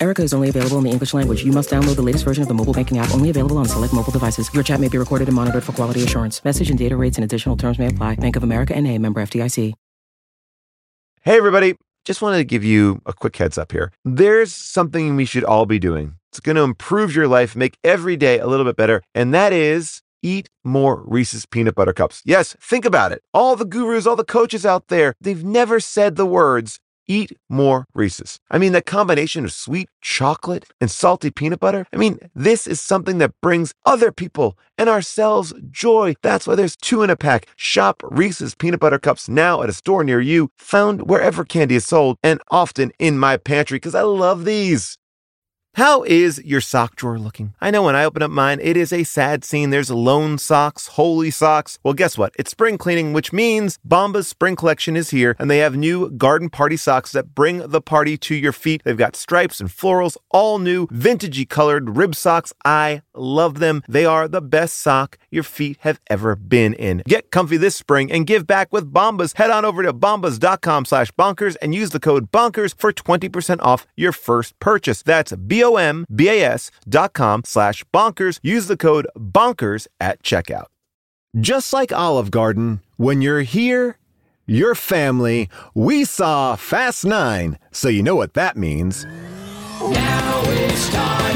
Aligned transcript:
Erica 0.00 0.22
is 0.22 0.32
only 0.32 0.48
available 0.48 0.78
in 0.78 0.84
the 0.84 0.90
English 0.90 1.12
language. 1.12 1.44
You 1.44 1.52
must 1.52 1.70
download 1.70 1.96
the 1.96 2.02
latest 2.02 2.24
version 2.24 2.42
of 2.42 2.48
the 2.48 2.54
mobile 2.54 2.72
banking 2.72 2.98
app, 2.98 3.12
only 3.12 3.30
available 3.30 3.58
on 3.58 3.66
select 3.66 3.92
mobile 3.92 4.12
devices. 4.12 4.52
Your 4.54 4.62
chat 4.62 4.80
may 4.80 4.88
be 4.88 4.98
recorded 4.98 5.28
and 5.28 5.34
monitored 5.34 5.64
for 5.64 5.72
quality 5.72 6.02
assurance. 6.04 6.44
Message 6.44 6.70
and 6.70 6.78
data 6.78 6.96
rates 6.96 7.16
and 7.16 7.24
additional 7.24 7.56
terms 7.56 7.78
may 7.78 7.88
apply. 7.88 8.14
Bank 8.16 8.36
of 8.36 8.42
America 8.42 8.74
and 8.76 8.86
a 8.86 8.96
member 8.98 9.20
FDIC. 9.20 9.74
Hey, 11.22 11.36
everybody. 11.36 11.74
Just 12.04 12.22
wanted 12.22 12.38
to 12.38 12.44
give 12.44 12.64
you 12.64 13.02
a 13.04 13.12
quick 13.12 13.36
heads 13.36 13.58
up 13.58 13.72
here. 13.72 13.92
There's 14.04 14.54
something 14.54 15.14
we 15.14 15.26
should 15.26 15.44
all 15.44 15.66
be 15.66 15.78
doing. 15.78 16.14
It's 16.30 16.40
going 16.40 16.56
to 16.56 16.62
improve 16.62 17.14
your 17.14 17.28
life, 17.28 17.54
make 17.54 17.76
every 17.84 18.16
day 18.16 18.38
a 18.38 18.46
little 18.46 18.64
bit 18.64 18.76
better, 18.76 19.02
and 19.14 19.34
that 19.34 19.52
is 19.52 20.00
eat 20.22 20.48
more 20.64 21.02
Reese's 21.06 21.44
peanut 21.44 21.74
butter 21.74 21.92
cups. 21.92 22.22
Yes, 22.24 22.56
think 22.60 22.84
about 22.84 23.12
it. 23.12 23.22
All 23.34 23.56
the 23.56 23.64
gurus, 23.64 24.06
all 24.06 24.16
the 24.16 24.24
coaches 24.24 24.64
out 24.64 24.88
there, 24.88 25.14
they've 25.20 25.44
never 25.44 25.80
said 25.80 26.16
the 26.16 26.24
words 26.26 26.78
eat 27.08 27.36
more 27.48 27.86
Reese's. 27.94 28.38
I 28.50 28.58
mean, 28.58 28.72
that 28.72 28.86
combination 28.86 29.44
of 29.44 29.52
sweet 29.52 29.88
chocolate 30.00 30.66
and 30.80 30.90
salty 30.90 31.30
peanut 31.30 31.58
butter, 31.58 31.86
I 31.92 31.96
mean, 31.96 32.18
this 32.34 32.66
is 32.66 32.80
something 32.80 33.18
that 33.18 33.32
brings 33.40 33.74
other 33.84 34.12
people 34.12 34.56
and 34.76 34.88
ourselves 34.88 35.52
joy. 35.70 36.14
That's 36.22 36.46
why 36.46 36.54
there's 36.54 36.76
two 36.76 37.02
in 37.02 37.10
a 37.10 37.16
pack. 37.16 37.48
Shop 37.56 38.02
Reese's 38.04 38.54
peanut 38.54 38.80
butter 38.80 38.98
cups 38.98 39.28
now 39.28 39.62
at 39.62 39.68
a 39.68 39.72
store 39.72 40.04
near 40.04 40.20
you, 40.20 40.50
found 40.58 41.08
wherever 41.08 41.44
candy 41.44 41.74
is 41.74 41.86
sold, 41.86 42.18
and 42.22 42.40
often 42.50 42.92
in 42.98 43.18
my 43.18 43.36
pantry 43.36 43.76
because 43.76 43.94
I 43.94 44.02
love 44.02 44.44
these. 44.44 44.98
How 45.74 46.02
is 46.02 46.42
your 46.44 46.60
sock 46.60 46.96
drawer 46.96 47.20
looking? 47.20 47.54
I 47.60 47.70
know 47.70 47.84
when 47.84 47.94
I 47.94 48.04
open 48.04 48.22
up 48.22 48.32
mine, 48.32 48.58
it 48.60 48.76
is 48.76 48.92
a 48.92 49.04
sad 49.04 49.44
scene. 49.44 49.70
There's 49.70 49.90
lone 49.92 50.38
socks, 50.38 50.88
holy 50.88 51.30
socks. 51.30 51.78
Well, 51.84 51.94
guess 51.94 52.18
what? 52.18 52.34
It's 52.36 52.50
spring 52.50 52.78
cleaning, 52.78 53.12
which 53.12 53.32
means 53.32 53.78
Bomba's 53.84 54.26
spring 54.26 54.56
collection 54.56 54.96
is 54.96 55.10
here, 55.10 55.36
and 55.38 55.48
they 55.48 55.58
have 55.58 55.76
new 55.76 56.10
garden 56.10 56.50
party 56.50 56.76
socks 56.76 57.12
that 57.12 57.32
bring 57.32 57.58
the 57.58 57.80
party 57.80 58.16
to 58.18 58.34
your 58.34 58.52
feet. 58.52 58.82
They've 58.84 58.96
got 58.96 59.14
stripes 59.14 59.60
and 59.60 59.68
florals, 59.68 60.16
all 60.30 60.58
new, 60.58 60.88
vintagey 60.88 61.48
colored 61.48 61.96
rib 61.96 62.16
socks. 62.16 62.52
I 62.64 63.02
love 63.14 63.60
them. 63.60 63.82
They 63.88 64.04
are 64.04 64.26
the 64.26 64.42
best 64.42 64.78
sock 64.78 65.16
your 65.30 65.42
feet 65.42 65.78
have 65.80 66.00
ever 66.08 66.34
been 66.36 66.74
in. 66.74 67.02
Get 67.06 67.30
comfy 67.30 67.56
this 67.56 67.76
spring 67.76 68.10
and 68.10 68.26
give 68.26 68.46
back 68.46 68.72
with 68.72 68.92
Bombas. 68.92 69.36
Head 69.36 69.50
on 69.50 69.64
over 69.64 69.82
to 69.82 69.92
bombas.com 69.92 70.84
slash 70.84 71.10
bonkers 71.12 71.56
and 71.62 71.74
use 71.74 71.90
the 71.90 72.00
code 72.00 72.30
bonkers 72.30 72.74
for 72.76 72.92
20% 72.92 73.60
off 73.62 73.86
your 73.96 74.12
first 74.12 74.58
purchase. 74.60 75.02
That's 75.02 75.34
B-O-M-B-A-S 75.34 76.70
dot 76.88 77.12
com 77.12 77.42
slash 77.44 77.84
bonkers. 77.94 78.38
Use 78.42 78.66
the 78.66 78.76
code 78.76 79.06
bonkers 79.16 79.86
at 80.00 80.22
checkout. 80.22 80.66
Just 81.38 81.72
like 81.72 81.92
Olive 81.92 82.30
Garden, 82.30 82.80
when 82.96 83.20
you're 83.20 83.42
here, 83.42 83.98
your 84.46 84.74
family, 84.74 85.50
we 85.74 86.04
saw 86.06 86.56
Fast 86.56 87.04
Nine, 87.04 87.58
so 87.70 87.88
you 87.88 88.02
know 88.02 88.16
what 88.16 88.32
that 88.32 88.56
means. 88.56 89.04
Now 89.78 90.42
it's 90.46 90.88
time 90.88 91.27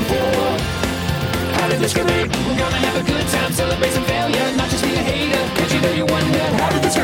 this? 1.82 1.96
We're 1.96 2.04
gonna 2.04 2.76
have 2.76 2.96
a 2.96 3.06
good 3.10 3.26
time, 3.28 3.52
celebrate 3.52 3.90
some 3.90 4.04
failure, 4.04 4.56
not 4.56 4.70
just 4.70 4.84
be 4.84 4.94
a 4.94 5.02
hater. 5.02 5.74
You 5.74 5.80
know 5.80 5.92
you 5.92 6.06
wonder, 6.06 6.38
how 6.38 6.70
did 6.70 6.82
this? 6.82 6.96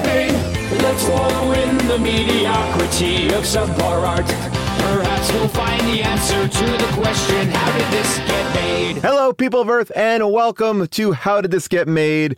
Let's 0.83 1.09
wallow 1.09 1.53
in 1.53 1.79
the 1.89 1.98
mediocrity 1.98 3.27
of 3.34 3.43
subpar 3.43 4.06
art. 4.06 4.27
Perhaps 4.27 5.33
we'll 5.33 5.49
find 5.49 5.81
the 5.89 6.03
answer 6.03 6.47
to 6.47 6.65
the 6.65 6.91
question, 6.95 7.49
how 7.49 7.77
did 7.77 7.91
this 7.91 8.19
get 8.19 8.55
made? 8.55 8.97
Hello, 8.99 9.33
people 9.33 9.61
of 9.61 9.69
Earth, 9.69 9.91
and 9.97 10.33
welcome 10.33 10.87
to 10.87 11.12
How 11.12 11.41
Did 11.41 11.50
This 11.50 11.66
Get 11.66 11.89
Made? 11.89 12.37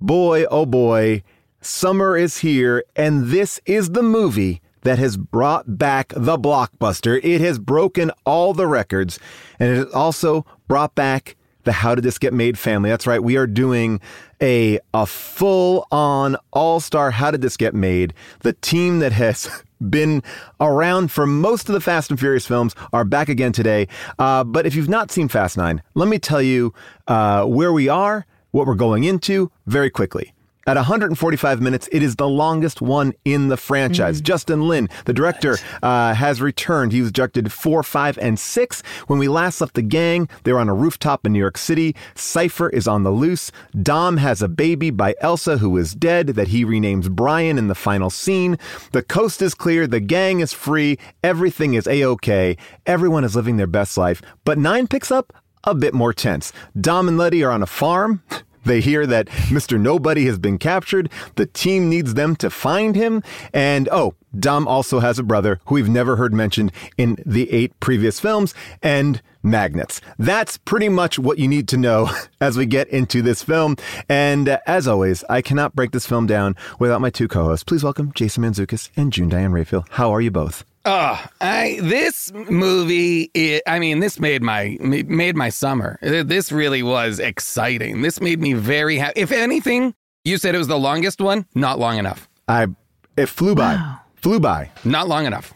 Boy, 0.00 0.44
oh 0.50 0.66
boy, 0.66 1.22
summer 1.62 2.16
is 2.16 2.38
here, 2.38 2.84
and 2.94 3.28
this 3.28 3.58
is 3.64 3.90
the 3.90 4.02
movie 4.02 4.60
that 4.82 4.98
has 4.98 5.16
brought 5.16 5.78
back 5.78 6.12
the 6.14 6.38
blockbuster. 6.38 7.18
It 7.22 7.40
has 7.40 7.58
broken 7.58 8.10
all 8.26 8.52
the 8.52 8.66
records, 8.66 9.18
and 9.58 9.70
it 9.70 9.76
has 9.76 9.94
also 9.94 10.44
brought 10.68 10.94
back 10.94 11.36
the 11.64 11.72
How 11.72 11.94
Did 11.94 12.04
This 12.04 12.18
Get 12.18 12.32
Made 12.32 12.58
family. 12.58 12.90
That's 12.90 13.06
right, 13.06 13.22
we 13.22 13.36
are 13.36 13.46
doing 13.46 14.00
a, 14.42 14.78
a 14.94 15.06
full 15.06 15.86
on 15.90 16.36
all 16.52 16.80
star 16.80 17.10
How 17.10 17.30
Did 17.30 17.42
This 17.42 17.56
Get 17.56 17.74
Made? 17.74 18.14
The 18.40 18.52
team 18.54 19.00
that 19.00 19.12
has 19.12 19.62
been 19.90 20.22
around 20.60 21.10
for 21.10 21.26
most 21.26 21.68
of 21.68 21.72
the 21.72 21.80
Fast 21.80 22.10
and 22.10 22.18
Furious 22.20 22.46
films 22.46 22.74
are 22.92 23.04
back 23.04 23.28
again 23.28 23.52
today. 23.52 23.88
Uh, 24.18 24.44
but 24.44 24.66
if 24.66 24.74
you've 24.74 24.88
not 24.88 25.10
seen 25.10 25.28
Fast 25.28 25.56
Nine, 25.56 25.82
let 25.94 26.08
me 26.08 26.18
tell 26.18 26.42
you 26.42 26.74
uh, 27.08 27.44
where 27.44 27.72
we 27.72 27.88
are, 27.88 28.26
what 28.50 28.66
we're 28.66 28.74
going 28.74 29.04
into 29.04 29.50
very 29.66 29.90
quickly. 29.90 30.34
At 30.66 30.76
145 30.76 31.60
minutes, 31.62 31.88
it 31.90 32.02
is 32.02 32.16
the 32.16 32.28
longest 32.28 32.82
one 32.82 33.14
in 33.24 33.48
the 33.48 33.56
franchise. 33.56 34.20
Justin 34.20 34.68
Lin, 34.68 34.90
the 35.06 35.12
director, 35.14 35.56
uh, 35.82 36.12
has 36.12 36.42
returned. 36.42 36.92
He 36.92 37.00
was 37.00 37.10
directed 37.10 37.50
four, 37.50 37.82
five, 37.82 38.18
and 38.18 38.38
six. 38.38 38.82
When 39.06 39.18
we 39.18 39.26
last 39.26 39.60
left 39.60 39.74
the 39.74 39.82
gang, 39.82 40.28
they 40.44 40.52
were 40.52 40.58
on 40.58 40.68
a 40.68 40.74
rooftop 40.74 41.24
in 41.24 41.32
New 41.32 41.38
York 41.38 41.56
City. 41.56 41.96
Cipher 42.14 42.68
is 42.68 42.86
on 42.86 43.04
the 43.04 43.10
loose. 43.10 43.50
Dom 43.82 44.18
has 44.18 44.42
a 44.42 44.48
baby 44.48 44.90
by 44.90 45.14
Elsa, 45.22 45.58
who 45.58 45.78
is 45.78 45.94
dead, 45.94 46.28
that 46.28 46.48
he 46.48 46.64
renames 46.64 47.10
Brian 47.10 47.56
in 47.56 47.68
the 47.68 47.74
final 47.74 48.10
scene. 48.10 48.58
The 48.92 49.02
coast 49.02 49.40
is 49.40 49.54
clear. 49.54 49.86
The 49.86 50.00
gang 50.00 50.40
is 50.40 50.52
free. 50.52 50.98
Everything 51.24 51.72
is 51.72 51.86
A 51.86 52.02
OK. 52.02 52.58
Everyone 52.84 53.24
is 53.24 53.34
living 53.34 53.56
their 53.56 53.66
best 53.66 53.96
life. 53.96 54.20
But 54.44 54.58
nine 54.58 54.88
picks 54.88 55.10
up 55.10 55.32
a 55.64 55.74
bit 55.74 55.94
more 55.94 56.12
tense. 56.12 56.52
Dom 56.78 57.08
and 57.08 57.16
Letty 57.16 57.42
are 57.42 57.50
on 57.50 57.62
a 57.62 57.66
farm. 57.66 58.22
They 58.64 58.80
hear 58.80 59.06
that 59.06 59.26
Mr. 59.26 59.80
Nobody 59.80 60.26
has 60.26 60.38
been 60.38 60.58
captured. 60.58 61.10
The 61.36 61.46
team 61.46 61.88
needs 61.88 62.14
them 62.14 62.36
to 62.36 62.50
find 62.50 62.94
him. 62.94 63.22
And 63.52 63.88
oh, 63.90 64.14
Dom 64.38 64.68
also 64.68 65.00
has 65.00 65.18
a 65.18 65.22
brother 65.22 65.60
who 65.66 65.74
we've 65.76 65.88
never 65.88 66.16
heard 66.16 66.32
mentioned 66.32 66.72
in 66.96 67.16
the 67.26 67.50
eight 67.50 67.78
previous 67.80 68.20
films 68.20 68.54
and 68.82 69.20
magnets. 69.42 70.00
That's 70.18 70.58
pretty 70.58 70.88
much 70.88 71.18
what 71.18 71.38
you 71.38 71.48
need 71.48 71.68
to 71.68 71.76
know 71.76 72.10
as 72.40 72.56
we 72.56 72.66
get 72.66 72.88
into 72.88 73.22
this 73.22 73.42
film. 73.42 73.76
And 74.08 74.48
uh, 74.48 74.58
as 74.66 74.86
always, 74.86 75.24
I 75.28 75.42
cannot 75.42 75.74
break 75.74 75.92
this 75.92 76.06
film 76.06 76.26
down 76.26 76.56
without 76.78 77.00
my 77.00 77.10
two 77.10 77.28
co-hosts. 77.28 77.64
Please 77.64 77.82
welcome 77.82 78.12
Jason 78.14 78.44
Mantzoukas 78.44 78.90
and 78.96 79.12
June 79.12 79.28
Diane 79.28 79.52
Raphael. 79.52 79.86
How 79.90 80.14
are 80.14 80.20
you 80.20 80.30
both? 80.30 80.64
Oh, 80.84 81.22
I 81.40 81.78
this 81.82 82.32
movie. 82.32 83.30
It, 83.34 83.62
I 83.66 83.78
mean, 83.78 84.00
this 84.00 84.18
made 84.18 84.42
my 84.42 84.78
made 84.80 85.36
my 85.36 85.50
summer. 85.50 85.98
This 86.00 86.50
really 86.50 86.82
was 86.82 87.18
exciting. 87.18 88.02
This 88.02 88.20
made 88.20 88.40
me 88.40 88.54
very 88.54 88.96
happy. 88.96 89.20
If 89.20 89.30
anything, 89.30 89.94
you 90.24 90.38
said 90.38 90.54
it 90.54 90.58
was 90.58 90.68
the 90.68 90.78
longest 90.78 91.20
one. 91.20 91.46
Not 91.54 91.78
long 91.78 91.98
enough. 91.98 92.28
I 92.48 92.68
it 93.16 93.26
flew 93.26 93.54
by. 93.54 93.98
Flew 94.16 94.40
by. 94.40 94.70
Not 94.84 95.08
long 95.08 95.26
enough. 95.26 95.52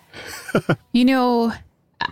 You 0.93 1.05
know, 1.05 1.53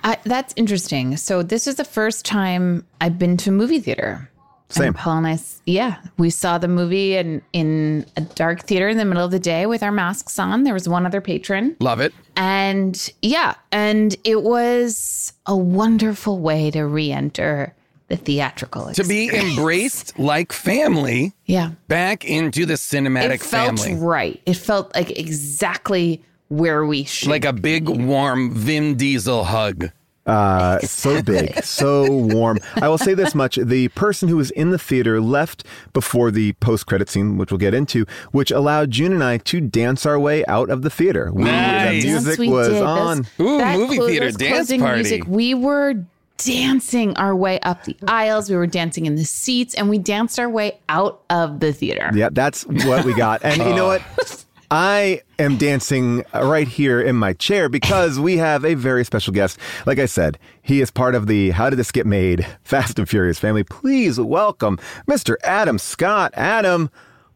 I, 0.03 0.19
that's 0.25 0.53
interesting. 0.57 1.17
So 1.17 1.45
this 1.45 1.69
is 1.69 1.77
the 1.77 1.85
first 1.85 2.25
time 2.25 2.85
I've 3.01 3.17
been 3.17 3.37
to 3.39 3.51
a 3.51 3.53
movie 3.53 3.79
theater. 3.79 4.29
Same. 4.75 4.89
And 4.89 4.97
Paul 4.97 5.19
and 5.19 5.27
I, 5.27 5.39
yeah, 5.67 5.97
we 6.19 6.31
saw 6.31 6.59
the 6.59 6.69
movie 6.69 7.17
in 7.17 7.43
in 7.53 8.07
a 8.17 8.21
dark 8.23 8.63
theater 8.63 8.89
in 8.89 8.97
the 8.99 9.05
middle 9.05 9.25
of 9.25 9.31
the 9.31 9.39
day 9.39 9.67
with 9.67 9.83
our 9.83 9.93
masks 9.93 10.39
on. 10.39 10.65
There 10.65 10.75
was 10.75 10.89
one 10.89 11.07
other 11.07 11.21
patron, 11.21 11.77
Love 11.81 12.01
it. 12.01 12.13
and 12.37 13.11
yeah, 13.23 13.55
and 13.71 14.17
it 14.25 14.43
was 14.43 15.33
a 15.47 15.57
wonderful 15.57 16.39
way 16.39 16.71
to 16.71 16.85
re-enter 16.87 17.75
the 18.09 18.17
theatrical. 18.17 18.93
To 18.93 19.05
be 19.05 19.29
embraced 19.35 20.19
like 20.19 20.53
family 20.53 21.33
yeah, 21.47 21.71
back 21.89 22.25
into 22.25 22.67
the 22.67 22.75
cinematic 22.75 23.31
it 23.37 23.43
felt 23.43 23.79
family. 23.79 23.95
right. 24.05 24.41
It 24.47 24.55
felt 24.55 24.95
like 24.95 25.11
exactly 25.19 26.23
where 26.49 26.85
we 26.85 27.05
should. 27.05 27.29
Like 27.31 27.45
a 27.47 27.53
big 27.53 27.89
warm 27.89 28.53
Vin 28.55 28.97
Diesel 28.97 29.45
hug. 29.45 29.91
Uh, 30.25 30.79
so 30.81 31.21
big, 31.23 31.65
so 31.65 32.09
warm. 32.11 32.59
I 32.77 32.89
will 32.89 32.99
say 32.99 33.13
this 33.15 33.35
much: 33.35 33.57
the 33.57 33.89
person 33.89 34.29
who 34.29 34.37
was 34.37 34.53
in 34.53 34.71
the 34.71 34.79
theater 34.79 35.21
left 35.21 35.65
before 35.93 36.31
the 36.31 36.53
post-credit 36.55 37.09
scene, 37.09 37.39
which 37.39 37.51
we'll 37.51 37.59
get 37.59 37.75
into, 37.75 38.07
which 38.31 38.51
allowed 38.53 38.93
June 38.93 39.13
and 39.13 39.25
I 39.25 39.39
to 39.39 39.61
dance 39.61 40.07
our 40.07 40.21
way 40.21 40.45
out 40.47 40.71
of 40.71 40.83
the 40.83 40.91
theater. 40.91 41.31
We, 41.33 41.45
Nice. 41.45 42.03
The 42.05 42.09
Yes, 42.09 42.25
music 42.25 42.39
we 42.39 42.49
was 42.51 42.69
did. 42.69 42.83
on. 42.83 43.17
Those- 43.37 43.41
Ooh, 43.41 43.79
movie 43.79 43.97
clo- 43.97 44.07
theater 44.09 44.31
dance 44.31 44.69
party. 44.77 44.95
Music, 45.03 45.25
we 45.27 45.55
were 45.55 45.95
dancing 46.39 47.17
our 47.17 47.35
way 47.37 47.59
up 47.61 47.85
the 47.85 47.97
aisles. 48.07 48.49
We 48.51 48.57
were 48.57 48.67
dancing 48.67 49.07
in 49.07 49.17
the 49.17 49.25
seats, 49.25 49.75
and 49.75 49.89
we 49.91 49.99
danced 49.99 50.39
our 50.39 50.49
way 50.49 50.79
out 50.89 51.21
of 51.31 51.61
the 51.61 51.73
theater. 51.73 52.11
Yeah, 52.15 52.29
that's 52.33 52.63
what 52.67 53.05
we 53.05 53.15
got. 53.15 53.45
And 53.45 53.57
you 53.59 53.75
know 53.75 53.87
what? 53.89 54.42
I 54.75 55.21
am 55.39 55.59
dancing 55.59 56.25
right 56.33 56.67
here 56.67 56.99
in 56.99 57.15
my 57.15 57.35
chair 57.35 57.69
because 57.69 58.19
we 58.19 58.39
have 58.39 58.65
a 58.65 58.73
very 58.73 59.05
special 59.05 59.35
guest. 59.35 59.59
Like 59.85 59.99
I 59.99 60.07
said, 60.07 60.39
he 60.63 60.81
is 60.81 60.91
part 60.91 61.15
of 61.15 61.27
the 61.27 61.51
How 61.51 61.69
Did 61.69 61.77
This 61.79 61.93
Get 61.93 62.07
Made 62.07 62.47
Fast 62.65 62.99
and 62.99 63.07
Furious 63.07 63.39
family. 63.39 63.65
Please 63.65 64.19
welcome 64.19 64.79
Mr. 65.07 65.35
Adam 65.45 65.79
Scott. 65.79 66.33
Adam, 66.39 66.89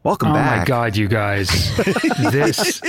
welcome 0.02 0.32
back. 0.32 0.46
Oh 0.46 0.50
back. 0.50 0.58
my 0.60 0.64
god, 0.64 0.96
you 0.96 1.08
guys. 1.08 1.48
this 2.32 2.80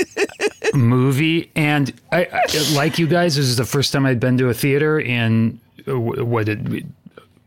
movie, 0.74 1.52
and 1.58 1.92
I, 2.14 2.28
I 2.32 2.74
like 2.74 2.98
you 2.98 3.08
guys. 3.08 3.36
This 3.36 3.48
is 3.48 3.58
the 3.58 3.66
first 3.66 3.92
time 3.92 4.06
I'd 4.06 4.22
been 4.22 4.38
to 4.38 4.48
a 4.48 4.54
theater 4.54 4.98
in 4.98 5.60
uh, 5.90 6.00
what 6.00 6.46
did 6.46 6.90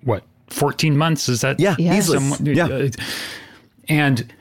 what 0.05 0.23
fourteen 0.49 0.99
months? 0.99 1.31
Is 1.31 1.41
that 1.41 1.59
Yeah, 1.61 1.77
Yeah. 1.79 1.97
easily. 1.97 2.53
Yeah. 2.55 2.67
uh, 2.67 2.89
and 3.89 4.19
w- 4.19 4.29
the, 4.29 4.35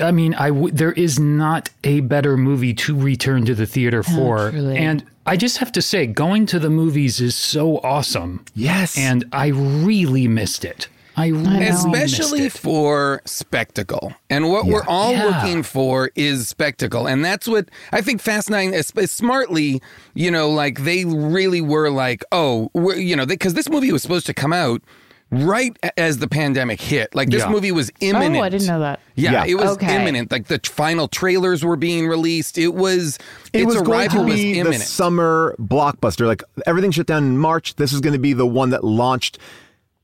I 0.00 0.10
mean, 0.12 0.34
I 0.34 0.48
w- 0.48 0.72
there 0.72 0.92
is 0.92 1.18
not 1.18 1.70
a 1.84 2.00
better 2.00 2.36
movie 2.36 2.74
to 2.74 2.96
return 2.98 3.44
to 3.46 3.54
the 3.54 3.66
theater 3.66 4.00
oh, 4.08 4.14
for, 4.14 4.50
truly. 4.50 4.76
and 4.78 5.04
I 5.26 5.36
just 5.36 5.58
have 5.58 5.72
to 5.72 5.82
say, 5.82 6.06
going 6.06 6.46
to 6.46 6.58
the 6.58 6.70
movies 6.70 7.20
is 7.20 7.34
so 7.34 7.78
awesome, 7.78 8.44
yes. 8.54 8.96
and 8.96 9.24
I 9.32 9.48
really 9.48 10.28
missed 10.28 10.64
it. 10.64 10.88
I 11.18 11.28
really 11.28 11.64
especially 11.64 12.42
missed 12.42 12.56
it. 12.56 12.60
for 12.60 13.22
spectacle. 13.24 14.12
And 14.28 14.50
what 14.50 14.66
we're 14.66 14.84
all 14.86 15.12
Yeah. 15.12 15.24
looking 15.24 15.62
for 15.62 16.10
is 16.14 16.46
spectacle. 16.46 17.06
And 17.06 17.24
that's 17.24 17.48
what 17.48 17.70
I 17.90 18.02
think 18.02 18.20
Fast 18.20 18.50
Nine, 18.50 18.74
is, 18.74 18.92
is 18.96 19.10
smartly, 19.10 19.80
you 20.12 20.30
know, 20.30 20.50
like 20.50 20.84
they 20.84 21.06
really 21.06 21.62
were 21.62 21.88
like, 21.90 22.22
oh, 22.32 22.70
we're, 22.74 22.96
you 22.96 23.16
know, 23.16 23.24
because 23.24 23.54
this 23.54 23.70
movie 23.70 23.90
was 23.92 24.02
supposed 24.02 24.26
to 24.26 24.34
come 24.34 24.52
out 24.52 24.82
right 25.30 25.76
as 25.96 26.18
the 26.18 26.28
pandemic 26.28 26.80
hit. 26.80 27.14
Like 27.14 27.30
this 27.30 27.42
Yeah. 27.42 27.48
movie 27.50 27.72
was 27.72 27.90
imminent. 28.00 28.36
Oh, 28.36 28.42
I 28.42 28.48
didn't 28.48 28.66
know 28.68 28.80
that. 28.80 29.00
Yeah, 29.16 29.32
Yeah. 29.32 29.44
it 29.46 29.54
was 29.56 29.70
Okay. 29.72 29.96
imminent. 29.96 30.30
Like 30.30 30.46
the 30.46 30.60
final 30.64 31.08
trailers 31.08 31.64
were 31.64 31.76
being 31.76 32.06
released. 32.06 32.58
It 32.58 32.74
was 32.74 33.18
it 33.52 33.62
its 33.62 33.66
was 33.66 33.76
going 33.82 33.90
arrival 33.90 34.20
to 34.20 34.26
was 34.26 34.34
be 34.36 34.52
the 34.54 34.60
imminent. 34.60 34.82
summer 34.82 35.56
blockbuster. 35.60 36.26
Like 36.26 36.42
everything 36.66 36.90
shut 36.92 37.06
down 37.06 37.24
in 37.24 37.38
March. 37.38 37.74
This 37.76 37.92
is 37.92 38.00
going 38.00 38.12
to 38.12 38.18
be 38.20 38.32
the 38.34 38.46
one 38.46 38.70
that 38.70 38.84
launched 38.84 39.38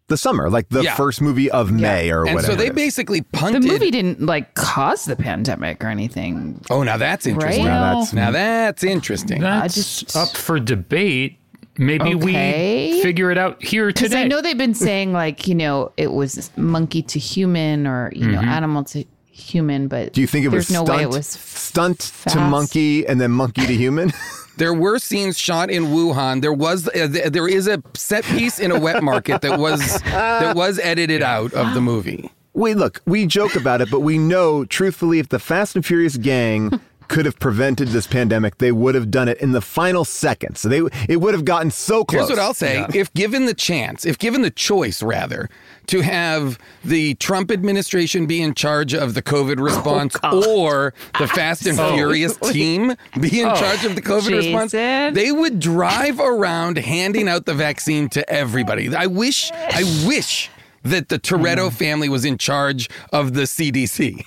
the 0.09 0.17
summer, 0.17 0.51
like 0.51 0.69
the 0.69 0.83
Yeah. 0.83 0.95
first 0.97 1.23
movie 1.23 1.51
of 1.51 1.71
May 1.71 2.11
or 2.11 2.25
and 2.27 2.35
whatever. 2.35 2.53
so 2.53 2.57
they 2.59 2.67
it 2.67 2.71
is. 2.71 2.75
basically 2.75 3.21
The 3.21 3.27
punted. 3.39 3.65
movie 3.65 3.91
didn't 3.91 4.21
like 4.21 4.53
cause 4.55 5.05
the 5.07 5.17
pandemic 5.17 5.83
or 5.83 5.89
anything. 5.89 6.61
oh, 6.69 6.83
now 6.83 6.97
that's 6.99 7.27
interesting. 7.27 7.65
Right? 7.65 7.71
Now 7.71 7.85
that's- 7.95 8.13
Now 8.13 8.31
that's 8.33 8.83
interesting. 8.85 9.41
That's 9.41 9.75
just- 9.77 10.17
up 10.17 10.37
for 10.37 10.59
debate. 10.61 11.39
Maybe 11.79 12.15
Okay. 12.15 12.93
we 12.95 13.03
figure 13.03 13.31
it 13.31 13.39
out 13.39 13.63
here 13.63 13.87
Because 13.87 14.11
today. 14.11 14.23
I 14.23 14.27
know 14.29 14.41
they've 14.43 14.59
been 14.59 14.75
saying 14.75 15.13
like 15.23 15.47
you 15.47 15.55
know 15.55 15.93
it 15.97 16.13
was 16.13 16.51
monkey 16.57 17.03
to 17.03 17.19
human 17.19 17.87
or 17.87 18.11
you 18.15 18.27
know 18.27 18.41
animal 18.41 18.85
to 18.85 19.05
human, 19.31 19.89
but 19.89 20.07
Mm-hmm. 20.09 20.13
Do 20.13 20.21
you 20.21 20.27
think 20.27 20.47
it 20.47 20.51
there's 20.51 20.69
was 20.69 20.71
no 20.77 20.85
stunt, 20.85 20.97
way 20.99 21.03
it 21.05 21.09
was 21.11 21.27
stunt 21.27 21.99
to 22.29 22.39
monkey 22.41 23.07
and 23.07 23.21
then 23.21 23.31
monkey 23.31 23.67
to 23.67 23.75
human? 23.75 24.13
There 24.59 24.75
were 24.75 24.99
scenes 24.99 25.39
shot 25.39 25.71
in 25.71 25.85
Wuhan. 25.87 26.43
There 26.43 26.53
was 26.53 26.87
uh, 26.87 27.09
th- 27.11 27.33
there 27.33 27.49
is 27.49 27.67
a 27.67 27.83
set 27.95 28.23
piece 28.23 28.61
in 28.61 28.71
a 28.71 28.79
wet 28.79 29.03
market 29.03 29.41
that 29.41 29.59
was 29.59 29.81
that 30.03 30.55
was 30.55 30.79
edited 30.79 31.23
out 31.23 31.55
of 31.55 31.73
the 31.73 31.81
movie. 31.81 32.31
we 32.53 32.75
look, 32.75 33.01
we 33.07 33.25
joke 33.27 33.57
about 33.57 33.81
it, 33.81 33.91
but 33.91 34.01
we 34.01 34.19
know 34.19 34.67
truthfully 34.67 35.19
if 35.19 35.31
the 35.31 35.39
Fast 35.39 35.75
and 35.75 35.85
Furious 35.87 36.19
gang 36.19 36.79
could 37.13 37.27
have 37.27 37.39
prevented 37.39 37.89
this 37.89 38.07
pandemic, 38.07 38.57
they 38.59 38.73
would 38.73 38.95
have 38.95 39.11
done 39.11 39.29
it 39.29 39.39
in 39.39 39.53
the 39.53 39.61
final 39.61 40.05
seconds. 40.05 40.61
So 40.61 40.69
they 40.69 40.81
it 41.09 41.21
would 41.21 41.35
have 41.35 41.45
gotten 41.45 41.71
so 41.71 42.05
close. 42.05 42.29
Here's 42.29 42.31
what 42.31 42.39
I'll 42.39 42.55
say: 42.55 42.87
if 42.95 43.13
given 43.13 43.45
the 43.47 43.55
chance, 43.55 44.07
if 44.07 44.19
given 44.19 44.43
the 44.43 44.51
choice, 44.51 45.03
rather, 45.03 45.51
to 45.89 46.01
have 46.01 46.59
the 46.83 47.15
Trump 47.17 47.51
administration 47.51 48.27
be 48.27 48.41
in 48.41 48.55
charge 48.55 48.95
of 48.95 49.13
the 49.13 49.23
COVID 49.23 49.63
response 49.63 50.17
or 50.25 50.95
the 51.19 51.29
Fast 51.29 51.67
and 51.67 51.77
Furious 51.77 52.37
team 52.39 52.95
be 53.21 53.41
in 53.41 53.49
charge 53.57 53.85
of 53.85 53.95
the 53.95 54.03
COVID 54.03 54.37
response, 54.37 54.73
they 54.73 55.33
would 55.33 55.61
drive 55.61 56.19
around 56.19 56.79
handing 56.79 57.29
out 57.29 57.45
the 57.45 57.55
vaccine 57.55 58.09
to 58.11 58.29
everybody. 58.31 58.95
I 58.95 59.07
wish, 59.07 59.53
I 59.53 59.83
wish 60.07 60.51
that 60.85 61.09
the 61.09 61.19
Toretto 61.19 61.73
family 61.73 62.09
was 62.09 62.25
in 62.25 62.39
charge 62.39 62.89
of 63.13 63.35
the 63.35 63.43
CDC. 63.43 64.25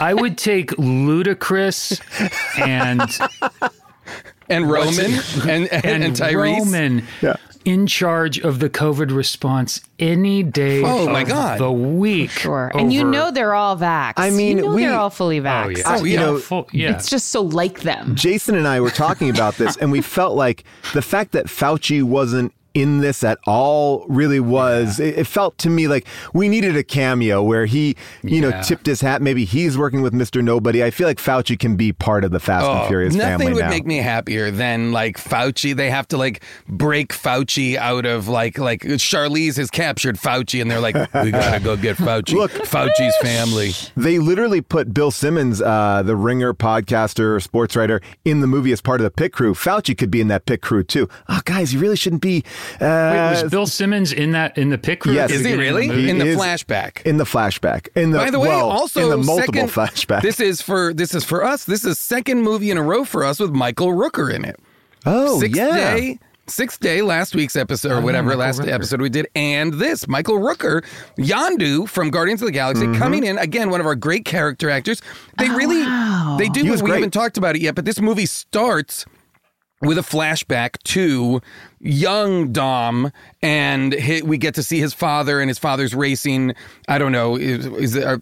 I 0.00 0.14
would 0.14 0.38
take 0.38 0.70
Ludacris 0.72 2.00
and 2.58 3.00
And 4.50 4.70
Roman 4.70 5.12
and, 5.48 5.68
and, 5.70 5.84
and, 5.84 6.04
and 6.04 6.16
Tyrese. 6.16 6.60
Roman 6.60 7.02
in 7.66 7.86
charge 7.86 8.38
of 8.38 8.60
the 8.60 8.70
COVID 8.70 9.14
response 9.14 9.82
any 9.98 10.42
day 10.42 10.82
Oh, 10.82 11.06
of 11.06 11.12
my 11.12 11.22
God. 11.24 11.60
the 11.60 11.70
week. 11.70 12.30
sure. 12.30 12.72
And 12.74 12.90
you 12.90 13.04
know 13.04 13.30
they're 13.30 13.52
all 13.52 13.76
vaxxed. 13.76 14.14
I 14.16 14.30
mean, 14.30 14.56
you 14.56 14.62
know 14.64 14.74
we- 14.74 14.82
they're 14.86 14.94
all 14.98 15.10
fully 15.10 15.38
oh 15.40 15.42
yeah, 15.42 15.82
Oh, 15.84 16.04
yeah. 16.04 16.14
yeah, 16.14 16.20
know, 16.26 16.38
full- 16.38 16.68
yeah. 16.72 16.92
It's 16.94 17.10
just 17.10 17.28
so 17.28 17.42
like 17.42 17.80
them. 17.80 18.14
Jason 18.14 18.54
and 18.54 18.66
I 18.66 18.80
were 18.80 18.88
talking 18.90 19.28
about 19.28 19.56
this, 19.56 19.76
and 19.76 19.92
we 19.92 20.00
felt 20.00 20.34
like 20.34 20.64
the 20.94 21.02
fact 21.02 21.32
that 21.32 21.46
Fauci 21.46 22.02
wasn't 22.02 22.54
in 22.80 22.98
this 22.98 23.24
at 23.24 23.38
all 23.46 24.04
really 24.08 24.40
was. 24.40 25.00
It, 25.00 25.18
it 25.18 25.26
felt 25.26 25.58
to 25.58 25.70
me 25.70 25.88
like 25.88 26.06
we 26.32 26.48
needed 26.48 26.76
a 26.76 26.82
cameo 26.84 27.42
where 27.42 27.66
he, 27.66 27.96
you 28.22 28.40
know, 28.40 28.62
tipped 28.62 28.86
his 28.86 29.00
hat. 29.00 29.20
Maybe 29.22 29.44
he's 29.44 29.76
working 29.76 30.02
with 30.02 30.12
Mister 30.12 30.42
Nobody. 30.42 30.82
I 30.84 30.90
feel 30.90 31.06
like 31.06 31.18
Fauci 31.18 31.58
can 31.58 31.76
be 31.76 31.92
part 31.92 32.24
of 32.24 32.30
the 32.30 32.40
Fast 32.40 32.66
and 32.66 32.86
Furious 32.88 33.14
Oh, 33.14 33.18
Nothing 33.18 33.38
family 33.38 33.52
would 33.54 33.64
now. 33.64 33.70
make 33.70 33.86
me 33.86 33.96
happier 33.98 34.50
than 34.50 34.92
like 34.92 35.16
Fauci. 35.18 35.74
They 35.74 35.90
have 35.90 36.06
to 36.08 36.16
like 36.16 36.42
break 36.68 37.12
Fauci 37.12 37.76
out 37.76 38.06
of 38.06 38.28
like 38.28 38.58
like 38.58 38.82
Charlize 38.82 39.56
has 39.56 39.70
captured 39.70 40.16
Fauci, 40.16 40.60
and 40.60 40.70
they're 40.70 40.80
like, 40.80 40.94
we 41.14 41.30
gotta 41.32 41.60
go 41.60 41.76
get 41.76 41.96
Fauci. 41.96 42.34
Look- 42.34 42.52
Fauci's 42.52 43.16
family. 43.22 43.72
They 43.96 44.18
literally 44.18 44.60
put 44.60 44.92
Bill 44.94 45.10
Simmons, 45.10 45.60
uh, 45.62 46.02
the 46.04 46.16
ringer 46.16 46.54
podcaster, 46.54 47.42
sports 47.42 47.76
writer, 47.76 48.00
in 48.24 48.40
the 48.40 48.46
movie 48.46 48.72
as 48.72 48.80
part 48.80 49.00
of 49.00 49.04
the 49.04 49.10
pit 49.10 49.32
crew. 49.32 49.54
Fauci 49.54 49.96
could 49.96 50.10
be 50.10 50.20
in 50.20 50.28
that 50.28 50.46
pit 50.46 50.62
crew 50.62 50.82
too. 50.84 51.08
Oh, 51.28 51.40
guys, 51.44 51.72
you 51.74 51.80
really 51.80 51.96
shouldn't 51.96 52.22
be. 52.22 52.44
Uh, 52.80 53.30
Wait, 53.34 53.42
was 53.42 53.50
Bill 53.50 53.66
Simmons 53.66 54.12
in 54.12 54.32
that 54.32 54.56
in 54.58 54.70
the 54.70 54.78
pit 54.78 55.00
crew? 55.00 55.12
Yes. 55.12 55.30
Is 55.30 55.44
he 55.44 55.54
really 55.54 55.88
the 55.88 56.08
in 56.08 56.18
the 56.18 56.26
is 56.26 56.38
flashback? 56.38 57.02
in 57.02 57.16
the 57.16 57.24
flashback? 57.24 57.88
In 57.96 58.10
the 58.12 58.18
By 58.18 58.30
the 58.30 58.38
way, 58.38 58.48
well, 58.48 58.70
also 58.70 59.04
in 59.04 59.10
the 59.10 59.16
multiple 59.26 59.68
second, 59.68 59.68
flashbacks. 59.70 60.22
This 60.22 60.40
is 60.40 60.60
for 60.62 60.92
this 60.94 61.14
is 61.14 61.24
for 61.24 61.44
us. 61.44 61.64
This 61.64 61.84
is 61.84 61.98
second 61.98 62.42
movie 62.42 62.70
in 62.70 62.78
a 62.78 62.82
row 62.82 63.04
for 63.04 63.24
us 63.24 63.38
with 63.40 63.50
Michael 63.50 63.88
Rooker 63.88 64.32
in 64.32 64.44
it. 64.44 64.56
oh 65.06 65.40
Sixth 65.40 65.56
yeah. 65.56 65.74
day. 65.94 66.18
Sixth 66.50 66.80
day, 66.80 67.02
last 67.02 67.34
week's 67.34 67.56
episode, 67.56 67.92
or 67.92 68.00
whatever 68.00 68.28
Michael 68.28 68.40
last 68.40 68.60
Rooker. 68.60 68.72
episode 68.72 69.02
we 69.02 69.10
did, 69.10 69.28
and 69.36 69.74
this 69.74 70.08
Michael 70.08 70.38
Rooker, 70.38 70.82
Yondu 71.18 71.86
from 71.86 72.10
Guardians 72.10 72.40
of 72.40 72.46
the 72.46 72.52
Galaxy, 72.52 72.86
Mm-hmm. 72.86 72.98
coming 72.98 73.24
in 73.24 73.36
again, 73.36 73.68
one 73.68 73.80
of 73.80 73.86
our 73.86 73.94
great 73.94 74.24
character 74.24 74.70
actors. 74.70 75.02
They 75.38 75.50
really, 75.50 75.82
they 76.38 76.48
do. 76.48 76.62
He 76.64 76.70
we 76.70 76.78
great. 76.78 76.94
haven't 76.94 77.10
talked 77.10 77.36
about 77.36 77.54
it 77.54 77.60
yet, 77.60 77.74
but 77.74 77.84
this 77.84 78.00
movie 78.00 78.24
starts 78.24 79.04
with 79.80 79.96
a 79.98 80.02
flashback 80.02 80.82
to 80.84 81.40
young 81.80 82.50
Dom, 82.52 83.12
and 83.40 83.94
hi 83.98 84.20
we 84.24 84.36
get 84.38 84.54
to 84.56 84.62
see 84.62 84.80
his 84.80 84.92
father, 84.92 85.40
and 85.40 85.48
his 85.48 85.58
father's 85.58 85.94
racing. 85.94 86.54
I 86.88 86.98
don't 86.98 87.12
know, 87.12 87.36
is, 87.36 87.66
is 87.66 87.94
it 87.94 88.02
uh, 88.04 88.16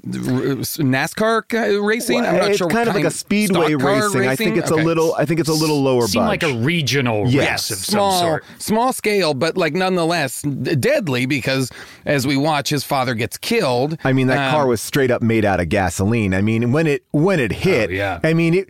NASCAR 0.84 1.86
racing? 1.86 2.24
I'm 2.24 2.36
not 2.36 2.48
it's 2.50 2.58
sure. 2.58 2.66
what 2.66 2.74
kind 2.74 2.88
of 2.88 2.94
like 2.94 3.04
a 3.04 3.10
speedway 3.10 3.68
stock 3.70 3.80
car 3.80 3.94
racing. 4.10 4.28
I 4.28 4.36
think 4.36 4.56
it's 4.56 4.70
Okay. 4.70 4.82
a 4.82 4.84
little. 4.84 5.14
I 5.14 5.24
think 5.24 5.40
it's 5.40 5.48
a 5.48 5.54
little 5.54 5.80
lower. 5.82 6.06
Seemed 6.06 6.26
like 6.26 6.42
a 6.42 6.54
regional 6.58 7.26
Yes. 7.28 7.70
race 7.70 7.78
of 7.78 7.84
small, 7.84 8.12
some 8.12 8.20
sort. 8.28 8.44
small 8.58 8.92
scale, 8.92 9.34
but 9.34 9.56
like 9.56 9.74
nonetheless 9.74 10.42
deadly 10.42 11.26
because 11.26 11.70
as 12.04 12.26
we 12.26 12.36
watch, 12.36 12.68
his 12.68 12.84
father 12.84 13.14
gets 13.14 13.38
killed. 13.38 13.96
I 14.04 14.12
mean, 14.12 14.26
that 14.28 14.48
Um, 14.48 14.50
car 14.54 14.66
was 14.66 14.80
straight 14.80 15.10
up 15.10 15.22
made 15.22 15.44
out 15.44 15.60
of 15.60 15.68
gasoline. 15.68 16.34
I 16.34 16.42
mean, 16.42 16.72
when 16.72 16.86
it 16.86 17.04
when 17.12 17.40
it 17.40 17.52
hit, 17.52 17.90
Oh, 17.90 17.92
yeah. 17.94 18.20
I 18.22 18.34
mean 18.34 18.54
it 18.54 18.68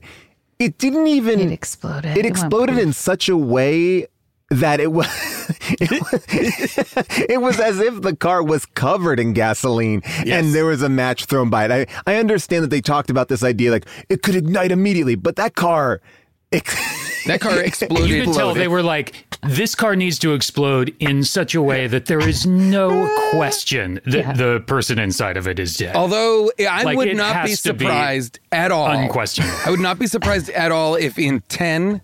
it 0.59 0.79
didn't 0.79 1.07
even 1.07 1.41
It 1.41 1.53
exploded. 1.53 2.17
It 2.17 2.25
It 2.25 2.27
exploded 2.27 2.79
in 2.79 2.93
such 2.93 3.29
a 3.29 3.37
way 3.37 4.07
that 4.51 4.79
it 4.79 4.93
was 4.93 5.07
it 5.81 5.91
was, 5.91 6.29
it 7.29 7.41
was 7.41 7.59
as 7.59 7.81
if 7.81 8.03
the 8.03 8.15
car 8.15 8.43
was 8.43 8.65
covered 8.65 9.19
in 9.19 9.33
gasoline 9.33 10.03
and 10.25 10.55
there 10.55 10.65
was 10.67 10.83
a 10.83 10.89
match 10.89 11.25
thrown 11.25 11.51
by 11.51 11.65
it. 11.65 11.89
I 12.07 12.13
I 12.13 12.17
understand 12.19 12.63
that 12.65 12.71
they 12.71 12.81
talked 12.81 13.11
about 13.11 13.29
this 13.29 13.43
idea 13.43 13.71
like 13.73 13.87
it 14.09 14.23
could 14.23 14.37
ignite 14.37 14.71
immediately, 14.71 15.17
but 15.17 15.37
that 15.37 15.57
car 15.57 16.01
ex- 16.01 16.05
that 16.53 17.39
car 17.41 17.61
exploded. 17.65 18.09
You 18.09 18.25
could 18.25 18.35
tell 18.35 18.55
they 18.55 18.69
were 18.69 18.83
like, 18.83 19.25
this 19.43 19.75
car 19.75 19.97
needs 19.97 20.19
to 20.21 20.33
explode 20.35 20.95
in 21.01 21.23
such 21.25 21.55
a 21.55 21.63
way 21.63 21.87
that 21.87 22.07
there 22.07 22.27
is 22.27 22.47
no 22.47 23.09
question 23.31 24.01
that 24.07 24.37
the 24.37 24.61
person 24.67 24.99
inside 24.99 25.37
of 25.37 25.47
it 25.49 25.59
is 25.59 25.75
dead. 25.77 25.95
Although 25.97 26.51
I 26.69 26.83
Like, 26.85 26.97
would 26.97 27.17
not 27.17 27.45
be 27.45 27.51
has 27.51 27.63
to 27.63 27.75
be 27.75 27.85
surprised 27.85 28.39
at 28.53 28.71
all. 28.71 28.87
unquestionable. 28.91 29.57
I 29.67 29.71
would 29.71 29.81
not 29.81 29.99
be 29.99 30.07
surprised 30.07 30.51
at 30.51 30.73
all 30.73 30.95
if 30.95 31.19
in 31.19 31.43
10, 31.49 32.01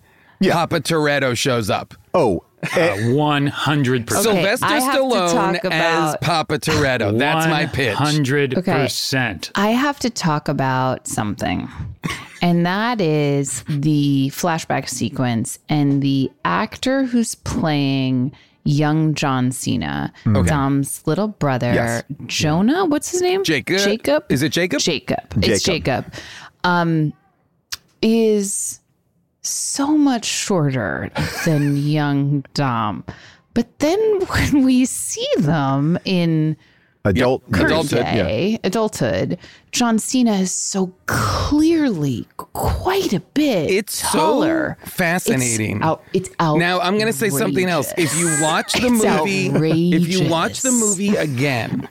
Papa 0.49 0.79
Toretto 0.81 1.35
shows 1.37 1.69
up. 1.69 1.93
oh, 2.13 2.43
Uh, 2.77 2.95
One 3.11 3.47
hundred 3.47 4.07
percent. 4.07 4.23
Sylvester 4.23 4.65
I 4.65 4.79
have 4.79 4.93
to 4.95 5.01
Stallone 5.01 5.59
as 5.69 6.15
Papa 6.21 6.59
Toretto. 6.59 7.17
That's 7.19 7.45
my 7.47 7.65
pitch. 7.65 7.93
Hundred 7.95 8.57
Okay. 8.57 8.71
percent. 8.71 9.51
I 9.55 9.71
have 9.71 9.99
to 9.99 10.09
talk 10.09 10.47
about 10.47 11.05
something. 11.09 11.67
And 12.43 12.65
that 12.65 12.99
is 12.99 13.63
the 13.69 14.29
flashback 14.33 14.89
sequence 14.89 15.57
and 15.69 16.01
the 16.03 16.29
actor 16.43 17.05
who's 17.05 17.35
playing 17.35 18.33
young 18.65 19.13
John 19.13 19.51
Cena, 19.53 20.11
Dom's 20.25 21.07
little 21.07 21.29
brother, 21.29 21.73
Yes. 21.73 22.03
Jonah. 22.25 22.83
What's 22.85 23.11
his 23.11 23.21
name? 23.21 23.43
Jacob. 23.45 23.79
Jacob. 23.79 24.25
Is 24.29 24.43
it 24.43 24.51
Jacob? 24.51 24.79
Jacob. 24.81 25.23
It's 25.41 25.63
Jacob. 25.63 26.05
Jacob. 26.05 26.13
Um, 26.65 27.13
is 28.01 28.81
so 29.41 29.97
much 29.97 30.25
shorter 30.25 31.11
than 31.45 31.77
young 31.87 32.43
Dom. 32.53 33.05
But 33.53 33.79
then 33.79 33.99
when 34.27 34.63
we 34.65 34.83
see 34.83 35.27
them 35.37 35.97
in 36.03 36.57
Adult. 37.05 37.43
current 37.51 37.65
Adulthood, 37.71 37.99
yeah. 37.99 38.57
adulthood, 38.63 39.37
John 39.73 39.99
Cena 39.99 40.35
is 40.35 40.53
so 40.53 40.93
clearly 41.05 42.25
quite 42.37 43.11
a 43.11 43.19
bit 43.19 43.69
It's 43.69 44.01
taller. 44.01 44.77
so 44.85 44.89
fascinating. 44.89 45.77
It's 45.77 45.85
out. 45.85 46.03
It's 46.13 46.29
out. 46.39 46.57
Now 46.59 46.79
I'm 46.79 46.93
going 46.95 47.11
to 47.11 47.17
say 47.17 47.29
something 47.29 47.67
else. 47.67 47.91
If 47.97 48.17
you 48.17 48.27
watch 48.41 48.71
the 48.73 48.87
It's 48.87 49.03
movie, 49.03 49.95
if 49.95 50.07
you 50.07 50.29
watch 50.29 50.61
the 50.61 50.71
movie 50.71 51.15
again, 51.17 51.89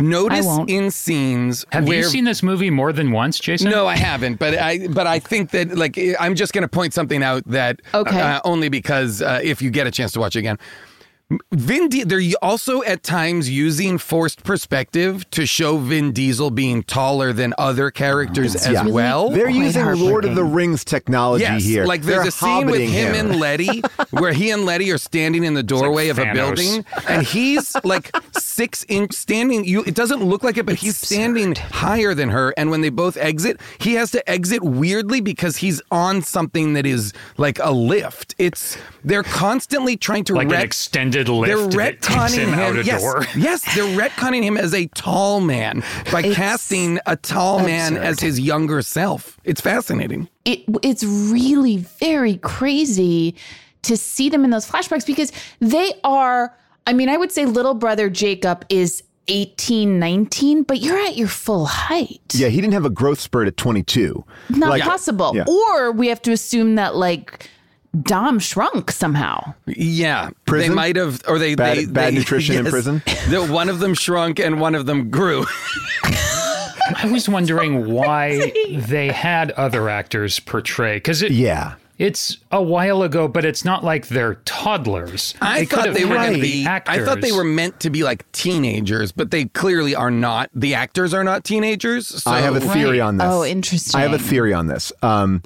notice 0.00 0.46
in 0.68 0.90
scenes 0.90 1.64
Have 1.72 1.88
where 1.88 1.98
you 1.98 2.04
seen 2.04 2.24
this 2.24 2.42
movie 2.42 2.68
more 2.68 2.92
than 2.92 3.10
once, 3.10 3.40
Jason? 3.40 3.70
No, 3.70 3.86
I 3.86 3.96
haven't, 3.96 4.38
but 4.38 4.58
I 4.58 4.86
but 4.88 5.06
I 5.06 5.18
think 5.18 5.50
that 5.52 5.76
like 5.78 5.98
I'm 6.20 6.34
just 6.34 6.52
going 6.52 6.62
to 6.62 6.68
point 6.68 6.92
something 6.92 7.22
out 7.22 7.42
that 7.46 7.80
Okay. 7.94 8.20
uh, 8.20 8.40
only 8.44 8.68
because 8.68 9.22
uh, 9.22 9.40
if 9.42 9.62
you 9.62 9.70
get 9.70 9.86
a 9.86 9.90
chance 9.90 10.12
to 10.12 10.20
watch 10.20 10.36
it 10.36 10.40
again. 10.40 10.58
Vin 11.52 11.88
Di- 11.88 12.04
they're 12.04 12.20
also 12.42 12.82
at 12.82 13.02
times 13.02 13.48
using 13.50 13.98
forced 13.98 14.42
perspective 14.44 15.28
to 15.30 15.46
show 15.46 15.78
Vin 15.78 16.12
Diesel 16.12 16.50
being 16.50 16.82
taller 16.82 17.32
than 17.32 17.54
other 17.58 17.90
characters 17.90 18.54
as 18.54 18.72
Yeah. 18.72 18.86
well. 18.86 19.30
They're 19.30 19.44
Quite 19.46 19.54
using 19.56 19.86
Lord 19.94 20.24
of 20.24 20.34
the. 20.34 20.42
Rings 20.52 20.84
technology 20.84 21.44
Yes, 21.44 21.64
here. 21.64 21.84
like 21.86 22.02
there's 22.02 22.18
They're 22.20 22.28
a 22.28 22.30
scene 22.30 22.66
with 22.66 22.74
hobbiting 22.82 22.90
him, 22.90 23.14
and 23.14 23.40
Letty, 23.40 23.82
where 24.10 24.32
he 24.32 24.50
and 24.50 24.66
Letty 24.66 24.90
are 24.90 24.98
standing 24.98 25.44
in 25.44 25.54
the 25.54 25.62
doorway 25.62 26.08
of 26.08 26.18
a 26.18 26.30
building, 26.34 26.84
and 27.08 27.22
he's 27.26 27.74
like 27.84 28.10
six 28.38 28.84
inch 28.88 29.12
standing. 29.14 29.64
You, 29.64 29.82
it 29.84 29.94
doesn't 29.94 30.22
look 30.22 30.42
like 30.42 30.58
it, 30.58 30.66
but 30.66 30.74
he's 30.74 30.96
standing 30.98 31.54
higher 31.54 32.12
than 32.14 32.28
her. 32.30 32.52
And 32.58 32.70
when 32.70 32.80
they 32.82 32.90
both 32.90 33.16
exit, 33.16 33.60
he 33.78 33.94
has 33.94 34.10
to 34.10 34.30
exit 34.30 34.62
weirdly 34.62 35.20
because 35.22 35.56
he's 35.58 35.80
on 35.90 36.20
something 36.22 36.74
that 36.74 36.84
is 36.84 37.12
like 37.38 37.58
a 37.62 37.70
lift. 37.70 38.34
It's 38.38 38.76
they're 39.04 39.22
constantly 39.22 39.96
trying 39.96 40.24
to 40.24 40.34
Like 40.34 40.46
an 40.46 40.52
ret- 40.52 40.64
extended 40.64 41.21
they're 41.24 41.56
lift 41.56 41.72
that 41.76 42.02
takes 42.02 42.16
retconning 42.16 42.38
him 42.38 42.48
him. 42.52 42.58
out 42.58 42.76
a 42.76 42.84
yes, 42.84 43.02
door. 43.02 43.24
yes, 43.36 43.74
they're 43.74 43.96
retconning 43.98 44.42
him 44.42 44.56
as 44.56 44.74
a 44.74 44.86
tall 44.88 45.40
man 45.40 45.82
by 46.10 46.20
It's 46.22 46.36
casting 46.36 46.98
a 47.06 47.16
tall 47.16 47.60
man 47.60 47.96
as 47.96 48.20
his 48.20 48.38
younger 48.40 48.82
self. 48.82 49.38
It's 49.44 49.60
fascinating. 49.60 50.28
it, 50.44 50.60
it's 50.82 51.04
really 51.04 51.78
very 51.78 52.36
crazy 52.38 53.34
to 53.82 53.96
see 53.96 54.28
them 54.28 54.44
in 54.44 54.50
those 54.50 54.68
flashbacks 54.68 55.04
because 55.06 55.32
they 55.58 55.92
are 56.04 56.54
i 56.86 56.92
mean 56.92 57.08
i 57.08 57.16
would 57.16 57.32
say 57.32 57.46
little 57.46 57.74
brother 57.74 58.08
jacob 58.08 58.64
is 58.68 59.02
18 59.28 59.98
19 59.98 60.62
but 60.62 60.80
you're 60.80 60.98
at 60.98 61.16
your 61.16 61.26
full 61.28 61.66
height 61.66 62.20
Yeah, 62.34 62.48
he 62.48 62.60
didn't 62.60 62.74
have 62.74 62.84
a 62.84 62.90
growth 62.90 63.18
spurt 63.20 63.46
at 63.48 63.56
22. 63.56 64.24
not 64.50 64.70
Like- 64.70 64.82
possible 64.82 65.32
yeah. 65.34 65.44
or 65.48 65.90
we 65.92 66.08
have 66.08 66.22
to 66.22 66.32
assume 66.32 66.74
that 66.76 66.94
like 66.96 67.48
dom 68.00 68.38
shrunk 68.38 68.90
somehow 68.90 69.52
Yeah, 69.66 70.30
Prison? 70.46 70.70
they 70.70 70.74
might 70.74 70.96
have, 70.96 71.20
or 71.28 71.38
they 71.38 71.54
Bad- 71.54 71.76
they, 71.76 71.86
bad 71.86 72.12
they- 72.14 72.18
nutrition 72.18 72.56
in 72.56 72.64
prison? 72.70 73.02
The, 73.28 73.46
one 73.46 73.68
of 73.68 73.80
them 73.80 73.94
shrunk 73.94 74.38
and 74.40 74.60
one 74.60 74.74
of 74.74 74.86
them 74.86 75.10
grew. 75.10 75.44
I 76.04 77.08
was 77.10 77.28
wondering 77.28 77.90
why 77.92 78.52
they 78.86 79.08
had 79.08 79.50
other 79.52 79.88
actors 79.88 80.40
portray 80.40 80.96
because 80.96 81.22
it, 81.22 81.32
Yeah. 81.32 81.74
it's 81.98 82.38
a 82.50 82.60
while 82.62 83.02
ago, 83.02 83.28
but 83.28 83.44
it's 83.44 83.64
not 83.64 83.84
like 83.84 84.08
they're 84.08 84.34
toddlers. 84.44 85.34
I 85.40 85.60
They 85.60 85.64
thought 85.66 85.94
they 85.94 86.04
were 86.04 86.16
had 86.18 86.26
going 86.30 86.40
to 86.40 86.40
the 86.46 86.64
be. 86.64 86.66
I 86.68 87.04
thought 87.04 87.20
they 87.20 87.32
were 87.32 87.44
meant 87.44 87.80
to 87.80 87.90
be 87.90 88.02
like 88.02 88.30
teenagers, 88.32 89.12
but 89.12 89.30
they 89.30 89.46
clearly 89.46 89.94
are 89.94 90.10
not. 90.10 90.50
The 90.54 90.74
actors 90.74 91.14
are 91.14 91.24
not 91.24 91.44
teenagers. 91.44 92.08
So 92.22 92.30
I 92.30 92.40
have 92.40 92.56
a 92.56 92.60
theory 92.60 92.98
Right. 93.00 93.06
on 93.06 93.16
this. 93.18 93.26
Oh, 93.30 93.44
interesting. 93.44 93.98
I 93.98 94.02
have 94.02 94.12
a 94.12 94.18
theory 94.18 94.52
on 94.52 94.66
this. 94.66 94.92
Um, 95.02 95.42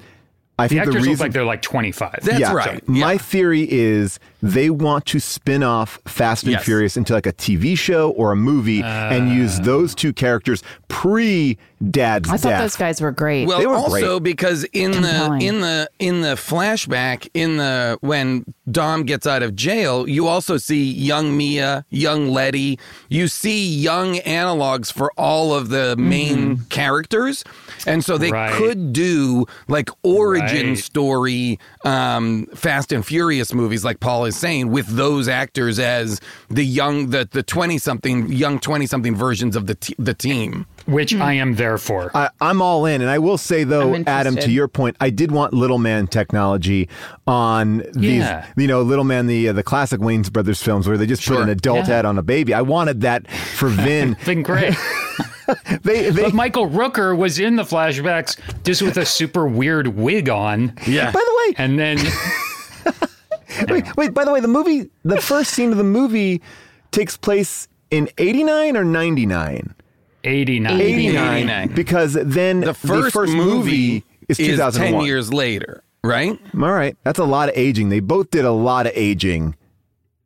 I 0.59 0.67
The 0.67 0.69
think 0.69 0.85
the, 0.85 0.89
actors 0.89 0.95
reason 0.95 1.11
look 1.11 1.19
like 1.19 1.31
they're 1.33 1.45
like 1.45 1.61
25. 1.61 2.19
That's 2.23 2.39
yeah, 2.39 2.51
right. 2.51 2.87
My 2.87 3.17
theory 3.17 3.71
is 3.71 4.19
they 4.41 4.71
want 4.71 5.05
to 5.07 5.19
spin 5.19 5.61
off 5.61 5.99
Fast 6.05 6.43
and 6.43 6.53
Yes. 6.53 6.65
Furious 6.65 6.97
into 6.97 7.13
like 7.13 7.27
a 7.27 7.33
TV 7.33 7.77
show 7.77 8.11
or 8.11 8.31
a 8.31 8.35
movie 8.35 8.81
and 8.81 9.29
ah. 9.29 9.33
use 9.33 9.59
those 9.59 9.93
two 9.93 10.13
characters 10.13 10.63
pre 10.87 11.57
Dad's 11.91 12.27
i 12.29 12.37
thought 12.37 12.49
death. 12.49 12.61
those 12.61 12.75
guys 12.75 12.99
were 13.01 13.11
great 13.11 13.47
Well, 13.47 13.59
They 13.59 13.67
were 13.67 13.75
also 13.75 14.19
great. 14.19 14.23
because 14.23 14.63
in 14.73 14.93
Compelling. 14.93 15.39
the 15.39 15.45
in 15.45 15.61
the 15.61 15.89
in 15.99 16.21
the 16.21 16.29
flashback 16.35 17.29
in 17.35 17.57
the 17.57 17.97
when 18.01 18.45
Dom 18.69 19.03
gets 19.03 19.25
out 19.25 19.43
of 19.43 19.55
jail, 19.55 20.09
you 20.09 20.27
also 20.27 20.57
see 20.57 20.91
young 20.91 21.37
Mia, 21.37 21.85
young 21.89 22.29
Letty. 22.29 22.77
You 23.09 23.29
see 23.29 23.65
young 23.65 24.15
analogs 24.15 24.91
for 24.91 25.09
all 25.17 25.53
of 25.53 25.69
the 25.69 25.95
main 25.95 26.57
characters, 26.69 27.45
and 27.85 28.03
so 28.03 28.17
they 28.17 28.31
Right. 28.31 28.51
could 28.53 28.91
do 28.91 29.45
like 29.69 29.89
origin 30.03 30.69
Right. 30.69 30.77
story 30.77 31.59
um, 31.85 32.47
Fast 32.55 32.91
and 32.91 33.05
Furious 33.05 33.53
movies, 33.53 33.85
like 33.85 33.99
Paul 34.01 34.25
is 34.25 34.35
saying, 34.35 34.69
with 34.69 34.87
those 34.87 35.27
actors 35.29 35.79
as 35.79 36.19
the 36.49 36.65
young 36.65 37.11
the 37.11 37.29
the 37.31 37.43
twenty 37.43 37.77
something 37.77 38.29
young 38.31 38.59
twenty 38.59 38.85
something 38.87 39.15
versions 39.15 39.55
of 39.55 39.67
the 39.67 39.75
t- 39.75 39.95
the 39.97 40.13
team. 40.15 40.65
Which 40.87 41.13
I 41.13 41.33
am 41.33 41.55
there 41.55 41.77
for. 41.77 42.11
I, 42.15 42.29
I'm 42.39 42.61
all 42.61 42.85
in, 42.85 43.01
and 43.01 43.09
I 43.09 43.19
will 43.19 43.37
say 43.37 43.63
though, 43.63 43.95
Adam, 44.07 44.35
to 44.37 44.49
your 44.49 44.67
point, 44.67 44.95
I 45.01 45.09
did 45.09 45.31
want 45.31 45.53
Little 45.53 45.77
Man 45.79 46.07
technology 46.07 46.87
on 47.27 47.83
these. 47.93 48.19
Yeah. 48.19 48.45
You 48.55 48.67
know, 48.67 48.81
Little 48.81 49.03
Man, 49.03 49.27
the 49.27 49.49
uh, 49.49 49.53
the 49.53 49.63
classic 49.63 49.99
Wayans 49.99 50.31
Brothers 50.31 50.61
films 50.63 50.87
where 50.87 50.97
they 50.97 51.05
just 51.05 51.25
put 51.27 51.39
an 51.41 51.49
adult 51.49 51.79
Yeah. 51.79 51.85
head 51.95 52.05
on 52.05 52.17
a 52.17 52.23
baby. 52.23 52.53
I 52.53 52.61
wanted 52.61 53.01
that 53.01 53.29
for 53.29 53.67
Vin. 53.69 54.15
been 54.25 54.43
great. 54.43 54.75
they 55.83 56.09
they 56.09 56.23
But 56.23 56.33
Michael 56.33 56.69
Rooker 56.69 57.15
was 57.17 57.39
in 57.39 57.55
the 57.57 57.63
flashbacks 57.63 58.37
just 58.63 58.81
with 58.81 58.97
a 58.97 59.05
super 59.05 59.45
weird 59.47 59.87
wig 59.89 60.29
on. 60.29 60.73
Yeah. 60.87 61.11
by 61.11 61.19
the 61.19 61.35
way, 61.47 61.53
And 61.57 61.77
then 61.79 61.97
Wait, 63.69 63.85
wait, 63.97 64.13
by 64.13 64.23
the 64.25 64.31
way, 64.31 64.39
the 64.39 64.47
movie, 64.47 64.89
the 65.03 65.19
first 65.21 65.51
scene 65.51 65.71
of 65.71 65.77
the 65.77 65.83
movie 65.83 66.41
takes 66.91 67.17
place 67.17 67.67
in 67.89 68.09
89 68.17 68.77
or 68.77 68.83
99? 68.83 69.73
89. 70.27 70.81
89. 70.81 71.37
89. 71.37 71.67
Because 71.73 72.13
then 72.13 72.59
the 72.61 72.73
first, 72.73 73.15
movie, 73.15 74.03
is 74.27 74.39
is 74.39 74.47
2001. 74.47 74.91
10 74.93 75.01
years 75.05 75.33
later, 75.33 75.83
right? 76.03 76.39
All 76.53 76.71
right. 76.71 76.95
That's 77.03 77.19
a 77.19 77.23
lot 77.25 77.49
of 77.49 77.57
aging. 77.57 77.89
They 77.89 77.99
both 78.01 78.29
did 78.31 78.45
a 78.45 78.51
lot 78.51 78.85
of 78.87 78.93
aging 78.95 79.55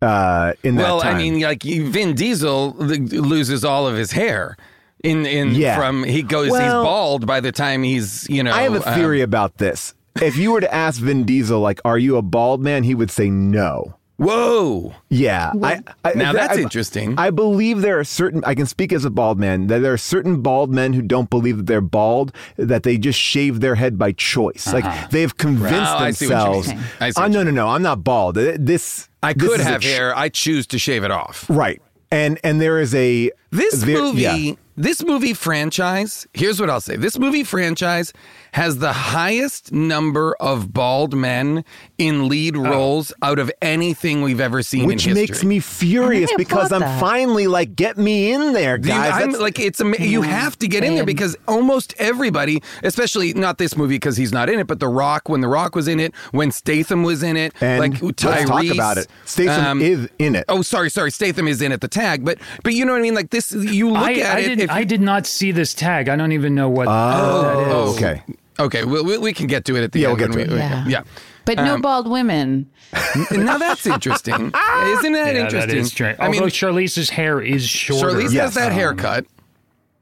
uh, 0.01 0.53
in 0.63 0.75
that 0.75 0.83
Well, 0.83 1.01
time. 1.01 1.15
I 1.15 1.17
mean, 1.17 1.39
like 1.41 1.63
Vin 1.63 2.15
Diesel 2.15 2.75
l- 2.79 2.85
loses 2.87 3.63
all 3.63 3.87
of 3.87 3.95
his 3.95 4.11
hair. 4.11 4.57
In 5.03 5.25
in 5.25 5.55
Yeah. 5.55 5.77
from 5.77 6.03
he 6.03 6.21
goes 6.21 6.47
he's 6.49 6.57
bald 6.59 7.25
by 7.25 7.39
the 7.39 7.51
time 7.51 7.81
he's 7.81 8.29
you 8.29 8.43
know 8.43 8.51
I 8.51 8.61
have 8.61 8.75
a 8.75 8.87
um, 8.87 8.93
theory 8.95 9.21
about 9.21 9.57
this. 9.57 9.95
If 10.21 10.37
you 10.37 10.51
were 10.51 10.61
to 10.61 10.71
ask 10.71 11.01
Vin 11.01 11.23
Diesel, 11.23 11.59
like, 11.59 11.79
are 11.85 11.97
you 11.97 12.17
a 12.17 12.21
bald 12.21 12.61
man? 12.61 12.83
He 12.83 12.93
would 12.93 13.09
say 13.09 13.29
no. 13.29 13.95
Whoa, 14.17 14.93
Yeah. 15.09 15.51
I, 15.63 15.81
I, 16.05 16.13
now 16.13 16.31
that's 16.33 16.57
I- 16.57 16.61
interesting. 16.61 17.15
I 17.17 17.29
believe 17.31 17.81
there 17.81 17.99
are 17.99 18.03
certain, 18.03 18.43
I 18.45 18.53
can 18.55 18.65
speak 18.65 18.93
as 18.93 19.03
a 19.05 19.09
bald 19.09 19.39
man, 19.39 19.67
that 19.67 19.79
there 19.79 19.93
are 19.93 19.97
certain 19.97 20.41
bald 20.41 20.71
men 20.71 20.93
who 20.93 21.01
don't 21.01 21.29
believe 21.29 21.57
that 21.57 21.65
they're 21.65 21.81
bald, 21.81 22.31
that 22.57 22.83
they 22.83 22.97
just 22.97 23.19
shave 23.19 23.59
their 23.61 23.75
head 23.75 23.97
by 23.97 24.11
choice. 24.11 24.71
Like 24.71 25.09
they've 25.09 25.35
convinced 25.35 25.73
Uh-huh. 25.73 26.03
I 26.05 26.11
see 26.11 26.27
what 26.27 26.31
you're 26.31 26.39
themselves. 26.53 26.67
saying. 26.67 26.79
I 26.99 27.09
see 27.11 27.21
Uh, 27.21 27.27
no, 27.27 27.43
no, 27.43 27.51
no. 27.51 27.67
I'm 27.69 27.81
not 27.81 28.03
bald. 28.03 28.37
Uh, 28.37 28.53
This, 28.59 29.09
I 29.23 29.33
this 29.33 29.47
could 29.49 29.59
is 29.61 29.65
have 29.65 29.81
ch- 29.81 29.85
hair. 29.85 30.15
I 30.15 30.29
choose 30.29 30.67
to 30.67 30.77
shave 30.79 31.03
it 31.03 31.11
off. 31.11 31.45
Right. 31.49 31.81
And, 32.11 32.39
and 32.43 32.59
there 32.61 32.79
is 32.79 32.93
a, 32.93 33.31
This 33.51 33.81
there- 33.81 33.97
movie, 34.01 34.21
yeah. 34.21 34.53
This 34.81 35.03
movie 35.03 35.33
franchise, 35.33 36.25
here's 36.33 36.59
what 36.59 36.69
I'll 36.69 36.81
say. 36.81 36.95
This 36.95 37.19
movie 37.19 37.43
franchise 37.43 38.13
has 38.53 38.79
the 38.79 38.91
highest 38.91 39.71
number 39.71 40.35
of 40.39 40.73
bald 40.73 41.15
men 41.15 41.63
in 41.97 42.27
lead 42.27 42.57
roles 42.57 43.13
out 43.21 43.39
of 43.39 43.51
anything 43.61 44.21
we've 44.23 44.41
ever 44.41 44.61
seen 44.63 44.85
Which 44.87 45.05
in 45.07 45.15
history. 45.15 45.21
makes 45.33 45.43
me 45.43 45.59
furious 45.59 46.31
because 46.35 46.71
I'm 46.71 46.81
that. 46.81 46.99
finally 46.99 47.47
like, 47.47 47.75
get 47.75 47.97
me 47.97 48.31
in 48.33 48.53
there, 48.53 48.77
Do 48.77 48.89
you- 48.89 48.93
guys. 48.95 49.11
I'm, 49.13 49.19
That's- 49.31 49.39
like 49.39 49.59
it's 49.59 49.79
ama- 49.79 49.97
you 49.99 50.21
have 50.23 50.57
to 50.59 50.67
get 50.67 50.83
in 50.83 50.95
there 50.95 51.05
because 51.05 51.37
almost 51.47 51.93
everybody, 51.99 52.61
especially 52.83 53.33
not 53.33 53.57
this 53.57 53.77
movie 53.77 53.95
because 53.95 54.17
he's 54.17 54.33
not 54.33 54.49
in 54.49 54.59
it, 54.59 54.67
but 54.67 54.79
The 54.79 54.87
Rock 54.89 55.29
when 55.29 55.41
The 55.41 55.47
Rock 55.47 55.75
was 55.75 55.87
in 55.87 55.99
it, 55.99 56.13
when 56.31 56.51
Statham 56.51 57.03
was 57.03 57.23
in 57.23 57.37
it, 57.37 57.53
and 57.61 57.79
like 57.79 58.01
let's 58.01 58.21
talk 58.21 58.65
about 58.71 58.97
it. 58.97 59.07
Statham 59.25 59.65
um, 59.65 59.81
is 59.81 60.09
in 60.19 60.35
it. 60.35 60.45
Oh, 60.49 60.61
sorry, 60.61 60.89
sorry. 60.89 61.11
Statham 61.11 61.47
is 61.47 61.61
in 61.61 61.71
at 61.71 61.81
the 61.81 61.87
tag, 61.87 62.25
but 62.25 62.37
but 62.63 62.73
you 62.73 62.83
know 62.83 62.93
what 62.93 62.99
I 62.99 63.03
mean. 63.03 63.13
Like 63.15 63.29
this, 63.29 63.51
you 63.53 63.89
look 63.91 64.01
I, 64.01 64.13
at 64.15 64.35
I 64.35 64.39
it. 64.39 64.47
didn't, 64.47 64.61
if- 64.63 64.70
I 64.71 64.83
did 64.83 65.01
not 65.01 65.25
see 65.25 65.51
this 65.51 65.73
tag. 65.73 66.09
I 66.09 66.15
don't 66.15 66.31
even 66.31 66.55
know 66.55 66.69
what 66.69 66.87
Oh, 66.87 67.41
that 67.41 67.59
is. 67.67 67.73
oh, 67.73 67.93
okay. 67.95 68.23
Okay, 68.59 68.83
we, 68.85 69.01
we, 69.01 69.17
we 69.17 69.33
can 69.33 69.47
get 69.47 69.65
to 69.65 69.75
it 69.75 69.83
at 69.83 69.91
the 69.91 69.99
Yeah, 70.01 70.09
end. 70.09 70.17
we'll 70.19 70.27
get 70.27 70.33
to 70.33 70.37
we- 70.37 70.43
it. 70.45 70.49
we- 70.51 70.57
Yeah. 70.57 70.85
yeah. 70.87 71.03
but 71.45 71.57
no 71.57 71.75
Um, 71.75 71.81
bald 71.81 72.09
women 72.09 72.69
now 73.31 73.57
that's 73.57 73.85
interesting. 73.87 74.33
Isn't 74.35 74.51
that 74.53 74.55
Yeah, 75.35 75.41
interesting? 75.43 75.59
that 75.59 75.69
is 75.71 75.87
strange. 75.89 76.17
I 76.19 76.27
mean, 76.27 76.41
Although 76.41 76.51
Charlize's 76.51 77.09
hair 77.09 77.41
is 77.41 77.63
short. 77.63 78.01
Charlize 78.13 78.31
Yes. 78.33 78.43
has 78.43 78.53
that 78.55 78.71
haircut, 78.73 79.25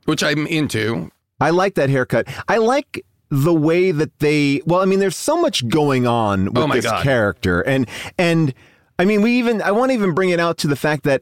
which 0.06 0.24
I'm 0.24 0.46
into. 0.48 1.12
I 1.40 1.52
like 1.52 1.76
that 1.76 1.90
haircut. 1.90 2.28
I 2.48 2.58
like 2.58 3.06
the 3.30 3.54
way 3.54 3.92
that 3.92 4.18
they 4.20 4.62
well, 4.66 4.82
I 4.82 4.86
mean, 4.86 5.00
there's 5.00 5.16
so 5.16 5.40
much 5.40 5.68
going 5.70 6.08
on 6.08 6.46
with 6.46 6.58
Oh 6.58 6.68
my 6.68 6.76
this 6.78 6.86
God. 6.86 7.04
character. 7.04 7.62
And 7.62 7.88
and 8.18 8.54
I 8.98 9.06
mean 9.06 9.22
we 9.22 9.38
even 9.38 9.62
I 9.62 9.72
want 9.72 9.92
to 9.92 9.94
even 9.94 10.14
bring 10.16 10.32
it 10.32 10.40
out 10.40 10.58
to 10.60 10.68
the 10.68 10.76
fact 10.76 11.04
that 11.04 11.22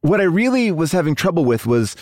what 0.00 0.20
I 0.20 0.24
really 0.24 0.72
was 0.72 0.92
having 0.92 1.14
trouble 1.14 1.44
with 1.44 1.66
was 1.66 1.94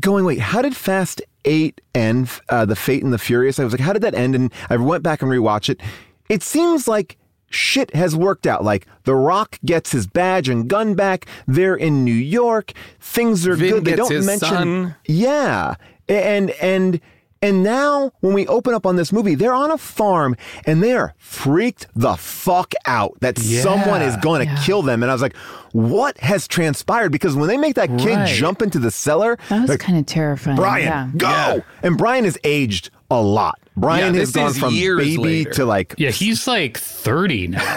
going, 0.00 0.24
wait, 0.24 0.38
how 0.40 0.62
did 0.62 0.74
Fast 0.76 1.22
Eight 1.44 1.80
end? 1.94 2.30
Uh, 2.48 2.64
the 2.64 2.76
Fate 2.76 3.02
and 3.02 3.12
the 3.12 3.18
Furious. 3.18 3.58
I 3.58 3.64
was 3.64 3.72
like, 3.72 3.80
how 3.80 3.92
did 3.92 4.02
that 4.02 4.14
end? 4.14 4.34
And 4.34 4.52
I 4.68 4.76
went 4.76 5.02
back 5.02 5.22
and 5.22 5.30
rewatched 5.30 5.68
it. 5.68 5.80
It 6.28 6.42
seems 6.42 6.86
like 6.88 7.16
shit 7.50 7.94
has 7.94 8.14
worked 8.14 8.46
out. 8.46 8.62
Like 8.64 8.86
The 9.04 9.14
Rock 9.14 9.58
gets 9.64 9.92
his 9.92 10.06
badge 10.06 10.48
and 10.48 10.68
gun 10.68 10.94
back. 10.94 11.26
They're 11.46 11.76
in 11.76 12.04
New 12.04 12.12
York. 12.12 12.72
Things 13.00 13.46
are 13.46 13.54
Vin 13.54 13.70
good. 13.70 13.84
They 13.84 13.96
don't 13.96 14.24
mention. 14.24 14.38
son. 14.38 14.96
Yeah, 15.06 15.74
and 16.08 16.50
and. 16.50 17.00
And 17.42 17.62
now, 17.62 18.12
when 18.20 18.34
we 18.34 18.46
open 18.48 18.74
up 18.74 18.84
on 18.84 18.96
this 18.96 19.12
movie, 19.12 19.34
they're 19.34 19.54
on 19.54 19.70
a 19.70 19.78
farm 19.78 20.36
and 20.66 20.82
they 20.82 20.92
are 20.92 21.14
freaked 21.16 21.86
the 21.94 22.16
fuck 22.16 22.74
out 22.84 23.16
that 23.20 23.38
someone 23.38 24.02
is 24.02 24.14
going 24.18 24.46
to 24.46 24.54
kill 24.62 24.82
them. 24.82 25.02
And 25.02 25.10
I 25.10 25.14
was 25.14 25.22
like, 25.22 25.34
what 25.72 26.18
has 26.18 26.46
transpired? 26.46 27.12
Because 27.12 27.34
when 27.36 27.48
they 27.48 27.56
make 27.56 27.76
that 27.76 27.88
kid 27.98 28.16
Right. 28.16 28.28
jump 28.28 28.60
into 28.60 28.78
the 28.78 28.90
cellar, 28.90 29.38
That 29.48 29.62
was 29.62 29.70
like, 29.70 29.80
kind 29.80 29.98
of 29.98 30.04
terrifying. 30.04 30.56
Brian, 30.56 30.84
yeah. 30.86 31.10
go! 31.16 31.28
Yeah. 31.28 31.60
And 31.82 31.96
Brian 31.96 32.26
is 32.26 32.38
aged 32.44 32.90
a 33.10 33.20
lot. 33.20 33.58
Brian 33.76 34.14
Yeah, 34.14 34.20
has 34.20 34.32
gone 34.32 34.50
is 34.50 34.58
from 34.58 34.74
years 34.74 34.98
baby 34.98 35.16
later. 35.16 35.50
to 35.52 35.64
like 35.64 35.94
Yeah, 35.98 36.10
he's 36.10 36.46
like 36.46 36.76
30 36.78 37.48
now. 37.48 37.76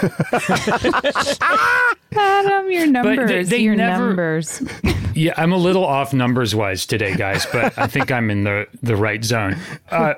Adam, 2.16 2.70
your 2.70 2.84
they- 2.86 2.90
numbers. 2.90 3.48
they 3.48 3.58
your 3.58 3.74
never- 3.74 4.08
numbers. 4.08 4.62
Yeah, 5.14 5.34
I'm 5.36 5.52
a 5.52 5.56
little 5.56 5.84
off 5.84 6.12
numbers 6.12 6.54
wise 6.54 6.86
today, 6.86 7.14
guys, 7.16 7.46
but 7.52 7.76
I 7.78 7.86
think 7.86 8.10
I'm 8.10 8.30
in 8.30 8.44
the, 8.44 8.66
the 8.82 8.96
right 8.96 9.22
zone. 9.24 9.56
Uh, 9.90 10.14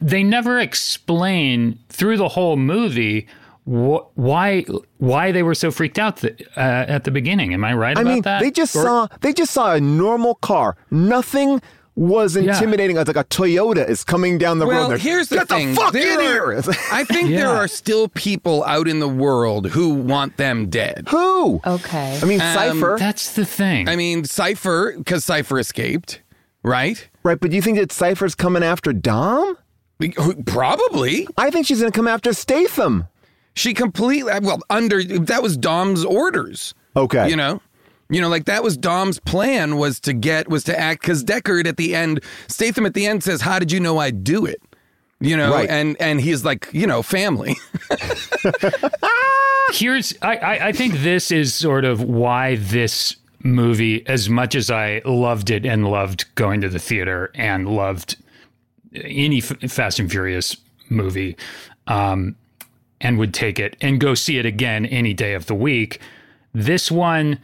they 0.00 0.22
never 0.22 0.58
explain 0.60 1.78
through 1.88 2.16
the 2.18 2.28
whole 2.28 2.56
movie 2.56 3.26
wh- 3.64 4.06
why 4.16 4.64
why 4.98 5.32
they 5.32 5.42
were 5.42 5.54
so 5.54 5.70
freaked 5.70 5.98
out 5.98 6.18
th- 6.18 6.40
uh, 6.56 6.60
at 6.60 7.04
the 7.04 7.10
beginning. 7.10 7.54
Am 7.54 7.64
I 7.64 7.72
right 7.74 7.96
I 7.96 8.02
about 8.02 8.12
mean, 8.12 8.22
that? 8.22 8.40
they 8.40 8.50
just 8.50 8.76
Or- 8.76 8.82
saw 8.82 9.08
they 9.20 9.32
just 9.32 9.52
saw 9.52 9.72
a 9.74 9.80
normal 9.80 10.34
car. 10.36 10.76
Nothing 10.90 11.60
was 11.96 12.36
intimidating. 12.36 12.96
It's 12.98 13.08
like 13.08 13.16
a 13.16 13.24
Toyota 13.24 13.88
is 13.88 14.04
coming 14.04 14.36
down 14.38 14.58
the 14.58 14.66
road. 14.66 14.88
Well, 14.88 14.98
here's 14.98 15.28
the 15.28 15.36
Get 15.36 15.48
thing. 15.48 15.70
the 15.70 15.74
fuck 15.80 15.92
There 15.94 16.12
in 16.20 16.26
are- 16.26 16.52
here! 16.52 16.62
I 16.92 17.04
think 17.04 17.30
there 17.30 17.48
are 17.48 17.66
still 17.66 18.08
people 18.08 18.62
out 18.64 18.86
in 18.86 19.00
the 19.00 19.08
world 19.08 19.68
who 19.70 19.94
want 19.94 20.36
them 20.36 20.68
dead. 20.68 21.06
Who? 21.08 21.60
Okay. 21.66 22.18
I 22.22 22.24
mean, 22.26 22.40
Um, 22.40 22.54
Cipher, 22.54 22.96
That's 22.98 23.32
the 23.34 23.44
thing. 23.46 23.88
I 23.88 23.96
mean, 23.96 24.24
Cipher, 24.24 24.94
because 24.96 25.24
Cipher 25.24 25.58
escaped, 25.58 26.20
right? 26.62 27.08
right? 27.22 27.40
But 27.40 27.50
do 27.50 27.56
you 27.56 27.62
think 27.62 27.78
that 27.78 27.90
Cipher's 27.92 28.34
coming 28.34 28.62
after 28.62 28.92
Dom? 28.92 29.56
Probably. 30.44 31.26
I 31.38 31.50
think 31.50 31.66
she's 31.66 31.80
going 31.80 31.90
to 31.90 31.96
come 31.96 32.08
after 32.08 32.32
Statham. 32.32 33.06
She 33.54 33.72
completely, 33.72 34.30
well, 34.42 34.60
under, 34.68 35.02
that 35.02 35.42
was 35.42 35.56
Dom's 35.56 36.04
orders. 36.04 36.74
Okay. 36.94 37.30
You 37.30 37.36
know? 37.36 37.62
You 38.08 38.20
know, 38.20 38.28
like 38.28 38.44
that 38.44 38.62
was 38.62 38.76
Dom's 38.76 39.18
plan 39.18 39.76
was 39.76 39.98
to 40.00 40.12
get, 40.12 40.48
was 40.48 40.62
to 40.64 40.78
act, 40.78 41.00
because 41.00 41.24
Deckard 41.24 41.66
at 41.66 41.76
the 41.76 41.94
end, 41.94 42.20
Statham 42.46 42.86
at 42.86 42.94
the 42.94 43.06
end 43.06 43.24
says, 43.24 43.40
How 43.40 43.58
did 43.58 43.72
you 43.72 43.80
know 43.80 43.98
I'd 43.98 44.22
do 44.22 44.46
it? 44.46 44.62
You 45.18 45.36
know, 45.36 45.50
Right. 45.52 45.68
and 45.68 45.96
and 45.98 46.20
he's 46.20 46.44
like, 46.44 46.68
you 46.72 46.86
know, 46.86 47.02
family. 47.02 47.56
here's 49.72 50.14
I, 50.22 50.36
I 50.36 50.66
I 50.68 50.72
think 50.72 50.94
this 50.98 51.30
is 51.30 51.54
sort 51.54 51.84
of 51.84 52.02
why 52.02 52.56
this 52.56 53.16
movie, 53.42 54.06
as 54.06 54.28
much 54.28 54.54
as 54.54 54.70
I 54.70 55.02
loved 55.04 55.50
it 55.50 55.64
and 55.66 55.86
loved 55.88 56.24
going 56.34 56.60
to 56.62 56.68
the 56.68 56.78
theater 56.78 57.30
and 57.34 57.68
loved 57.68 58.16
any 58.94 59.38
F- 59.38 59.70
Fast 59.70 59.98
and 59.98 60.10
Furious 60.10 60.56
movie, 60.88 61.36
um, 61.86 62.34
and 63.00 63.18
would 63.18 63.34
take 63.34 63.58
it 63.58 63.76
and 63.80 64.00
go 64.00 64.14
see 64.14 64.38
it 64.38 64.46
again 64.46 64.86
any 64.86 65.14
day 65.14 65.34
of 65.34 65.46
the 65.46 65.54
week. 65.54 66.00
This 66.54 66.90
one, 66.90 67.38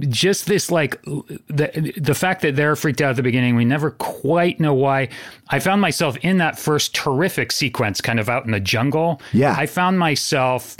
just 0.00 0.46
this 0.46 0.70
like 0.70 1.00
the 1.02 1.92
the 1.96 2.14
fact 2.14 2.42
that 2.42 2.56
they're 2.56 2.74
freaked 2.76 3.00
out 3.00 3.10
at 3.10 3.16
the 3.16 3.22
beginning, 3.22 3.54
we 3.56 3.64
never 3.64 3.92
quite 3.92 4.58
know 4.60 4.74
why. 4.74 5.08
I 5.50 5.60
found 5.60 5.80
myself 5.80 6.16
in 6.18 6.38
that 6.38 6.58
first 6.58 6.94
terrific 6.94 7.52
sequence, 7.52 8.00
kind 8.00 8.18
of 8.18 8.28
out 8.28 8.44
in 8.44 8.50
the 8.50 8.60
jungle. 8.60 9.20
Yeah. 9.32 9.54
I 9.56 9.66
found 9.66 9.98
myself 9.98 10.76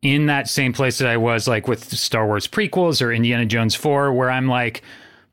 in 0.00 0.26
that 0.26 0.48
same 0.48 0.72
place 0.72 0.98
that 0.98 1.08
I 1.08 1.16
was 1.16 1.46
like 1.48 1.66
with 1.68 1.84
Star 1.96 2.26
Wars 2.26 2.46
prequels 2.46 3.02
or 3.02 3.12
Indiana 3.12 3.44
Jones 3.44 3.74
4 3.74 4.12
where 4.12 4.30
I'm 4.30 4.46
like 4.48 4.82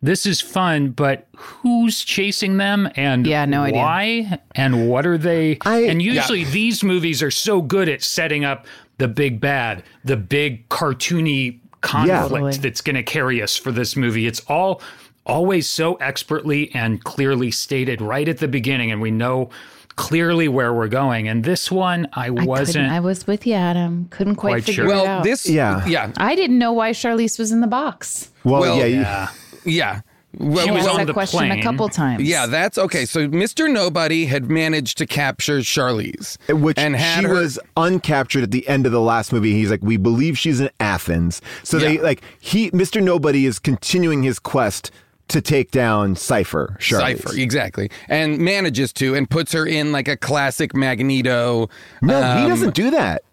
this 0.01 0.25
is 0.25 0.41
fun 0.41 0.89
but 0.89 1.27
who's 1.37 2.03
chasing 2.03 2.57
them 2.57 2.89
and 2.95 3.27
Yeah, 3.27 3.45
no 3.45 3.61
idea. 3.61 3.79
why 3.79 4.39
and 4.55 4.89
what 4.89 5.05
are 5.05 5.19
they 5.19 5.59
I- 5.61 5.83
and 5.83 6.01
usually 6.01 6.45
these 6.45 6.83
movies 6.83 7.21
are 7.21 7.29
so 7.31 7.61
good 7.61 7.87
at 7.87 8.01
setting 8.01 8.43
up 8.43 8.65
the 8.97 9.07
big 9.07 9.39
bad 9.39 9.83
the 10.03 10.17
big 10.17 10.67
cartoony 10.69 11.59
conflict 11.85 12.29
Totally. 12.29 12.57
that's 12.57 12.81
going 12.81 12.95
to 12.95 13.03
carry 13.03 13.41
us 13.41 13.55
for 13.55 13.71
this 13.71 13.95
movie 13.95 14.27
it's 14.27 14.41
all 14.47 14.81
always 15.25 15.69
so 15.69 15.95
expertly 15.95 16.73
and 16.75 17.03
clearly 17.03 17.51
stated 17.51 18.01
right 18.01 18.27
at 18.27 18.39
the 18.39 18.47
beginning 18.47 18.91
and 18.91 19.01
we 19.01 19.11
know 19.11 19.49
clearly 19.95 20.47
where 20.47 20.73
we're 20.73 20.89
going 20.89 21.27
and 21.27 21.43
this 21.43 21.71
one 21.71 22.07
I 22.13 22.27
I 22.27 22.29
wasn't 22.29 22.91
I 22.91 22.99
was 22.99 23.25
with 23.25 23.47
you, 23.47 23.53
Adam. 23.53 24.07
Couldn't 24.09 24.35
quite, 24.35 24.51
quite 24.51 24.63
figure 24.65 24.83
sure. 24.83 24.91
it 24.91 24.95
well, 24.95 25.07
out. 25.07 25.23
this, 25.23 25.47
Yeah. 25.47 25.85
yeah, 25.85 26.11
I 26.17 26.35
didn't 26.35 26.59
know 26.59 26.73
why 26.73 26.91
Charlize 26.91 27.39
was 27.39 27.51
in 27.51 27.61
the 27.61 27.67
box. 27.67 28.29
Well, 28.43 28.61
Well, 28.61 28.77
yeah, 28.77 28.85
yeah 28.85 29.29
yeah. 29.65 30.01
Well, 30.39 30.65
She 30.65 30.71
I 30.71 30.73
was 30.73 30.87
on 30.87 30.97
that 30.97 31.07
the 31.07 31.13
question 31.13 31.51
a 31.51 31.61
couple 31.61 31.89
times. 31.89 32.23
Yeah, 32.23 32.45
that's 32.45 32.77
okay. 32.77 33.05
So 33.05 33.27
Mr. 33.27 33.71
Nobody 33.71 34.25
had 34.25 34.49
managed 34.49 34.97
to 34.99 35.05
capture 35.05 35.59
Charlize, 35.59 36.37
which 36.49 36.77
and 36.77 36.95
had 36.95 37.21
she 37.21 37.27
her, 37.27 37.33
was 37.33 37.59
uncaptured 37.77 38.43
at 38.43 38.51
the 38.51 38.67
end 38.67 38.85
of 38.85 38.91
the 38.91 39.01
last 39.01 39.31
movie. 39.31 39.53
He's 39.53 39.71
like, 39.71 39.81
we 39.81 39.97
believe 39.97 40.37
she's 40.37 40.59
in 40.59 40.69
Athens. 40.79 41.41
So 41.63 41.79
they 41.79 41.97
like 41.99 42.21
he, 42.39 42.71
Mr. 42.71 43.01
Nobody, 43.01 43.45
is 43.45 43.59
continuing 43.59 44.23
his 44.23 44.39
quest 44.39 44.91
to 45.27 45.41
take 45.41 45.71
down 45.71 46.15
Cipher. 46.15 46.77
Charlize. 46.79 47.21
Cipher, 47.21 47.35
exactly, 47.35 47.89
and 48.07 48.37
manages 48.39 48.93
to, 48.93 49.15
and 49.15 49.29
puts 49.29 49.51
her 49.53 49.65
in 49.65 49.91
like 49.91 50.07
a 50.07 50.17
classic 50.17 50.75
Magneto. 50.75 51.69
No, 52.01 52.17
he 52.17 52.43
um, 52.43 52.49
doesn't 52.49 52.75
do 52.75 52.91
that. 52.91 53.23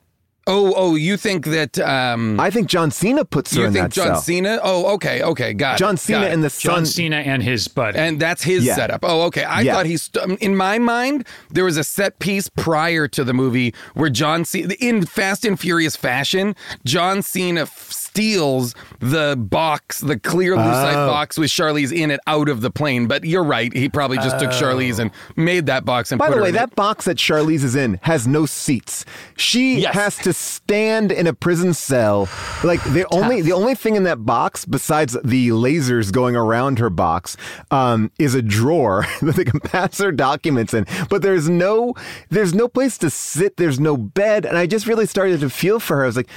Oh, 0.47 0.73
oh, 0.77 0.95
you 0.97 1.17
think 1.17 1.47
that? 1.47 1.79
Um, 1.79 2.41
I 2.41 2.51
think 2.51 2.67
John 2.69 2.91
Cena 2.91 3.25
puts 3.25 3.55
her 3.55 3.61
you 3.61 3.67
in 3.69 3.73
think 3.73 3.85
that 3.85 3.93
John 3.93 4.07
cell. 4.09 4.21
Cena? 4.23 4.59
Oh, 4.63 4.95
okay, 4.95 5.23
okay, 5.23 5.53
got 5.55 5.77
it. 5.77 5.79
John 5.79 5.95
got 5.95 6.01
Cena 6.01 6.27
it. 6.27 6.33
and 6.33 6.43
the 6.43 6.49
John 6.49 6.85
son. 6.85 6.87
Cena 6.87 7.17
and 7.19 7.43
his 7.45 7.69
buddy. 7.69 7.97
And 7.97 8.19
that's 8.19 8.43
his 8.43 8.65
Yeah. 8.65 8.75
setup. 8.75 9.05
Oh, 9.05 9.23
okay. 9.23 9.45
I 9.45 9.61
Yeah. 9.61 9.75
thought 9.75 9.87
he's 9.87 10.11
in 10.41 10.57
my 10.57 10.79
mind. 10.81 11.27
There 11.51 11.65
was 11.65 11.77
a 11.77 11.85
set 11.85 12.19
piece 12.19 12.49
prior 12.49 13.07
to 13.07 13.23
the 13.23 13.33
movie 13.33 13.73
where 13.95 14.11
John 14.11 14.45
Cena, 14.45 14.75
in 14.81 15.07
Fast 15.07 15.45
and 15.45 15.59
Furious 15.61 15.95
fashion, 15.95 16.57
John 16.85 17.23
Cena 17.23 17.63
f- 17.63 18.02
steals 18.13 18.75
the 19.01 19.35
box, 19.39 20.01
the 20.01 20.19
clear 20.19 20.55
lucite 20.55 20.93
Oh. 20.95 21.07
box 21.09 21.39
with 21.39 21.49
Charlize 21.51 21.91
in 21.97 22.11
it, 22.11 22.21
out 22.27 22.51
of 22.51 22.61
the 22.61 22.71
plane. 22.71 23.07
But 23.07 23.25
you're 23.25 23.43
right. 23.43 23.73
He 23.75 23.89
probably 23.89 24.19
just 24.19 24.39
took 24.39 24.51
Charlize 24.51 24.99
and 24.99 25.11
made 25.35 25.65
that 25.67 25.87
box 25.87 26.13
and 26.13 26.19
By 26.19 26.29
the 26.31 26.41
way, 26.41 26.51
that 26.51 26.75
box 26.77 27.07
that 27.07 27.17
Charlize 27.17 27.65
is 27.65 27.75
in 27.75 27.99
has 28.03 28.27
no 28.29 28.45
seats. 28.45 29.07
She 29.39 29.81
Yes. 29.81 29.95
has 29.95 30.17
to 30.19 30.33
stand 30.35 31.11
in 31.11 31.27
a 31.27 31.33
prison 31.33 31.73
cell. 31.73 32.29
Like 32.63 32.83
the 32.85 33.07
only 33.13 33.41
the 33.41 33.53
only 33.53 33.75
thing 33.75 33.97
in 33.97 34.03
that 34.05 34.27
box 34.27 34.67
besides 34.67 35.17
the 35.25 35.49
lasers 35.49 36.13
going 36.13 36.37
around 36.37 36.79
her 36.81 36.91
box 36.91 37.37
um, 37.71 38.11
is 38.19 38.35
a 38.35 38.43
drawer 38.43 39.07
that 39.23 39.37
they 39.37 39.45
can 39.45 39.61
pass 39.61 39.99
her 39.99 40.13
documents 40.13 40.75
in. 40.75 40.85
But 41.09 41.23
there's 41.23 41.49
no 41.49 41.95
there's 42.29 42.53
no 42.53 42.69
place 42.69 42.99
to 42.99 43.09
sit. 43.09 43.57
There's 43.57 43.81
no 43.81 43.97
bed, 43.97 44.45
and 44.45 44.59
I 44.59 44.67
just 44.67 44.87
really 44.87 45.07
started 45.07 45.41
to 45.41 45.49
feel 45.49 45.81
for 45.81 45.97
her. 45.97 46.03
I 46.03 46.07
was 46.07 46.17
like. 46.17 46.29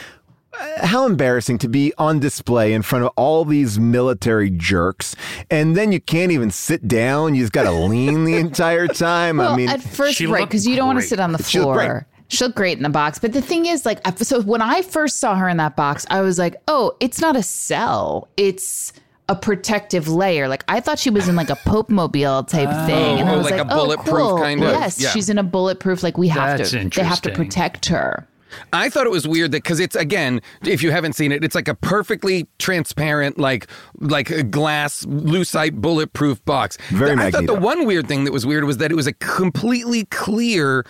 "Uh, 0.60 0.86
How 0.88 1.06
embarrassing 1.06 1.58
to 1.60 1.68
be 1.68 1.94
on 1.98 2.20
display 2.20 2.74
in 2.74 2.82
front 2.82 3.06
of 3.06 3.12
all 3.16 3.46
these 3.46 3.80
military 3.80 4.50
jerks, 4.50 5.16
and 5.50 5.76
then 5.76 5.92
you 5.92 6.00
can't 6.00 6.32
even 6.32 6.52
sit 6.52 6.88
down. 6.88 7.36
You 7.36 7.44
just 7.44 7.54
got 7.54 7.64
to 7.64 7.72
lean 7.72 8.26
the 8.26 8.36
entire 8.36 8.88
time. 8.88 9.38
Well, 9.38 9.54
I 9.54 9.56
mean, 9.56 9.70
at 9.70 9.82
first, 9.82 10.20
right? 10.22 10.46
Because 10.48 10.66
you 10.68 10.76
don't 10.76 10.88
want 10.88 11.00
to 11.00 11.06
sit 11.08 11.20
on 11.20 11.32
the 11.32 11.44
She 11.44 11.60
looked 11.60 11.74
great. 11.74 11.86
floor. 11.86 12.08
She 12.28 12.44
looked 12.44 12.56
great 12.56 12.78
in 12.78 12.84
the 12.84 12.90
box. 12.90 13.20
But 13.20 13.34
the 13.34 13.42
thing 13.42 13.68
is, 13.68 13.86
like, 13.86 14.00
so 14.18 14.42
when 14.42 14.62
I 14.62 14.82
first 14.82 15.20
saw 15.20 15.36
her 15.36 15.48
in 15.48 15.58
that 15.58 15.76
box, 15.76 16.08
I 16.10 16.22
was 16.22 16.40
like, 16.40 16.56
oh, 16.68 16.94
it's 17.00 17.22
not 17.22 17.36
a 17.36 17.44
cell. 17.44 18.28
It's 18.36 18.94
a 19.30 19.36
protective 19.36 20.08
layer. 20.08 20.48
Like 20.48 20.64
I 20.68 20.80
thought 20.80 21.00
she 21.00 21.10
was 21.10 21.28
in 21.28 21.36
like 21.36 21.50
a 21.50 21.56
Pope 21.66 21.90
mobile 21.90 22.44
type 22.44 22.70
thing, 22.88 23.20
and 23.20 23.28
I 23.30 23.34
Oh, 23.34 23.38
was 23.38 23.46
like 23.46 23.54
like, 23.54 23.62
a 23.62 23.66
bulletproof 23.66 24.10
oh, 24.16 24.30
cool. 24.30 24.38
kind 24.40 24.64
of- 24.64 24.70
Yes, 24.72 25.00
yeah. 25.02 25.10
she's 25.10 25.30
in 25.30 25.38
a 25.40 25.44
bulletproof. 25.44 26.04
Like 26.04 26.18
we 26.18 26.28
have 26.30 26.58
That's 26.60 26.72
to. 26.72 26.90
They 26.90 27.04
have 27.04 27.22
to 27.22 27.32
protect 27.32 27.88
her. 27.88 28.28
I 28.74 28.90
thought 28.90 29.06
it 29.06 29.12
was 29.12 29.28
weird 29.28 29.52
that 29.52 29.64
because 29.64 29.80
it's 29.80 29.96
again, 29.96 30.42
if 30.64 30.84
you 30.84 30.92
haven't 30.92 31.14
seen 31.14 31.32
it, 31.32 31.44
it's 31.44 31.56
like 31.56 31.68
a 31.68 31.76
perfectly 31.76 32.48
transparent, 32.60 33.38
like 33.38 33.68
like 34.00 34.30
a 34.30 34.44
glass 34.44 35.06
lucite 35.06 35.82
bulletproof 35.82 36.44
box. 36.46 36.78
Very 36.90 37.20
I 37.20 37.32
thought 37.32 37.46
the 37.46 37.54
one 37.54 37.86
weird 37.86 38.08
thing 38.08 38.24
that 38.26 38.34
was 38.34 38.46
weird 38.46 38.64
was 38.64 38.78
that 38.78 38.92
it 38.92 38.96
was 38.96 39.08
a 39.08 39.14
completely 39.14 40.06
clear, 40.06 40.86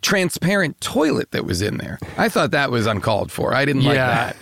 transparent 0.00 0.80
toilet 0.80 1.30
that 1.32 1.44
was 1.44 1.62
in 1.62 1.78
there. 1.78 1.98
I 2.16 2.28
thought 2.28 2.50
that 2.52 2.70
was 2.70 2.86
uncalled 2.86 3.32
for. 3.32 3.54
I 3.54 3.64
didn't 3.64 3.84
like 3.84 3.96
that. 3.96 4.36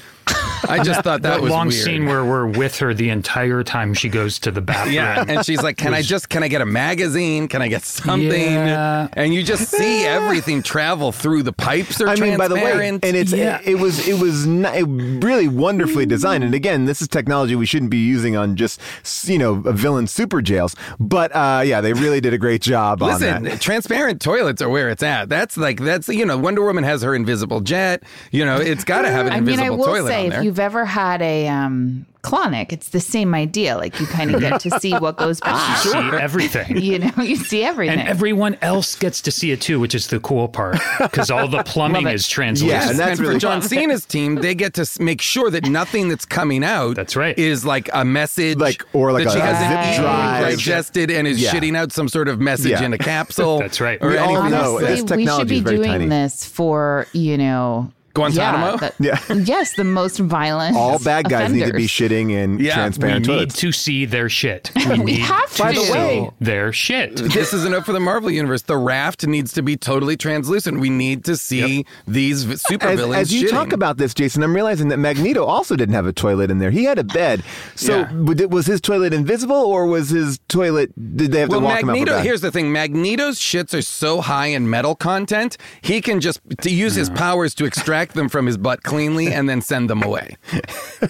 I 0.68 0.82
just 0.82 1.02
thought 1.02 1.22
that, 1.22 1.34
that 1.34 1.40
was 1.42 1.50
long 1.50 1.68
weird. 1.68 1.82
scene 1.82 2.06
where 2.06 2.24
we're 2.24 2.46
with 2.46 2.78
her 2.78 2.92
the 2.94 3.10
entire 3.10 3.62
time 3.62 3.94
she 3.94 4.08
goes 4.08 4.38
to 4.40 4.50
the 4.50 4.60
bathroom. 4.60 4.94
Yeah, 4.94 5.24
and 5.26 5.44
she's 5.44 5.62
like, 5.62 5.76
"Can 5.76 5.94
I 5.94 6.02
just 6.02 6.28
can 6.28 6.42
I 6.42 6.48
get 6.48 6.60
a 6.60 6.66
magazine? 6.66 7.48
Can 7.48 7.62
I 7.62 7.68
get 7.68 7.82
something?" 7.82 8.30
Yeah. 8.30 9.08
And 9.14 9.34
you 9.34 9.42
just 9.42 9.68
see 9.70 10.04
everything 10.04 10.62
travel 10.62 11.12
through 11.12 11.42
the 11.42 11.52
pipes 11.52 12.00
are 12.00 12.08
I 12.08 12.16
mean, 12.16 12.36
by 12.36 12.48
the 12.48 12.54
way, 12.56 12.88
and 12.88 13.02
it's 13.04 13.32
Yeah. 13.32 13.60
it, 13.64 13.76
was 13.76 14.06
it 14.06 14.18
was 14.20 14.46
not, 14.46 14.74
it 14.76 14.84
really 14.86 15.48
wonderfully 15.48 16.06
designed. 16.06 16.44
And 16.44 16.54
again, 16.54 16.84
this 16.84 17.00
is 17.02 17.08
technology 17.08 17.54
we 17.56 17.66
shouldn't 17.66 17.90
be 17.90 17.98
using 17.98 18.36
on 18.36 18.56
just 18.56 18.80
you 19.28 19.38
know 19.38 19.54
villain 19.54 20.06
super 20.06 20.42
jails. 20.42 20.76
But 20.98 21.34
uh, 21.34 21.62
yeah, 21.64 21.80
they 21.80 21.92
really 21.92 22.20
did 22.20 22.34
a 22.34 22.38
great 22.38 22.62
job 22.62 23.02
on 23.02 23.10
Listen, 23.12 23.44
that. 23.44 23.60
transparent 23.60 24.20
toilets 24.20 24.60
are 24.62 24.68
where 24.68 24.88
it's 24.90 25.02
at. 25.02 25.28
That's 25.28 25.56
like 25.56 25.80
that's 25.80 26.08
you 26.08 26.24
know 26.26 26.36
Wonder 26.38 26.64
Woman 26.64 26.84
has 26.84 27.02
her 27.02 27.14
invisible 27.14 27.60
jet. 27.60 28.02
You 28.30 28.44
know, 28.44 28.56
it's 28.56 28.84
got 28.84 29.02
to 29.02 29.10
have 29.10 29.26
an 29.26 29.32
I 29.32 29.40
mean, 29.40 29.54
invisible 29.54 29.74
I 29.74 29.76
will 29.78 29.84
toilet 29.86 30.08
say, 30.08 30.20
on 30.20 30.26
if 30.26 30.32
there. 30.32 30.42
You've 30.50 30.58
ever 30.58 30.84
had 30.84 31.22
a 31.22 31.46
um, 31.46 32.06
colonic, 32.24 32.72
it's 32.72 32.88
the 32.88 32.98
same 32.98 33.36
idea. 33.36 33.76
Like 33.76 34.00
you 34.00 34.06
kind 34.08 34.34
of 34.34 34.40
get 34.40 34.58
to 34.62 34.70
see 34.80 34.92
what 34.98 35.16
goes 35.16 35.38
by. 35.44 35.76
See 35.80 35.96
everything. 35.96 36.76
You 36.80 36.98
know, 36.98 37.12
you 37.22 37.36
see 37.36 37.62
everything. 37.62 38.00
And 38.00 38.08
everyone 38.08 38.56
else 38.62 38.96
gets 38.96 39.20
to 39.22 39.30
see 39.30 39.52
it 39.52 39.60
too, 39.60 39.78
which 39.78 39.94
is 39.94 40.08
the 40.08 40.18
cool 40.18 40.48
part 40.48 40.78
because 41.00 41.30
all 41.30 41.46
the 41.46 41.62
plumbing 41.66 42.08
is 42.08 42.12
it. 42.12 42.14
is 42.16 42.28
translated. 42.28 42.74
Yeah, 42.82 42.90
and 42.90 42.98
that's 42.98 43.20
for 43.20 43.26
really 43.28 43.38
John 43.38 43.62
Cena's 43.62 44.04
team. 44.04 44.34
They 44.36 44.56
get 44.56 44.74
to 44.74 44.88
make 45.00 45.20
sure 45.22 45.50
that 45.52 45.66
nothing 45.66 46.08
that's 46.08 46.24
coming 46.26 46.64
out 46.64 46.96
That's 46.96 47.14
right. 47.14 47.38
is 47.38 47.64
like 47.64 47.88
a 47.92 48.04
message, 48.04 48.58
Like- 48.58 48.82
or 48.92 49.12
like 49.12 49.26
that 49.26 49.30
a 49.30 49.34
she 49.34 49.40
hasn't 49.40 49.70
zip 49.70 49.92
eaten, 49.92 50.02
drive. 50.02 50.50
digested, 50.50 51.10
and 51.12 51.28
is 51.28 51.40
Yeah. 51.40 51.52
shitting 51.52 51.76
out 51.76 51.92
some 51.92 52.08
sort 52.08 52.26
of 52.26 52.40
message 52.40 52.72
Yeah. 52.72 52.82
in 52.82 52.92
a 52.92 52.98
capsule. 52.98 53.60
That's 53.60 53.80
right. 53.80 53.98
Or 54.02 54.08
We 54.08 54.16
all 54.18 54.30
anything. 54.36 54.50
know 54.50 54.78
Honestly, 54.78 54.84
this 54.86 55.16
we 55.16 55.26
should 55.26 55.48
be 55.48 55.56
is 55.58 55.60
very 55.62 55.76
doing 55.76 55.90
tiny. 55.90 56.08
this 56.08 56.44
for 56.44 57.06
you 57.12 57.38
know 57.38 57.92
Guantanamo? 58.14 58.78
Yeah, 58.80 58.90
the- 58.98 59.04
Yeah. 59.04 59.34
yes, 59.44 59.74
the 59.74 59.84
most 59.84 60.18
violent. 60.18 60.76
All 60.76 60.98
bad 60.98 61.28
guys 61.28 61.52
need 61.52 61.66
to 61.66 61.72
be 61.72 61.86
shitting 61.86 62.30
in 62.30 62.58
Yeah, 62.58 62.70
we 62.70 62.72
transparent 62.74 63.26
need 63.26 63.32
toilets. 63.34 63.56
to 63.60 63.72
see 63.72 64.04
their 64.04 64.28
shit. 64.28 64.70
We, 64.90 64.98
We 64.98 65.04
need 65.12 65.20
have 65.20 65.52
to 65.56 65.62
By 65.62 65.72
the 65.72 65.80
see 65.80 65.92
way- 65.92 66.30
their 66.40 66.72
shit. 66.72 67.16
this 67.16 67.52
is 67.52 67.64
enough 67.64 67.86
for 67.86 67.92
the 67.92 68.00
Marvel 68.00 68.30
universe. 68.30 68.62
The 68.62 68.76
raft 68.76 69.26
needs 69.26 69.52
to 69.52 69.62
be 69.62 69.76
totally 69.76 70.16
translucent. 70.16 70.80
We 70.80 70.90
need 70.90 71.24
to 71.26 71.36
see 71.36 71.84
these 72.08 72.44
v- 72.44 72.52
As, 72.54 72.62
supervillains. 72.62 73.14
as 73.16 73.32
you 73.34 73.46
shitting. 73.46 73.50
talk 73.50 73.72
about 73.72 73.96
this, 73.98 74.14
Jason, 74.14 74.42
I'm 74.42 74.54
realizing 74.54 74.88
that 74.88 74.96
Magneto 74.98 75.44
also 75.44 75.76
didn't 75.76 75.94
have 75.94 76.06
a 76.06 76.12
toilet 76.12 76.50
in 76.50 76.58
there. 76.58 76.70
He 76.70 76.84
had 76.84 76.98
a 76.98 77.04
bed. 77.04 77.42
So 77.76 78.00
Yeah. 78.00 78.46
was 78.46 78.66
his 78.66 78.80
toilet 78.80 79.12
invisible, 79.12 79.54
or 79.56 79.86
was 79.86 80.10
his 80.10 80.40
toilet? 80.48 80.90
Did 81.16 81.32
they 81.32 81.40
have 81.40 81.50
well, 81.50 81.60
to 81.60 81.66
walk 81.66 81.80
him 81.80 81.86
Magneto. 81.88 82.12
out 82.12 82.16
the 82.18 82.22
Here's 82.22 82.40
the 82.40 82.50
thing: 82.50 82.72
Magneto's 82.72 83.38
shits 83.38 83.72
are 83.76 83.82
so 83.82 84.20
high 84.20 84.46
in 84.46 84.68
metal 84.68 84.94
content, 84.94 85.56
he 85.82 86.00
can 86.00 86.20
just 86.20 86.40
to 86.62 86.70
use 86.70 86.94
his 86.94 87.10
powers 87.10 87.54
to 87.56 87.64
extract 87.64 87.99
them 88.08 88.28
from 88.28 88.46
his 88.46 88.56
butt 88.56 88.82
cleanly 88.82 89.32
and 89.32 89.48
then 89.48 89.60
send 89.60 89.88
them 89.90 90.02
away. 90.02 90.36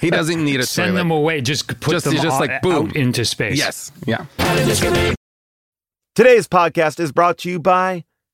He 0.01 0.11
doesn't 0.11 0.45
need 0.45 0.61
a 0.61 0.65
Send 0.67 0.89
toilet. 0.91 0.99
them 0.99 1.11
away. 1.11 1.41
Just 1.41 1.67
put 1.81 1.93
Just- 1.93 2.05
them 2.05 2.15
just 2.15 2.27
out, 2.27 2.41
like, 2.41 2.63
boom. 2.63 2.89
out 2.91 2.97
into 2.97 3.25
space. 3.25 3.57
Yes. 3.57 3.91
Yeah. 4.07 4.27
Today's 6.15 6.47
podcast 6.49 7.01
is 7.01 7.13
brought 7.13 7.39
to 7.39 7.51
you 7.51 7.59
by 7.59 8.05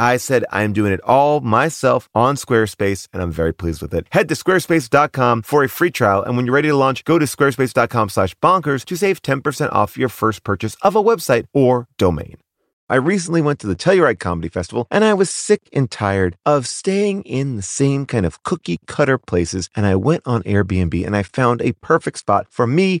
I 0.00 0.16
said 0.16 0.46
I 0.50 0.62
am 0.62 0.72
doing 0.72 0.94
it 0.94 1.00
all 1.02 1.42
myself 1.42 2.08
on 2.14 2.36
Squarespace, 2.36 3.06
and 3.12 3.22
I'm 3.22 3.30
very 3.30 3.52
pleased 3.52 3.82
with 3.82 3.92
it. 3.92 4.06
Head 4.10 4.30
to 4.30 4.34
squarespace.com 4.34 5.42
for 5.42 5.62
a 5.62 5.68
free 5.68 5.90
trial, 5.90 6.22
and 6.22 6.38
when 6.38 6.46
you're 6.46 6.54
ready 6.54 6.68
to 6.68 6.74
launch, 6.74 7.04
go 7.04 7.18
to 7.18 7.26
squarespace.com 7.26 8.08
slash 8.08 8.34
bonkers 8.36 8.86
to 8.86 8.96
save 8.96 9.20
10% 9.20 9.70
off 9.72 9.98
your 9.98 10.08
first 10.08 10.42
purchase 10.42 10.74
of 10.80 10.96
a 10.96 11.02
website 11.02 11.44
or 11.52 11.86
domain. 11.98 12.38
I 12.90 12.96
recently 12.96 13.40
went 13.40 13.60
to 13.60 13.68
the 13.68 13.76
Telluride 13.76 14.18
Comedy 14.18 14.48
Festival 14.48 14.88
and 14.90 15.04
I 15.04 15.14
was 15.14 15.30
sick 15.30 15.68
and 15.72 15.88
tired 15.88 16.36
of 16.44 16.66
staying 16.66 17.22
in 17.22 17.54
the 17.54 17.62
same 17.62 18.04
kind 18.04 18.26
of 18.26 18.42
cookie 18.42 18.80
cutter 18.88 19.16
places. 19.16 19.70
And 19.76 19.86
I 19.86 19.94
went 19.94 20.26
on 20.26 20.42
Airbnb 20.42 21.06
and 21.06 21.16
I 21.16 21.22
found 21.22 21.62
a 21.62 21.70
perfect 21.74 22.18
spot 22.18 22.48
for 22.50 22.66
me 22.66 23.00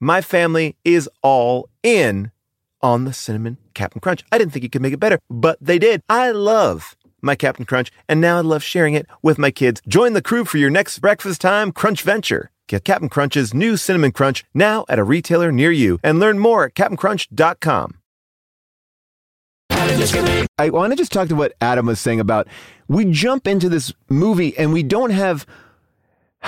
my 0.00 0.20
family 0.20 0.76
is 0.84 1.08
all 1.22 1.68
in 1.82 2.30
on 2.80 3.04
the 3.04 3.12
cinnamon 3.12 3.58
Captain 3.74 4.00
Crunch. 4.00 4.24
I 4.30 4.38
didn't 4.38 4.52
think 4.52 4.62
you 4.62 4.70
could 4.70 4.82
make 4.82 4.92
it 4.92 5.00
better, 5.00 5.18
but 5.28 5.58
they 5.60 5.78
did. 5.78 6.02
I 6.08 6.30
love 6.30 6.96
my 7.20 7.34
Captain 7.34 7.64
Crunch, 7.64 7.90
and 8.08 8.20
now 8.20 8.38
I 8.38 8.40
love 8.40 8.62
sharing 8.62 8.94
it 8.94 9.06
with 9.22 9.38
my 9.38 9.50
kids. 9.50 9.82
Join 9.88 10.12
the 10.12 10.22
crew 10.22 10.44
for 10.44 10.58
your 10.58 10.70
next 10.70 10.98
breakfast 11.00 11.40
time 11.40 11.72
crunch 11.72 12.02
venture. 12.02 12.50
Get 12.68 12.84
Captain 12.84 13.08
Crunch's 13.08 13.54
new 13.54 13.76
cinnamon 13.76 14.12
crunch 14.12 14.44
now 14.52 14.84
at 14.88 14.98
a 14.98 15.04
retailer 15.04 15.50
near 15.50 15.72
you 15.72 15.98
and 16.04 16.20
learn 16.20 16.38
more 16.38 16.64
at 16.66 16.74
CaptainCrunch.com. 16.74 17.94
I 20.58 20.70
want 20.70 20.92
to 20.92 20.96
just 20.96 21.12
talk 21.12 21.28
to 21.28 21.34
what 21.34 21.54
Adam 21.60 21.86
was 21.86 21.98
saying 21.98 22.20
about 22.20 22.46
we 22.88 23.06
jump 23.06 23.46
into 23.46 23.68
this 23.68 23.92
movie 24.08 24.56
and 24.56 24.72
we 24.72 24.82
don't 24.82 25.10
have 25.10 25.46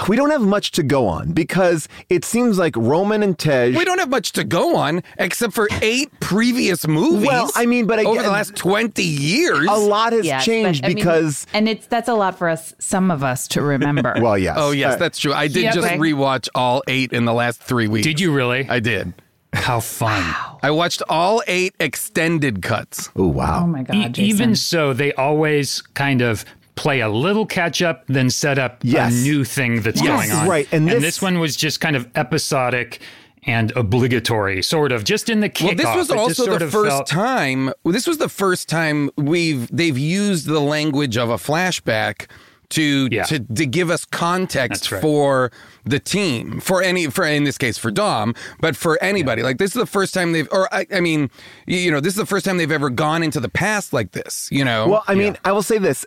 we 0.08 0.16
don't 0.16 0.30
have 0.30 0.42
much 0.42 0.70
to 0.72 0.82
go 0.82 1.06
on 1.06 1.32
because 1.32 1.88
it 2.08 2.24
seems 2.24 2.58
like 2.58 2.76
Roman 2.76 3.22
and 3.22 3.38
Tej 3.38 3.72
We 3.76 3.84
don't 3.84 3.98
have 3.98 4.08
much 4.08 4.32
to 4.32 4.44
go 4.44 4.76
on 4.76 5.02
except 5.18 5.52
for 5.52 5.68
eight 5.82 6.08
previous 6.20 6.86
movies. 6.86 7.26
Well, 7.26 7.50
I 7.56 7.66
mean, 7.66 7.86
but 7.86 7.98
I 7.98 8.04
over 8.04 8.22
the 8.22 8.30
last 8.30 8.54
twenty 8.56 9.02
years, 9.04 9.66
a 9.68 9.74
lot 9.74 10.12
has 10.12 10.24
Yeah, 10.24 10.40
changed 10.40 10.82
but, 10.82 10.86
I 10.90 10.94
mean, 10.94 10.96
because 11.04 11.46
and 11.52 11.68
it's 11.68 11.86
that's 11.86 12.08
a 12.08 12.14
lot 12.14 12.38
for 12.38 12.48
us, 12.48 12.72
some 12.78 13.10
of 13.10 13.24
us, 13.24 13.48
to 13.48 13.62
remember. 13.62 14.14
well, 14.20 14.38
yes. 14.38 14.56
Oh 14.58 14.70
yes, 14.70 14.94
Uh, 14.94 14.96
that's 14.96 15.18
true. 15.18 15.32
I 15.32 15.48
did 15.48 15.64
Yeah, 15.64 15.72
just 15.72 15.86
okay. 15.88 15.98
rewatch 15.98 16.48
all 16.54 16.82
eight 16.86 17.12
in 17.12 17.24
the 17.24 17.34
last 17.34 17.60
three 17.60 17.88
weeks. 17.88 18.06
Did 18.06 18.20
you 18.20 18.32
really? 18.32 18.68
I 18.68 18.78
did. 18.80 19.12
How 19.52 19.80
fun. 19.80 20.22
I 20.62 20.70
watched 20.70 21.02
all 21.08 21.42
eight 21.48 21.74
extended 21.80 22.62
cuts. 22.62 23.10
oh 23.16 23.26
wow. 23.26 23.62
oh 23.64 23.66
my 23.66 23.82
god, 23.82 23.96
E- 23.96 24.08
Jason. 24.10 24.24
even 24.24 24.54
so, 24.56 24.92
they 24.92 25.12
always 25.14 25.82
kind 25.94 26.22
of 26.22 26.44
play 26.76 27.00
a 27.00 27.08
little 27.08 27.46
catch 27.46 27.82
up, 27.82 28.04
then 28.06 28.30
set 28.30 28.58
up 28.58 28.78
Yes. 28.82 29.12
a 29.12 29.16
new 29.22 29.44
thing 29.44 29.82
that's 29.82 30.00
Yes. 30.02 30.08
going 30.28 30.30
on. 30.32 30.48
Right, 30.48 30.68
and 30.72 30.88
And, 30.88 31.02
this- 31.02 31.16
this, 31.16 31.22
one 31.22 31.38
was 31.38 31.56
just 31.56 31.80
kind 31.80 31.96
of 31.96 32.06
episodic 32.14 33.00
and 33.46 33.72
obligatory, 33.76 34.62
sort 34.62 34.92
of, 34.92 35.02
just 35.04 35.28
in 35.30 35.40
the 35.40 35.48
kickoff. 35.48 35.64
Well, 35.64 35.74
this 35.76 35.96
was 35.96 36.10
also 36.10 36.58
the 36.58 36.68
first 36.70 36.90
felt- 36.90 37.06
time. 37.06 37.72
This 37.84 38.06
was 38.06 38.18
the 38.18 38.28
first 38.28 38.68
time 38.68 39.10
we've 39.16 39.68
they've 39.74 39.96
used 39.98 40.46
the 40.46 40.60
language 40.60 41.16
of 41.16 41.30
a 41.30 41.36
flashback 41.36 42.26
to 42.70 43.08
Yeah. 43.10 43.24
to 43.24 43.40
to 43.40 43.66
give 43.66 43.90
us 43.90 44.04
context 44.04 44.92
right. 44.92 45.00
for 45.02 45.50
the 45.84 45.98
team 45.98 46.60
for 46.60 46.82
any 46.82 47.06
for 47.08 47.24
in 47.24 47.44
this 47.44 47.58
case 47.58 47.78
for 47.78 47.90
Dom, 47.90 48.34
but 48.60 48.76
for 48.76 49.02
anybody. 49.02 49.42
Like 49.42 49.58
this 49.58 49.70
is 49.74 49.80
the 49.80 49.86
first 49.86 50.12
time 50.14 50.32
they've 50.32 50.48
or 50.52 50.72
I, 50.72 50.86
I 50.94 51.00
mean, 51.00 51.30
you, 51.66 51.78
you 51.78 51.90
know, 51.90 51.98
this 52.00 52.12
is 52.12 52.18
the 52.18 52.26
first 52.26 52.44
time 52.44 52.58
they've 52.58 52.70
ever 52.70 52.90
gone 52.90 53.22
into 53.22 53.40
the 53.40 53.48
past 53.48 53.92
like 53.92 54.12
this. 54.12 54.48
You 54.52 54.64
know, 54.64 54.86
Well, 54.86 55.04
I 55.08 55.14
mean, 55.14 55.36
I 55.44 55.52
will 55.52 55.62
say 55.62 55.78
this. 55.78 56.04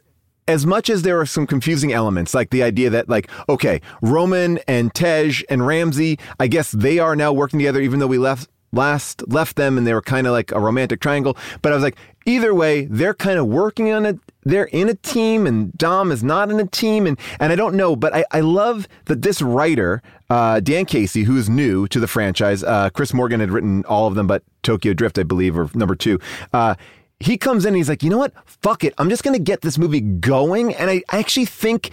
As 0.48 0.66
much 0.66 0.90
as 0.90 1.04
there 1.04 1.20
are 1.20 1.26
some 1.26 1.48
confusing 1.48 1.94
elements, 1.94 2.34
like 2.34 2.50
the 2.50 2.64
idea 2.64 2.90
that, 2.90 3.08
like, 3.08 3.30
okay, 3.48 3.82
Roman 4.02 4.60
and 4.68 4.94
Tej 4.94 5.44
and 5.50 5.66
Ramsey, 5.66 6.20
I 6.40 6.48
guess 6.48 6.72
they 6.72 7.00
are 7.00 7.16
now 7.16 7.32
working 7.32 7.60
together, 7.60 7.82
even 7.82 8.00
though 8.00 8.08
we 8.08 8.18
left 8.18 8.50
last 8.74 9.26
left 9.30 9.56
them 9.56 9.78
and 9.78 9.86
they 9.86 9.94
were 9.94 10.02
kind 10.02 10.28
of 10.28 10.34
like 10.34 10.52
a 10.52 10.60
romantic 10.60 11.00
triangle. 11.00 11.38
But 11.62 11.72
I 11.72 11.76
was 11.76 11.84
like, 11.84 11.96
either 12.26 12.54
way, 12.54 12.86
they're 12.86 13.14
kind 13.14 13.40
of 13.40 13.48
working 13.48 13.92
on 13.92 14.06
it. 14.06 14.20
They're 14.44 14.66
in 14.66 14.90
a 14.90 14.96
team, 14.96 15.48
and 15.48 15.72
Dom 15.78 16.12
is 16.12 16.22
not 16.22 16.52
in 16.52 16.60
a 16.60 16.68
team, 16.68 17.08
and 17.08 17.18
and 17.40 17.54
I 17.54 17.56
don't 17.56 17.76
know, 17.76 17.96
but 17.96 18.14
I, 18.14 18.26
I 18.32 18.42
love 18.42 18.90
that 19.06 19.22
this 19.22 19.42
writer, 19.42 20.02
uh, 20.30 20.60
Dan 20.60 20.86
Casey, 20.86 21.24
who 21.24 21.38
is 21.38 21.50
new 21.50 21.88
to 21.88 22.00
the 22.00 22.08
franchise, 22.08 22.62
uh, 22.62 22.90
Chris 22.90 23.14
Morgan 23.14 23.40
had 23.40 23.52
written 23.52 23.86
all 23.86 24.06
of 24.08 24.16
them, 24.16 24.28
but 24.28 24.44
Tokyo 24.62 24.94
Drift, 24.94 25.18
I 25.18 25.24
believe, 25.24 25.58
or 25.58 25.70
number 25.74 25.96
two. 25.96 26.20
Uh, 26.52 26.76
he 27.24 27.38
comes 27.38 27.66
in 27.66 27.74
he's 27.74 27.90
like, 27.90 28.04
you 28.04 28.10
know 28.10 28.18
what? 28.18 28.34
Fuck 28.46 28.84
it. 28.84 28.94
I'm 28.98 29.10
just 29.10 29.24
going 29.24 29.36
to 29.36 29.42
get 29.42 29.62
this 29.62 29.78
movie 29.78 30.02
going. 30.02 30.74
And 30.76 30.90
I 30.90 31.04
actually 31.10 31.46
think 31.46 31.92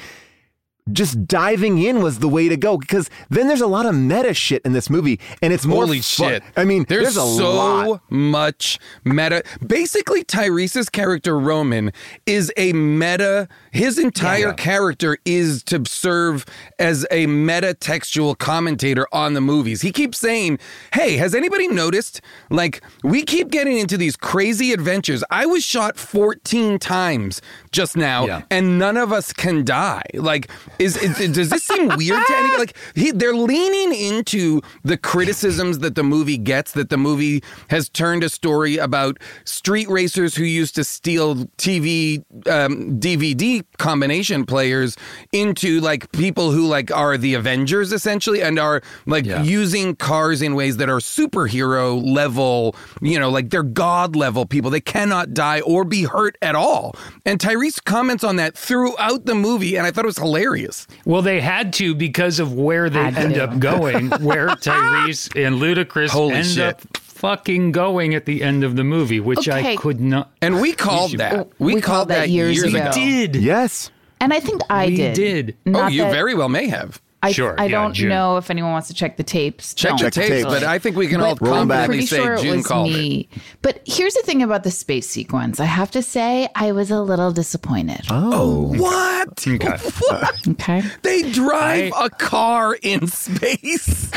just 0.93 1.27
diving 1.27 1.79
in 1.79 2.03
was 2.03 2.19
the 2.19 2.29
way 2.29 2.49
to 2.49 2.57
go 2.57 2.77
because 2.77 3.09
then 3.29 3.49
there's 3.49 3.61
a 3.61 3.67
lot 3.67 3.87
of 3.87 3.95
meta 3.95 4.35
shit 4.35 4.63
in 4.65 4.73
this 4.73 4.89
movie 4.91 5.21
and 5.43 5.53
it's 5.53 5.65
more 5.67 5.85
Holy 5.85 6.01
fun. 6.01 6.29
shit! 6.31 6.43
I 6.57 6.65
mean, 6.65 6.85
there's, 6.89 7.15
there's, 7.15 7.17
a 7.17 7.37
so 7.37 7.55
lot. 7.55 8.03
much 8.11 8.79
meta. 9.05 9.43
Basically, 9.67 10.25
Tyrese's 10.25 10.89
character 10.89 11.39
Roman 11.39 11.93
is 12.27 12.53
a 12.57 12.73
meta. 12.73 13.49
His 13.73 13.99
entire 13.99 14.53
character 14.53 15.19
is 15.25 15.63
to 15.65 15.83
serve 15.87 16.45
as 16.79 17.07
a 17.11 17.27
meta 17.27 17.75
textual 17.75 18.35
commentator 18.35 19.07
on 19.13 19.35
the 19.35 19.41
movies. 19.41 19.83
He 19.83 19.93
keeps 19.93 20.19
saying, 20.19 20.59
"Hey, 20.95 21.17
has 21.17 21.35
anybody 21.35 21.69
noticed? 21.69 22.21
Like, 22.51 22.83
we 23.05 23.23
keep 23.23 23.51
getting 23.51 23.79
into 23.79 23.97
these 23.97 24.17
crazy 24.17 24.73
adventures. 24.73 25.23
I 25.31 25.47
was 25.47 25.63
shot 25.65 25.97
14 25.99 26.79
times 26.79 27.41
just 27.73 27.97
now, 27.97 28.27
Yeah. 28.27 28.43
and 28.51 28.79
none 28.79 28.97
of 28.97 29.13
us 29.13 29.33
can 29.33 29.65
die. 29.65 30.03
Like, 30.15 30.51
is, 30.81 30.97
is 30.97 31.31
does 31.33 31.51
this 31.51 31.65
seem 31.65 31.89
weird 31.97 32.27
to 32.27 32.35
anybody? 32.37 32.59
Like, 32.59 32.77
he, 32.95 33.11
they're 33.13 33.35
leaning 33.35 33.93
into 33.95 34.61
the 34.83 34.97
criticisms 34.97 35.79
that 35.81 35.95
the 35.95 36.03
movie 36.03 36.39
gets. 36.39 36.73
That 36.73 36.89
the 36.89 36.97
movie 36.97 37.43
has 37.69 37.89
turned 37.89 38.25
a 38.25 38.29
story 38.29 38.79
about 38.79 39.19
street 39.45 39.89
racers 39.89 40.35
who 40.35 40.45
used 40.45 40.75
to 40.77 40.85
steal 40.85 41.35
TV 41.59 42.25
um, 42.49 42.99
DVD 42.99 43.63
combination 43.79 44.47
players 44.47 44.97
into 45.33 45.81
like 45.81 46.11
people 46.13 46.51
who 46.51 46.67
like 46.67 46.91
are 46.91 47.17
the 47.19 47.35
Avengers 47.35 47.93
essentially, 47.93 48.43
and 48.43 48.59
are 48.59 48.81
like 49.07 49.27
Yeah. 49.27 49.43
using 49.43 49.95
cars 49.97 50.41
in 50.43 50.55
ways 50.55 50.79
that 50.79 50.89
are 50.89 50.99
superhero 50.99 52.03
level. 52.03 52.75
You 53.03 53.19
know, 53.21 53.29
like 53.31 53.51
they're 53.51 53.63
god 53.63 54.17
level 54.17 54.47
people. 54.47 54.71
They 54.71 54.81
cannot 54.81 55.35
die 55.35 55.61
or 55.61 55.85
be 55.85 56.05
hurt 56.05 56.37
at 56.41 56.55
all. 56.55 56.95
And 57.27 57.39
Tyrese 57.39 57.85
comments 57.85 58.25
on 58.25 58.37
that 58.37 58.57
throughout 58.57 59.27
the 59.27 59.35
movie, 59.35 59.77
and 59.77 59.87
I 59.87 59.91
thought 59.91 60.05
it 60.05 60.07
was 60.15 60.19
hilarious. 60.19 60.70
Well, 61.05 61.23
they 61.23 61.41
had 61.41 61.73
to 61.75 61.95
because 61.95 62.41
of 62.41 62.53
where 62.55 62.89
they 62.91 63.03
Had 63.05 63.17
end 63.19 63.35
to. 63.35 63.45
up 63.45 63.59
going, 63.59 64.11
where 64.23 64.49
Tyrese 64.65 65.29
and 65.47 65.57
Ludacris 65.61 66.09
Holy 66.11 66.35
end 66.35 66.47
shit. 66.47 66.61
up 66.65 66.81
fucking 66.97 67.73
going 67.73 68.15
at 68.15 68.25
the 68.25 68.43
end 68.43 68.65
of 68.65 68.77
the 68.77 68.85
movie, 68.85 69.21
which 69.21 69.49
Okay. 69.49 69.73
I 69.73 69.77
could 69.77 70.01
not. 70.01 70.31
And 70.41 70.61
we 70.61 70.73
called 70.73 71.13
that. 71.19 71.35
Oh, 71.35 71.51
we, 71.59 71.75
We 71.75 71.81
called, 71.81 71.85
called 71.85 72.09
that 72.09 72.19
that 72.21 72.31
years 72.31 72.57
years, 72.57 72.73
ago. 72.75 72.83
ago. 72.83 72.93
Did 72.93 73.37
Yes. 73.37 73.91
And 74.21 74.33
I 74.35 74.41
think 74.41 74.61
I 74.69 74.87
We 74.87 74.97
did. 74.97 75.15
did. 75.15 75.57
Oh, 75.75 75.87
you 75.89 76.03
that- 76.03 76.13
very 76.13 76.35
well 76.35 76.49
may 76.49 76.69
have. 76.69 77.01
I, 77.23 77.33
Sure, 77.33 77.55
I 77.59 77.65
yeah, 77.67 77.71
don't 77.73 77.93
June. 77.93 78.09
know 78.09 78.39
if 78.39 78.49
anyone 78.51 78.73
wants 78.73 78.89
to 78.89 78.95
check 78.95 79.19
the 79.19 79.23
tapes. 79.23 79.75
Check 79.75 79.91
Don't. 79.91 79.99
the 80.01 80.05
Check 80.11 80.15
the 80.15 80.21
tapes, 80.37 80.43
tapes. 80.49 80.61
but 80.61 80.63
I 80.65 80.79
think 80.79 80.97
we 80.97 81.07
can 81.07 81.21
all 81.21 81.35
But 81.35 81.43
Roll 81.47 81.55
'em 81.57 81.61
I'm 81.63 81.69
back. 81.69 81.87
confidently 81.89 81.97
pretty 81.99 82.07
say 82.07 82.17
sure 82.17 82.35
it 82.35 82.41
June 82.43 82.57
was 82.59 82.67
called 82.67 82.91
it. 82.91 82.95
me. 82.97 83.29
But 83.61 83.83
here's 83.87 84.15
the 84.15 84.23
thing 84.23 84.43
about 84.43 84.65
the 84.65 84.71
space 84.71 85.07
sequence. 85.07 85.61
I 85.61 85.67
have 85.67 85.91
to 85.91 86.03
say, 86.03 86.49
I 86.55 86.73
was 86.73 86.91
a 86.91 87.01
little 87.03 87.31
disappointed. 87.31 88.01
Oh. 88.09 88.31
oh 88.33 88.79
what? 88.81 89.47
Okay. 89.47 89.77
What? 90.09 90.35
Okay. 90.49 90.83
They 91.03 91.31
drive 91.31 91.93
I- 91.95 92.07
a 92.07 92.09
car 92.11 92.77
in 92.83 93.07
space. 93.09 94.11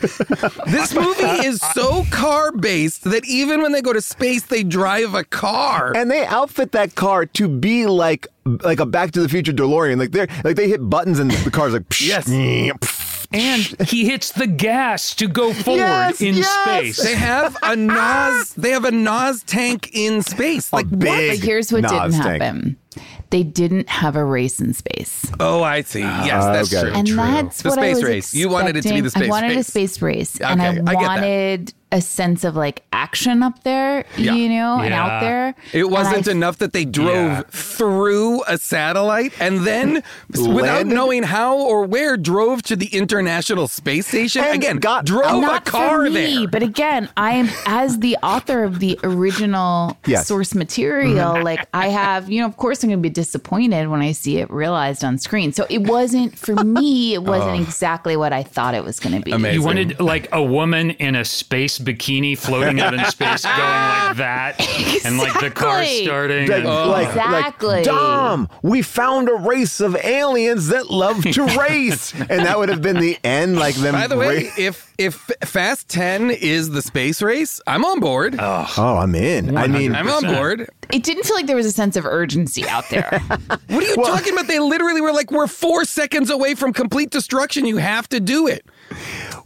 this 0.66 0.94
movie 0.94 1.46
is 1.46 1.60
so 1.74 2.04
car 2.10 2.52
based 2.52 3.04
that 3.04 3.24
even 3.26 3.62
when 3.62 3.72
they 3.72 3.82
go 3.82 3.92
to 3.92 4.00
space, 4.00 4.42
they 4.44 4.62
drive 4.64 5.14
a 5.14 5.24
car. 5.24 5.92
And 5.94 6.10
they 6.10 6.24
outfit 6.26 6.72
that 6.72 6.94
car 6.94 7.26
to 7.26 7.48
be 7.48 7.86
like 7.86 8.26
like 8.44 8.80
a 8.80 8.86
Back 8.86 9.10
to 9.12 9.20
the 9.20 9.28
Future 9.28 9.52
DeLorean. 9.52 9.98
Like 9.98 10.12
they're 10.12 10.28
like 10.44 10.56
they 10.56 10.68
hit 10.68 10.80
buttons 10.88 11.18
and 11.18 11.30
the 11.30 11.50
car's 11.50 11.72
like 11.72 11.84
Yes. 12.00 12.28
And 13.32 13.62
he 13.88 14.06
hits 14.06 14.32
the 14.32 14.48
gas 14.48 15.14
to 15.14 15.28
go 15.28 15.52
forward 15.52 15.78
Yes, 15.78 16.20
in 16.20 16.34
yes. 16.34 16.64
space. 16.64 16.96
They 17.04 17.14
have 17.14 17.56
a 17.62 17.76
NOS. 17.76 18.54
They 18.54 18.70
have 18.72 18.84
a 18.84 18.90
NOS 18.90 19.44
tank 19.44 19.88
in 19.92 20.22
space. 20.22 20.72
Like 20.72 20.88
what? 20.88 20.98
big 20.98 21.38
But 21.38 21.46
here's 21.46 21.72
what 21.72 21.82
NOS 21.82 21.92
didn't 22.14 22.24
tank. 22.24 22.42
happen. 22.42 22.76
They 23.30 23.44
didn't 23.44 23.88
have 23.88 24.16
a 24.16 24.24
race 24.24 24.58
in 24.60 24.72
space. 24.74 25.30
Oh, 25.38 25.62
I 25.62 25.82
see. 25.82 26.00
Yes, 26.00 26.44
that's 26.46 26.74
okay. 26.74 26.88
true. 26.90 26.98
And 26.98 27.06
that's 27.06 27.62
The 27.62 27.68
what 27.68 27.78
I 27.78 27.82
space 27.92 27.94
was 27.98 28.04
race. 28.04 28.34
You 28.34 28.48
wanted 28.48 28.74
it 28.76 28.82
to 28.82 28.88
be 28.88 29.00
the 29.00 29.06
expecting. 29.06 29.30
space 29.30 29.38
I 29.38 29.42
wanted 29.42 29.56
race. 29.56 29.68
a 29.68 29.70
space 29.70 30.02
race, 30.02 30.40
and 30.40 30.60
Okay, 30.60 30.66
I 30.66 30.70
I 30.70 30.74
get 30.74 30.84
that. 30.86 30.94
wanted 30.96 31.74
a 31.92 32.00
sense 32.00 32.44
of 32.44 32.54
like 32.56 32.82
action 32.92 33.42
up 33.42 33.62
there, 33.64 34.04
Yeah. 34.16 34.34
you 34.34 34.48
know, 34.48 34.78
and 34.80 34.94
out 34.94 35.20
there. 35.20 35.54
It 35.72 35.90
wasn't 35.90 36.28
I- 36.28 36.30
enough 36.30 36.58
that 36.58 36.72
they 36.72 36.84
drove 36.84 37.30
Yeah. 37.30 37.42
through 37.50 38.42
a 38.44 38.58
satellite 38.58 39.32
and 39.40 39.66
then, 39.66 40.02
without 40.30 40.86
knowing 40.86 41.22
how 41.24 41.56
or 41.58 41.84
where, 41.84 42.16
drove 42.16 42.62
to 42.64 42.76
the 42.76 42.86
International 42.86 43.66
Space 43.68 44.06
Station. 44.06 44.44
And 44.44 44.54
Again, 44.54 44.76
got- 44.76 45.04
drove 45.04 45.42
a 45.44 45.60
car 45.60 46.02
me, 46.02 46.10
there. 46.10 46.48
but 46.48 46.62
again, 46.62 47.08
I 47.16 47.32
am 47.32 47.48
as 47.66 47.98
the 47.98 48.16
author 48.22 48.64
of 48.64 48.78
the 48.80 48.98
original 49.02 49.96
Yes. 50.06 50.26
source 50.26 50.54
material. 50.54 51.34
Mm-hmm. 51.34 51.44
Like 51.44 51.66
I 51.74 51.88
have, 51.88 52.30
you 52.30 52.40
know, 52.40 52.46
of 52.46 52.56
course, 52.56 52.82
I'm 52.82 52.90
going 52.90 52.98
to 52.98 53.02
be 53.02 53.10
disappointed 53.10 53.88
when 53.88 54.00
I 54.02 54.12
see 54.12 54.38
it 54.38 54.50
realized 54.50 55.02
on 55.04 55.18
screen. 55.18 55.52
So 55.52 55.66
it 55.70 55.82
wasn't 55.82 56.38
for 56.38 56.54
me. 56.64 57.14
It 57.14 57.22
wasn't 57.22 57.58
oh. 57.58 57.62
exactly 57.62 58.16
what 58.16 58.32
I 58.32 58.42
thought 58.42 58.74
it 58.74 58.84
was 58.84 59.00
going 59.00 59.16
to 59.16 59.22
be. 59.22 59.32
Amazing. 59.32 59.60
You 59.60 59.66
wanted 59.66 60.00
like 60.00 60.28
a 60.32 60.42
woman 60.42 60.90
in 60.92 61.14
a 61.16 61.24
space 61.24 61.78
bikini 61.80 62.36
floating 62.38 62.80
out 62.80 62.94
in 62.94 63.04
space, 63.06 63.44
going 63.44 63.56
like 63.58 64.16
that, 64.18 65.04
and 65.04 65.18
like 65.18 65.38
the 65.40 65.50
car 65.50 65.84
starting. 65.84 66.48
Like, 66.48 66.58
and- 66.64 66.68
like, 66.68 67.08
Exactly. 67.08 67.68
like, 67.68 67.84
Dom, 67.84 68.48
we 68.62 68.82
found 68.82 69.28
a 69.28 69.34
race 69.34 69.80
of 69.80 69.96
aliens 69.96 70.68
that 70.68 70.90
love 70.90 71.22
to 71.32 71.44
race. 71.58 72.12
and 72.14 72.28
that 72.46 72.58
would 72.58 72.68
have 72.68 72.82
been 72.82 72.98
the 73.00 73.18
end, 73.24 73.58
like 73.58 73.74
them. 73.74 73.94
By 73.94 74.06
the 74.06 74.16
way, 74.16 74.44
ra- 74.44 74.50
if 74.58 74.92
if 74.98 75.14
Fast 75.44 75.88
10 75.88 76.30
is 76.30 76.70
the 76.70 76.82
space 76.82 77.22
race, 77.22 77.60
I'm 77.66 77.84
on 77.86 78.00
board. 78.00 78.36
oh, 78.38 78.66
I'm 78.76 79.14
in. 79.14 79.56
I 79.56 79.66
mean, 79.66 79.94
I'm 79.94 80.10
on 80.10 80.22
board. 80.24 80.68
It 80.92 81.02
didn't 81.04 81.22
feel 81.24 81.36
like 81.36 81.46
there 81.46 81.56
was 81.56 81.64
a 81.66 81.72
sense 81.72 81.96
of 81.96 82.04
urgency 82.04 82.66
out 82.68 82.88
there. 82.90 83.22
What 83.70 83.84
are 83.84 83.86
you 83.86 83.94
talking 83.96 84.32
about? 84.32 84.46
They 84.48 84.58
literally 84.58 85.00
were 85.00 85.12
like, 85.12 85.30
we're 85.30 85.46
four 85.46 85.84
seconds 85.84 86.28
away 86.28 86.54
from 86.54 86.72
complete 86.72 87.10
destruction. 87.10 87.64
You 87.64 87.76
have 87.76 88.08
to 88.10 88.18
do 88.20 88.46
it. 88.48 88.66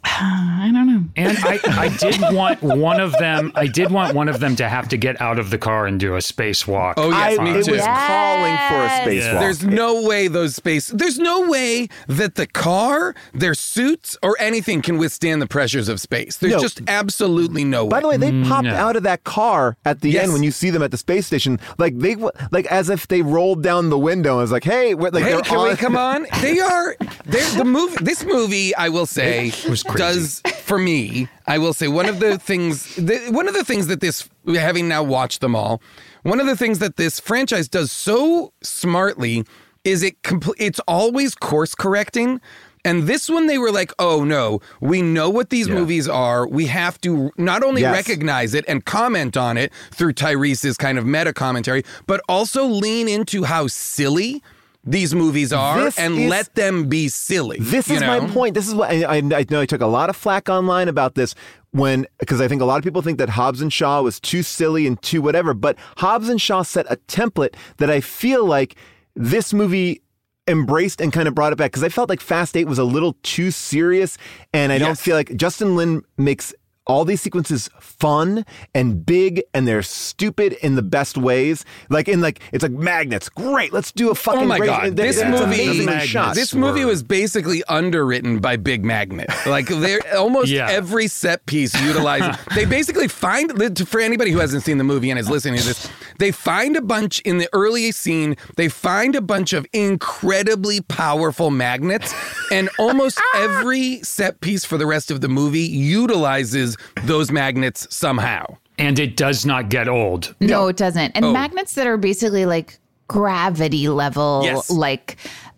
I 0.07 0.71
don't 0.73 0.87
know. 0.87 1.05
And 1.17 1.37
I, 1.43 1.59
I 1.65 1.89
did 1.97 2.21
want 2.35 2.63
one 2.63 3.01
of 3.01 3.13
them. 3.13 3.53
I 3.55 3.67
did 3.67 3.91
want 3.91 4.15
one 4.15 4.29
of 4.29 4.39
them 4.41 4.55
to 4.57 4.69
have 4.69 4.89
to 4.89 4.97
get 4.97 5.21
out 5.21 5.39
of 5.39 5.51
the 5.51 5.59
car 5.59 5.87
and 5.87 5.99
do 5.99 6.15
a 6.15 6.19
spacewalk. 6.19 6.95
Oh, 6.97 7.11
yes, 7.11 7.39
I, 7.39 7.43
me 7.45 7.51
it 7.53 7.65
too. 7.65 7.73
was 7.73 7.81
calling 7.81 8.55
for 8.69 8.75
a 8.75 8.85
Yes. 8.85 9.07
spacewalk. 9.09 9.33
Yeah. 9.35 9.39
There's 9.41 9.65
no 9.65 10.03
way 10.07 10.29
those 10.29 10.55
space. 10.57 10.89
There's 10.89 11.19
no 11.19 11.49
way 11.49 11.89
that 12.09 12.35
the 12.35 12.47
car, 12.47 13.15
their 13.33 13.55
suits, 13.55 14.17
or 14.23 14.37
anything 14.41 14.83
can 14.83 14.99
withstand 14.99 15.41
the 15.41 15.47
pressures 15.47 15.89
of 15.89 16.01
space. 16.01 16.37
There's 16.37 16.53
No. 16.55 16.61
just 16.61 16.83
absolutely 16.87 17.65
no 17.65 17.85
way. 17.85 17.91
By 17.91 18.01
the 18.01 18.09
way, 18.09 18.17
they 18.17 18.31
mm, 18.31 18.47
popped 18.47 18.67
no. 18.67 18.75
out 18.75 18.97
of 18.97 19.03
that 19.05 19.25
car 19.25 19.77
at 19.85 20.01
the 20.01 20.11
Yes. 20.11 20.25
end 20.25 20.33
when 20.35 20.43
you 20.43 20.51
see 20.51 20.71
them 20.71 20.83
at 20.83 20.91
the 20.91 20.97
space 20.99 21.27
station, 21.27 21.59
like 21.79 21.99
they 21.99 22.17
like 22.51 22.67
as 22.67 22.91
if 22.91 23.09
they 23.09 23.23
rolled 23.23 23.63
down 23.63 23.91
the 23.91 23.99
window 23.99 24.33
and 24.33 24.41
was 24.43 24.53
like, 24.53 24.65
"Hey, 24.65 24.95
like 24.95 25.15
Hey, 25.15 25.41
can 25.43 25.57
on- 25.59 25.69
we 25.69 25.77
come 25.77 25.97
on? 25.97 26.27
They 26.41 26.61
are. 26.61 26.97
They're 27.25 27.51
the 27.57 27.65
movie. 27.65 27.97
This 28.03 28.25
movie, 28.25 28.75
I 28.77 28.89
will 28.91 29.07
say, 29.07 29.53
was 29.69 29.83
crazy. 29.83 29.94
Does 29.99 30.41
for 30.63 30.79
me. 30.79 31.29
I 31.47 31.59
will 31.59 31.73
say 31.73 31.89
one 31.89 32.07
of 32.09 32.21
the 32.21 32.39
things. 32.39 32.97
One 33.31 33.49
of 33.49 33.55
the 33.55 33.65
things 33.65 33.87
that 33.89 34.01
this, 34.01 34.29
having 34.47 34.89
now 34.89 35.03
watched 35.03 35.41
them 35.41 35.55
all, 35.55 35.81
one 36.23 36.41
of 36.41 36.47
the 36.47 36.57
things 36.57 36.79
that 36.81 36.97
this 36.97 37.21
franchise 37.21 37.69
does 37.69 37.91
so 37.93 38.53
smartly 38.63 39.45
is 39.85 40.03
it. 40.03 40.23
Compl- 40.23 40.55
it's 40.59 40.81
always 40.89 41.35
course 41.35 41.75
correcting. 41.75 42.41
And 42.87 43.05
this 43.05 43.31
one, 43.31 43.47
they 43.47 43.57
were 43.57 43.71
like, 43.73 43.93
oh 43.99 44.25
no, 44.25 44.61
we 44.83 45.01
know 45.01 45.31
what 45.31 45.49
these 45.49 45.71
movies 45.71 46.07
are. 46.07 46.47
We 46.47 46.67
have 46.67 47.01
to 47.01 47.31
not 47.39 47.63
only 47.63 47.81
Yes. 47.81 47.95
recognize 47.95 48.53
it 48.53 48.63
and 48.69 48.85
comment 48.85 49.39
on 49.39 49.57
it 49.57 49.73
through 49.91 50.13
Tyrese's 50.13 50.77
kind 50.77 50.99
of 50.99 51.07
meta 51.07 51.33
commentary, 51.33 51.83
but 52.07 52.21
also 52.29 52.67
lean 52.67 53.09
into 53.09 53.45
how 53.45 53.69
silly 53.69 54.43
these 54.85 55.15
movies 55.15 55.53
are 55.53 55.81
This 55.85 55.99
and 55.99 56.15
is- 56.19 56.31
let 56.31 56.55
them 56.55 56.89
be 56.89 57.09
silly. 57.09 57.59
This 57.61 57.91
is 57.91 58.01
know? 58.01 58.07
my 58.21 58.27
point. 58.29 58.55
This 58.55 58.69
is 58.69 58.75
what 58.75 58.91
I, 58.91 59.17
I, 59.19 59.21
know. 59.21 59.61
I 59.61 59.67
took 59.67 59.81
a 59.81 59.87
lot 59.87 60.11
of 60.11 60.17
flack 60.17 60.49
online 60.49 60.89
about 60.89 61.15
this 61.15 61.35
when 61.71 62.07
because 62.19 62.41
I 62.41 62.49
think 62.49 62.61
a 62.63 62.65
lot 62.65 62.77
of 62.79 62.85
people 62.85 63.03
think 63.03 63.19
that 63.19 63.31
Hobbs 63.31 63.61
and 63.61 63.73
Shaw 63.73 64.03
was 64.03 64.21
too 64.21 64.43
silly 64.43 64.87
and 64.87 65.01
too 65.03 65.23
whatever. 65.23 65.55
But 65.55 65.77
Hobbs 65.97 66.29
and 66.29 66.41
Shaw 66.41 66.63
set 66.63 66.87
a 66.91 66.97
template 67.09 67.55
that 67.79 67.91
I 67.91 68.01
feel 68.01 68.45
like 68.45 68.77
this 69.17 69.53
movie 69.55 70.03
embraced 70.47 71.01
and 71.01 71.13
kind 71.13 71.27
of 71.27 71.35
brought 71.35 71.53
it 71.53 71.57
back 71.57 71.71
because 71.71 71.83
I 71.85 71.89
felt 71.89 72.11
like 72.11 72.21
Fast 72.21 72.55
Eight 72.57 72.67
was 72.67 72.79
a 72.79 72.85
little 72.85 73.17
too 73.23 73.51
serious, 73.51 74.19
and 74.53 74.71
I 74.73 74.79
don't 74.79 74.99
feel 74.99 75.17
like 75.17 75.35
Justin 75.37 75.77
Lin 75.77 76.03
makes. 76.19 76.53
All 76.87 77.05
these 77.07 77.23
sequences 77.23 77.71
fun 77.81 78.45
and 78.75 79.07
big 79.07 79.43
and 79.55 79.67
they're 79.67 79.83
stupid 79.83 80.53
in 80.63 80.75
the 80.75 80.83
best 80.83 81.17
ways. 81.17 81.65
Like 81.89 82.09
in 82.09 82.21
like 82.21 82.41
it's 82.53 82.63
like 82.63 82.73
magnets. 82.73 83.29
Great, 83.31 83.73
let's 83.73 83.91
do 83.91 84.09
a 84.09 84.11
oh 84.11 84.15
fucking 84.15 84.43
Oh 84.43 84.45
my 84.45 84.59
race- 84.59 84.69
god! 84.69 84.97
This 84.97 85.23
movie, 85.25 85.45
amazingly 85.45 85.87
Magnets 85.87 86.07
shot. 86.11 86.35
this 86.35 86.55
movie 86.55 86.81
were- 86.85 86.91
was 86.91 87.03
basically 87.03 87.63
underwritten 87.69 88.39
by 88.39 88.57
Big 88.57 88.85
Magnet. 88.85 89.31
Like 89.47 89.69
they're 89.69 90.01
almost 90.17 90.49
Yeah. 90.51 90.69
every 90.71 91.09
set 91.09 91.47
piece 91.47 91.75
utilizes. 91.81 92.37
they 92.55 92.67
basically 92.67 93.09
find 93.09 93.53
for 93.89 94.01
anybody 94.01 94.31
who 94.31 94.39
hasn't 94.41 94.63
seen 94.65 94.77
the 94.79 94.85
movie 94.85 95.11
and 95.11 95.19
is 95.19 95.31
listening 95.31 95.61
to 95.61 95.67
this, 95.67 95.89
they 96.19 96.33
find 96.33 96.77
a 96.77 96.83
bunch 96.83 97.21
in 97.21 97.39
the 97.39 97.49
early 97.55 97.93
scene. 97.93 98.37
They 98.57 98.69
find 98.69 99.15
a 99.17 99.23
bunch 99.23 99.53
of 99.55 99.67
incredibly 99.73 100.83
powerful 100.83 101.51
magnets, 101.51 102.15
and 102.53 102.69
almost 102.79 103.19
every 103.35 104.03
set 104.03 104.41
piece 104.43 104.65
for 104.67 104.77
the 104.77 104.87
rest 104.87 105.11
of 105.11 105.23
the 105.23 105.29
movie 105.29 105.61
utilizes 105.61 106.74
those 107.05 107.31
magnets 107.31 107.87
somehow. 107.95 108.45
And 108.79 108.99
it 108.99 109.17
does 109.17 109.47
not 109.47 109.69
get 109.69 109.87
old. 109.89 110.35
No, 110.41 110.67
it 110.69 110.77
doesn't. 110.77 111.13
And 111.15 111.25
Oh. 111.27 111.33
magnets 111.33 111.75
that 111.75 111.87
are 111.87 111.97
basically 111.97 112.45
like 112.47 112.79
gravity 113.09 113.89
level, 113.89 114.43
Yes. 114.45 114.71
like 114.71 115.17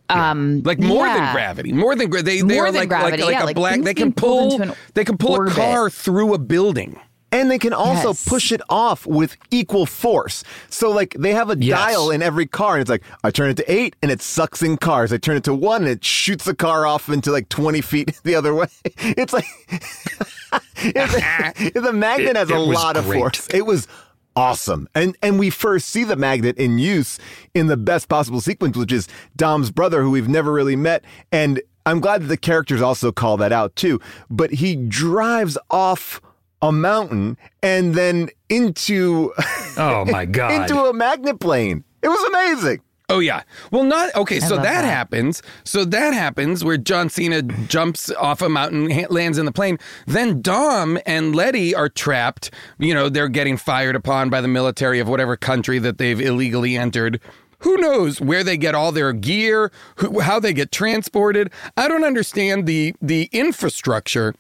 um 0.09 0.63
like 0.65 0.79
more 0.79 1.07
than 1.07 1.33
gravity, 1.33 1.73
more 1.73 1.97
than 1.97 2.09
gra- 2.11 2.23
they 2.23 2.41
they 2.43 2.55
More 2.55 2.67
are 2.67 2.73
than 2.73 2.83
like 2.83 2.89
gravity, 2.89 3.23
like, 3.23 3.27
like 3.27 3.33
yeah, 3.35 3.43
a 3.43 3.47
like 3.47 3.57
black. 3.57 3.81
They 3.81 3.95
can 3.95 4.13
pull 4.13 4.61
an 4.63 4.73
they 4.95 5.05
can 5.05 5.17
pull 5.17 5.33
orbit. 5.33 5.53
a 5.55 5.57
car 5.57 5.91
through 5.91 6.35
a 6.35 6.39
building. 6.39 7.01
And 7.37 7.51
they 7.51 7.59
can 7.59 7.73
also 7.75 8.09
Yes. 8.09 8.25
push 8.25 8.51
it 8.53 8.63
off 8.71 9.05
with 9.07 9.37
equal 9.51 9.85
force. 9.85 10.43
So, 10.71 10.91
like, 10.91 11.15
they 11.19 11.33
have 11.35 11.51
a 11.51 11.57
Yes. 11.59 11.79
dial 11.79 12.11
in 12.11 12.23
every 12.23 12.47
car, 12.47 12.75
and 12.75 12.81
it's 12.81 12.89
like, 12.91 13.03
I 13.23 13.31
turn 13.31 13.51
it 13.51 13.57
to 13.59 13.71
eight, 13.71 13.95
and 14.03 14.11
it 14.11 14.23
sucks 14.23 14.63
in 14.63 14.77
cars. 14.79 15.13
I 15.13 15.19
turn 15.19 15.37
it 15.37 15.45
to 15.45 15.55
one, 15.55 15.83
and 15.83 15.91
it 15.91 16.05
shoots 16.05 16.45
the 16.47 16.55
car 16.55 16.87
off 16.87 17.09
into 17.11 17.31
like 17.31 17.49
20 17.51 17.81
feet 17.83 18.19
the 18.25 18.35
other 18.35 18.55
way. 18.55 18.67
It's 19.21 19.33
like, 19.33 19.45
the 20.83 21.91
magnet 21.93 22.31
It- 22.31 22.37
has 22.37 22.51
a 22.51 22.59
lot 22.59 22.97
of 22.97 23.05
great. 23.07 23.19
force. 23.19 23.49
It 23.53 23.67
was 23.67 23.87
awesome. 24.35 24.89
And 24.95 25.17
and 25.23 25.39
we 25.39 25.51
first 25.51 25.89
see 25.89 26.05
the 26.05 26.17
magnet 26.17 26.57
in 26.59 26.79
use 26.79 27.19
in 27.55 27.67
the 27.67 27.77
best 27.77 28.09
possible 28.09 28.41
sequence, 28.41 28.77
which 28.77 28.93
is 28.93 29.09
Dom's 29.37 29.71
brother, 29.71 30.03
who 30.03 30.11
we've 30.11 30.29
never 30.29 30.53
really 30.53 30.77
met. 30.77 31.05
And 31.33 31.61
I'm 31.85 32.01
glad 32.01 32.23
that 32.23 32.27
the 32.29 32.37
characters 32.37 32.83
also 32.83 33.13
call 33.13 33.37
that 33.39 33.53
out 33.53 33.75
too. 33.77 34.01
But 34.31 34.51
he 34.53 34.75
drives 34.77 35.57
off 35.71 36.21
a 36.63 36.73
mountain 36.73 37.37
and 37.63 37.95
then 37.95 38.31
into 38.49 39.33
Oh 39.77 40.05
my 40.07 40.25
God. 40.25 40.53
into 40.53 40.85
a 40.85 40.93
magnet 40.93 41.41
plane. 41.41 41.85
It 42.03 42.09
was 42.09 42.23
amazing. 42.25 42.81
Oh 43.09 43.21
yeah. 43.21 43.43
Well, 43.71 43.85
not 43.85 44.13
okay. 44.17 44.41
So 44.41 44.57
that, 44.57 44.63
that. 44.65 44.85
happens. 44.85 45.41
So 45.63 45.85
that 45.85 46.13
happens 46.13 46.65
where 46.65 46.77
John 46.77 47.09
Cena 47.09 47.43
jumps 47.43 48.11
off 48.11 48.43
a 48.43 48.49
mountain, 48.49 48.91
ha- 48.91 49.07
lands 49.11 49.39
in 49.39 49.45
the 49.47 49.53
plane. 49.53 49.79
Then 50.07 50.43
Dom 50.43 50.99
and 51.07 51.35
Letty 51.35 51.73
are 51.73 51.89
trapped. 51.89 52.51
You 52.79 52.95
know, 52.95 53.09
they're 53.09 53.29
getting 53.29 53.57
fired 53.59 53.95
upon 53.95 54.29
by 54.29 54.41
the 54.41 54.49
military 54.49 54.99
of 54.99 55.09
whatever 55.09 55.37
country 55.37 55.79
that 55.79 55.99
they've 55.99 56.21
illegally 56.21 56.77
entered. 56.77 57.21
Who 57.61 57.77
knows 57.77 58.21
where 58.21 58.43
they 58.43 58.57
get 58.57 58.75
all 58.75 58.91
their 58.93 59.13
gear, 59.13 59.71
who, 59.97 60.21
how 60.21 60.41
they 60.41 60.53
get 60.53 60.73
transported? 60.73 61.53
I 61.77 61.87
don't 61.87 62.05
understand 62.05 62.67
the 62.67 62.95
the 63.01 63.29
infrastructure 63.33 64.35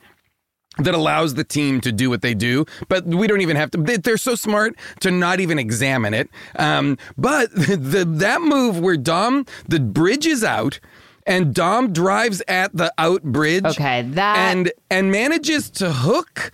that 0.79 0.95
allows 0.95 1.35
the 1.35 1.45
team 1.45 1.81
to 1.81 1.91
do 1.93 2.11
what 2.11 2.21
they 2.23 2.35
do, 2.35 2.67
but 2.89 3.07
we 3.07 3.27
don't 3.27 3.41
even 3.41 3.57
have 3.57 3.71
to. 3.73 3.79
they- 3.79 3.97
They're 3.97 4.17
so 4.19 4.35
smart 4.35 4.75
to 5.01 5.11
not 5.11 5.41
even 5.41 5.59
examine 5.59 6.13
it. 6.15 6.29
Um, 6.59 6.99
but 7.17 7.51
the 7.55 8.05
that 8.19 8.43
move 8.43 8.79
where 8.81 8.97
Dom, 8.97 9.47
the 9.69 9.81
bridge 9.81 10.27
is 10.27 10.45
out, 10.45 10.79
and 11.27 11.55
Dom 11.55 11.93
drives 11.93 12.43
at 12.47 12.77
the 12.77 12.93
out 12.99 13.23
bridge. 13.23 13.65
Okay, 13.65 14.03
that- 14.03 14.37
and 14.37 14.73
and 14.91 15.11
manages 15.11 15.71
to 15.71 15.93
hook 15.93 16.53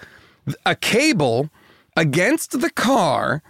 a 0.66 0.74
cable 0.76 1.50
against 1.96 2.61
the 2.61 2.70
car 2.70 3.42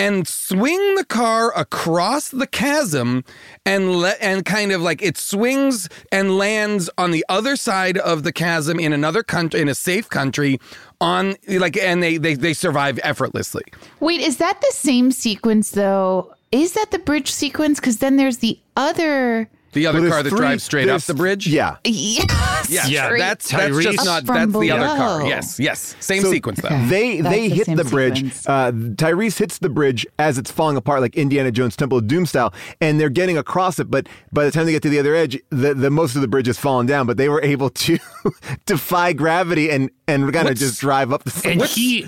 and 0.00 0.26
swing 0.26 0.94
the 0.94 1.04
car 1.04 1.52
across 1.58 2.30
the 2.30 2.46
chasm 2.46 3.22
and 3.66 3.96
let 3.96 4.16
and 4.20 4.44
kind 4.44 4.72
of 4.72 4.80
like 4.80 5.02
it 5.02 5.16
swings 5.16 5.88
and 6.10 6.38
lands 6.38 6.88
on 6.96 7.10
the 7.10 7.24
other 7.28 7.56
side 7.56 7.98
of 7.98 8.22
the 8.22 8.32
chasm 8.32 8.80
in 8.80 8.92
another 8.92 9.22
country 9.22 9.60
in 9.60 9.68
a 9.68 9.74
safe 9.74 10.08
country 10.08 10.58
on 11.00 11.36
like 11.48 11.76
and 11.76 12.02
they 12.02 12.16
they, 12.16 12.34
they 12.34 12.54
survive 12.54 12.98
effortlessly 13.02 13.62
Wait, 14.00 14.20
is 14.20 14.38
that 14.38 14.60
the 14.60 14.72
same 14.72 15.12
sequence 15.12 15.72
though? 15.72 16.32
Is 16.52 16.72
that 16.72 16.90
the 16.90 16.98
bridge 16.98 17.30
sequence? 17.30 17.78
Because 17.78 17.98
then 17.98 18.16
there's 18.16 18.38
the 18.38 18.58
other. 18.76 19.48
The 19.72 19.86
other 19.86 20.08
car 20.08 20.22
that 20.22 20.30
three- 20.30 20.38
drives 20.38 20.64
straight 20.64 20.86
there's- 20.86 21.02
off 21.02 21.06
the 21.06 21.14
bridge 21.14 21.46
Yeah. 21.46 21.76
Yes. 21.84 22.68
yeah, 22.68 22.86
Yeah, 22.86 23.04
straight 23.06 23.18
that's 23.20 23.50
that's 23.50 23.78
just 23.82 24.04
not 24.04 24.24
that's 24.26 24.52
the 24.52 24.70
other 24.70 24.86
car 24.86 25.26
yes 25.26 25.58
yes 25.60 25.94
same 26.00 26.22
So 26.22 26.30
sequence 26.30 26.60
though 26.60 26.68
They 26.88 27.20
That's 27.20 27.34
they 27.34 27.48
the 27.48 27.54
hit 27.54 27.66
same 27.66 27.76
the 27.76 27.84
bridge. 27.84 28.22
Uh, 28.46 28.72
Tyrese 28.72 29.38
hits 29.38 29.58
the 29.58 29.68
bridge 29.68 30.06
as 30.18 30.38
it's 30.38 30.50
falling 30.50 30.76
apart, 30.76 31.00
like 31.00 31.16
Indiana 31.16 31.50
Jones 31.52 31.76
Temple 31.76 31.98
of 31.98 32.06
Doom 32.06 32.26
style, 32.26 32.52
and 32.80 32.98
they're 33.00 33.08
getting 33.10 33.38
across 33.38 33.78
it. 33.78 33.90
But 33.90 34.08
by 34.32 34.44
the 34.44 34.50
time 34.50 34.66
they 34.66 34.72
get 34.72 34.82
to 34.82 34.88
the 34.88 34.98
other 34.98 35.14
edge, 35.14 35.38
the, 35.50 35.74
the 35.74 35.90
most 35.90 36.14
of 36.16 36.22
the 36.22 36.28
bridge 36.28 36.46
has 36.46 36.58
fallen 36.58 36.86
down. 36.86 37.06
But 37.06 37.16
they 37.16 37.28
were 37.28 37.42
able 37.42 37.70
to 37.70 37.98
defy 38.66 39.12
gravity 39.12 39.70
and 39.70 39.90
and 40.08 40.24
kind 40.32 40.36
of 40.48 40.52
What's- 40.52 40.60
just 40.60 40.80
drive 40.80 41.12
up 41.12 41.24
the. 41.24 41.48
and 41.48 41.62
he 41.62 42.06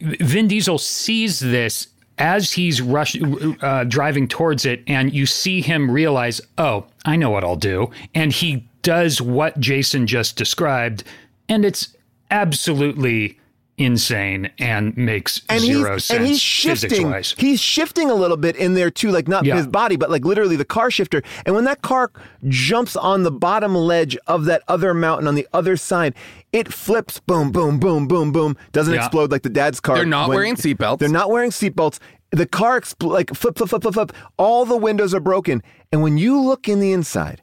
Vin 0.00 0.48
Diesel 0.48 0.78
sees 0.78 1.40
this 1.40 1.88
as 2.20 2.52
he's 2.52 2.80
rush 2.80 3.16
uh, 3.62 3.84
driving 3.84 4.28
towards 4.28 4.66
it, 4.66 4.84
and 4.86 5.12
you 5.12 5.26
see 5.26 5.60
him 5.62 5.90
realize, 5.90 6.40
"Oh, 6.58 6.86
I 7.04 7.16
know 7.16 7.30
what 7.30 7.42
I'll 7.42 7.56
do," 7.56 7.90
and 8.14 8.32
he 8.32 8.68
does 8.82 9.20
what 9.20 9.58
Jason 9.58 10.06
just 10.06 10.36
described, 10.36 11.02
and 11.48 11.64
it's 11.64 11.96
absolutely 12.30 13.39
insane 13.80 14.50
and 14.58 14.96
makes 14.96 15.40
and 15.48 15.60
zero 15.60 15.94
he's, 15.94 16.04
sense 16.04 16.18
and 16.18 16.26
he's 16.28 16.40
shifting. 16.40 16.90
physics-wise. 16.90 17.34
He's 17.38 17.60
shifting 17.60 18.10
a 18.10 18.14
little 18.14 18.36
bit 18.36 18.54
in 18.56 18.74
there 18.74 18.90
too, 18.90 19.10
like 19.10 19.26
not 19.26 19.44
Yeah. 19.44 19.56
his 19.56 19.66
body, 19.66 19.96
but 19.96 20.10
like 20.10 20.24
literally 20.24 20.56
the 20.56 20.64
car 20.64 20.90
shifter. 20.90 21.22
And 21.46 21.54
when 21.54 21.64
that 21.64 21.82
car 21.82 22.10
jumps 22.48 22.94
on 22.94 23.22
the 23.22 23.30
bottom 23.30 23.74
ledge 23.74 24.16
of 24.26 24.44
that 24.44 24.62
other 24.68 24.92
mountain 24.94 25.26
on 25.26 25.34
the 25.34 25.48
other 25.52 25.76
side, 25.76 26.14
it 26.52 26.72
flips. 26.72 27.20
Boom, 27.20 27.50
boom, 27.52 27.78
boom, 27.80 28.06
boom, 28.06 28.32
boom. 28.32 28.56
Doesn't 28.72 28.92
Yeah. 28.94 29.00
explode 29.00 29.32
like 29.32 29.42
the 29.42 29.48
dad's 29.48 29.80
car. 29.80 29.96
They're 29.96 30.04
not 30.04 30.28
when- 30.28 30.36
wearing 30.36 30.56
seatbelts. 30.56 30.98
They're 30.98 31.08
not 31.08 31.30
wearing 31.30 31.50
seatbelts. 31.50 31.98
The 32.32 32.46
car 32.46 32.80
expl- 32.80 33.10
like 33.10 33.34
flip, 33.34 33.56
flip, 33.56 33.70
flip, 33.70 33.82
flip, 33.82 33.94
flip. 33.94 34.12
All 34.36 34.64
the 34.64 34.76
windows 34.76 35.14
are 35.14 35.20
broken. 35.20 35.62
And 35.90 36.02
when 36.02 36.18
you 36.18 36.40
look 36.40 36.68
in 36.68 36.78
the 36.80 36.92
inside, 36.92 37.42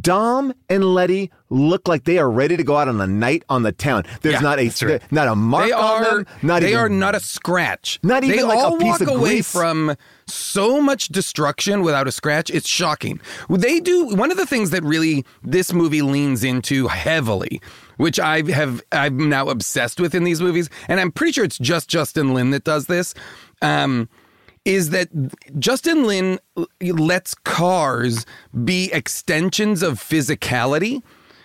Dom 0.00 0.52
and 0.68 0.84
Letty 0.84 1.30
look 1.50 1.88
like 1.88 2.04
they 2.04 2.18
are 2.18 2.30
ready 2.30 2.56
to 2.56 2.62
go 2.62 2.76
out 2.76 2.86
on 2.88 3.00
a 3.00 3.06
night 3.06 3.42
on 3.48 3.62
the 3.64 3.72
town. 3.72 4.04
There's 4.20 4.34
Yeah, 4.34 4.40
not 4.40 4.58
a 4.60 4.70
right. 4.86 5.02
not 5.12 5.26
a 5.28 5.34
mark 5.34 5.66
they 5.66 5.72
on 5.72 5.80
are 5.80 6.04
them. 6.18 6.26
Not 6.40 6.60
they 6.62 6.68
even 6.68 6.78
are 6.80 6.88
not 6.88 7.14
a 7.16 7.20
scratch. 7.20 7.98
Not 8.02 8.22
even 8.22 8.36
they 8.36 8.42
like 8.44 8.58
a 8.58 8.62
all 8.62 8.78
piece 8.78 8.86
walk 8.86 9.00
of 9.00 9.08
away 9.08 9.30
grease. 9.30 9.50
from 9.52 9.96
so 10.28 10.80
much 10.80 11.08
destruction 11.08 11.82
without 11.82 12.06
a 12.06 12.12
scratch. 12.12 12.48
It's 12.50 12.68
shocking. 12.68 13.20
They 13.50 13.80
do 13.80 14.06
one 14.14 14.30
of 14.30 14.36
the 14.36 14.46
things 14.46 14.70
that 14.70 14.84
really 14.84 15.24
this 15.42 15.72
movie 15.72 16.02
leans 16.02 16.44
into 16.44 16.86
heavily, 16.86 17.60
which 17.96 18.20
I 18.20 18.48
have 18.52 18.82
I'm 18.92 19.28
now 19.28 19.48
obsessed 19.48 19.98
with 19.98 20.14
in 20.14 20.22
these 20.22 20.40
movies, 20.40 20.70
and 20.86 21.00
I'm 21.00 21.10
pretty 21.10 21.32
sure 21.32 21.44
it's 21.44 21.58
just 21.58 21.88
Justin 21.88 22.34
Lin 22.34 22.50
that 22.50 22.62
does 22.62 22.86
this. 22.86 23.14
Um, 23.62 24.08
is 24.64 24.90
that 24.90 25.08
Justin 25.58 26.06
Lin 26.06 26.38
lets 26.80 27.34
cars 27.34 28.26
be 28.64 28.90
extensions 28.92 29.82
of 29.82 29.98
physicality? 29.98 31.02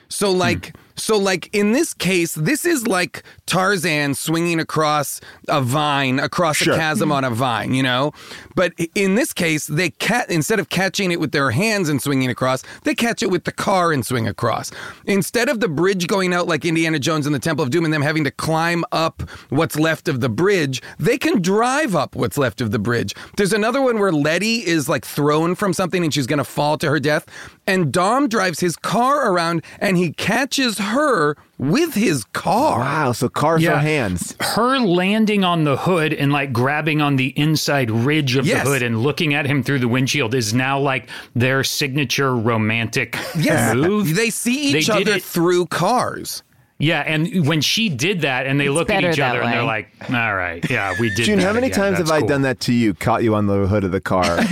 So, 0.10 0.32
like, 0.32 0.76
So, 0.98 1.18
like 1.18 1.50
in 1.54 1.72
this 1.72 1.94
case, 1.94 2.34
this 2.34 2.66
is 2.66 2.88
like 2.88 3.24
Tarzan 3.46 4.16
swinging 4.16 4.60
across 4.60 5.22
a 5.48 5.62
vine, 5.62 6.20
across 6.20 6.58
Sure. 6.58 6.74
a 6.74 6.78
chasm 6.78 7.12
on 7.12 7.24
a 7.24 7.30
vine, 7.30 7.74
you 7.74 7.84
know. 7.84 8.12
But 8.56 8.74
in 8.96 9.16
this 9.16 9.32
case, 9.32 9.68
they 9.68 9.92
cat 9.92 10.30
instead 10.30 10.60
of 10.60 10.70
catching 10.70 11.12
it 11.12 11.20
with 11.20 11.32
their 11.32 11.52
hands 11.52 11.88
and 11.88 12.02
swinging 12.02 12.30
across, 12.30 12.64
they 12.84 12.96
catch 12.96 13.22
it 13.22 13.30
with 13.30 13.44
the 13.44 13.52
car 13.52 13.92
and 13.92 14.06
swing 14.06 14.28
across. 14.28 14.72
Instead 15.06 15.50
of 15.50 15.60
the 15.60 15.68
bridge 15.70 16.08
going 16.08 16.34
out 16.34 16.48
like 16.48 16.66
Indiana 16.66 17.00
Jones 17.00 17.26
and 17.26 17.36
the 17.36 17.40
Temple 17.40 17.64
of 17.64 17.70
Doom 17.70 17.86
and 17.86 17.94
them 17.94 18.02
having 18.02 18.24
to 18.24 18.32
climb 18.32 18.84
up 18.92 19.22
what's 19.50 19.78
left 19.78 20.08
of 20.08 20.20
the 20.20 20.30
bridge, 20.30 20.82
they 20.98 21.18
can 21.18 21.42
drive 21.42 21.96
up 21.96 22.16
what's 22.16 22.38
left 22.38 22.60
of 22.60 22.72
the 22.72 22.80
bridge. 22.80 23.14
There's 23.38 23.54
another 23.54 23.82
one 23.82 24.00
where 24.00 24.12
Letty 24.12 24.66
is 24.66 24.90
like 24.90 25.06
thrown 25.06 25.54
from 25.56 25.74
something 25.74 26.04
and 26.04 26.14
she's 26.14 26.28
going 26.28 26.38
to 26.40 26.44
fall 26.44 26.78
to 26.80 26.90
her 26.90 27.00
death. 27.00 27.26
And 27.68 27.92
Dom 27.92 28.28
drives 28.30 28.60
his 28.62 28.76
car 28.76 29.32
around 29.32 29.64
and 29.80 29.98
he 29.98 30.14
catches 30.14 30.78
her 30.88 31.35
with 31.58 31.94
his 31.96 32.23
car. 32.25 32.79
Wow, 32.79 33.12
so 33.13 33.29
cars 33.29 33.62
Yeah. 33.63 33.73
are 33.73 33.77
hands. 33.79 34.35
Her 34.40 34.79
landing 34.79 35.44
on 35.44 35.63
the 35.63 35.77
hood 35.77 36.13
and 36.13 36.31
like 36.31 36.54
grabbing 36.54 37.02
on 37.02 37.15
the 37.15 37.27
inside 37.40 37.90
ridge 37.90 38.35
of 38.35 38.46
Yes. 38.46 38.63
the 38.63 38.69
hood 38.69 38.83
and 38.83 39.02
looking 39.02 39.33
at 39.33 39.46
him 39.46 39.63
through 39.63 39.79
the 39.79 39.88
windshield 39.88 40.33
is 40.35 40.54
now 40.54 40.79
like 40.79 41.10
their 41.35 41.63
signature 41.63 42.35
romantic 42.35 43.17
Yes, 43.38 43.75
move. 43.75 44.15
they 44.15 44.29
see 44.29 44.71
each 44.71 44.88
They 44.88 44.94
other 44.94 45.19
through 45.19 45.67
cars. 45.67 46.44
Yeah, 46.80 47.02
and 47.02 47.48
when 47.48 47.62
she 47.62 47.90
did 47.90 48.21
that, 48.21 48.46
and 48.46 48.60
they 48.60 48.69
look 48.69 48.92
at 48.92 49.04
each 49.04 49.15
that 49.17 49.32
other 49.32 49.42
and 49.42 49.52
they're 49.52 49.63
like, 49.63 49.90
"All 50.10 50.36
right, 50.36 50.63
yeah, 50.69 50.94
we 51.00 51.10
did." 51.10 51.25
June, 51.25 51.40
that 51.40 51.46
how 51.46 51.54
many 51.54 51.67
again. 51.67 51.80
times 51.80 51.98
have 51.98 52.08
That's 52.08 52.23
I 52.23 52.28
done 52.28 52.44
that 52.44 52.60
to 52.62 52.73
you? 52.73 52.94
Caught 52.94 53.23
you 53.23 53.34
on 53.34 53.48
the 53.48 53.65
hood 53.65 53.84
of 53.84 53.92
the 53.92 54.02
car. 54.02 54.40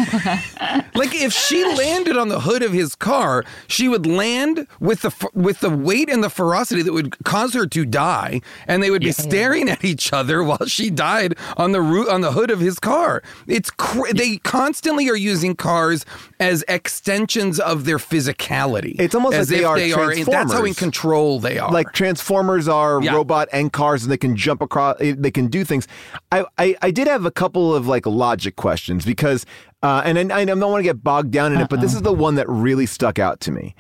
Like 0.96 1.14
if 1.14 1.34
she 1.34 1.64
landed 1.66 2.16
on 2.16 2.30
the 2.30 2.40
hood 2.40 2.64
of 2.64 2.72
his 2.72 2.96
car, 2.96 3.44
she 3.68 3.90
would 3.90 4.06
land 4.06 4.66
with 4.80 5.02
the 5.02 5.30
with 5.34 5.60
the 5.60 5.70
weight 5.70 6.10
and 6.10 6.24
the 6.24 6.30
ferocity 6.30 6.82
that 6.84 6.94
would 6.94 7.22
cause 7.26 7.54
her 7.54 7.68
to 7.68 7.86
die, 7.86 8.40
and 8.66 8.82
they 8.82 8.90
would 8.90 9.02
be 9.02 9.12
staring 9.12 9.68
at 9.70 9.84
each 9.84 10.14
other 10.14 10.42
while 10.42 10.66
she 10.68 10.90
died 10.90 11.36
on 11.58 11.74
the 11.74 11.82
root 11.82 12.08
on 12.08 12.22
the 12.22 12.32
hood 12.32 12.50
of 12.50 12.62
his 12.62 12.80
car. 12.80 13.22
It's 13.46 13.70
cr- 13.72 14.14
they 14.14 14.38
constantly 14.38 15.10
are 15.10 15.18
using 15.18 15.54
cars 15.56 16.06
as 16.40 16.64
extensions 16.70 17.60
of 17.60 17.84
their 17.84 17.98
physicality. 17.98 18.96
It's 18.98 19.16
almost 19.16 19.36
as 19.36 19.52
like 19.52 19.58
they 19.58 19.64
if 19.64 19.68
are 19.70 19.78
they 19.78 19.92
are. 19.92 20.12
in- 20.14 20.24
That's 20.26 20.54
how 20.54 20.64
in 20.64 20.74
control 20.76 21.40
they 21.42 21.58
are. 21.60 21.72
like 21.74 21.92
Transformers 22.16 22.70
are 22.70 23.02
Yeah. 23.02 23.14
robot 23.14 23.50
and 23.52 23.74
cars, 23.74 24.04
and 24.04 24.12
they 24.12 24.18
can 24.18 24.38
jump 24.38 24.62
across. 24.62 24.96
eh, 25.02 25.14
They 25.18 25.32
can 25.32 25.48
do 25.48 25.66
things. 25.66 25.86
I, 26.32 26.46
I, 26.58 26.76
I 26.82 26.92
did 26.92 27.08
have 27.08 27.26
a 27.26 27.32
couple 27.32 27.76
of 27.76 27.88
like 27.88 28.06
logic 28.06 28.56
questions 28.56 29.04
because, 29.06 29.46
uh, 29.84 30.02
and 30.06 30.32
I, 30.32 30.40
I 30.42 30.46
don't 30.46 30.60
want 30.62 30.80
to 30.80 30.84
get 30.84 31.04
bogged 31.04 31.32
down 31.32 31.52
in 31.52 31.60
it, 31.60 31.68
but 31.70 31.82
this 31.82 31.94
is 31.94 32.02
the 32.04 32.14
one 32.14 32.36
that 32.36 32.48
really 32.48 32.86
stuck 32.86 33.20
out 33.20 33.42
to 33.42 33.52
me. 33.52 33.76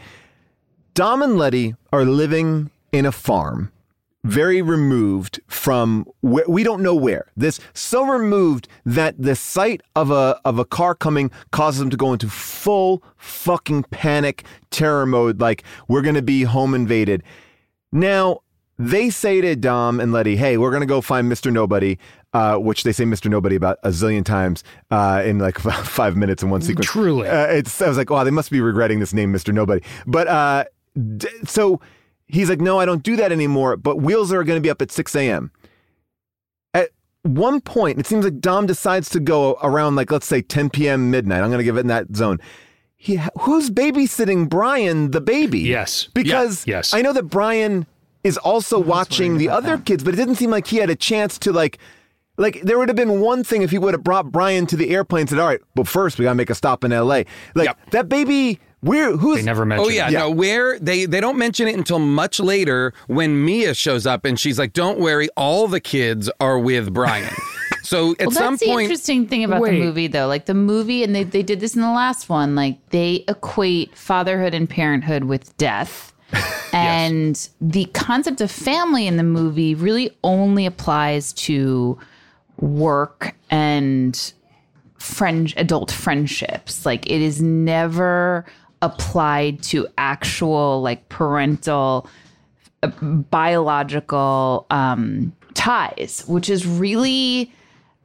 Dom 0.96 1.22
and 1.22 1.38
Letty 1.38 1.76
are 1.94 2.04
living 2.04 2.72
in 2.92 3.06
a 3.06 3.12
farm, 3.14 3.72
very 4.26 4.62
removed 4.62 5.40
from 5.48 6.06
where 6.22 6.46
we 6.48 6.64
don't 6.64 6.82
know 6.84 6.96
where. 6.96 7.28
This 7.38 7.60
so 7.74 8.04
removed 8.06 8.68
that 8.86 9.16
the 9.18 9.36
sight 9.36 9.82
of 9.96 10.12
a 10.12 10.40
of 10.44 10.60
a 10.60 10.66
car 10.66 10.94
coming 10.94 11.32
causes 11.52 11.80
them 11.80 11.90
to 11.90 11.98
go 11.98 12.12
into 12.14 12.28
full 12.30 13.02
fucking 13.18 13.84
panic, 13.92 14.44
terror 14.72 15.06
mode. 15.06 15.40
Like 15.40 15.64
we're 15.88 16.02
gonna 16.02 16.22
be 16.22 16.44
home 16.44 16.74
invaded. 16.74 17.24
Now, 17.92 18.42
they 18.78 19.10
say 19.10 19.40
to 19.42 19.56
Dom 19.56 20.00
and 20.00 20.12
Letty, 20.12 20.36
hey, 20.36 20.58
we're 20.58 20.70
going 20.70 20.82
to 20.82 20.88
go 20.88 21.00
find 21.00 21.32
Mr. 21.32 21.52
Nobody, 21.52 21.98
uh, 22.34 22.58
which 22.58 22.84
they 22.84 22.92
say 22.92 23.06
Mr. 23.06 23.30
Nobody 23.30 23.56
about 23.56 23.78
a 23.84 23.90
zillion 23.90 24.26
times 24.26 24.64
uh, 24.92 25.24
in 25.26 25.40
like 25.40 25.58
five 25.60 26.18
minutes 26.18 26.44
in 26.44 26.50
one 26.50 26.62
sequence. 26.62 26.88
Truly. 26.88 27.28
Uh, 27.28 27.48
it's, 27.48 27.82
I 27.82 27.88
was 27.88 27.98
like, 27.98 28.10
wow, 28.10 28.24
they 28.24 28.32
must 28.32 28.52
be 28.52 28.60
regretting 28.60 29.00
this 29.00 29.14
name, 29.14 29.32
Mr. 29.32 29.54
Nobody. 29.54 29.82
But 30.06 30.28
uh, 30.28 30.66
d- 31.18 31.30
so 31.46 31.80
he's 32.28 32.50
like, 32.50 32.60
no, 32.60 32.80
I 32.80 32.86
don't 32.86 33.04
do 33.04 33.16
that 33.16 33.32
anymore, 33.32 33.78
but 33.78 33.98
wheels 33.98 34.34
are 34.34 34.44
going 34.44 34.58
to 34.58 34.62
be 34.62 34.70
up 34.70 34.82
at 34.82 34.92
6 34.92 35.16
a.m. 35.16 35.52
At 36.74 36.90
one 37.24 37.62
point, 37.62 37.98
it 38.00 38.08
seems 38.08 38.26
like 38.26 38.40
Dom 38.42 38.66
decides 38.66 39.10
to 39.12 39.22
go 39.22 39.58
around 39.64 39.96
like, 39.96 40.12
let's 40.12 40.28
say 40.28 40.42
10 40.42 40.70
p.m. 40.70 41.12
midnight. 41.12 41.42
I'm 41.42 41.48
going 41.50 41.60
to 41.60 41.64
give 41.64 41.78
it 41.78 41.82
in 41.82 41.88
that 41.88 42.14
zone. 42.14 42.40
He, 43.06 43.20
who's 43.41 43.70
babysitting 43.70 44.49
Brian, 44.49 45.12
the 45.12 45.22
baby? 45.22 45.60
Yes. 45.60 46.08
Because 46.14 46.66
Yeah. 46.66 46.78
Yes. 46.78 46.93
I 46.93 47.01
know 47.03 47.14
that 47.14 47.24
Brian 47.30 47.86
is 48.24 48.36
also 48.38 48.80
watching 48.80 49.38
the 49.38 49.47
other 49.49 49.78
kids, 49.78 50.03
but 50.03 50.16
it 50.16 50.18
didn't 50.18 50.36
seem 50.36 50.49
like 50.49 50.66
he 50.66 50.78
had 50.78 50.89
a 50.89 50.95
chance 50.95 51.38
to 51.39 51.53
like. 51.53 51.78
Like 52.38 52.62
there 52.64 52.78
would 52.80 52.89
have 52.89 52.95
been 52.97 53.22
one 53.22 53.43
thing 53.45 53.62
if 53.62 53.70
he 53.72 53.78
would 53.78 53.93
have 53.93 54.03
brought 54.03 54.32
Brian 54.32 54.66
to 54.68 54.76
the 54.76 54.89
airplane 54.89 55.22
and 55.22 55.30
said, 55.30 55.39
"All 55.39 55.45
right, 55.47 55.62
but 55.76 55.88
first 55.88 56.18
we 56.20 56.24
gotta 56.24 56.36
make 56.36 56.49
a 56.49 56.56
stop 56.56 56.84
in 56.84 56.91
L.A." 56.91 57.26
Like 57.53 57.68
Yep. 57.68 57.91
that 57.91 58.10
baby, 58.10 58.60
where 58.82 59.16
who's 59.16 59.38
They 59.38 59.43
never 59.43 59.66
mentioned. 59.66 59.86
Oh 59.86 59.89
yeah, 59.89 60.08
it. 60.08 60.12
Yeah. 60.14 60.20
no. 60.20 60.32
Where 60.32 60.78
they 60.80 61.06
they 61.06 61.22
don't 61.22 61.38
mention 61.38 61.68
it 61.70 61.76
until 61.76 61.99
much 61.99 62.39
later 62.41 62.91
when 63.08 63.45
Mia 63.45 63.74
shows 63.74 64.06
up 64.06 64.26
and 64.26 64.38
she's 64.38 64.60
like, 64.60 64.74
"Don't 64.74 64.99
worry, 64.99 65.30
all 65.38 65.68
the 65.70 65.80
kids 65.80 66.30
are 66.41 66.60
with 66.60 66.91
Brian." 66.93 67.34
so 67.86 68.14
at 68.14 68.28
Well, 68.28 68.32
some 68.32 68.54
that's 68.54 68.62
the 68.62 68.68
point, 68.68 68.84
interesting 68.84 69.28
thing 69.28 69.44
about 69.44 69.62
Wait. 69.62 69.78
the 69.80 69.86
movie, 69.86 70.08
though. 70.08 70.28
Like 70.28 70.46
the 70.46 70.54
movie, 70.54 71.04
and 71.04 71.16
they, 71.16 71.24
they 71.24 71.44
did 71.44 71.60
this 71.60 71.76
in 71.76 71.82
the 71.82 71.92
last 71.92 72.30
one, 72.30 72.56
like 72.56 72.78
they 72.90 73.24
equate 73.28 73.96
fatherhood 73.96 74.54
and 74.54 74.70
parenthood 74.70 75.26
with 75.26 75.56
death. 75.58 76.14
And 76.74 77.48
the 77.62 77.86
concept 77.94 78.42
of 78.42 78.52
family 78.52 79.08
in 79.08 79.16
the 79.16 79.24
movie 79.24 79.76
really 79.76 80.12
only 80.26 80.66
applies 80.66 81.32
to 81.34 81.98
work 82.60 83.34
and 83.50 84.34
friend 84.98 85.54
adult 85.56 85.90
friendships. 85.90 86.86
Like 86.86 87.10
it 87.10 87.22
is 87.22 87.42
never 87.42 88.46
applied 88.82 89.64
to 89.64 89.88
actual 89.98 90.82
like 90.82 91.08
parental 91.08 92.10
uh, 92.84 92.88
biological 92.88 94.66
um 94.70 95.32
ties, 95.54 96.26
which 96.28 96.50
is 96.50 96.68
really 96.68 97.54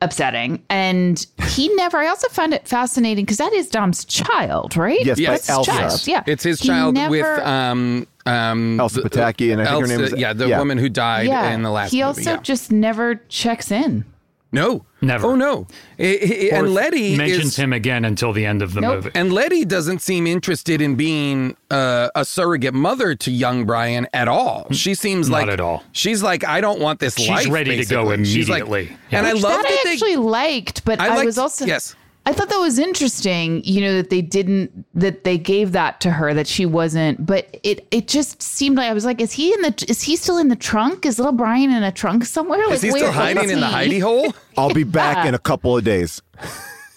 upsetting. 0.00 0.62
And 0.70 1.24
he 1.46 1.68
never 1.74 1.98
I 1.98 2.06
also 2.08 2.28
found 2.28 2.54
it 2.54 2.66
fascinating 2.66 3.24
because 3.24 3.36
that 3.38 3.52
is 3.52 3.68
Dom's 3.68 4.04
child, 4.04 4.76
right? 4.76 5.04
Yes, 5.04 5.18
Yes. 5.18 5.46
by 5.46 5.52
Elsa. 5.52 5.70
Child, 5.70 6.06
yeah. 6.06 6.22
it's 6.26 6.42
his 6.42 6.60
He 6.60 6.68
child 6.68 6.96
with 7.08 7.26
um 7.40 8.06
um 8.26 8.78
Elsa 8.80 9.02
Pataky, 9.02 9.52
and 9.52 9.60
I 9.60 9.66
think 9.66 9.80
her 9.82 9.86
name 9.86 10.00
is 10.00 10.14
yeah, 10.16 10.32
the 10.32 10.48
woman 10.48 10.78
who 10.78 10.88
died 10.88 11.26
yeah. 11.26 11.50
in 11.50 11.62
the 11.62 11.70
last 11.70 11.90
he 11.90 11.98
movie. 11.98 12.02
also 12.06 12.30
yeah. 12.32 12.36
just 12.38 12.72
never 12.72 13.16
checks 13.28 13.70
in. 13.70 14.04
No, 14.52 14.84
Never. 15.02 15.28
Oh 15.28 15.34
no, 15.34 15.66
I- 15.98 16.50
I- 16.52 16.56
and 16.58 16.74
Letty 16.74 17.16
mentions 17.16 17.44
is, 17.52 17.56
him 17.56 17.72
again 17.72 18.04
until 18.04 18.32
the 18.32 18.44
end 18.44 18.60
of 18.62 18.74
the 18.74 18.80
Nope. 18.82 18.94
movie. 18.96 19.10
And 19.14 19.32
Letty 19.32 19.64
doesn't 19.64 20.02
seem 20.02 20.26
interested 20.26 20.82
in 20.82 20.94
being 20.96 21.56
uh, 21.70 22.08
a 22.14 22.24
surrogate 22.24 22.74
mother 22.74 23.14
to 23.14 23.30
young 23.30 23.64
Brian 23.64 24.06
at 24.12 24.28
all. 24.28 24.66
She 24.72 24.94
seems 24.94 25.30
Not 25.30 25.42
like 25.42 25.48
at 25.48 25.60
all. 25.60 25.84
She's 25.92 26.22
like, 26.22 26.44
I 26.46 26.60
don't 26.60 26.80
want 26.80 27.00
this 27.00 27.14
She's 27.16 27.28
life. 27.28 27.48
ready 27.50 27.76
to 27.82 27.84
go 27.86 28.04
basically. 28.06 28.24
She's 28.26 28.48
like- 28.48 28.62
immediately. 28.64 28.96
and 29.10 29.26
I 29.26 29.32
Which 29.34 29.42
love 29.42 29.52
that 29.52 29.62
that 29.62 29.72
I 29.80 29.80
they 29.84 29.92
actually 29.92 30.16
liked, 30.16 30.84
but 30.84 31.00
I 31.00 31.20
I, 31.20 31.24
was 31.24 31.38
also 31.38 31.64
yes. 31.64 31.94
I 32.26 32.32
thought 32.34 32.48
that 32.50 32.58
was 32.60 32.78
interesting, 32.78 33.64
you 33.64 33.80
know, 33.80 33.94
that 33.96 34.10
they 34.10 34.20
didn't 34.22 34.84
that 34.94 35.24
they 35.24 35.38
gave 35.38 35.72
that 35.72 36.00
to 36.02 36.10
her 36.10 36.34
that 36.34 36.46
she 36.46 36.66
wasn't, 36.66 37.24
but 37.24 37.58
it 37.62 37.86
it 37.90 38.08
just 38.08 38.42
seemed 38.42 38.76
like 38.76 38.88
I 38.90 38.92
was 38.92 39.04
like, 39.04 39.20
is 39.20 39.32
he 39.32 39.52
in 39.54 39.62
the 39.62 39.84
is 39.88 40.02
he 40.02 40.16
still 40.16 40.36
in 40.38 40.48
the 40.48 40.56
trunk? 40.56 41.06
Is 41.06 41.18
little 41.18 41.32
Brian 41.32 41.70
in 41.72 41.82
a 41.82 41.90
trunk 41.90 42.24
somewhere? 42.26 42.58
Like 42.66 42.74
Is 42.74 42.82
he 42.82 42.90
where 42.90 42.98
still 43.00 43.12
hiding 43.12 43.44
is 43.44 43.50
in 43.52 43.60
the 43.60 43.66
hidey 43.66 44.00
hole? 44.02 44.32
I'll 44.58 44.72
be 44.74 44.84
back 44.84 45.26
in 45.26 45.34
a 45.34 45.38
couple 45.38 45.76
of 45.76 45.82
days. 45.82 46.20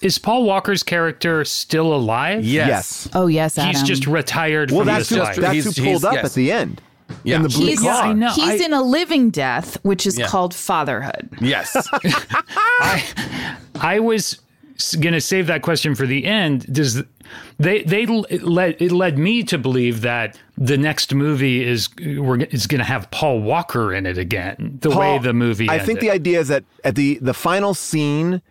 Is 0.01 0.17
Paul 0.19 0.43
Walker's 0.43 0.83
character 0.83 1.45
still 1.45 1.93
alive? 1.93 2.43
Yes. 2.43 2.67
yes. 2.67 3.09
Oh 3.13 3.27
yes, 3.27 3.57
Adam. 3.57 3.69
He's 3.71 3.83
just 3.83 4.05
retired 4.05 4.71
Well, 4.71 4.81
from 4.81 4.87
that's 4.87 5.07
this 5.07 5.17
who, 5.17 5.23
life. 5.23 5.35
that's 5.37 5.53
He's- 5.53 5.65
who 5.65 5.71
pulled 5.83 5.87
he's- 5.87 6.03
up 6.03 6.13
yes. 6.15 6.25
at 6.25 6.33
the 6.33 6.51
end 6.51 6.81
Yeah. 7.23 7.37
in 7.37 7.43
the 7.43 7.49
blue 7.49 7.67
He's, 7.67 7.79
car. 7.79 7.85
Yeah, 8.05 8.09
I 8.09 8.13
know. 8.13 8.31
he's 8.33 8.61
I- 8.61 8.65
in 8.65 8.73
a 8.73 8.81
living 8.81 9.29
death, 9.29 9.77
which 9.83 10.05
is 10.05 10.19
Yeah. 10.19 10.27
called 10.27 10.53
fatherhood. 10.53 11.29
Yes. 11.39 11.75
I 13.81 13.99
was 14.01 14.39
going 14.99 15.13
to 15.13 15.21
save 15.21 15.47
that 15.47 15.61
question 15.61 15.95
for 15.95 16.05
the 16.05 16.25
end. 16.25 16.71
Does 16.73 17.03
they 17.59 17.83
they 17.83 18.03
it 18.03 18.43
led 18.43 18.81
it 18.81 18.91
led 18.91 19.17
me 19.17 19.43
to 19.43 19.57
believe 19.57 20.01
that 20.01 20.37
the 20.57 20.77
next 20.77 21.13
movie 21.13 21.63
is 21.63 21.89
we're 21.97 22.41
is 22.41 22.67
going 22.67 22.79
to 22.79 22.85
have 22.85 23.09
Paul 23.11 23.41
Walker 23.41 23.93
in 23.93 24.05
it 24.05 24.17
again. 24.17 24.79
The 24.81 24.89
way 24.89 25.17
the 25.19 25.33
movie. 25.33 25.69
I 25.69 25.79
think 25.79 25.99
the 25.99 26.11
idea 26.11 26.39
is 26.39 26.47
that 26.49 26.63
at 26.83 26.95
the 26.95 27.19
the 27.21 27.33
final 27.33 27.73
scene 27.73 28.41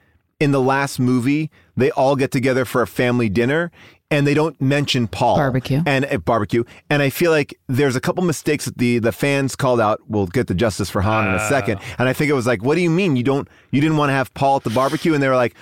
in 0.40 0.52
the 0.52 0.60
last 0.60 0.98
movie, 0.98 1.50
they 1.76 1.90
all 1.92 2.16
get 2.16 2.30
together 2.32 2.64
for 2.64 2.82
a 2.82 2.86
family 2.86 3.28
dinner. 3.28 3.70
And 4.10 4.26
they 4.26 4.34
don't 4.34 4.60
mention 4.60 5.08
Paul 5.08 5.36
Barbecue. 5.36 5.82
and 5.86 6.04
uh, 6.04 6.18
barbecue, 6.18 6.64
and 6.90 7.00
I 7.00 7.08
feel 7.08 7.30
like 7.30 7.58
there's 7.66 7.96
a 7.96 8.00
couple 8.00 8.22
mistakes 8.22 8.66
that 8.66 8.76
the 8.76 8.98
the 8.98 9.10
fans 9.10 9.56
called 9.56 9.80
out. 9.80 10.02
We'll 10.06 10.26
get 10.26 10.48
the 10.48 10.54
justice 10.54 10.90
for 10.90 11.00
Han 11.00 11.28
in 11.28 11.34
a 11.36 11.48
second, 11.48 11.80
and 11.98 12.10
I 12.10 12.12
think 12.12 12.28
it 12.28 12.34
was 12.34 12.46
like, 12.46 12.62
"What 12.62 12.74
do 12.74 12.82
you 12.82 12.90
mean 12.90 13.16
you 13.16 13.22
don't 13.22 13.48
you 13.70 13.80
didn't 13.80 13.96
want 13.96 14.10
to 14.10 14.12
have 14.12 14.34
Paul 14.34 14.56
at 14.56 14.64
the 14.64 14.70
barbecue?" 14.70 15.14
And 15.14 15.22
they 15.22 15.28
were 15.28 15.34
like, 15.34 15.54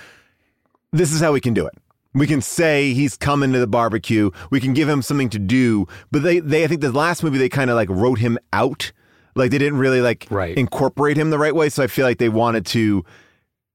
"This 0.91 1.11
is 1.13 1.21
how 1.21 1.31
we 1.33 1.41
can 1.41 1.53
do 1.53 1.65
it. 1.65 1.73
We 2.13 2.27
can 2.27 2.41
say 2.41 2.93
he's 2.93 3.15
coming 3.17 3.53
to 3.53 3.59
the 3.59 3.67
barbecue. 3.67 4.31
We 4.49 4.59
can 4.59 4.73
give 4.73 4.89
him 4.89 5.01
something 5.01 5.29
to 5.29 5.39
do." 5.39 5.87
But 6.11 6.23
they 6.23 6.39
they 6.39 6.63
I 6.63 6.67
think 6.67 6.81
the 6.81 6.91
last 6.91 7.23
movie 7.23 7.37
they 7.37 7.49
kind 7.49 7.69
of 7.69 7.75
like 7.75 7.89
wrote 7.89 8.19
him 8.19 8.37
out, 8.53 8.91
like 9.35 9.51
they 9.51 9.57
didn't 9.57 9.79
really 9.79 10.01
like 10.01 10.27
Right. 10.29 10.57
incorporate 10.57 11.17
him 11.17 11.29
the 11.29 11.39
right 11.39 11.55
way. 11.55 11.69
So 11.69 11.83
I 11.83 11.87
feel 11.87 12.05
like 12.05 12.17
they 12.17 12.29
wanted 12.29 12.65
to 12.67 13.03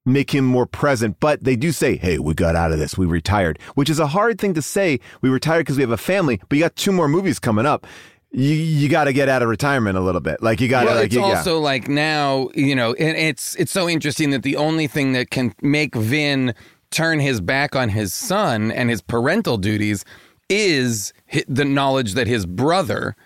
make 0.05 0.33
him 0.35 0.45
more 0.45 0.67
present. 0.67 1.17
But 1.19 1.43
they 1.43 1.57
do 1.57 1.73
say, 1.73 1.97
hey, 1.97 2.19
we 2.19 2.33
got 2.35 2.55
out 2.55 2.71
of 2.73 2.79
this. 2.79 2.97
We 2.97 3.07
retired, 3.07 3.59
which 3.75 3.91
is 3.91 3.99
a 3.99 4.07
hard 4.07 4.39
thing 4.39 4.55
to 4.55 4.63
say. 4.63 5.01
We 5.21 5.31
retired 5.31 5.61
because 5.61 5.77
we 5.77 5.83
have 5.83 5.91
a 5.91 5.97
family, 5.97 6.41
but 6.49 6.57
you 6.59 6.63
got 6.65 6.77
two 6.77 6.93
more 6.93 7.09
movies 7.09 7.39
coming 7.39 7.67
up. 7.67 7.87
you 8.33 8.55
you 8.55 8.89
got 8.91 9.05
to 9.05 9.13
get 9.15 9.29
out 9.31 9.41
of 9.43 9.49
retirement 9.49 9.97
a 9.97 10.01
little 10.01 10.21
bit. 10.21 10.43
Like 10.43 10.61
you 10.61 10.69
got 10.69 10.81
to 10.83 10.87
Well, 10.87 10.95
like 10.97 11.07
it's 11.07 11.15
you, 11.15 11.23
yeah. 11.23 11.39
also 11.39 11.59
like 11.59 11.89
now, 11.89 12.51
you 12.55 12.75
know, 12.75 12.93
and 12.95 13.17
it's 13.17 13.55
it's 13.57 13.73
so 13.73 13.89
interesting 13.89 14.31
that 14.31 14.43
the 14.43 14.57
only 14.57 14.87
thing 14.89 15.13
that 15.13 15.31
can 15.31 15.55
make 15.63 15.95
Vin 15.95 16.53
turn 16.91 17.21
his 17.21 17.41
back 17.41 17.75
on 17.77 17.89
his 17.89 18.15
son 18.15 18.71
and 18.71 18.91
his 18.91 19.01
parental 19.01 19.59
duties 19.59 20.05
is 20.49 21.13
the 21.49 21.65
knowledge 21.65 22.15
that 22.15 22.27
his 22.27 22.47
brother 22.47 23.17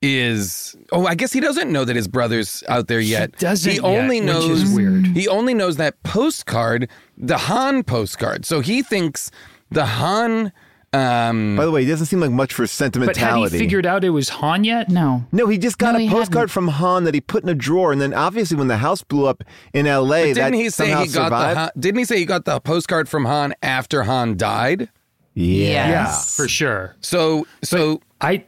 is 0.00 0.76
oh 0.90 1.06
I 1.06 1.14
guess 1.14 1.32
he 1.32 1.40
doesn't 1.40 1.70
know 1.70 1.84
that 1.84 1.94
his 1.94 2.08
brother's 2.08 2.64
out 2.68 2.88
there 2.88 3.00
yet. 3.00 3.38
doesn't 3.38 3.70
He 3.70 3.76
yet, 3.76 3.84
only 3.84 4.20
which 4.20 4.26
knows 4.26 4.62
is 4.62 4.74
weird. 4.74 5.06
He 5.06 5.28
only 5.28 5.54
knows 5.54 5.76
that 5.76 6.02
postcard, 6.02 6.88
the 7.16 7.38
Han 7.38 7.84
postcard. 7.84 8.44
So 8.44 8.60
he 8.60 8.82
thinks 8.82 9.30
the 9.70 9.86
Han 9.86 10.52
um 10.94 11.56
By 11.56 11.64
the 11.64 11.70
way, 11.70 11.84
he 11.84 11.88
doesn't 11.90 12.06
seem 12.06 12.20
like 12.20 12.30
much 12.30 12.52
for 12.52 12.62
But 12.62 12.70
had 12.70 12.74
sentimentality. 12.76 13.56
he 13.56 13.62
figured 13.64 13.86
out 13.86 14.04
it 14.04 14.10
was 14.10 14.28
Han 14.28 14.64
yet? 14.64 14.88
No. 14.90 15.24
no, 15.32 15.46
he 15.48 15.56
just 15.58 15.78
got 15.78 15.92
No, 15.92 15.98
a 15.98 16.02
he 16.02 16.08
postcard 16.10 16.48
hadn't. 16.48 16.48
from 16.50 16.68
Han 16.68 17.04
that 17.04 17.14
he 17.14 17.20
put 17.20 17.42
in 17.42 17.48
a 17.48 17.54
drawer, 17.54 17.92
and 17.92 18.00
then 18.00 18.12
obviously 18.12 18.56
when 18.56 18.68
the 18.68 18.76
house 18.78 19.02
blew 19.02 19.26
up 19.26 19.42
in 19.72 19.86
L.A., 19.86 20.34
didn't 20.34 20.52
that 20.52 20.54
he 20.54 20.64
say 20.70 20.88
somehow 20.88 21.00
he 21.04 21.06
got 21.12 21.24
survived. 21.24 21.56
the 21.56 21.60
Han, 21.60 21.70
didn't 21.78 21.98
he 21.98 22.04
say 22.04 22.18
he 22.18 22.24
got 22.26 22.44
the 22.44 22.60
postcard 22.60 23.08
from 23.08 23.24
Han 23.24 23.54
after 23.62 24.02
Han 24.02 24.36
died? 24.36 24.88
yeah. 25.34 25.88
Yes. 25.88 26.36
For 26.36 26.46
sure. 26.48 26.94
So 27.00 27.46
so 27.62 28.00
I 28.20 28.44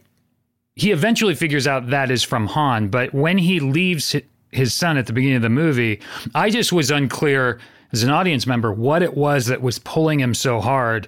he 0.76 0.90
eventually 0.90 1.34
figures 1.34 1.66
out 1.66 1.88
that 1.90 2.10
is 2.10 2.22
from 2.22 2.46
Han, 2.48 2.88
but 2.88 3.14
when 3.14 3.38
he 3.38 3.60
leaves 3.60 4.12
hi- 4.12 4.22
his 4.50 4.74
son 4.74 4.98
at 4.98 5.06
the 5.06 5.12
beginning 5.12 5.36
of 5.36 5.42
the 5.42 5.48
movie, 5.48 6.00
I 6.34 6.50
just 6.50 6.72
was 6.72 6.90
unclear 6.90 7.58
as 7.92 8.02
an 8.02 8.10
audience 8.10 8.46
member 8.46 8.72
what 8.72 9.02
it 9.02 9.16
was 9.16 9.46
that 9.46 9.62
was 9.62 9.78
pulling 9.78 10.20
him 10.20 10.34
so 10.34 10.60
hard 10.60 11.06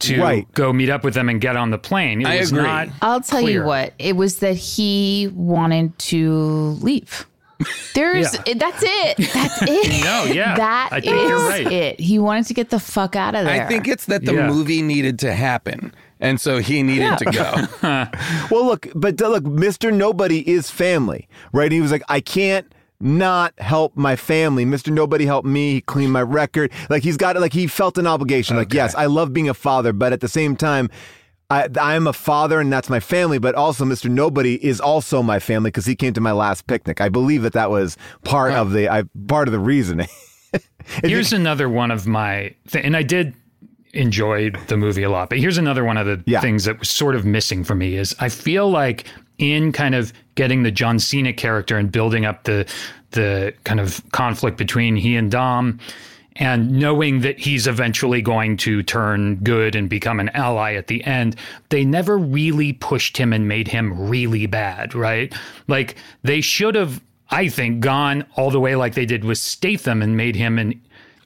to 0.00 0.20
Right. 0.20 0.52
go 0.52 0.72
meet 0.72 0.90
up 0.90 1.04
with 1.04 1.14
them 1.14 1.28
and 1.28 1.40
get 1.40 1.56
on 1.56 1.70
the 1.70 1.78
plane. 1.78 2.20
It 2.22 2.26
I 2.26 2.38
was 2.40 2.50
agree. 2.52 2.62
not 2.64 2.88
I'll 3.02 3.20
tell 3.20 3.40
clear. 3.40 3.60
you 3.62 3.66
what. 3.66 3.94
It 3.98 4.16
was 4.16 4.38
that 4.38 4.54
he 4.56 5.30
wanted 5.34 5.98
to 5.98 6.32
leave. 6.80 7.26
There's 7.94 8.32
Yeah. 8.46 8.54
that's 8.54 8.82
it. 8.84 9.16
That's 9.34 9.62
it. 9.62 10.04
No, 10.04 10.24
yeah. 10.32 10.54
That 10.54 10.90
I 10.92 11.00
think 11.00 11.16
you're 11.28 11.48
right. 11.48 11.66
it. 11.72 11.98
He 12.00 12.18
wanted 12.20 12.46
to 12.46 12.54
get 12.54 12.70
the 12.70 12.78
fuck 12.78 13.16
out 13.16 13.34
of 13.34 13.44
there. 13.46 13.64
I 13.64 13.66
think 13.66 13.88
it's 13.88 14.06
that 14.06 14.24
the 14.24 14.34
Yeah. 14.34 14.46
movie 14.46 14.80
needed 14.82 15.18
to 15.20 15.32
happen. 15.34 15.92
And 16.20 16.40
so 16.40 16.58
he 16.58 16.82
needed 16.82 17.18
to 17.18 17.24
go. 17.26 17.66
Well, 18.50 18.64
look, 18.66 18.88
but 18.94 19.20
uh, 19.20 19.28
look, 19.28 19.44
Mr. 19.44 19.92
Nobody 19.92 20.48
is 20.48 20.70
family, 20.70 21.28
right? 21.52 21.70
He 21.72 21.80
was 21.80 21.90
like, 21.92 22.02
I 22.08 22.20
can't 22.20 22.72
not 23.00 23.54
help 23.58 23.96
my 23.96 24.16
family. 24.16 24.64
Mr. 24.64 24.92
Nobody 24.92 25.24
helped 25.26 25.46
me. 25.46 25.74
He 25.74 25.80
cleaned 25.80 26.12
my 26.12 26.22
record. 26.22 26.72
Like 26.90 27.02
he's 27.02 27.16
got 27.16 27.38
like 27.40 27.52
he 27.52 27.66
felt 27.66 27.96
an 27.98 28.06
obligation. 28.06 28.56
Like, 28.56 28.72
yes, 28.72 28.94
I 28.94 29.06
love 29.06 29.32
being 29.32 29.48
a 29.48 29.54
father, 29.54 29.92
but 29.92 30.12
at 30.12 30.20
the 30.20 30.28
same 30.28 30.56
time, 30.56 30.90
I, 31.50 31.68
I'm 31.80 32.06
a 32.06 32.12
father 32.12 32.60
and 32.60 32.70
that's 32.72 32.90
my 32.90 33.00
family, 33.00 33.38
but 33.38 33.54
also 33.54 33.84
Mr. 33.84 34.10
Nobody 34.10 34.62
is 34.64 34.80
also 34.80 35.22
my 35.22 35.38
family 35.38 35.68
because 35.70 35.86
he 35.86 35.96
came 35.96 36.12
to 36.12 36.20
my 36.20 36.32
last 36.32 36.66
picnic. 36.66 37.00
I 37.00 37.08
believe 37.08 37.42
that 37.42 37.54
that 37.54 37.70
was 37.70 37.96
part 38.24 38.52
of 38.52 38.72
the 38.72 38.88
I, 38.90 39.04
part 39.28 39.48
of 39.48 39.52
the 39.52 39.58
reasoning. 39.60 40.08
Here's 41.04 41.32
another 41.32 41.68
one 41.68 41.90
of 41.90 42.06
my 42.06 42.54
th- 42.68 42.84
and 42.84 42.96
I 42.96 43.02
did 43.02 43.34
enjoy 43.94 44.50
the 44.66 44.76
movie 44.76 45.02
a 45.02 45.10
lot, 45.10 45.30
but 45.30 45.38
here's 45.38 45.56
another 45.58 45.84
one 45.84 45.96
of 45.96 46.06
the 46.06 46.22
Yeah. 46.26 46.40
things 46.40 46.64
that 46.64 46.78
was 46.78 46.90
sort 46.90 47.14
of 47.14 47.24
missing 47.24 47.64
for 47.64 47.74
me 47.74 47.96
is 47.96 48.14
I 48.18 48.28
feel 48.28 48.70
like 48.70 49.04
in 49.38 49.72
kind 49.72 49.94
of 49.94 50.12
getting 50.34 50.62
the 50.62 50.70
John 50.70 50.98
Cena 50.98 51.32
character 51.32 51.78
and 51.78 51.90
building 51.90 52.24
up 52.24 52.44
the 52.44 52.66
the 53.12 53.54
kind 53.64 53.80
of 53.80 54.02
conflict 54.12 54.58
between 54.58 54.94
he 54.94 55.16
and 55.16 55.30
Dom 55.30 55.78
and 56.38 56.70
knowing 56.70 57.20
that 57.20 57.38
he's 57.38 57.66
eventually 57.66 58.22
going 58.22 58.56
to 58.58 58.82
turn 58.82 59.36
good 59.36 59.74
and 59.74 59.88
become 59.88 60.20
an 60.20 60.28
ally 60.30 60.74
at 60.74 60.86
the 60.86 61.02
end, 61.04 61.34
they 61.70 61.84
never 61.84 62.16
really 62.16 62.72
pushed 62.74 63.16
him 63.16 63.32
and 63.32 63.48
made 63.48 63.66
him 63.66 64.08
really 64.08 64.46
bad, 64.46 64.94
right? 64.94 65.34
Like 65.66 65.96
they 66.22 66.40
should 66.40 66.76
have, 66.76 67.02
I 67.30 67.48
think, 67.48 67.80
gone 67.80 68.24
all 68.36 68.50
the 68.50 68.60
way 68.60 68.76
like 68.76 68.94
they 68.94 69.06
did 69.06 69.24
with 69.24 69.38
Statham 69.38 70.00
and 70.00 70.16
made 70.16 70.36
him 70.36 70.60
an 70.60 70.80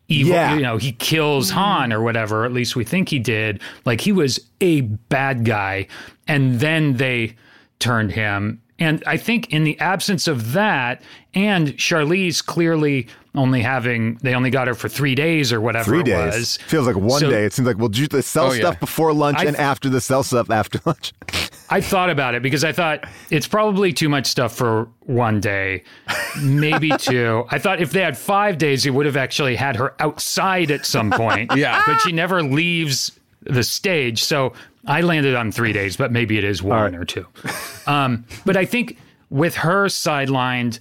evil, 0.09 0.33
Yeah. 0.33 0.55
you 0.55 0.63
know, 0.63 0.79
he 0.79 0.93
kills 0.93 1.51
mm-hmm. 1.51 1.59
Han 1.59 1.93
or 1.93 2.03
whatever, 2.03 2.47
at 2.47 2.53
least 2.53 2.75
we 2.75 2.85
think 2.85 3.11
he 3.11 3.19
did. 3.19 3.61
Like 3.85 4.01
he 4.01 4.13
was 4.13 4.41
a 4.63 4.81
bad 4.81 5.45
guy. 5.45 5.89
And 6.27 6.61
then 6.61 6.97
they 6.97 7.37
turned 7.83 8.12
him. 8.12 8.61
And 8.78 9.03
I 9.07 9.16
think 9.16 9.53
in 9.53 9.62
the 9.64 9.78
absence 9.78 10.26
of 10.26 10.53
that, 10.55 11.03
and 11.35 11.68
Charlize 11.76 12.45
clearly 12.45 13.07
only 13.35 13.62
having, 13.62 14.16
they 14.22 14.35
only 14.35 14.51
got 14.51 14.66
her 14.66 14.74
for 14.74 14.89
three 14.89 15.14
days 15.14 15.53
or 15.53 15.61
whatever 15.61 15.85
Three 15.85 16.01
it 16.01 16.07
days 16.07 16.35
was. 16.35 16.57
feels 16.66 16.87
like 16.87 16.97
one 16.97 17.20
So- 17.20 17.30
day. 17.30 17.45
It 17.45 17.53
seems 17.53 17.66
like 17.66 17.78
well, 17.78 17.89
do 17.89 18.09
the 18.09 18.22
sell 18.22 18.47
Oh, 18.47 18.53
yeah. 18.53 18.61
stuff 18.61 18.80
before 18.80 19.12
lunch 19.12 19.39
I 19.39 19.45
and 19.45 19.57
after 19.57 19.89
the 19.89 20.01
sell 20.01 20.22
stuff 20.22 20.51
after 20.51 20.80
lunch. 20.87 21.12
I 21.70 21.80
thought 21.80 22.11
about 22.11 22.35
it 22.35 22.43
because 22.43 22.64
I 22.64 22.72
thought 22.72 23.05
it's 23.30 23.47
probably 23.47 23.93
too 23.93 24.09
much 24.09 24.26
stuff 24.26 24.55
for 24.55 24.89
one 25.01 25.41
day, 25.41 25.85
maybe 26.43 26.91
two. 26.99 27.45
I 27.51 27.59
thought 27.59 27.80
if 27.80 27.93
they 27.93 28.01
had 28.03 28.18
five 28.18 28.59
days, 28.59 28.83
they 28.83 28.91
would 28.91 29.07
have 29.07 29.16
actually 29.16 29.55
had 29.57 29.76
her 29.76 29.95
outside 30.01 30.70
at 30.70 30.85
some 30.87 31.11
point. 31.11 31.51
Yeah. 31.57 31.83
But 31.87 32.01
she 32.01 32.12
never 32.12 32.43
leaves 32.43 33.12
the 33.45 33.62
stage. 33.62 34.22
So 34.24 34.53
I 34.87 35.01
landed 35.01 35.35
on 35.35 35.53
three 35.53 35.72
days, 35.72 35.97
but 35.97 36.11
maybe 36.11 36.39
it 36.39 36.45
is 36.45 36.62
one 36.62 36.95
or 36.95 37.05
two. 37.05 37.26
Um, 37.87 38.24
but 38.45 38.57
I 38.57 38.64
think 38.64 38.99
with 39.30 39.57
her 39.57 39.87
sidelined 39.87 40.78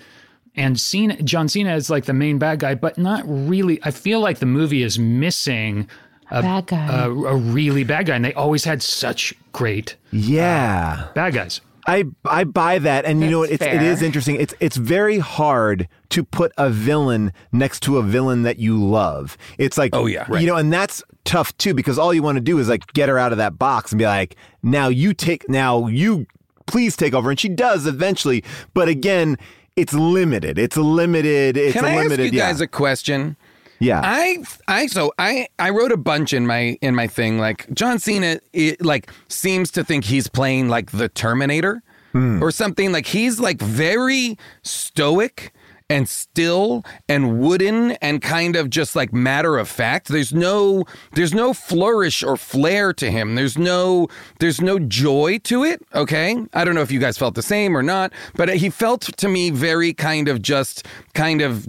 and 0.55 0.79
Cena, 0.79 1.21
John 1.21 1.47
Cena 1.49 1.75
is 1.75 1.89
like 1.89 2.05
the 2.05 2.13
main 2.13 2.37
bad 2.37 2.59
guy, 2.59 2.75
but 2.75 2.97
not 2.97 3.23
really. 3.25 3.79
I 3.83 3.91
feel 3.91 4.19
like 4.19 4.39
the 4.39 4.45
movie 4.45 4.83
is 4.83 4.99
missing 4.99 5.87
a 6.29 6.41
bad 6.41 6.67
guy. 6.67 7.03
a, 7.03 7.09
a 7.09 7.35
really 7.35 7.83
bad 7.83 8.07
guy, 8.07 8.15
and 8.15 8.25
they 8.25 8.33
always 8.33 8.63
had 8.63 8.81
such 8.81 9.33
great 9.51 9.95
yeah. 10.11 11.07
bad 11.15 11.33
guys. 11.33 11.61
I 11.87 12.05
I 12.25 12.43
buy 12.43 12.79
that, 12.79 13.05
and 13.05 13.21
you 13.21 13.29
know 13.29 13.39
what? 13.39 13.49
That's 13.49 13.63
It's 13.63 13.73
it 13.73 13.81
is 13.81 14.01
interesting. 14.01 14.35
It's 14.35 14.53
it's 14.59 14.77
very 14.77 15.17
hard 15.19 15.87
to 16.09 16.23
put 16.23 16.51
a 16.57 16.69
villain 16.69 17.33
next 17.51 17.81
to 17.83 17.97
a 17.97 18.03
villain 18.03 18.43
that 18.43 18.59
you 18.59 18.77
love. 18.77 19.37
It's 19.57 19.77
like 19.77 19.95
Oh, 19.95 20.05
yeah. 20.05 20.31
you 20.37 20.45
know, 20.45 20.57
and 20.57 20.71
that's 20.71 21.03
tough 21.23 21.55
too 21.57 21.73
because 21.73 21.97
all 21.99 22.13
you 22.13 22.23
want 22.23 22.37
to 22.37 22.41
do 22.41 22.57
is 22.59 22.69
like 22.69 22.91
get 22.93 23.09
her 23.09 23.17
out 23.17 23.31
of 23.31 23.37
that 23.37 23.57
box 23.57 23.91
and 23.91 23.99
be 23.99 24.05
like, 24.05 24.35
now 24.63 24.87
you 24.87 25.13
take 25.13 25.47
now 25.49 25.87
you 25.87 26.27
please 26.67 26.95
take 26.95 27.13
over, 27.13 27.29
and 27.29 27.39
she 27.39 27.49
does 27.49 27.85
eventually, 27.87 28.43
but 28.73 28.87
again. 28.87 29.37
It's 29.77 29.93
limited. 29.93 30.59
It's 30.59 30.75
limited. 30.75 31.55
It's 31.55 31.73
Can 31.73 31.85
a 31.85 31.87
I 31.87 31.91
ask 31.91 32.03
limited. 32.03 32.33
you 32.33 32.39
yeah. 32.39 32.49
guys 32.49 32.59
a 32.59 32.67
question? 32.67 33.37
yeah. 33.81 33.99
I 34.03 34.43
I 34.67 34.85
so 34.85 35.11
I 35.17 35.47
I 35.57 35.71
wrote 35.71 35.91
a 35.91 35.97
bunch 35.97 36.33
in 36.33 36.45
my 36.45 36.77
in 36.81 36.95
my 36.95 37.07
thing 37.07 37.39
like 37.39 37.71
John 37.73 37.97
Cena 37.97 38.39
it, 38.53 38.83
like 38.85 39.11
seems 39.27 39.71
to 39.71 39.83
think 39.83 40.05
he's 40.05 40.27
playing 40.27 40.69
like 40.69 40.91
the 40.91 41.09
Terminator 41.09 41.81
hmm. 42.11 42.41
or 42.43 42.51
something 42.51 42.91
like 42.91 43.07
he's 43.07 43.39
like 43.39 43.59
very 43.59 44.37
stoic 44.61 45.51
and 45.91 46.07
still 46.07 46.85
and 47.09 47.37
wooden 47.39 47.91
and 48.01 48.21
kind 48.21 48.55
of 48.55 48.69
just 48.69 48.95
like 48.95 49.11
matter 49.11 49.57
of 49.57 49.67
fact. 49.67 50.07
There's 50.07 50.33
no 50.33 50.85
there's 51.13 51.33
no 51.33 51.53
flourish 51.53 52.23
or 52.23 52.37
flair 52.37 52.93
to 52.93 53.11
him. 53.11 53.35
There's 53.35 53.57
no 53.57 54.07
there's 54.39 54.61
no 54.61 54.79
joy 54.79 55.39
to 55.39 55.65
it 55.65 55.81
okay? 55.93 56.45
I 56.53 56.63
don't 56.63 56.75
know 56.75 56.81
if 56.81 56.91
you 56.91 56.99
guys 56.99 57.17
felt 57.17 57.35
the 57.35 57.41
same 57.41 57.75
or 57.75 57.83
not 57.83 58.13
but 58.35 58.49
he 58.49 58.69
felt 58.69 59.01
to 59.01 59.27
me 59.27 59.49
very 59.49 59.93
kind 59.93 60.27
of 60.27 60.41
just 60.41 60.87
kind 61.13 61.41
of 61.41 61.67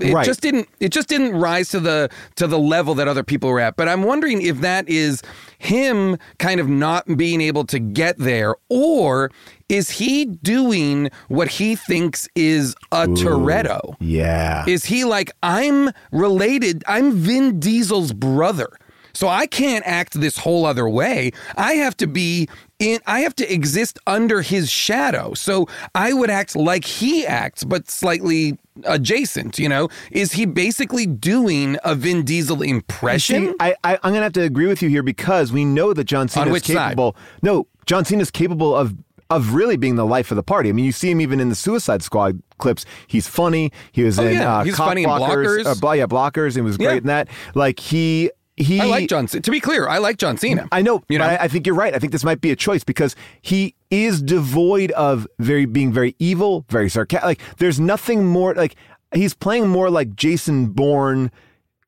it 0.00 0.14
Right. 0.14 0.24
just 0.24 0.40
didn't 0.40 0.68
it 0.80 0.90
just 0.90 1.08
didn't 1.08 1.32
rise 1.36 1.68
to 1.70 1.80
the 1.80 2.08
to 2.36 2.46
the 2.46 2.58
level 2.58 2.94
that 2.94 3.08
other 3.08 3.22
people 3.22 3.50
were 3.50 3.60
at 3.60 3.76
but 3.76 3.88
i'm 3.88 4.02
wondering 4.02 4.40
if 4.42 4.60
that 4.60 4.88
is 4.88 5.22
him 5.58 6.16
kind 6.38 6.60
of 6.60 6.68
not 6.68 7.16
being 7.16 7.40
able 7.40 7.64
to 7.66 7.78
get 7.78 8.16
there 8.18 8.54
or 8.68 9.30
is 9.68 9.90
he 9.90 10.24
doing 10.24 11.10
what 11.28 11.48
he 11.48 11.76
thinks 11.76 12.28
is 12.34 12.74
a 12.92 13.06
Toretto 13.06 13.96
yeah. 14.00 14.64
is 14.66 14.84
he 14.86 15.04
like 15.04 15.30
i'm 15.42 15.90
related 16.10 16.82
i'm 16.86 17.12
vin 17.12 17.60
diesel's 17.60 18.12
brother 18.12 18.70
so 19.12 19.28
i 19.28 19.46
can't 19.46 19.86
act 19.86 20.18
this 20.20 20.38
whole 20.38 20.64
other 20.64 20.88
way 20.88 21.30
i 21.56 21.74
have 21.74 21.96
to 21.98 22.06
be 22.06 22.48
in 22.80 22.98
i 23.06 23.20
have 23.20 23.34
to 23.36 23.52
exist 23.52 23.98
under 24.06 24.42
his 24.42 24.68
shadow 24.70 25.32
so 25.34 25.68
i 25.94 26.12
would 26.12 26.30
act 26.30 26.56
like 26.56 26.84
he 26.84 27.24
acts 27.26 27.62
but 27.62 27.88
slightly 27.90 28.58
adjacent 28.84 29.58
you 29.58 29.68
know 29.68 29.88
is 30.10 30.32
he 30.32 30.44
basically 30.46 31.06
doing 31.06 31.76
a 31.84 31.94
vin 31.94 32.24
diesel 32.24 32.62
impression 32.62 33.48
See, 33.48 33.54
I, 33.60 33.74
I 33.84 33.94
I'm 34.02 34.12
gonna 34.12 34.22
have 34.24 34.32
to 34.34 34.42
agree 34.42 34.66
with 34.66 34.82
you 34.82 34.88
here 34.88 35.02
because 35.02 35.52
we 35.52 35.64
know 35.64 35.92
that 35.92 36.04
John 36.04 36.28
Cena 36.28 36.46
is 36.46 36.52
which 36.52 36.66
side? 36.66 36.90
capable. 36.90 37.14
No, 37.42 37.66
John 37.86 38.04
Cena 38.04 38.22
is 38.22 38.30
capable 38.30 38.74
of 38.74 38.94
of 39.28 39.54
really 39.54 39.76
being 39.76 39.94
the 39.96 40.06
life 40.06 40.30
of 40.32 40.36
the 40.36 40.42
party. 40.42 40.70
I 40.70 40.72
mean, 40.72 40.84
you 40.84 40.90
see 40.92 41.10
him 41.10 41.20
even 41.20 41.38
in 41.38 41.50
the 41.50 41.54
Suicide 41.54 42.02
Squad 42.02 42.42
clips. 42.58 42.84
He's 43.06 43.28
funny. 43.28 43.70
He 43.92 44.02
was 44.02 44.18
Oh, 44.18 44.26
in 44.26 44.34
yeah. 44.34 44.58
uh, 44.58 44.64
He's 44.64 44.74
Cop 44.74 44.88
funny 44.88 45.04
in 45.04 45.08
blockers. 45.08 45.62
Blockers. 45.64 45.84
Uh, 45.84 45.92
yeah, 45.92 46.06
blockers. 46.06 46.56
And 46.56 46.64
was 46.64 46.76
great 46.76 46.86
Yeah. 46.86 46.96
in 46.96 47.06
that. 47.06 47.28
Like 47.54 47.78
he 47.78 48.30
he. 48.56 48.80
i 48.80 48.84
like 48.84 49.08
john 49.08 49.26
cena 49.26 49.42
to 49.42 49.50
be 49.50 49.60
clear 49.60 49.88
i 49.88 49.98
like 49.98 50.18
john 50.18 50.36
cena 50.36 50.68
I 50.72 50.82
know, 50.82 51.02
you 51.08 51.18
know 51.18 51.24
but 51.24 51.40
I, 51.40 51.44
I 51.44 51.48
think 51.48 51.66
you're 51.66 51.74
right. 51.74 51.94
I 51.94 51.98
think 51.98 52.12
this 52.12 52.24
might 52.24 52.40
be 52.40 52.50
a 52.50 52.56
choice 52.56 52.84
because 52.84 53.16
he 53.42 53.74
is 53.90 54.22
devoid 54.22 54.90
of 54.92 55.26
very 55.38 55.64
being 55.64 55.92
very 55.92 56.14
evil, 56.18 56.64
very 56.68 56.88
sarcastic. 56.88 57.24
Like 57.24 57.56
there's 57.58 57.80
nothing 57.80 58.26
more 58.26 58.54
like 58.54 58.76
he's 59.12 59.34
playing 59.34 59.68
more 59.68 59.90
like 59.90 60.14
Jason 60.14 60.66
Bourne 60.68 61.30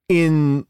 in 0.09 0.67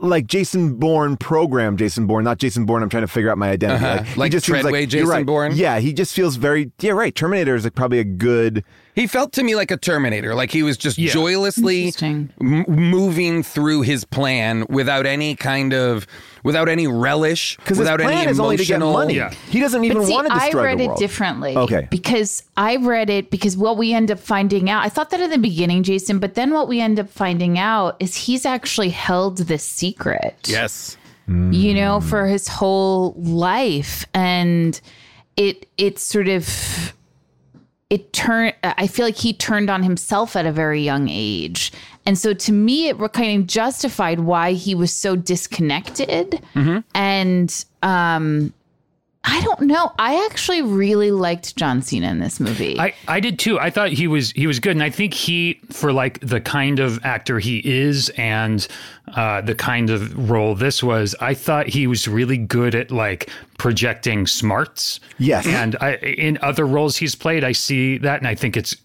like 0.00 0.26
Jason 0.26 0.76
Bourne 0.76 1.16
program 1.16 1.76
Jason 1.76 2.06
Bourne, 2.06 2.24
not 2.24 2.38
Jason 2.38 2.64
Bourne. 2.66 2.82
I'm 2.82 2.88
trying 2.88 3.02
to 3.02 3.08
figure 3.08 3.30
out 3.30 3.38
my 3.38 3.50
identity. 3.50 3.84
Uh-huh. 3.84 4.02
he 4.02 4.20
Like 4.20 4.32
just 4.32 4.46
Treadway 4.46 4.80
you're 4.80 4.86
Jason 4.86 5.08
right. 5.08 5.26
Bourne? 5.26 5.52
Yeah, 5.54 5.78
he 5.78 5.92
just 5.92 6.14
feels 6.14 6.36
very 6.36 6.72
yeah 6.80 6.92
right. 6.92 7.14
Terminator 7.14 7.54
is 7.54 7.64
like 7.64 7.74
probably 7.74 7.98
a 7.98 8.04
good. 8.04 8.64
He 8.94 9.06
felt 9.08 9.32
to 9.32 9.42
me 9.42 9.56
like 9.56 9.70
a 9.72 9.76
Terminator, 9.76 10.34
like 10.34 10.52
he 10.52 10.62
was 10.62 10.76
just 10.76 10.98
Yeah. 10.98 11.10
joylessly 11.12 11.92
m- 12.00 12.64
moving 12.68 13.42
through 13.42 13.82
his 13.82 14.04
plan 14.04 14.66
without 14.68 15.04
any 15.04 15.34
kind 15.34 15.74
of, 15.74 16.06
without 16.44 16.68
any 16.68 16.86
relish, 16.86 17.56
Because 17.56 17.70
his 17.70 17.78
without 17.80 17.98
plan 18.00 18.18
any 18.22 18.30
is 18.30 18.38
only 18.38 18.56
to 18.56 18.64
get 18.64 18.78
money. 18.78 19.14
Yeah. 19.16 19.32
He 19.50 19.58
doesn't 19.58 19.82
even 19.84 19.98
But 19.98 20.06
see, 20.06 20.12
want 20.12 20.28
to 20.28 20.32
I 20.34 20.50
read 20.52 20.78
the 20.78 20.84
it 20.92 20.96
differently. 20.96 21.56
Okay. 21.56 21.88
Because 21.90 22.44
I 22.56 22.76
read 22.76 23.10
it 23.10 23.30
because 23.30 23.56
what 23.56 23.76
we 23.76 23.92
end 23.92 24.12
up 24.12 24.20
finding 24.20 24.70
out, 24.70 24.84
I 24.84 24.88
thought 24.90 25.10
that 25.10 25.20
at 25.20 25.30
the 25.30 25.38
beginning, 25.38 25.82
Jason, 25.82 26.20
but 26.20 26.34
then 26.34 26.52
what 26.52 26.68
we 26.68 26.80
end 26.80 27.00
up 27.00 27.10
finding 27.10 27.58
out 27.58 27.96
is 27.98 28.14
he's 28.14 28.46
actually 28.46 28.90
held 28.90 29.38
this 29.38 29.64
secret. 29.64 30.36
Yes. 30.46 30.96
you 31.26 31.72
know, 31.74 32.00
for 32.00 32.26
his 32.26 32.46
whole 32.48 33.14
life. 33.16 34.04
And 34.14 34.78
it 35.38 35.66
it 35.78 35.98
sort 35.98 36.28
of 36.28 36.92
it 37.94 38.12
turned 38.12 38.54
I 38.64 38.88
feel 38.88 39.06
like 39.06 39.16
he 39.16 39.32
turned 39.32 39.70
on 39.70 39.84
himself 39.84 40.34
at 40.34 40.46
a 40.46 40.52
very 40.52 40.82
young 40.82 41.08
age. 41.08 41.72
And 42.04 42.18
so 42.18 42.34
to 42.34 42.52
me 42.52 42.88
it 42.88 42.98
kind 43.12 43.40
of 43.40 43.46
justified 43.46 44.18
why 44.20 44.52
he 44.52 44.74
was 44.74 44.92
so 44.92 45.14
disconnected. 45.14 46.42
And 46.94 47.64
um 47.82 48.52
I 49.26 49.40
don't 49.40 49.62
know. 49.62 49.92
I 49.98 50.26
actually 50.26 50.60
really 50.60 51.10
liked 51.10 51.56
John 51.56 51.80
Cena 51.80 52.10
in 52.10 52.18
this 52.18 52.38
movie. 52.38 52.78
I, 52.78 52.94
I 53.08 53.20
did 53.20 53.38
too. 53.38 53.58
I 53.58 53.70
thought 53.70 53.88
he 53.88 54.06
was 54.06 54.32
he 54.32 54.46
was 54.46 54.60
good, 54.60 54.72
and 54.72 54.82
I 54.82 54.90
think 54.90 55.14
he 55.14 55.60
for 55.70 55.92
like 55.92 56.20
the 56.20 56.42
kind 56.42 56.78
of 56.78 57.02
actor 57.04 57.38
he 57.38 57.58
is 57.64 58.10
and 58.18 58.66
uh, 59.16 59.40
the 59.40 59.54
kind 59.54 59.88
of 59.88 60.30
role 60.30 60.54
this 60.54 60.82
was. 60.82 61.14
I 61.20 61.32
thought 61.32 61.68
he 61.68 61.86
was 61.86 62.06
really 62.06 62.36
good 62.36 62.74
at 62.74 62.90
like 62.90 63.30
projecting 63.56 64.26
smarts. 64.26 65.00
Yes. 65.18 65.46
and 65.46 65.74
I, 65.80 65.96
in 65.96 66.38
other 66.42 66.66
roles 66.66 66.98
he's 66.98 67.14
played, 67.14 67.44
I 67.44 67.52
see 67.52 67.96
that, 67.98 68.18
and 68.18 68.28
I 68.28 68.34
think 68.34 68.58
it's 68.58 68.76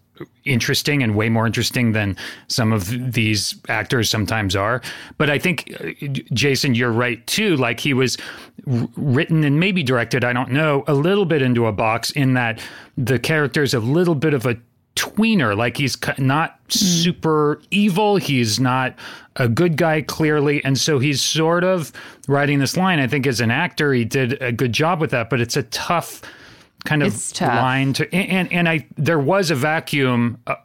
interesting 0.46 1.04
and 1.04 1.16
way 1.16 1.30
more 1.30 1.46
interesting 1.46 1.92
than 1.92 2.18
some 2.48 2.72
of 2.72 3.14
these 3.14 3.56
actors 3.68 4.10
sometimes 4.10 4.56
are. 4.56 4.82
But 5.18 5.30
I 5.30 5.40
think 5.40 5.74
uh, 5.80 6.08
Jason, 6.34 6.76
you're 6.76 6.92
right 6.92 7.26
too. 7.28 7.56
Like 7.58 7.80
he 7.80 7.94
was 7.94 8.18
written 8.66 9.44
and 9.44 9.60
maybe 9.60 9.84
directed, 9.84 10.24
I 10.24 10.34
don't 10.34 10.52
know, 10.52 10.84
a 10.88 10.94
little 10.94 11.26
bit 11.26 11.42
into 11.42 11.68
a 11.68 11.72
box 11.72 12.12
in 12.12 12.34
that 12.34 12.62
the 12.98 13.20
character's 13.20 13.74
a 13.74 13.80
little 13.80 14.16
bit 14.16 14.34
of 14.34 14.46
a 14.46 14.58
tweener. 14.96 15.56
Like 15.56 15.78
he's 15.78 15.98
not 16.18 16.60
super 16.68 17.62
evil. 17.72 18.18
He's 18.18 18.60
not 18.60 18.96
a 19.38 19.48
good 19.48 19.78
guy, 19.78 20.02
clearly. 20.02 20.64
And 20.66 20.78
so 20.78 21.00
he's 21.00 21.22
sort 21.22 21.64
of 21.64 21.92
writing 22.28 22.60
this 22.60 22.76
line. 22.76 23.00
I 23.00 23.08
think 23.08 23.26
as 23.26 23.40
an 23.40 23.52
actor, 23.52 23.94
he 23.94 24.04
did 24.04 24.42
a 24.42 24.52
good 24.52 24.74
job 24.74 25.00
with 25.00 25.12
that, 25.12 25.30
but 25.30 25.40
it's 25.40 25.56
a 25.56 25.64
tough 25.64 26.22
kind 26.86 27.04
of 27.04 27.14
line 27.42 27.94
to 27.94 28.14
and, 28.16 28.30
and 28.32 28.54
and 28.54 28.70
I 28.70 28.88
there 28.98 29.20
was 29.20 29.52
a 29.52 29.56
vacuum. 29.56 30.38
Uh, 30.48 30.56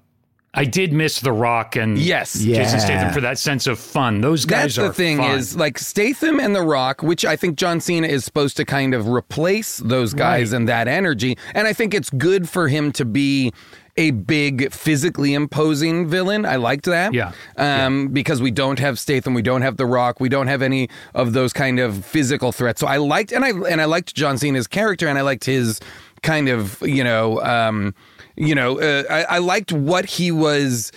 I 0.56 0.64
did 0.64 0.92
miss 0.92 1.18
The 1.18 1.32
Rock 1.32 1.74
and 1.74 1.98
Yes. 1.98 2.36
Yeah. 2.40 2.62
Jason 2.62 2.78
Statham 2.78 3.12
for 3.12 3.20
that 3.22 3.38
sense 3.40 3.66
of 3.66 3.76
fun. 3.76 4.20
Those 4.20 4.44
guys 4.44 4.76
That's 4.76 4.78
are 4.78 4.88
the 4.88 4.94
thing 4.94 5.16
fun. 5.16 5.36
is 5.36 5.56
like 5.56 5.78
Statham 5.78 6.38
and 6.38 6.54
The 6.54 6.62
Rock, 6.62 7.02
which 7.02 7.24
I 7.24 7.34
think 7.34 7.56
John 7.56 7.80
Cena 7.80 8.06
is 8.06 8.24
supposed 8.24 8.56
to 8.58 8.64
kind 8.64 8.94
of 8.94 9.08
replace 9.08 9.78
those 9.78 10.14
guys 10.14 10.52
Right. 10.52 10.56
and 10.58 10.68
that 10.68 10.86
energy. 10.86 11.36
And 11.54 11.66
I 11.66 11.72
think 11.72 11.92
it's 11.92 12.08
good 12.08 12.48
for 12.48 12.68
him 12.68 12.92
to 12.92 13.04
be 13.04 13.52
a 13.96 14.12
big 14.12 14.72
physically 14.72 15.34
imposing 15.34 16.06
villain. 16.08 16.46
I 16.46 16.54
liked 16.54 16.84
that. 16.84 17.14
Yeah. 17.14 17.32
Um, 17.56 18.08
because 18.08 18.40
we 18.40 18.52
don't 18.52 18.78
have 18.78 19.00
Statham, 19.00 19.34
we 19.34 19.42
don't 19.42 19.62
have 19.62 19.76
The 19.76 19.86
Rock, 19.86 20.20
we 20.20 20.28
don't 20.28 20.46
have 20.46 20.62
any 20.62 20.88
of 21.16 21.32
those 21.32 21.52
kind 21.52 21.80
of 21.80 22.04
physical 22.04 22.52
threats. 22.52 22.80
So 22.80 22.86
I 22.86 22.98
liked 22.98 23.32
and 23.32 23.44
I 23.44 23.50
and 23.50 23.80
I 23.80 23.86
liked 23.86 24.14
John 24.14 24.38
Cena's 24.38 24.68
character 24.68 25.08
and 25.08 25.18
I 25.18 25.22
liked 25.22 25.44
his 25.46 25.80
kind 26.24 26.48
of, 26.48 26.80
you 26.82 27.04
know, 27.04 27.40
um, 27.42 27.94
you 28.36 28.54
know, 28.54 28.80
uh, 28.80 29.04
I, 29.08 29.36
I 29.36 29.38
liked 29.38 29.72
what 29.72 30.06
he 30.06 30.32
was. 30.32 30.90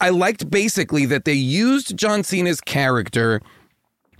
I 0.00 0.08
liked 0.08 0.50
basically 0.50 1.04
that 1.06 1.26
they 1.26 1.34
used 1.34 1.96
John 1.98 2.24
Cena's 2.24 2.62
character 2.62 3.42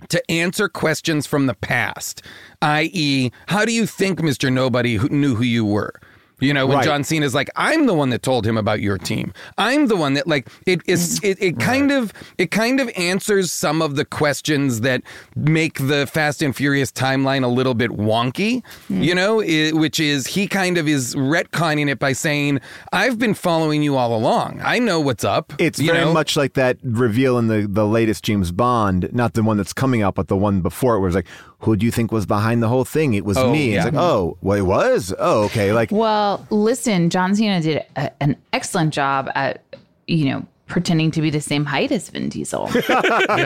to 0.09 0.31
answer 0.31 0.69
questions 0.69 1.25
from 1.25 1.47
the 1.47 1.55
past, 1.55 2.21
i.e., 2.61 3.31
how 3.47 3.65
do 3.65 3.71
you 3.71 3.87
think 3.87 4.19
Mr. 4.19 4.53
Nobody 4.53 4.99
knew 5.09 5.33
who 5.33 5.43
you 5.43 5.65
were? 5.65 5.93
You 6.39 6.53
know, 6.53 6.67
when 6.67 6.77
Right. 6.77 6.85
John 6.85 7.03
Cena's 7.03 7.33
like, 7.33 7.49
I'm 7.55 7.87
the 7.87 7.95
one 7.95 8.11
that 8.11 8.21
told 8.21 8.45
him 8.45 8.57
about 8.57 8.79
your 8.79 8.97
team. 8.99 9.33
I'm 9.57 9.87
the 9.87 9.95
one 9.95 10.13
that 10.13 10.27
like 10.27 10.47
it 10.67 10.81
is 10.85 11.19
mm. 11.19 11.29
it, 11.31 11.41
it 11.41 11.59
kind 11.59 11.91
of 11.91 12.13
it 12.37 12.51
kind 12.51 12.79
of 12.79 12.89
answers 12.95 13.51
some 13.51 13.81
of 13.81 13.95
the 13.95 14.05
questions 14.05 14.81
that 14.81 15.01
make 15.35 15.87
the 15.87 16.05
Fast 16.05 16.43
and 16.43 16.55
Furious 16.55 16.91
timeline 16.91 17.43
a 17.43 17.47
little 17.47 17.73
bit 17.73 17.91
wonky, 17.91 18.61
mm. 18.89 19.03
you 19.03 19.15
know, 19.15 19.41
i 19.41 19.71
which 19.73 19.99
is 19.99 20.27
he 20.27 20.47
kind 20.47 20.77
of 20.77 20.87
is 20.87 21.15
retconning 21.15 21.89
it 21.89 21.97
by 21.97 22.13
saying, 22.13 22.59
I've 22.93 23.17
been 23.17 23.33
following 23.33 23.81
you 23.81 23.97
all 23.97 24.15
along. 24.15 24.61
I 24.63 24.79
know 24.79 24.99
what's 24.99 25.23
up. 25.23 25.53
It's 25.57 25.79
you 25.79 25.91
very 25.91 26.05
know? 26.05 26.13
much 26.13 26.37
like 26.37 26.53
that 26.53 26.77
reveal 26.83 27.37
in 27.37 27.47
the, 27.47 27.67
the 27.67 27.85
latest 27.85 28.23
James 28.23 28.51
Bond, 28.51 29.09
not 29.11 29.33
the 29.33 29.43
one 29.43 29.57
that's 29.57 29.73
coming 29.73 30.03
out, 30.03 30.15
but 30.15 30.27
the 30.27 30.37
one 30.37 30.61
before 30.61 30.95
it, 30.95 30.99
where 30.99 31.07
it's 31.07 31.15
like, 31.15 31.27
who 31.59 31.75
do 31.75 31.85
you 31.85 31.91
think 31.91 32.11
was 32.11 32.25
behind 32.25 32.61
the 32.61 32.67
whole 32.67 32.85
thing? 32.85 33.13
It 33.15 33.25
was 33.25 33.37
Oh, 33.37 33.51
me. 33.51 33.71
yeah. 33.73 33.77
It's 33.77 33.85
like, 33.85 34.01
oh, 34.01 34.37
well, 34.41 34.57
it 34.57 34.61
was? 34.61 35.13
Oh, 35.17 35.43
okay. 35.45 35.73
Like, 35.73 35.91
Well, 35.91 36.45
listen, 36.49 37.09
John 37.09 37.35
Cena 37.35 37.61
did 37.61 37.83
a, 37.95 38.11
an 38.21 38.35
excellent 38.53 38.93
job 38.93 39.29
at, 39.33 39.63
you 40.07 40.25
know, 40.25 40.45
pretending 40.67 41.11
to 41.11 41.21
be 41.21 41.29
the 41.29 41.41
same 41.41 41.65
height 41.65 41.91
as 41.91 42.09
Vin 42.09 42.29
Diesel. 42.29 42.69
yeah, 42.89 43.01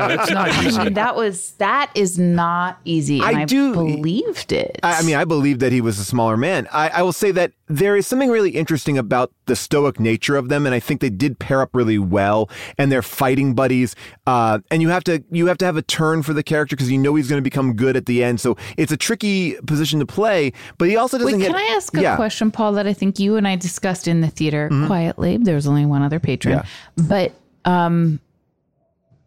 that's 0.07 0.31
not 0.31 0.49
I 0.49 0.65
easy. 0.67 0.79
mean, 0.79 0.93
that 0.93 1.15
was 1.15 1.51
that 1.53 1.91
is 1.95 2.17
not 2.19 2.79
easy. 2.85 3.21
I 3.21 3.41
I, 3.41 3.45
do- 3.45 3.73
believed 3.73 4.51
it. 4.51 4.79
I, 4.83 4.99
I 4.99 5.01
mean, 5.03 5.15
I 5.15 5.25
believe 5.25 5.59
that 5.59 5.71
he 5.71 5.81
was 5.81 5.99
a 5.99 6.03
smaller 6.03 6.37
man. 6.37 6.67
I, 6.71 6.89
I 6.89 7.01
will 7.01 7.13
say 7.13 7.31
that 7.31 7.53
there 7.67 7.95
is 7.95 8.05
something 8.05 8.29
really 8.29 8.51
interesting 8.51 8.97
about 8.97 9.31
the 9.45 9.55
stoic 9.55 9.99
nature 9.99 10.35
of 10.35 10.49
them, 10.49 10.65
and 10.65 10.75
I 10.75 10.79
think 10.79 10.99
they 11.01 11.09
did 11.09 11.39
pair 11.39 11.61
up 11.61 11.69
really 11.73 11.97
well. 11.97 12.49
And 12.77 12.91
they're 12.91 13.01
fighting 13.01 13.53
buddies, 13.53 13.95
uh, 14.27 14.59
and 14.69 14.81
you 14.81 14.89
have 14.89 15.03
to 15.05 15.23
you 15.31 15.47
have 15.47 15.57
to 15.59 15.65
have 15.65 15.77
a 15.77 15.81
turn 15.81 16.23
for 16.23 16.33
the 16.33 16.43
character 16.43 16.75
because 16.75 16.91
you 16.91 16.97
know 16.97 17.15
he's 17.15 17.29
going 17.29 17.39
to 17.39 17.43
become 17.43 17.73
good 17.75 17.95
at 17.95 18.05
the 18.07 18.23
end. 18.23 18.39
So 18.41 18.57
it's 18.77 18.91
a 18.91 18.97
tricky 18.97 19.55
position 19.67 19.99
to 19.99 20.05
play. 20.05 20.53
But 20.77 20.89
he 20.89 20.97
also 20.97 21.17
doesn't 21.17 21.33
Wait, 21.33 21.39
get. 21.39 21.51
can 21.51 21.55
I 21.55 21.73
ask 21.75 21.95
a 21.95 22.01
yeah. 22.01 22.15
question, 22.15 22.51
Paul, 22.51 22.73
that 22.73 22.87
I 22.87 22.93
think 22.93 23.19
you 23.19 23.35
and 23.35 23.47
I 23.47 23.55
discussed 23.55 24.07
in 24.07 24.21
the 24.21 24.29
theater 24.29 24.69
quietly? 24.87 25.37
There 25.37 25.55
was 25.55 25.67
only 25.67 25.85
one 25.85 26.01
other 26.01 26.19
patron. 26.19 26.57
Yeah. 26.57 26.65
But 27.11 27.33
um 27.65 28.21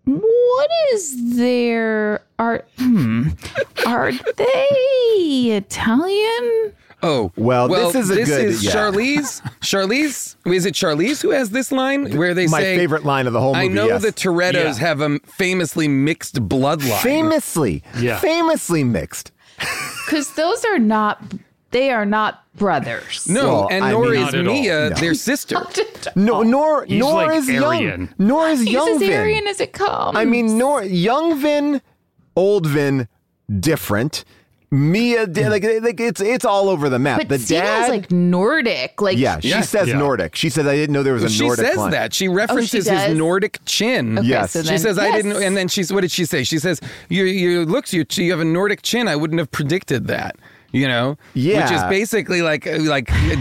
what 0.07 0.71
is 0.95 1.37
their 1.37 2.23
are 2.39 2.65
hmm, 2.79 3.29
are 3.87 4.13
they 4.37 5.51
Italian? 5.57 6.73
Oh 7.03 7.31
Well, 7.37 7.69
this 7.69 7.95
is 7.95 8.11
a 8.11 8.15
this 8.15 8.29
good- 8.31 8.45
is 8.47 8.65
yeah. 8.65 8.71
Charlize. 8.73 9.43
Charlize, 9.61 10.37
is 10.47 10.65
it 10.65 10.73
Charlize 10.75 11.21
who 11.21 11.31
has 11.31 11.51
this 11.51 11.71
line 11.71 12.17
where 12.17 12.33
they 12.33 12.47
My 12.47 12.61
say, 12.61 12.73
My 12.75 12.79
favorite 12.81 13.05
line 13.05 13.27
of 13.27 13.35
the 13.35 13.41
whole 13.41 13.55
movie. 13.55 13.67
"I 13.67 13.69
know 13.69 13.87
yes. 13.87 14.01
the 14.03 14.13
Torettos 14.13 14.55
Yeah. 14.55 14.75
have 14.77 15.01
a 15.03 15.19
famously 15.21 15.87
mixed 15.89 16.37
bloodline." 16.49 17.03
famously, 17.03 17.83
Yeah. 17.99 18.19
famously 18.19 18.83
mixed. 18.85 19.31
Because 20.07 20.35
those 20.35 20.65
are 20.67 20.79
not 20.79 21.23
they 21.75 21.91
are 21.91 22.07
not 22.07 22.43
brothers. 22.57 23.27
no, 23.29 23.45
Well, 23.45 23.69
and 23.71 23.85
I 23.85 23.91
nor 23.91 24.05
mean- 24.05 24.15
is 24.15 24.21
Not 24.21 24.35
at 24.35 24.47
all. 24.47 24.53
Mia 24.55 24.91
No. 24.91 24.97
their 24.97 25.15
sister. 25.15 25.57
No, 26.17 26.43
nor 26.43 26.85
He's 26.85 26.99
nor 27.01 27.27
like 27.27 27.37
is 27.37 27.49
young, 27.49 27.65
Aryan. 27.65 28.15
nor 28.19 28.49
is 28.49 28.61
He's 28.61 28.71
young 28.71 28.89
as 28.91 28.99
Vin. 29.01 29.13
Aryan 29.21 29.47
as 29.49 29.61
it 29.61 29.73
comes. 29.73 30.17
I 30.17 30.25
mean, 30.25 30.57
nor 30.59 30.83
young 30.85 31.39
Vin, 31.41 31.81
old 32.37 32.67
Vin, 32.67 33.09
different. 33.61 34.25
Mia, 34.71 35.27
hmm. 35.27 35.33
like, 35.51 35.63
like 35.63 36.01
it's 36.01 36.21
it's 36.21 36.45
all 36.45 36.69
over 36.69 36.89
the 36.89 36.99
map. 36.99 37.19
but 37.19 37.29
the 37.29 37.39
Cena's 37.39 37.69
dad, 37.87 37.89
like 37.91 38.11
Nordic. 38.11 39.01
Like 39.01 39.17
yeah, 39.17 39.39
she 39.39 39.49
Yeah. 39.51 39.61
says 39.61 39.87
Yeah. 39.89 39.99
Nordic. 39.99 40.35
She 40.35 40.51
says 40.51 40.67
I 40.67 40.75
didn't 40.75 40.93
know 40.95 41.05
there 41.05 41.15
was 41.15 41.23
a 41.23 41.29
she 41.31 41.45
Nordic 41.45 41.65
She 41.65 41.71
says 41.71 41.79
line. 41.79 41.91
that 41.93 42.13
she 42.13 42.27
oh, 42.29 42.33
references 42.33 42.89
his? 42.89 43.17
Nordic 43.17 43.61
chin. 43.67 44.19
Okay, 44.19 44.27
Yes. 44.29 44.51
so 44.53 44.63
She 44.63 44.71
then- 44.71 44.79
says, 44.81 44.99
"I 44.99 45.13
didn't," 45.13 45.41
and 45.43 45.57
then 45.57 45.69
she's. 45.69 45.93
What 45.93 46.01
did 46.01 46.11
she 46.11 46.25
say? 46.25 46.43
She 46.45 46.59
says, 46.59 46.81
"You, 47.09 47.25
you 47.25 47.65
looks, 47.65 47.93
you, 47.95 48.05
you 48.15 48.31
have 48.33 48.41
a 48.41 48.45
Nordic 48.45 48.83
chin. 48.83 49.07
I 49.07 49.15
wouldn't 49.17 49.39
have 49.39 49.51
predicted 49.53 50.09
that." 50.09 50.37
You 50.75 50.89
know, 50.89 51.17
Yeah. 51.35 51.63
which 51.63 51.73
is 51.73 51.83
basically 51.85 52.43
like 52.43 52.67
uh, 52.67 52.79
like 52.81 53.09
uh, 53.13 53.37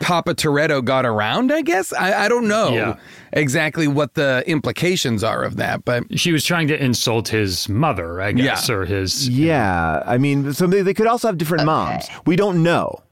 Papa 0.00 0.34
Toretto 0.34 0.84
got 0.84 1.04
around. 1.04 1.50
I 1.52 1.62
guess 1.62 1.92
I, 1.92 2.26
I 2.26 2.28
don't 2.28 2.46
know 2.46 2.72
Yeah. 2.72 2.94
exactly 3.32 3.88
what 3.88 4.14
the 4.14 4.44
implications 4.46 5.24
are 5.24 5.42
of 5.42 5.56
that, 5.56 5.84
but 5.84 6.04
She 6.18 6.30
was 6.30 6.44
trying 6.44 6.68
to 6.68 6.80
insult 6.82 7.26
his 7.28 7.68
mother, 7.68 8.20
I 8.22 8.30
guess, 8.32 8.68
Yeah. 8.68 8.74
or 8.76 8.84
his. 8.84 9.28
Yeah, 9.28 10.02
I 10.06 10.16
mean, 10.16 10.52
so 10.52 10.66
they, 10.68 10.82
they 10.82 10.94
could 10.94 11.08
also 11.08 11.26
have 11.28 11.38
different 11.38 11.64
moms. 11.64 12.06
We 12.24 12.36
don't 12.36 12.62
know. 12.62 13.02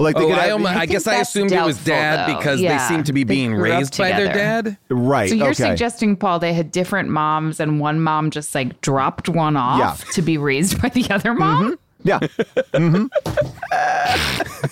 Like 0.00 0.14
they 0.16 0.22
oh, 0.22 0.28
could 0.28 0.38
I, 0.38 0.42
have, 0.44 0.52
almo- 0.52 0.68
I 0.68 0.86
guess 0.86 1.06
I 1.08 1.16
that's 1.16 1.28
assumed 1.30 1.50
it 1.52 1.60
was 1.62 1.84
dad 1.84 2.28
though. 2.30 2.38
because 2.38 2.60
Yeah. 2.60 2.78
they 2.78 2.94
seem 2.94 3.02
to 3.04 3.12
be 3.12 3.24
They 3.24 3.34
being 3.34 3.54
raised 3.54 3.98
by 3.98 4.12
their 4.12 4.32
dad. 4.32 4.78
right. 4.88 5.28
So 5.28 5.34
you're 5.34 5.48
okay. 5.48 5.54
suggesting, 5.54 6.16
Paul, 6.16 6.38
they 6.38 6.52
had 6.54 6.70
different 6.70 7.08
moms 7.10 7.58
and 7.60 7.78
one 7.80 8.00
mom 8.00 8.30
just 8.30 8.54
like 8.54 8.80
dropped 8.80 9.28
one 9.28 9.56
off 9.56 10.02
Yeah. 10.06 10.12
to 10.12 10.22
be 10.22 10.38
raised 10.38 10.80
by 10.80 10.88
the 10.90 11.10
other 11.10 11.34
mom? 11.34 11.64
Mm-hmm. 11.64 11.74
Yeah. 12.04 12.18
Mm-hmm. 12.20 13.06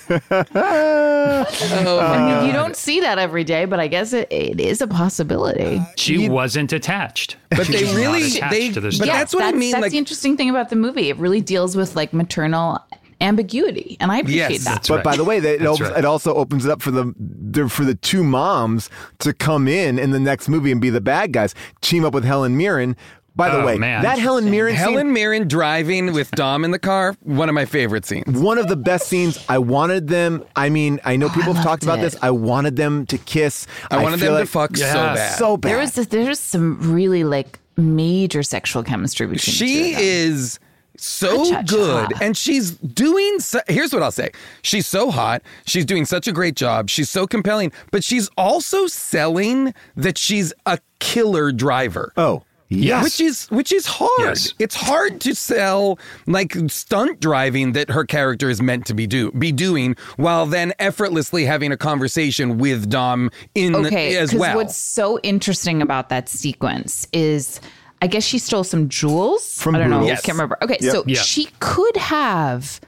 I 0.89 2.41
mean, 2.41 2.47
you 2.47 2.53
don't 2.53 2.77
see 2.77 3.01
that 3.01 3.19
every 3.19 3.45
day, 3.45 3.65
but 3.65 3.81
I 3.81 3.89
guess 3.89 4.13
it, 4.13 4.29
it 4.31 4.61
is 4.61 4.81
a 4.81 4.87
possibility. 4.87 5.81
She 5.97 6.29
wasn't 6.29 6.73
attached. 6.73 7.37
But 7.51 7.67
they 7.67 7.85
really- 7.95 8.27
attached 8.27 8.51
they- 8.53 8.73
to 8.73 8.81
this 8.81 8.99
but 8.99 9.07
job. 9.07 9.15
that's 9.15 9.35
what 9.35 9.45
I 9.45 9.53
mean, 9.53 9.73
That's 9.73 9.83
like- 9.83 9.93
the 9.93 9.99
interesting 9.99 10.37
thing 10.37 10.51
about 10.51 10.71
the 10.71 10.77
movie. 10.77 11.09
It 11.09 11.17
really 11.19 11.41
deals 11.41 11.77
with 11.77 11.97
like 11.97 12.13
maternal 12.13 12.79
ambiguity, 13.21 13.97
and 14.01 14.13
I 14.13 14.19
appreciate 14.19 14.51
Yes, 14.51 14.65
that. 14.65 14.71
that's 14.75 14.89
But 14.89 14.97
right. 14.97 15.05
by 15.05 15.17
the 15.17 15.25
way, 15.25 15.41
that 15.41 15.55
it, 15.55 15.61
That's 15.61 15.81
op- 15.81 15.89
right. 15.89 15.99
it 15.99 16.05
also 16.05 16.35
opens 16.35 16.65
it 16.67 16.71
up 16.71 16.83
for 16.83 16.91
the, 16.91 17.15
the 17.19 17.69
for 17.69 17.85
the 17.85 17.95
two 17.95 18.23
moms 18.23 18.91
to 19.21 19.33
come 19.33 19.67
in 19.69 19.99
in 19.99 20.11
the 20.11 20.21
next 20.21 20.49
movie 20.49 20.71
and 20.71 20.81
be 20.81 20.91
the 20.91 21.01
bad 21.01 21.33
guys, 21.33 21.55
team 21.81 22.05
up 22.05 22.13
with 22.15 22.25
Helen 22.25 22.57
Mirren. 22.57 22.95
By 23.37 23.51
the 23.51 23.61
Oh, 23.61 23.67
way, 23.67 23.77
man. 23.77 24.03
that 24.03 24.19
Helen 24.19 24.51
Mirren 24.51 24.75
scene, 24.75 24.79
Helen 24.83 25.13
Mirren 25.13 25.47
driving 25.47 26.13
with 26.15 26.31
Dom 26.31 26.65
in 26.65 26.71
the 26.71 26.79
car, 26.79 27.15
one 27.23 27.49
of 27.51 27.55
my 27.55 27.67
favorite 27.67 28.07
scenes. 28.07 28.27
one 28.41 28.57
of 28.57 28.67
the 28.69 28.77
best 28.77 29.09
scenes. 29.09 29.39
I 29.49 29.59
wanted 29.59 30.09
them. 30.09 30.43
I 30.57 30.71
mean, 30.71 31.01
I 31.05 31.17
know 31.17 31.27
oh, 31.27 31.31
people 31.35 31.53
have 31.53 31.63
talked 31.63 31.83
about 31.83 32.01
this. 32.01 32.17
I 32.23 32.31
wanted 32.31 32.77
them 32.77 33.05
to 33.07 33.19
kiss. 33.19 33.67
I 33.91 33.97
wanted 34.03 34.13
them 34.13 34.21
feel 34.21 34.33
to 34.33 34.39
like- 34.41 34.49
fuck 34.49 34.77
so 34.77 34.85
Yeah. 34.87 35.15
bad. 35.15 35.39
so 35.39 35.57
bad. 35.59 35.71
There 35.71 35.79
was 35.79 35.93
this, 35.93 36.07
there's 36.07 36.41
some 36.41 36.95
really 36.95 37.25
like 37.25 37.59
major 37.77 38.43
sexual 38.43 38.83
chemistry 38.83 39.27
between 39.27 39.37
the 39.37 39.45
two 39.45 39.51
she 39.67 39.91
of 39.93 39.97
them. 39.99 40.05
is 40.07 40.59
so 40.99 41.45
Cha-cha-cha. 41.51 42.07
good 42.07 42.23
and 42.23 42.35
she's 42.35 42.71
doing 42.71 43.39
so, 43.39 43.61
here's 43.69 43.93
what 43.93 44.03
i'll 44.03 44.11
say 44.11 44.31
she's 44.63 44.87
so 44.87 45.11
hot 45.11 45.43
she's 45.67 45.85
doing 45.85 46.07
such 46.07 46.27
a 46.27 46.33
great 46.33 46.57
job 46.57 46.89
she's 46.89 47.11
so 47.11 47.27
compelling 47.27 47.71
but 47.93 48.03
she's 48.03 48.31
also 48.39 48.87
selling 48.87 49.75
that 49.95 50.17
she's 50.17 50.55
a 50.65 50.79
killer 50.99 51.53
driver 51.53 52.15
oh 52.17 52.43
yes. 52.69 53.05
which 53.05 53.21
is 53.21 53.47
which 53.47 53.73
is 53.73 53.87
hard 53.87 54.11
Yes. 54.19 54.55
it's 54.59 54.75
hard 54.75 55.21
to 55.23 55.35
sell 55.35 55.99
like 56.27 56.55
stunt 56.69 57.21
driving 57.21 57.73
that 57.73 57.91
her 57.91 58.05
character 58.05 58.51
is 58.51 58.61
meant 58.61 58.87
to 58.87 58.95
be 58.95 59.07
do 59.07 59.31
be 59.33 59.53
doing 59.53 59.97
while 60.17 60.47
then 60.47 60.73
effortlessly 60.79 61.45
having 61.45 61.71
a 61.73 61.77
conversation 61.77 62.59
with 62.59 62.89
dom 62.91 63.31
in 63.55 63.75
okay 63.77 64.17
as 64.17 64.31
'cause 64.31 64.41
well 64.41 64.57
what's 64.57 64.77
so 64.77 65.19
interesting 65.23 65.81
about 65.83 66.09
that 66.09 66.29
sequence 66.29 67.07
is 67.13 67.61
i 68.03 68.07
guess 68.07 68.25
she 68.25 68.39
stole 68.39 68.65
some 68.65 68.89
jewels 68.89 69.61
From 69.61 69.75
i 69.77 69.79
don't 69.79 69.91
know 69.91 70.01
Boodles. 70.01 70.19
i 70.19 70.23
can't 70.23 70.37
remember 70.37 70.59
okay 70.63 70.79
Yep. 70.81 70.93
so 70.93 71.05
Yeah. 71.07 71.21
she 71.23 71.49
could 71.61 71.97
have 71.97 72.81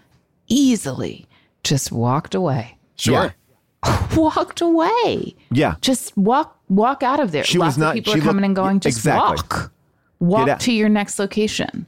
easily 0.49 1.26
just 1.62 1.93
walked 1.93 2.35
away 2.35 2.79
sure 2.97 3.35
walked 4.16 4.61
away 4.61 5.35
Yeah. 5.53 5.74
just 5.81 6.16
walk 6.16 6.57
walk 6.68 7.02
out 7.02 7.20
of 7.20 7.32
there 7.32 7.44
She 7.44 7.58
lots 7.58 7.70
was 7.70 7.78
not- 7.78 7.88
of 7.90 7.94
people 7.94 8.12
she 8.14 8.18
are 8.20 8.22
coming 8.22 8.36
looked- 8.42 8.46
and 8.46 8.56
going 8.56 8.80
just 8.80 8.98
exactly. 8.98 9.36
walk 9.36 9.72
walk 10.20 10.48
out. 10.48 10.60
to 10.60 10.72
your 10.72 10.88
next 10.88 11.18
location 11.18 11.86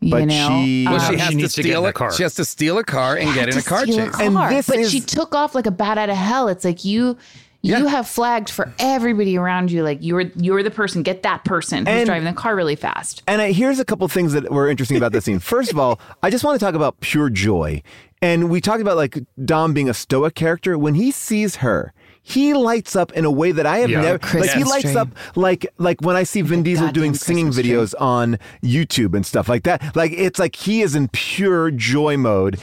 you 0.00 0.10
But 0.12 0.26
know 0.26 0.48
she- 0.48 0.86
Um, 0.86 0.92
well, 0.94 1.00
she 1.10 1.12
she 1.14 1.18
has 1.20 1.28
to 1.30 1.34
needs 1.36 1.54
to 1.54 1.62
steal 1.62 1.82
the 1.82 1.88
a 1.88 1.92
car. 1.92 2.12
She 2.12 2.22
has 2.22 2.34
to 2.36 2.44
steal 2.44 2.78
a 2.78 2.84
car 2.84 3.16
and 3.16 3.34
get 3.34 3.48
in 3.48 3.58
a 3.58 3.62
car 3.62 3.82
steal 3.82 3.96
chase. 3.96 4.10
car. 4.12 4.22
And 4.48 4.56
this 4.56 4.68
but 4.68 4.78
is- 4.78 4.90
she 4.92 5.00
took 5.00 5.34
off 5.34 5.54
like 5.56 5.66
a 5.66 5.72
bat 5.72 5.98
out 5.98 6.08
of 6.08 6.16
hell. 6.16 6.46
It's 6.48 6.64
like 6.64 6.84
you 6.84 7.16
you 7.60 7.76
Yeah. 7.76 7.88
have 7.88 8.06
flagged 8.06 8.48
for 8.48 8.72
everybody 8.78 9.36
around 9.36 9.72
you. 9.72 9.82
Like 9.82 9.98
you're 10.00 10.30
you're 10.36 10.62
the 10.62 10.70
person. 10.70 11.02
Get 11.02 11.24
that 11.24 11.42
person 11.44 11.78
who's 11.78 11.88
And- 11.88 12.06
driving 12.06 12.26
the 12.26 12.32
car 12.32 12.54
really 12.54 12.76
fast. 12.76 13.24
And 13.26 13.42
I, 13.42 13.50
here's 13.50 13.80
a 13.80 13.84
couple 13.84 14.06
things 14.06 14.32
that 14.34 14.52
were 14.52 14.68
interesting 14.68 14.96
about 14.96 15.10
this 15.10 15.24
scene. 15.24 15.40
First 15.40 15.72
of 15.72 15.78
all, 15.80 15.98
I 16.22 16.30
just 16.30 16.44
want 16.44 16.60
to 16.60 16.64
talk 16.64 16.76
about 16.76 17.00
pure 17.00 17.28
joy. 17.28 17.82
And 18.22 18.48
we 18.50 18.60
talked 18.60 18.80
about 18.80 18.96
like 18.96 19.18
Dom 19.44 19.72
being 19.74 19.88
a 19.88 19.94
stoic 19.94 20.36
character. 20.36 20.78
When 20.78 20.94
he 20.94 21.10
sees 21.10 21.56
her, 21.56 21.92
he 22.28 22.52
lights 22.52 22.94
up 22.94 23.12
in 23.12 23.24
a 23.24 23.30
way 23.30 23.52
that 23.52 23.64
I 23.66 23.78
have 23.78 23.90
Yeah. 23.90 24.02
never. 24.02 24.38
Like 24.38 24.50
he 24.50 24.64
lights 24.64 24.82
tree. 24.92 24.96
up 24.96 25.08
like 25.34 25.66
like 25.78 26.00
when 26.02 26.14
I 26.14 26.24
see 26.24 26.42
Vin 26.42 26.62
Diesel 26.62 26.88
doing 26.92 27.14
singing 27.14 27.46
Christmas 27.46 27.64
tree. 27.66 27.74
videos 27.74 27.94
on 28.00 28.38
YouTube 28.62 29.14
and 29.14 29.24
stuff 29.24 29.48
like 29.48 29.62
that. 29.64 29.96
Like 29.96 30.12
it's 30.12 30.38
like 30.38 30.54
he 30.54 30.82
is 30.82 30.94
in 30.94 31.08
pure 31.08 31.70
joy 31.70 32.16
mode. 32.16 32.60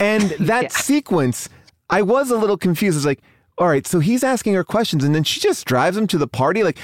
And 0.00 0.22
that 0.40 0.62
Yeah. 0.64 0.68
sequence, 0.70 1.48
I 1.90 2.00
was 2.02 2.30
a 2.30 2.36
little 2.36 2.56
confused. 2.56 2.96
It's 2.96 3.06
like, 3.06 3.20
all 3.58 3.68
right, 3.68 3.86
so 3.86 4.00
he's 4.00 4.24
asking 4.24 4.54
her 4.54 4.64
questions, 4.64 5.04
and 5.04 5.14
then 5.14 5.22
she 5.22 5.38
just 5.38 5.64
drives 5.66 5.96
him 5.96 6.06
to 6.08 6.18
the 6.18 6.26
party. 6.26 6.64
Like, 6.64 6.78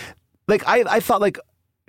like 0.46 0.62
I, 0.66 0.84
I 0.88 1.00
thought 1.00 1.20
like. 1.20 1.38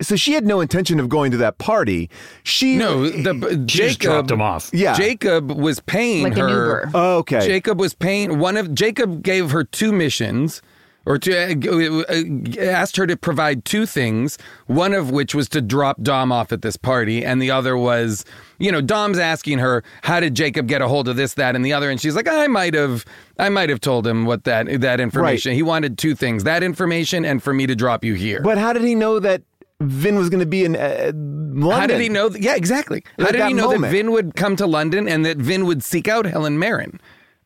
So 0.01 0.15
she 0.15 0.33
had 0.33 0.45
no 0.45 0.61
intention 0.61 0.99
of 0.99 1.09
going 1.09 1.31
to 1.31 1.37
that 1.37 1.57
party. 1.57 2.09
She 2.43 2.77
No, 2.77 3.09
the 3.09 3.65
She 3.67 3.77
just 3.79 3.99
dropped 3.99 4.31
him 4.31 4.41
off. 4.41 4.69
Yeah. 4.73 4.93
Jacob 4.95 5.51
was 5.51 5.79
paying 5.79 6.23
Like 6.23 6.33
an 6.33 6.39
her. 6.39 6.49
Uber. 6.49 6.91
Oh, 6.93 7.17
okay. 7.19 7.45
Jacob 7.45 7.79
was 7.79 7.93
paying 7.93 8.39
one 8.39 8.57
of 8.57 8.73
Jacob 8.73 9.23
gave 9.23 9.51
her 9.51 9.63
two 9.63 9.91
missions 9.91 10.61
or 11.05 11.17
to 11.17 11.33
uh, 11.33 12.13
uh, 12.13 12.61
asked 12.61 12.95
her 12.97 13.07
to 13.07 13.17
provide 13.17 13.65
two 13.65 13.85
things, 13.85 14.37
one 14.67 14.93
of 14.93 15.09
which 15.09 15.33
was 15.33 15.49
to 15.49 15.61
drop 15.61 16.01
Dom 16.01 16.31
off 16.31 16.51
at 16.51 16.61
this 16.61 16.77
party 16.77 17.25
and 17.25 17.41
the 17.41 17.49
other 17.49 17.75
was, 17.75 18.23
you 18.59 18.71
know, 18.71 18.81
Dom's 18.81 19.17
asking 19.17 19.59
her, 19.59 19.83
"How 20.03 20.19
did 20.19 20.35
Jacob 20.35 20.67
get 20.67 20.81
a 20.81 20.87
hold 20.87 21.07
of 21.07 21.15
this 21.15 21.33
that 21.35 21.55
and 21.55 21.65
the 21.65 21.73
other?" 21.73 21.89
and 21.89 21.99
she's 21.99 22.15
like, 22.15 22.27
"I 22.27 22.47
might 22.47 22.73
have 22.75 23.05
I 23.39 23.49
might 23.49 23.69
have 23.69 23.81
told 23.81 24.05
him 24.05 24.25
what 24.25 24.43
that 24.43 24.81
that 24.81 24.99
information. 24.99 25.51
Right. 25.51 25.55
He 25.55 25.63
wanted 25.63 25.97
two 25.97 26.13
things, 26.15 26.43
that 26.43 26.61
information 26.61 27.25
and 27.25 27.41
for 27.41 27.53
me 27.53 27.65
to 27.65 27.75
drop 27.75 28.03
you 28.03 28.13
here." 28.13 28.41
But 28.41 28.57
how 28.59 28.71
did 28.73 28.83
he 28.83 28.93
know 28.93 29.19
that 29.19 29.41
Vin 29.81 30.15
was 30.15 30.29
going 30.29 30.39
to 30.39 30.45
be 30.45 30.63
in 30.65 30.75
uh, 30.75 31.11
London? 31.13 31.71
How 31.71 31.87
did 31.87 31.99
he 32.01 32.09
know? 32.09 32.29
Th- 32.29 32.43
yeah, 32.43 32.55
exactly. 32.55 33.03
How 33.17 33.25
Like 33.25 33.33
did 33.33 33.47
he 33.47 33.53
know 33.53 33.65
moment. 33.67 33.81
that 33.83 33.91
Vin 33.91 34.11
would 34.11 34.35
come 34.35 34.55
to 34.57 34.65
London 34.67 35.07
and 35.07 35.25
that 35.25 35.37
Vin 35.37 35.65
would 35.65 35.83
seek 35.83 36.07
out 36.07 36.25
Helen 36.25 36.57
Mirren? 36.59 36.99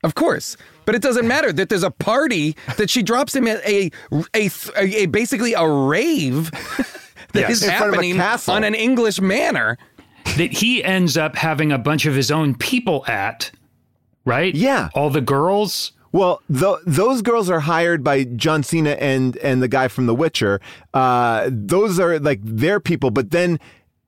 Of 0.03 0.13
course, 0.15 0.55
but 0.85 0.93
it 0.93 1.01
doesn't 1.01 1.27
matter 1.27 1.51
that 1.53 1.69
there's 1.69 1.81
a 1.83 1.89
party 1.89 2.55
that 2.77 2.91
she 2.91 3.01
drops 3.01 3.35
him 3.35 3.47
at 3.47 3.65
a 3.67 3.89
a, 4.35 4.49
a, 4.77 5.03
a 5.03 5.05
basically 5.07 5.53
a 5.53 5.67
rave 5.67 6.51
that 7.33 7.41
Yes. 7.49 7.49
is 7.51 7.63
In 7.63 7.69
front 7.69 7.95
of 7.95 7.99
a 8.01 8.07
happening 8.13 8.53
on 8.55 8.63
an 8.63 8.75
English 8.75 9.19
manor. 9.19 9.77
that 10.37 10.51
he 10.51 10.83
ends 10.83 11.17
up 11.17 11.35
having 11.35 11.71
a 11.71 11.77
bunch 11.79 12.05
of 12.05 12.13
his 12.13 12.29
own 12.29 12.53
people 12.55 13.03
at, 13.07 13.49
right? 14.25 14.53
Yeah. 14.53 14.89
All 14.93 15.09
the 15.09 15.21
girls. 15.21 15.91
Well, 16.15 16.41
th- 16.47 16.77
those 16.87 17.21
girls 17.21 17.49
are 17.49 17.59
hired 17.59 18.01
by 18.01 18.23
John 18.23 18.63
Cena 18.63 18.91
and 18.91 19.35
and 19.37 19.61
the 19.61 19.67
guy 19.67 19.89
from 19.89 20.05
The 20.05 20.15
Witcher. 20.15 20.61
Uh, 20.93 21.49
those 21.51 21.99
are 21.99 22.19
like 22.19 22.39
their 22.41 22.79
people. 22.79 23.11
But 23.11 23.31
then, 23.31 23.59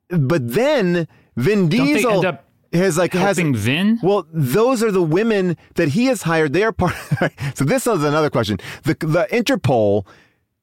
but 0.07 0.53
then 0.53 1.09
Vin 1.35 1.67
Diesel 1.67 2.11
end 2.11 2.25
up 2.25 2.45
has 2.71 2.97
like 2.97 3.11
has 3.11 3.37
Vin? 3.37 3.99
Well, 4.01 4.25
those 4.31 4.81
are 4.83 4.91
the 4.91 5.03
women 5.03 5.57
that 5.75 5.89
he 5.89 6.05
has 6.05 6.21
hired. 6.21 6.53
They 6.53 6.63
are 6.63 6.71
part. 6.71 6.95
so 7.55 7.65
this 7.65 7.85
is 7.85 8.03
another 8.05 8.29
question. 8.29 8.57
The 8.83 8.93
the 9.01 9.27
Interpol, 9.29 10.05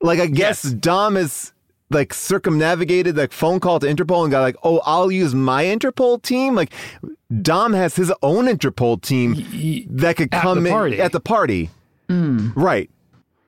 like 0.01 0.21
I 0.21 0.27
guess 0.29 0.65
Yes. 0.65 0.73
Dom 0.73 1.19
is 1.19 1.53
like 1.91 2.15
circumnavigated 2.15 3.17
that 3.17 3.33
phone 3.33 3.61
call 3.61 3.79
to 3.81 3.87
Interpol 3.87 4.23
and 4.25 4.31
got 4.31 4.41
like, 4.41 4.57
oh, 4.63 4.81
I'll 4.85 5.13
use 5.13 5.35
my 5.35 5.65
Interpol 5.65 6.21
team. 6.23 6.55
Like 6.55 6.73
Dom 7.43 7.73
has 7.73 7.97
his 7.97 8.13
own 8.23 8.47
Interpol 8.47 9.01
team 9.01 9.87
that 9.91 10.17
could 10.17 10.31
come 10.31 10.63
the 10.63 10.85
in 10.87 11.01
at 11.01 11.13
the 11.13 11.21
party. 11.21 11.71
Hmm. 12.09 12.51
Right, 12.55 12.91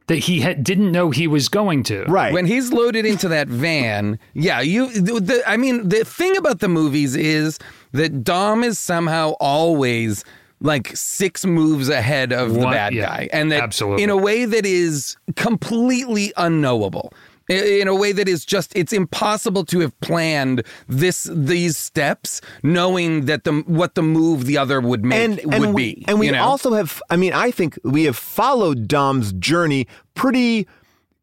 that 0.06 0.16
he 0.16 0.40
had, 0.40 0.62
didn't 0.62 0.92
know 0.92 1.10
he 1.10 1.26
was 1.26 1.48
going 1.48 1.82
to. 1.84 2.04
right. 2.04 2.32
When 2.32 2.46
he's 2.46 2.72
loaded 2.72 3.04
into 3.04 3.28
that 3.28 3.48
van, 3.48 4.18
yeah, 4.34 4.60
you. 4.60 4.90
The, 4.90 5.20
the- 5.20 5.42
I 5.46 5.56
mean, 5.56 5.88
the 5.88 6.04
thing 6.04 6.36
about 6.36 6.60
the 6.60 6.68
movies 6.68 7.16
is 7.16 7.58
that 7.92 8.22
Dom 8.22 8.62
is 8.62 8.78
somehow 8.78 9.32
always 9.40 10.24
like 10.60 10.96
six 10.96 11.44
moves 11.44 11.88
ahead 11.88 12.32
of 12.32 12.54
the 12.54 12.60
bad 12.60 12.94
yeah, 12.94 13.06
guy, 13.06 13.28
and 13.32 13.52
that 13.52 13.62
absolutely. 13.62 14.04
in 14.04 14.10
a 14.10 14.16
way 14.16 14.44
that 14.44 14.64
is 14.64 15.16
completely 15.34 16.32
unknowable. 16.36 17.12
In 17.48 17.86
a 17.86 17.94
way 17.94 18.10
that 18.10 18.28
is 18.28 18.44
just, 18.44 18.74
it's 18.74 18.92
impossible 18.92 19.64
to 19.66 19.78
have 19.78 19.98
planned 20.00 20.64
this 20.88 21.30
these 21.32 21.76
steps, 21.76 22.40
knowing 22.64 23.26
that 23.26 23.44
the 23.44 23.62
what 23.66 23.94
the 23.94 24.02
move 24.02 24.46
the 24.46 24.58
other 24.58 24.80
would 24.80 25.04
make 25.04 25.22
and, 25.22 25.38
and 25.54 25.60
would 25.60 25.74
we, 25.74 25.94
be. 25.94 26.04
And 26.08 26.18
we 26.18 26.30
know? 26.30 26.42
also 26.42 26.72
have, 26.72 27.00
I 27.08 27.14
mean, 27.16 27.32
I 27.32 27.52
think 27.52 27.78
we 27.84 28.02
have 28.04 28.16
followed 28.16 28.88
Dom's 28.88 29.32
journey 29.34 29.86
pretty 30.14 30.66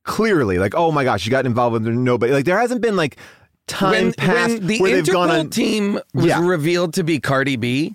clearly. 0.03 0.59
Like, 0.59 0.75
oh 0.75 0.93
my 0.93 1.03
gosh, 1.03 1.25
you 1.25 1.29
got 1.31 1.45
involved 1.45 1.73
with 1.73 1.93
nobody. 1.93 2.31
Like, 2.31 2.45
there 2.45 2.57
hasn't 2.59 2.81
been 2.81 2.95
like 2.95 3.17
time 3.67 3.91
when, 3.91 4.13
passed 4.13 4.59
when 4.59 4.67
the 4.67 4.79
where 4.79 4.95
they've 4.95 5.03
Interpol 5.03 5.11
gone 5.11 5.29
on. 5.29 5.49
team 5.49 5.99
was 6.13 6.25
Yeah. 6.25 6.37
Mm-hmm. 6.37 6.47
revealed 6.47 6.93
to 6.93 7.03
be 7.03 7.19
Cardi 7.19 7.57
B, 7.57 7.93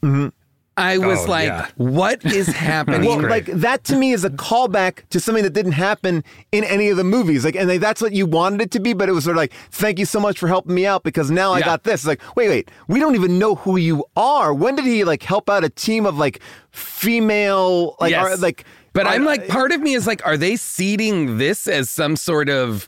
I 0.79 0.97
was 0.99 1.27
Oh, 1.27 1.31
like, 1.31 1.49
yeah. 1.49 1.67
"What 1.77 2.25
is 2.25 2.47
happening?" 2.69 3.05
well, 3.05 3.19
great. 3.19 3.31
like 3.31 3.47
that 3.61 3.85
to 3.85 3.97
me 3.97 4.13
is 4.13 4.25
a 4.25 4.31
callback 4.31 5.03
to 5.11 5.21
something 5.21 5.43
that 5.45 5.53
didn't 5.53 5.73
happen 5.73 6.23
in 6.53 6.65
any 6.65 6.89
of 6.89 6.97
the 6.97 7.05
movies. 7.05 7.45
Like, 7.45 7.57
and 7.57 7.69
they, 7.69 7.79
that's 7.79 8.01
what 8.01 8.13
you 8.13 8.25
wanted 8.27 8.61
it 8.63 8.71
to 8.71 8.81
be, 8.81 8.93
but 8.95 9.09
it 9.09 9.13
was 9.13 9.25
sort 9.25 9.37
of 9.37 9.41
like, 9.43 9.53
"Thank 9.71 9.99
you 9.99 10.05
so 10.07 10.21
much 10.21 10.39
for 10.39 10.47
helping 10.49 10.75
me 10.75 10.87
out 10.87 11.03
because 11.03 11.31
now 11.31 11.53
I 11.53 11.61
got 11.61 11.85
this." 11.85 12.01
It's 12.01 12.07
like, 12.07 12.23
wait, 12.37 12.49
wait, 12.49 12.71
we 12.87 13.01
don't 13.01 13.15
even 13.17 13.39
know 13.39 13.57
who 13.57 13.77
you 13.77 14.05
are. 14.17 14.55
When 14.55 14.77
did 14.77 14.85
he 14.85 15.05
like 15.05 15.23
help 15.23 15.51
out 15.51 15.65
a 15.65 15.69
team 15.69 16.07
of 16.07 16.17
like 16.17 16.41
female, 16.71 17.97
like, 18.01 18.11
Yes. 18.13 18.25
are, 18.25 18.37
like? 18.37 18.65
but 18.93 19.07
are- 19.07 19.13
I'm 19.15 19.25
like, 19.25 19.49
part 19.49 19.73
of 19.73 19.81
me 19.81 19.95
is 19.95 20.07
like, 20.07 20.25
are 20.27 20.37
they 20.37 20.57
seeding 20.57 21.39
this 21.39 21.67
as 21.67 21.91
some 21.91 22.17
sort 22.17 22.49
of 22.49 22.87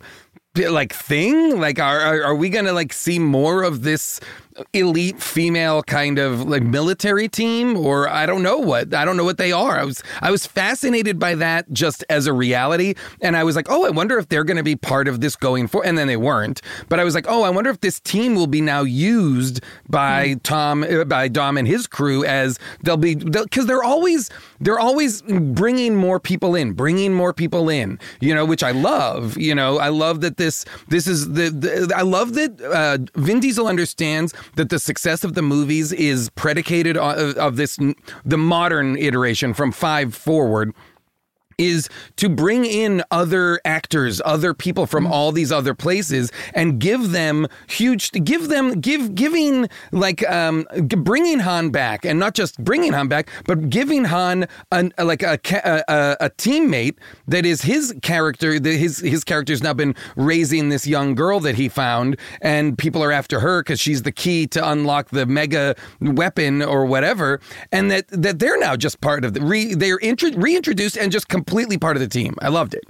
like 0.57 0.93
thing? 0.93 1.61
Like, 1.61 1.79
are 1.79 2.01
are, 2.01 2.23
are 2.25 2.35
we 2.35 2.49
gonna 2.51 2.73
like 2.73 2.93
see 2.93 3.19
more 3.19 3.63
of 3.63 3.83
this 3.83 4.21
elite 4.73 5.23
female 5.23 5.83
kind 5.83 6.19
of 6.19 6.49
like 6.49 6.63
military 6.63 7.29
team, 7.29 7.77
or 7.77 8.09
I 8.09 8.27
don't 8.27 8.43
know 8.43 8.59
what 8.59 8.95
I 8.95 9.05
don't 9.05 9.17
know 9.17 9.25
what 9.25 9.39
they 9.39 9.53
are. 9.53 9.79
I 9.79 9.85
was 9.85 10.03
I 10.21 10.31
was 10.31 10.47
fascinated 10.47 11.19
by 11.19 11.35
that 11.37 11.71
just 11.73 12.05
as 12.09 12.27
a 12.27 12.33
reality, 12.33 12.95
and 13.21 13.37
I 13.37 13.45
was 13.45 13.57
like, 13.57 13.71
oh, 13.71 13.87
I 13.87 13.91
wonder 13.91 14.19
if 14.19 14.29
they're 14.29 14.45
going 14.45 14.57
to 14.57 14.63
be 14.63 14.77
part 14.77 15.09
of 15.09 15.21
this 15.21 15.37
going 15.37 15.69
forward. 15.69 15.87
And 15.87 15.99
then 15.99 16.07
they 16.07 16.17
weren't, 16.17 16.61
but 16.89 17.01
I 17.01 17.05
was 17.05 17.15
like, 17.15 17.27
oh, 17.29 17.43
I 17.43 17.51
wonder 17.51 17.71
if 17.71 17.81
this 17.81 18.01
team 18.01 18.35
will 18.35 18.47
be 18.47 18.61
now 18.61 18.83
used 18.83 19.61
by 19.89 20.35
Tom 20.43 20.85
uh, 20.85 21.05
by 21.05 21.29
Dom 21.29 21.57
and 21.57 21.67
his 21.67 21.87
crew 21.87 22.25
as 22.25 22.59
they'll 22.83 22.97
be 22.97 23.15
because 23.15 23.67
they're 23.67 23.85
always 23.85 24.31
they're 24.61 24.81
always 24.81 25.23
bringing 25.23 25.97
more 25.97 26.21
people 26.21 26.55
in, 26.55 26.73
bringing 26.73 27.15
more 27.15 27.33
people 27.33 27.69
in. 27.69 27.99
You 28.21 28.35
know, 28.35 28.45
which 28.45 28.63
I 28.63 28.73
love. 28.73 29.39
You 29.39 29.55
know, 29.55 29.79
I 29.79 29.89
love 29.89 30.21
that 30.21 30.37
this 30.37 30.65
this 30.89 31.07
is 31.07 31.33
the, 31.33 31.51
the 31.51 31.95
I 31.97 32.03
love 32.03 32.35
that 32.35 32.61
uh, 32.61 32.99
Vin 33.15 33.41
Diesel 33.41 33.67
understands 33.67 34.35
that 34.57 34.69
the 34.69 34.79
success 34.79 35.25
of 35.25 35.35
the 35.35 35.43
movies 35.43 35.93
is 35.93 36.31
predicated 36.31 36.97
on 36.97 37.19
of, 37.19 37.37
of 37.37 37.57
this 37.57 37.79
the 38.25 38.39
modern 38.39 38.97
iteration 38.97 39.55
from 39.55 39.73
five 39.73 40.15
forward 40.15 40.75
is 41.61 41.89
to 42.17 42.29
bring 42.29 42.65
in 42.65 43.05
other 43.11 43.61
actors, 43.65 44.21
other 44.25 44.55
people 44.55 44.87
from 44.87 45.07
all 45.07 45.31
these 45.31 45.53
other 45.53 45.75
places, 45.75 46.33
and 46.55 46.81
give 46.81 47.11
them 47.11 47.47
huge, 47.69 48.11
give 48.13 48.49
them, 48.49 48.81
give, 48.81 49.15
giving 49.15 49.69
like, 49.93 50.29
um, 50.29 50.67
bringing 50.89 51.41
Han 51.41 51.71
back, 51.71 52.05
and 52.05 52.19
not 52.19 52.35
just 52.35 52.59
bringing 52.65 52.93
Han 52.95 53.09
back, 53.09 53.29
but 53.45 53.69
giving 53.69 54.07
Han 54.07 54.47
an, 54.73 54.93
like 54.99 55.23
a, 55.23 55.39
a, 55.53 55.85
a, 55.87 56.17
a 56.21 56.31
teammate 56.31 56.97
that 57.29 57.45
is 57.45 57.63
his 57.63 57.95
character. 58.03 58.59
That 58.59 58.77
his 58.77 58.99
his 58.99 59.23
character's 59.23 59.63
now 59.63 59.75
been 59.75 59.95
raising 60.17 60.71
this 60.71 60.87
young 60.87 61.15
girl 61.15 61.41
that 61.41 61.57
he 61.57 61.69
found, 61.69 62.17
and 62.41 62.79
people 62.79 63.05
are 63.05 63.13
after 63.13 63.41
her 63.41 63.63
because 63.63 63.79
she's 63.79 64.03
the 64.03 64.13
key 64.13 64.47
to 64.49 64.71
unlock 64.71 65.11
the 65.11 65.27
mega 65.27 65.77
weapon 66.01 66.63
or 66.63 66.87
whatever, 66.87 67.41
and 67.71 67.91
that 67.91 68.09
that 68.09 68.39
they're 68.39 68.59
now 68.59 68.77
just 68.77 69.01
part 69.01 69.25
of 69.25 69.35
the 69.35 69.41
re, 69.43 69.75
they're 69.75 69.99
intro, 69.99 70.31
reintroduced 70.31 70.97
and 70.97 71.13
just 71.13 71.29
completely 71.29 71.50
part 71.79 71.97
of 71.97 72.01
the 72.01 72.09
team. 72.09 72.35
I 72.41 72.49
loved 72.49 72.75
it. 72.75 72.85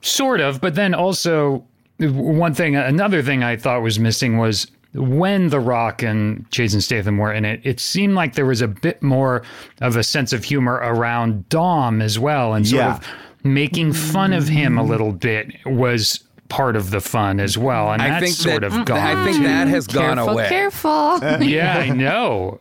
Sort 0.00 0.40
of, 0.40 0.60
but 0.60 0.74
then 0.74 0.94
also 0.94 1.64
one 2.00 2.54
thing, 2.54 2.76
another 2.76 3.22
thing 3.22 3.42
I 3.42 3.56
thought 3.56 3.82
was 3.82 3.98
missing 3.98 4.38
was 4.38 4.66
when 4.94 5.48
The 5.48 5.60
Rock 5.60 6.02
and 6.02 6.50
Jason 6.50 6.80
Statham 6.80 7.18
were 7.18 7.32
in 7.32 7.44
it, 7.44 7.60
it 7.64 7.80
seemed 7.80 8.14
like 8.14 8.34
there 8.34 8.46
was 8.46 8.60
a 8.62 8.68
bit 8.68 9.02
more 9.02 9.42
of 9.80 9.96
a 9.96 10.02
sense 10.02 10.32
of 10.32 10.44
humor 10.44 10.74
around 10.74 11.48
Dom 11.48 12.00
as 12.00 12.18
well, 12.18 12.54
and 12.54 12.66
sort 12.66 12.80
Yeah. 12.80 12.94
of 12.96 13.06
making 13.44 13.92
fun 13.92 14.32
of 14.32 14.48
him 14.48 14.78
a 14.78 14.82
little 14.82 15.12
bit 15.12 15.52
was 15.66 16.24
part 16.48 16.76
of 16.76 16.90
the 16.90 17.00
fun 17.00 17.40
as 17.40 17.58
well, 17.58 17.92
and 17.92 18.00
I 18.00 18.08
that's 18.08 18.22
think 18.24 18.34
sort 18.36 18.60
that, 18.62 18.72
of 18.78 18.84
gone. 18.86 18.98
I 18.98 19.24
think 19.24 19.44
that 19.44 19.68
has 19.68 19.86
gone 19.86 20.16
careful, 20.16 20.32
away. 20.32 20.48
careful. 20.48 21.18
yeah, 21.42 21.78
I 21.78 21.90
know. 21.90 22.58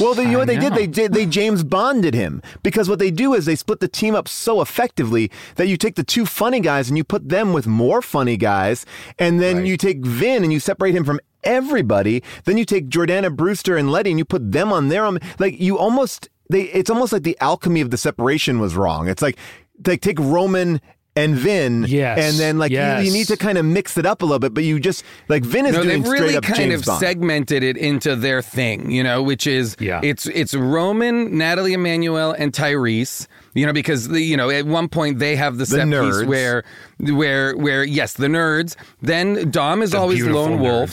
Well, 0.00 0.14
they, 0.14 0.24
you 0.24 0.32
know 0.32 0.38
what 0.38 0.48
they 0.48 0.58
did? 0.58 0.74
They 0.74 0.86
did. 0.86 1.12
They 1.12 1.26
James 1.26 1.62
Bonded 1.62 2.14
him 2.14 2.42
because 2.62 2.88
what 2.88 2.98
they 2.98 3.10
do 3.10 3.34
is 3.34 3.44
they 3.44 3.56
split 3.56 3.80
the 3.80 3.88
team 3.88 4.14
up 4.14 4.28
so 4.28 4.60
effectively 4.60 5.30
that 5.56 5.68
you 5.68 5.76
take 5.76 5.94
the 5.96 6.04
two 6.04 6.26
funny 6.26 6.60
guys 6.60 6.88
and 6.88 6.96
you 6.96 7.04
put 7.04 7.28
them 7.28 7.52
with 7.52 7.66
more 7.66 8.02
funny 8.02 8.36
guys, 8.36 8.86
and 9.18 9.40
then 9.40 9.66
you 9.66 9.76
take 9.76 10.04
Vin 10.04 10.42
and 10.44 10.52
you 10.52 10.60
separate 10.60 10.94
him 10.94 11.04
from 11.04 11.20
everybody. 11.44 12.22
Then 12.44 12.58
you 12.58 12.64
take 12.64 12.88
Jordana 12.88 13.34
Brewster 13.34 13.76
and 13.76 13.90
Letty 13.90 14.10
and 14.10 14.18
you 14.18 14.24
put 14.24 14.52
them 14.52 14.72
on 14.72 14.88
their 14.88 15.04
own. 15.04 15.18
Like 15.38 15.60
you 15.60 15.78
almost 15.78 16.28
they. 16.50 16.62
It's 16.62 16.90
almost 16.90 17.12
like 17.12 17.22
the 17.22 17.38
alchemy 17.40 17.80
of 17.80 17.90
the 17.90 17.98
separation 17.98 18.60
was 18.60 18.76
wrong. 18.76 19.08
It's 19.08 19.22
like 19.22 19.38
like 19.86 20.00
take 20.00 20.18
Roman. 20.18 20.80
And 21.18 21.34
Vin, 21.34 21.84
Yes, 21.88 22.18
and 22.18 22.38
then 22.38 22.58
like 22.58 22.70
you, 22.70 22.78
you 22.78 23.12
need 23.12 23.26
to 23.28 23.36
kind 23.36 23.58
of 23.58 23.64
mix 23.64 23.96
it 23.98 24.06
up 24.06 24.22
a 24.22 24.24
little 24.24 24.38
bit, 24.38 24.54
but 24.54 24.64
you 24.64 24.78
just 24.80 25.04
like 25.28 25.42
Vin 25.44 25.66
is 25.66 25.72
No, 25.74 25.82
doing 25.82 26.02
they've 26.02 26.12
really 26.12 26.36
up 26.36 26.44
kind 26.44 26.56
James 26.56 26.80
of 26.80 26.86
Bond. 26.86 27.00
segmented 27.00 27.62
it 27.62 27.76
into 27.76 28.16
their 28.16 28.42
thing, 28.42 28.90
you 28.90 29.02
know, 29.02 29.22
which 29.22 29.46
is 29.46 29.76
Yeah. 29.80 30.00
it's 30.02 30.26
it's 30.26 30.54
Roman, 30.54 31.36
Nathalie 31.36 31.74
Emmanuel, 31.74 32.32
and 32.38 32.52
Tyrese. 32.52 33.26
You 33.54 33.66
know, 33.66 33.72
because 33.72 34.08
the, 34.08 34.20
you 34.20 34.36
know 34.36 34.50
at 34.50 34.66
one 34.66 34.88
point 34.88 35.18
they 35.18 35.36
have 35.36 35.58
the, 35.58 35.66
set 35.66 35.86
nerds. 35.86 36.20
piece 36.20 36.28
where 36.28 36.64
where 37.00 37.56
where 37.56 37.84
yes, 37.84 38.12
the 38.14 38.26
nerds. 38.26 38.76
Then 39.02 39.50
Dom 39.50 39.82
is 39.82 39.94
always 39.94 40.18
beautiful 40.18 40.42
lone 40.42 40.60
wolf, 40.60 40.92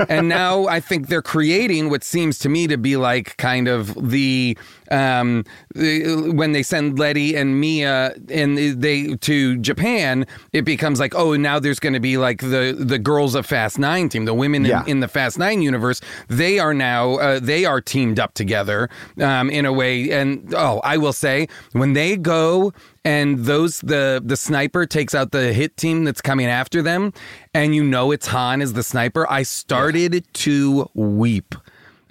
and 0.08 0.28
now 0.28 0.66
I 0.66 0.80
think 0.80 1.08
they're 1.08 1.22
creating 1.22 1.90
what 1.90 2.04
seems 2.04 2.38
to 2.40 2.48
me 2.48 2.66
to 2.68 2.76
be 2.78 2.96
like 2.96 3.36
kind 3.36 3.68
of 3.68 4.10
the 4.10 4.56
um 4.90 5.44
the- 5.74 6.30
when 6.32 6.52
they 6.52 6.62
send 6.62 6.98
Letty 6.98 7.34
and 7.36 7.60
Mia 7.60 8.14
and 8.30 8.56
they 8.58 9.14
to 9.16 9.58
Japan, 9.58 10.26
it 10.52 10.62
becomes 10.62 11.00
like 11.00 11.14
oh 11.14 11.34
now 11.36 11.58
there's 11.58 11.80
going 11.80 11.92
to 11.94 12.00
be 12.00 12.16
like 12.16 12.40
the 12.40 12.74
the 12.78 12.98
girls 12.98 13.34
of 13.34 13.44
Fast 13.44 13.78
Nine 13.78 14.08
team, 14.08 14.24
the 14.24 14.34
women 14.34 14.64
Yeah. 14.64 14.82
in, 14.84 14.88
in 14.88 15.00
the 15.00 15.08
Fast 15.08 15.38
Nine 15.38 15.62
universe. 15.62 16.00
They 16.28 16.58
are 16.58 16.72
now 16.74 17.14
uh, 17.16 17.40
they 17.40 17.64
are 17.64 17.80
teamed 17.80 18.18
up 18.20 18.34
together 18.34 18.88
um, 19.20 19.50
in 19.50 19.66
a 19.66 19.72
way. 19.72 20.10
And 20.10 20.54
oh, 20.54 20.80
I 20.84 20.96
will 20.96 21.12
say 21.12 21.48
when 21.72 21.87
they 21.94 22.16
go 22.16 22.72
and 23.04 23.40
those 23.40 23.80
the 23.80 24.22
the 24.24 24.36
sniper 24.36 24.86
takes 24.86 25.14
out 25.14 25.32
the 25.32 25.52
hit 25.52 25.76
team 25.76 26.04
that's 26.04 26.20
coming 26.20 26.46
after 26.46 26.82
them, 26.82 27.12
and 27.54 27.74
you 27.74 27.84
know 27.84 28.10
it's 28.12 28.26
Han 28.28 28.60
as 28.62 28.72
the 28.74 28.82
sniper. 28.82 29.26
I 29.30 29.42
started 29.42 30.26
to 30.34 30.90
weep. 30.94 31.54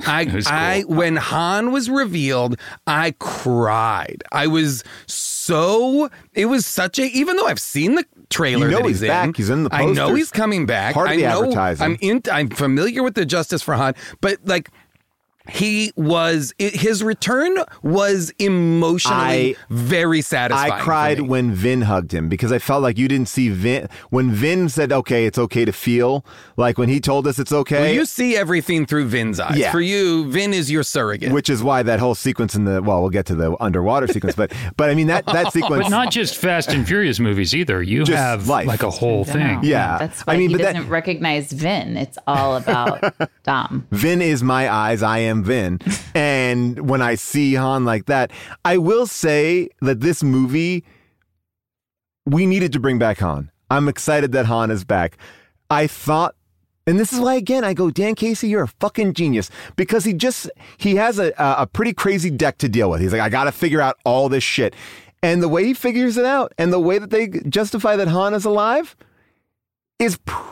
I, 0.05 0.25
cool. 0.27 0.41
I 0.45 0.83
when 0.87 1.15
Han 1.15 1.71
was 1.71 1.89
revealed, 1.89 2.59
I 2.85 3.15
cried. 3.19 4.23
I 4.31 4.47
was 4.47 4.83
so 5.05 6.09
it 6.33 6.45
was 6.47 6.65
such 6.65 6.99
a 6.99 7.05
even 7.05 7.35
though 7.37 7.47
I've 7.47 7.59
seen 7.59 7.95
the 7.95 8.05
trailer 8.29 8.65
You 8.65 8.71
know 8.71 8.77
that 8.79 8.87
he's 8.87 8.99
he's, 8.99 9.09
back. 9.09 9.27
in. 9.29 9.33
He's 9.33 9.49
in 9.49 9.63
the 9.63 9.69
I 9.73 9.85
know 9.85 10.13
he's 10.13 10.31
coming 10.31 10.65
back. 10.65 10.93
Part 10.93 11.07
of 11.07 11.13
I 11.13 11.15
the 11.17 11.21
know 11.23 11.43
advertising. 11.43 11.85
I'm 11.85 11.97
in, 12.01 12.21
I'm 12.31 12.49
familiar 12.49 13.01
with 13.03 13.15
the 13.15 13.25
Justice 13.25 13.61
for 13.61 13.73
Han, 13.75 13.95
but 14.21 14.37
like 14.45 14.69
he 15.49 15.91
was 15.95 16.53
his 16.57 17.03
return 17.03 17.55
was 17.83 18.31
emotionally 18.39 19.55
I- 19.55 19.55
very 19.69 20.21
satisfying. 20.21 20.71
I 20.71 20.79
cried 20.79 21.21
when 21.21 21.51
Vin 21.53 21.81
hugged 21.81 22.13
him 22.13 22.29
because 22.29 22.51
I 22.51 22.59
felt 22.59 22.81
like 22.83 22.97
you 22.97 23.07
didn't 23.07 23.27
see 23.29 23.49
Vin 23.49 23.87
when 24.09 24.31
Vin 24.31 24.69
said, 24.69 24.91
"Okay, 24.91 25.25
it's 25.25 25.37
okay 25.37 25.65
to 25.65 25.71
feel." 25.71 26.25
Like 26.57 26.77
when 26.77 26.89
he 26.89 26.99
told 26.99 27.27
us 27.27 27.39
it's 27.39 27.51
okay, 27.51 27.81
Well, 27.81 27.93
you 27.93 28.05
see 28.05 28.35
everything 28.35 28.85
through 28.85 29.05
Vin's 29.05 29.39
eyes. 29.39 29.57
Yeah. 29.57 29.71
For 29.71 29.79
you, 29.81 30.29
Vin 30.31 30.53
is 30.53 30.71
your 30.71 30.83
surrogate. 30.83 31.31
which 31.31 31.49
is 31.49 31.61
why 31.63 31.83
that 31.83 31.99
whole 31.99 32.15
sequence 32.15 32.55
in 32.55 32.65
the 32.65 32.81
well, 32.81 33.01
we'll 33.01 33.09
get 33.09 33.25
to 33.27 33.35
the 33.35 33.55
underwater 33.61 34.07
sequence, 34.07 34.35
but 34.35 34.51
but 34.75 34.89
I 34.89 34.95
mean 34.95 35.07
that 35.07 35.25
that 35.27 35.53
sequence. 35.53 35.83
But 35.83 35.89
not 35.89 36.11
just 36.11 36.35
Fast 36.35 36.69
and 36.69 36.87
Furious 36.87 37.19
movies 37.19 37.55
either. 37.55 37.81
You 37.81 38.03
Just 38.03 38.17
have 38.17 38.47
life. 38.47 38.67
like 38.67 38.83
a 38.83 38.89
whole 38.91 39.23
thing. 39.25 39.59
Yeah. 39.63 39.97
That's 39.97 40.21
I 40.27 40.33
why 40.33 40.37
mean, 40.37 40.49
he 40.49 40.55
but 40.57 40.63
doesn't 40.63 40.89
recognize 40.89 41.51
Vin. 41.51 41.97
It's 41.97 42.17
all 42.27 42.55
about 42.57 43.13
Dom. 43.43 43.87
Vin 43.91 44.21
is 44.21 44.43
my 44.43 44.69
eyes, 44.71 45.01
I 45.03 45.19
am 45.19 45.36
Vin. 45.43 45.79
and 46.15 46.89
when 46.89 47.01
I 47.01 47.15
see 47.15 47.55
Han 47.55 47.85
like 47.85 48.05
that, 48.05 48.31
I 48.65 48.77
will 48.77 49.07
say 49.07 49.69
that 49.81 49.99
this 49.99 50.23
movie, 50.23 50.83
we 52.25 52.45
needed 52.45 52.73
to 52.73 52.79
bring 52.79 52.99
back 52.99 53.19
Han. 53.19 53.51
I'm 53.69 53.87
excited 53.87 54.31
that 54.31 54.45
Han 54.45 54.71
is 54.71 54.83
back. 54.83 55.17
I 55.69 55.87
thought, 55.87 56.35
and 56.85 56.97
this 56.97 57.11
is 57.11 57.19
why, 57.19 57.35
again, 57.35 57.65
I 57.65 57.73
go, 57.73 57.91
Dan 57.91 58.15
Casey, 58.15 58.47
you're 58.47 58.63
a 58.63 58.67
fucking 58.67 59.13
genius 59.13 59.49
because 59.75 60.05
he 60.05 60.13
just, 60.13 60.49
he 60.77 60.95
has 60.95 61.19
a, 61.19 61.33
a 61.37 61.63
a 61.63 61.67
pretty 61.67 61.91
crazy 61.93 62.29
deck 62.29 62.57
to 62.59 62.69
deal 62.69 62.89
with. 62.89 63.01
He's 63.01 63.11
like, 63.11 63.21
I 63.21 63.27
got 63.27 63.43
to 63.43 63.51
figure 63.51 63.81
out 63.81 63.97
all 64.05 64.29
this 64.29 64.43
shit. 64.43 64.73
And 65.21 65.43
the 65.43 65.49
way 65.49 65.65
he 65.65 65.73
figures 65.73 66.15
it 66.15 66.25
out 66.25 66.53
and 66.57 66.71
the 66.71 66.79
way 66.79 66.99
that 66.99 67.09
they 67.09 67.27
justify 67.27 67.95
that 67.97 68.07
Han 68.07 68.33
is 68.33 68.45
alive 68.45 68.95
is 69.99 70.17
pretty 70.25 70.47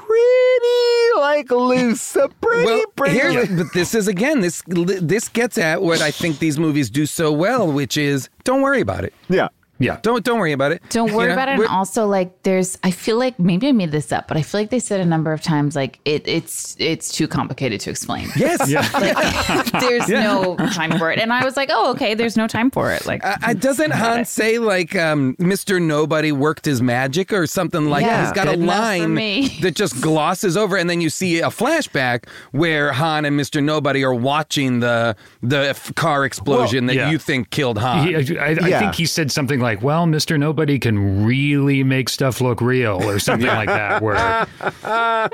like 1.18 1.52
loose. 1.52 2.16
A 2.16 2.30
pretty, 2.42 2.66
well, 2.66 2.86
pretty 2.96 3.16
here, 3.16 3.46
but 3.46 3.74
this 3.74 3.94
is 3.94 4.08
again 4.08 4.42
this 4.42 4.64
this 4.68 5.30
gets 5.30 5.58
at 5.58 5.82
what 5.82 6.02
I 6.02 6.12
think 6.12 6.40
these 6.40 6.58
movies 6.60 6.90
do 6.90 7.06
so 7.06 7.32
well, 7.32 7.72
which 7.72 7.98
is 7.98 8.30
don't 8.44 8.62
worry 8.62 8.82
about 8.82 9.04
it. 9.04 9.14
Yeah. 9.30 9.50
Yeah. 9.80 10.00
Don't 10.02 10.24
don't 10.24 10.40
worry 10.40 10.54
about 10.54 10.72
it. 10.72 10.82
Don't 10.90 11.12
worry 11.14 11.24
You 11.24 11.28
know, 11.30 11.34
about 11.34 11.48
it. 11.50 11.52
And 11.52 11.60
we're- 11.60 11.70
also, 11.70 12.06
like, 12.08 12.44
there's, 12.44 12.78
I 12.84 12.92
feel 12.92 13.18
like 13.18 13.38
maybe 13.40 13.68
I 13.68 13.72
made 13.74 13.92
this 13.92 14.12
up, 14.12 14.28
but 14.28 14.38
I 14.38 14.42
feel 14.42 14.62
like 14.62 14.70
they 14.70 14.80
said 14.80 15.02
a 15.02 15.06
number 15.06 15.34
of 15.34 15.42
times, 15.42 15.76
like, 15.76 16.00
it, 16.06 16.26
it's 16.28 16.76
it's 16.80 17.12
too 17.12 17.28
complicated 17.28 17.82
to 17.82 17.90
explain. 17.90 18.30
Yes. 18.36 18.72
Like, 18.96 19.72
there's 19.82 20.08
no 20.08 20.56
time 20.58 20.98
for 20.98 21.12
it. 21.12 21.20
And 21.20 21.32
I 21.34 21.44
was 21.44 21.58
like, 21.58 21.70
oh, 21.72 21.92
okay, 21.92 22.14
there's 22.14 22.38
no 22.38 22.48
time 22.48 22.72
for 22.72 22.92
it. 22.92 23.06
Like, 23.06 23.24
Uh, 23.26 23.36
uh, 23.44 23.54
doesn't 23.54 23.92
Han 23.92 24.26
say 24.26 24.60
like 24.60 24.96
um, 24.96 25.36
Mr. 25.40 25.82
Nobody 25.82 26.32
worked 26.32 26.66
his 26.66 26.82
magic 26.82 27.34
or 27.34 27.46
something 27.48 27.86
like 27.90 28.04
that? 28.06 28.10
Yeah, 28.10 28.22
He's 28.24 28.32
got 28.32 28.48
a 28.48 28.52
good 28.52 28.60
enough 28.62 28.78
line 28.80 29.14
me. 29.14 29.58
that 29.62 29.76
just 29.76 30.02
glosses 30.02 30.56
over, 30.58 30.78
and 30.78 30.90
then 30.90 31.02
you 31.02 31.10
see 31.10 31.40
a 31.40 31.48
flashback 31.50 32.28
where 32.52 32.92
Han 32.94 33.26
and 33.26 33.38
Mr. 33.40 33.62
Nobody 33.64 34.04
are 34.04 34.14
watching 34.14 34.80
the 34.80 35.16
the 35.44 35.70
f- 35.70 35.94
car 35.96 36.24
explosion 36.26 36.86
that 36.88 36.96
yeah. 36.96 37.10
you 37.12 37.18
think 37.18 37.50
killed 37.50 37.78
Han. 37.78 38.08
He, 38.08 38.38
I, 38.38 38.46
I 38.48 38.50
Yeah. 38.68 38.80
think 38.80 38.96
he 38.96 39.06
said 39.06 39.32
something 39.32 39.60
like, 39.60 39.65
"Well, 39.82 40.06
Mister 40.06 40.38
Nobody 40.38 40.80
can 40.80 41.26
really 41.26 41.84
make 41.84 42.10
stuff 42.10 42.40
look 42.42 42.62
real," 42.62 43.02
or 43.04 43.20
something 43.20 43.48
like 43.48 43.68
that. 43.70 44.02
Where 44.02 44.16
I 44.84 45.30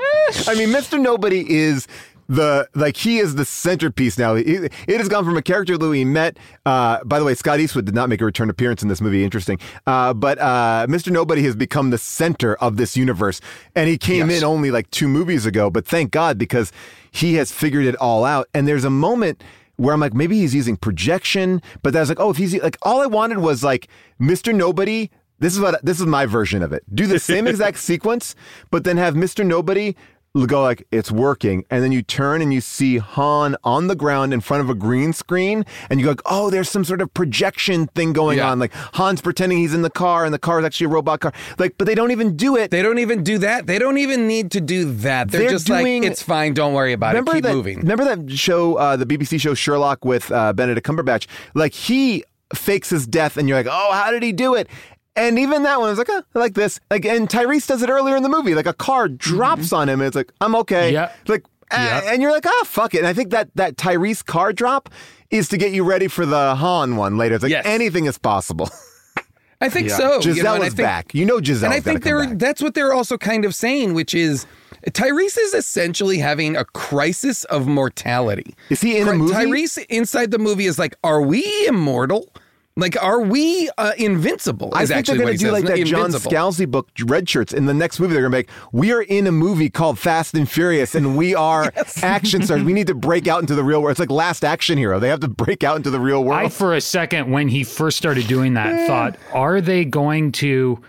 mean, 0.56 0.70
Mr. 0.70 1.00
Nobody 1.00 1.48
is 1.50 1.86
the 2.28 2.66
like 2.74 2.96
he 2.96 3.18
is 3.18 3.34
the 3.34 3.44
centerpiece 3.44 4.16
now. 4.16 4.34
It, 4.34 4.72
it 4.86 4.98
has 4.98 5.08
gone 5.08 5.24
from 5.24 5.36
a 5.36 5.42
character 5.42 5.76
that 5.76 5.88
we 5.88 6.04
met. 6.04 6.38
Uh, 6.64 7.02
by 7.04 7.18
the 7.18 7.24
way, 7.24 7.34
Scott 7.34 7.60
Eastwood 7.60 7.84
did 7.84 7.94
not 7.94 8.08
make 8.08 8.20
a 8.20 8.24
return 8.24 8.48
appearance 8.48 8.82
in 8.82 8.88
this 8.88 9.00
movie. 9.00 9.24
Interesting, 9.24 9.58
uh, 9.86 10.14
but 10.14 10.38
uh, 10.38 10.86
Mr. 10.88 11.10
Nobody 11.10 11.42
has 11.42 11.56
become 11.56 11.90
the 11.90 11.98
center 11.98 12.54
of 12.56 12.76
this 12.76 12.96
universe, 12.96 13.40
and 13.74 13.88
he 13.88 13.98
came 13.98 14.30
Yes. 14.30 14.38
in 14.38 14.44
only 14.44 14.70
like 14.70 14.90
two 14.90 15.08
movies 15.08 15.44
ago. 15.46 15.68
But 15.68 15.86
thank 15.86 16.10
God 16.10 16.38
because 16.38 16.72
he 17.10 17.34
has 17.34 17.52
figured 17.52 17.84
it 17.84 17.96
all 17.96 18.24
out. 18.24 18.48
And 18.54 18.66
there's 18.66 18.84
a 18.84 18.90
moment 18.90 19.42
where 19.76 19.94
I'm 19.94 20.00
like, 20.00 20.14
maybe 20.14 20.38
he's 20.38 20.54
using 20.54 20.76
projection, 20.76 21.62
but 21.82 21.92
then 21.92 22.00
I 22.00 22.02
was 22.02 22.08
like, 22.08 22.20
oh, 22.20 22.30
if 22.30 22.36
he's 22.36 22.54
like, 22.62 22.78
all 22.82 23.00
I 23.00 23.06
wanted 23.06 23.38
was 23.38 23.64
like 23.64 23.88
Mr. 24.20 24.54
Nobody. 24.54 25.10
This 25.38 25.54
is 25.54 25.60
what 25.60 25.84
this 25.84 25.98
is 25.98 26.06
my 26.06 26.24
version 26.24 26.62
of 26.62 26.72
it. 26.72 26.84
Do 26.94 27.08
the 27.08 27.18
same 27.18 27.46
exact 27.48 27.78
sequence, 27.78 28.36
but 28.70 28.84
then 28.84 28.96
have 28.96 29.14
Mr. 29.14 29.44
Nobody 29.44 29.96
go 30.34 30.62
like 30.62 30.86
it's 30.90 31.12
working, 31.12 31.64
and 31.70 31.82
then 31.84 31.92
you 31.92 32.00
turn 32.02 32.40
and 32.40 32.54
you 32.54 32.60
see 32.62 32.96
Han 32.98 33.54
on 33.64 33.88
the 33.88 33.94
ground 33.94 34.32
in 34.32 34.40
front 34.40 34.62
of 34.62 34.70
a 34.70 34.74
green 34.74 35.12
screen, 35.12 35.64
and 35.90 36.00
you 36.00 36.06
go, 36.06 36.10
like, 36.12 36.22
oh, 36.24 36.48
there's 36.48 36.70
some 36.70 36.84
sort 36.84 37.02
of 37.02 37.12
projection 37.12 37.86
thing 37.88 38.12
going 38.14 38.38
Yeah. 38.38 38.50
on. 38.50 38.58
Like 38.58 38.72
Han's 38.94 39.20
pretending 39.20 39.58
he's 39.58 39.74
in 39.74 39.82
the 39.82 39.90
car, 39.90 40.24
and 40.24 40.32
the 40.32 40.38
car 40.38 40.58
is 40.58 40.64
actually 40.64 40.86
a 40.86 40.88
robot 40.88 41.20
car. 41.20 41.32
Like, 41.58 41.74
but 41.76 41.86
they 41.86 41.94
don't 41.94 42.12
even 42.12 42.34
do 42.36 42.56
it. 42.56 42.70
They 42.70 42.80
don't 42.82 42.98
even 42.98 43.22
do 43.22 43.38
that. 43.38 43.66
They 43.66 43.78
don't 43.78 43.98
even 43.98 44.26
need 44.26 44.50
to 44.52 44.60
do 44.60 44.86
that. 44.94 45.30
They're, 45.30 45.42
They're 45.42 45.50
just 45.50 45.66
doing- 45.66 46.02
like, 46.02 46.10
it's 46.12 46.22
fine. 46.22 46.54
Don't 46.54 46.72
worry 46.72 46.94
about 46.94 47.14
it. 47.14 47.26
Keep 47.26 47.42
that, 47.44 47.54
moving. 47.54 47.78
Remember 47.80 48.04
that 48.04 48.30
show, 48.32 48.76
uh, 48.76 48.96
the 48.96 49.06
BBC 49.06 49.38
show 49.38 49.52
Sherlock 49.54 50.04
with 50.04 50.32
uh, 50.32 50.52
Benedict 50.54 50.86
Cumberbatch? 50.86 51.26
Like 51.54 51.74
he 51.74 52.24
fakes 52.54 52.90
his 52.90 53.06
death, 53.06 53.36
and 53.36 53.48
you're 53.48 53.56
like, 53.58 53.66
oh, 53.70 53.92
how 53.92 54.10
did 54.10 54.22
he 54.22 54.32
do 54.32 54.54
it? 54.54 54.68
And 55.14 55.38
even 55.38 55.62
that 55.64 55.78
one, 55.78 55.88
I 55.88 55.90
was 55.90 55.98
like, 55.98 56.08
oh, 56.10 56.22
I 56.34 56.38
like 56.38 56.54
this. 56.54 56.80
Like, 56.90 57.04
and 57.04 57.28
Tyrese 57.28 57.66
does 57.66 57.82
it 57.82 57.90
earlier 57.90 58.16
in 58.16 58.22
the 58.22 58.28
movie. 58.30 58.54
Like 58.54 58.66
a 58.66 58.72
car 58.72 59.08
drops 59.08 59.72
on 59.72 59.88
him, 59.88 60.00
and 60.00 60.06
it's 60.08 60.16
like, 60.16 60.32
I'm 60.40 60.54
okay. 60.56 60.92
Yeah. 60.92 61.12
Like, 61.28 61.44
ah, 61.70 62.02
and 62.06 62.22
you're 62.22 62.32
like, 62.32 62.46
ah, 62.46 62.62
fuck 62.64 62.94
it. 62.94 62.98
And 62.98 63.06
I 63.06 63.12
think 63.12 63.30
that 63.30 63.50
that 63.56 63.76
Tyrese 63.76 64.24
car 64.24 64.52
drop 64.54 64.88
is 65.30 65.48
to 65.50 65.58
get 65.58 65.72
you 65.72 65.84
ready 65.84 66.08
for 66.08 66.24
the 66.24 66.54
Han 66.54 66.96
one 66.96 67.18
later. 67.18 67.34
It's 67.34 67.42
like 67.42 67.50
Yes. 67.50 67.66
anything 67.66 68.06
is 68.06 68.16
possible. 68.18 68.70
I 69.60 69.68
think 69.68 69.90
so. 69.90 70.20
Giselle 70.20 70.34
you 70.36 70.42
know, 70.42 70.54
is 70.66 70.74
think- 70.74 70.86
back. 70.86 71.14
You 71.14 71.24
know 71.24 71.40
Giselle. 71.42 71.66
and 71.70 71.74
I 71.74 71.80
think 71.80 72.02
they're 72.02 72.34
that's 72.34 72.60
what 72.62 72.74
they're 72.74 72.92
also 72.92 73.16
kind 73.18 73.44
of 73.44 73.54
saying, 73.54 73.94
which 73.94 74.12
is 74.14 74.44
Tyrese 74.88 75.38
is 75.38 75.54
essentially 75.54 76.18
having 76.18 76.56
a 76.56 76.64
crisis 76.64 77.44
of 77.44 77.68
mortality. 77.68 78.54
Is 78.70 78.80
he 78.80 78.98
in 78.98 79.06
a 79.08 79.14
movie? 79.14 79.32
Tyrese 79.34 79.84
inside 79.88 80.30
the 80.32 80.38
movie 80.40 80.66
is 80.66 80.78
like, 80.78 80.96
are 81.04 81.22
we 81.22 81.44
immortal? 81.68 82.28
Like, 82.74 83.00
are 83.02 83.20
we 83.20 83.70
uh, 83.76 83.92
invincible? 83.98 84.70
I 84.74 84.86
think 84.86 85.04
they're 85.06 85.16
going 85.16 85.28
to 85.32 85.36
do 85.36 85.46
says, 85.46 85.52
like 85.52 85.64
that 85.66 85.84
John 85.84 86.06
invincible. 86.06 86.32
Scalzi 86.32 86.70
book, 86.70 86.88
Red 87.04 87.28
Shirts. 87.28 87.52
In 87.52 87.66
the 87.66 87.74
next 87.74 88.00
movie, 88.00 88.14
they're 88.14 88.22
going 88.22 88.32
to 88.32 88.38
make, 88.38 88.48
we 88.72 88.92
are 88.92 89.02
in 89.02 89.26
a 89.26 89.32
movie 89.32 89.68
called 89.68 89.98
Fast 89.98 90.32
and 90.34 90.48
Furious, 90.50 90.94
and 90.94 91.16
we 91.16 91.34
are 91.34 91.70
action 92.02 92.42
stars. 92.42 92.62
We 92.62 92.72
need 92.72 92.86
to 92.86 92.94
break 92.94 93.28
out 93.28 93.40
into 93.40 93.54
the 93.54 93.62
real 93.62 93.82
world. 93.82 93.90
It's 93.90 94.00
like 94.00 94.10
Last 94.10 94.42
Action 94.42 94.78
Hero. 94.78 94.98
They 94.98 95.08
have 95.08 95.20
to 95.20 95.28
break 95.28 95.62
out 95.62 95.76
into 95.76 95.90
the 95.90 96.00
real 96.00 96.24
world. 96.24 96.46
I, 96.46 96.48
for 96.48 96.74
a 96.74 96.80
second, 96.80 97.30
when 97.30 97.48
he 97.48 97.62
first 97.62 97.98
started 97.98 98.26
doing 98.26 98.54
that, 98.54 98.86
thought, 98.86 99.16
are 99.34 99.60
they 99.60 99.84
going 99.84 100.32
to 100.32 100.80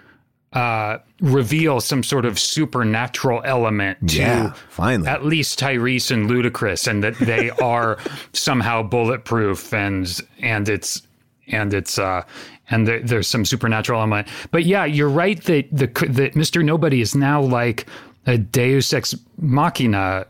uh, 0.54 1.00
reveal 1.20 1.82
some 1.82 2.02
sort 2.04 2.24
of 2.26 2.40
supernatural 2.40 3.42
element 3.44 3.98
to 4.10 4.18
Yeah, 4.20 4.54
finally. 4.70 5.10
at 5.10 5.26
least 5.26 5.60
Tyrese 5.60 6.12
and 6.12 6.30
Ludacris, 6.30 6.88
and 6.88 7.04
that 7.04 7.18
they 7.18 7.50
are 7.50 7.98
somehow 8.34 8.84
bulletproof 8.84 9.74
and 9.74 10.08
and 10.40 10.70
it's 10.70 11.02
and 11.48 11.74
it's 11.74 11.98
uh 12.00 12.24
and 12.70 12.88
there, 12.88 13.02
there's 13.02 13.28
some 13.28 13.46
supernatural 13.46 14.00
element. 14.00 14.28
But 14.52 14.66
yeah, 14.66 14.86
you're 14.86 15.10
right 15.10 15.42
that 15.44 15.68
the 15.72 15.88
that 15.88 16.34
Mr. 16.34 16.64
Nobody 16.64 17.02
is 17.02 17.16
now 17.16 17.42
like 17.42 17.88
a 18.26 18.38
Deus 18.38 18.94
ex 18.94 19.16
machina 19.38 20.26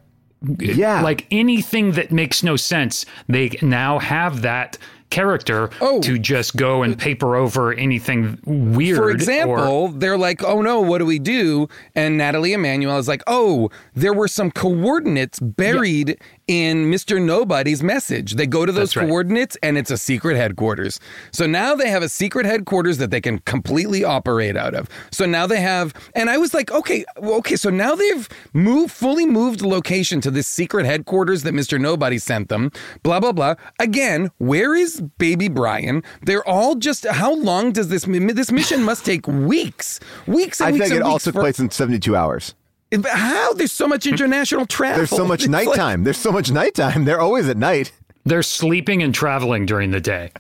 yeah. 0.60 1.02
like 1.02 1.26
anything 1.32 1.94
that 1.94 2.12
makes 2.12 2.44
no 2.44 2.56
sense, 2.56 3.06
they 3.30 3.58
now 3.62 4.00
have 4.00 4.42
that 4.42 4.78
character 5.10 5.70
Oh. 5.80 6.02
to 6.02 6.18
just 6.18 6.56
go 6.56 6.82
and 6.82 6.98
paper 6.98 7.36
over 7.36 7.72
anything 7.72 8.40
weird. 8.46 8.98
For 8.98 9.04
or- 9.06 9.12
example, 9.12 9.88
they're 9.90 10.18
like, 10.18 10.44
oh 10.44 10.62
no, 10.62 10.82
what 10.82 10.98
do 10.98 11.06
we 11.06 11.20
do? 11.20 11.70
And 11.96 12.18
Nathalie 12.18 12.54
Emmanuel 12.54 12.98
is 12.98 13.08
like, 13.08 13.22
oh, 13.28 13.70
there 13.94 14.14
were 14.14 14.28
some 14.28 14.50
coordinates 14.50 15.40
buried 15.40 16.20
in 16.48 16.92
Mr. 16.92 17.22
Nobody's 17.22 17.82
message. 17.84 18.34
They 18.34 18.48
go 18.48 18.66
to 18.66 18.72
those 18.72 18.96
right. 18.96 19.08
coordinates 19.08 19.58
and 19.64 19.78
it's 19.78 19.92
a 19.92 19.98
secret 19.98 20.36
headquarters. 20.36 21.00
So 21.32 21.46
now 21.46 21.76
they 21.76 21.90
have 21.90 22.04
a 22.04 22.10
secret 22.10 22.46
headquarters 22.46 22.98
that 22.98 23.12
they 23.12 23.22
can 23.22 23.40
completely 23.40 24.04
operate 24.04 24.58
out 24.58 24.74
of. 24.74 24.90
So 25.12 25.26
now 25.26 25.48
they 25.48 25.62
have, 25.62 25.94
and 26.16 26.30
I 26.30 26.38
was 26.38 26.54
like, 26.54 26.72
okay, 26.72 27.06
okay, 27.18 27.56
so 27.56 27.70
now 27.70 27.96
they've 27.96 28.28
moved, 28.54 28.92
fully 28.94 29.26
moved 29.26 29.62
location 29.62 30.22
to 30.22 30.32
this 30.32 30.48
secret 30.48 30.86
headquarters 30.86 31.44
that 31.44 31.54
Mr. 31.54 31.80
Nobody 31.80 32.18
sent 32.18 32.50
them, 32.50 32.72
blah, 33.04 33.20
blah, 33.20 33.32
blah. 33.32 33.56
Again, 33.80 34.32
where 34.38 34.76
is 34.76 35.02
baby 35.18 35.48
Brian? 35.48 36.04
They're 36.24 36.48
all 36.48 36.76
just, 36.76 37.06
how 37.08 37.34
long 37.34 37.72
does 37.72 37.90
this, 37.90 38.06
this 38.06 38.52
mission 38.52 38.84
must 38.84 39.06
take 39.06 39.28
weeks, 39.28 40.00
weeks 40.28 40.60
and 40.60 40.76
I 40.76 40.78
think 40.78 40.94
it 40.94 41.02
all 41.02 41.20
took 41.20 41.34
for- 41.36 41.42
place 41.42 41.60
in 41.60 41.70
72 41.70 42.16
hours. 42.16 42.56
How? 43.04 43.54
There's 43.54 43.72
so 43.72 43.88
much 43.88 44.04
hmm. 44.06 44.12
international 44.12 44.66
travel. 44.66 44.98
There's 44.98 45.10
so 45.10 45.26
much 45.26 45.44
It's 45.44 45.50
like- 45.52 45.66
nighttime. 45.68 46.04
There's 46.04 46.18
so 46.18 46.32
much 46.32 46.52
nighttime. 46.52 47.06
They're 47.06 47.20
always 47.22 47.48
at 47.50 47.58
night. 47.58 47.92
they're 48.26 48.42
sleeping 48.44 49.04
and 49.04 49.14
traveling 49.14 49.66
during 49.66 49.92
the 49.92 50.00
day. 50.00 50.32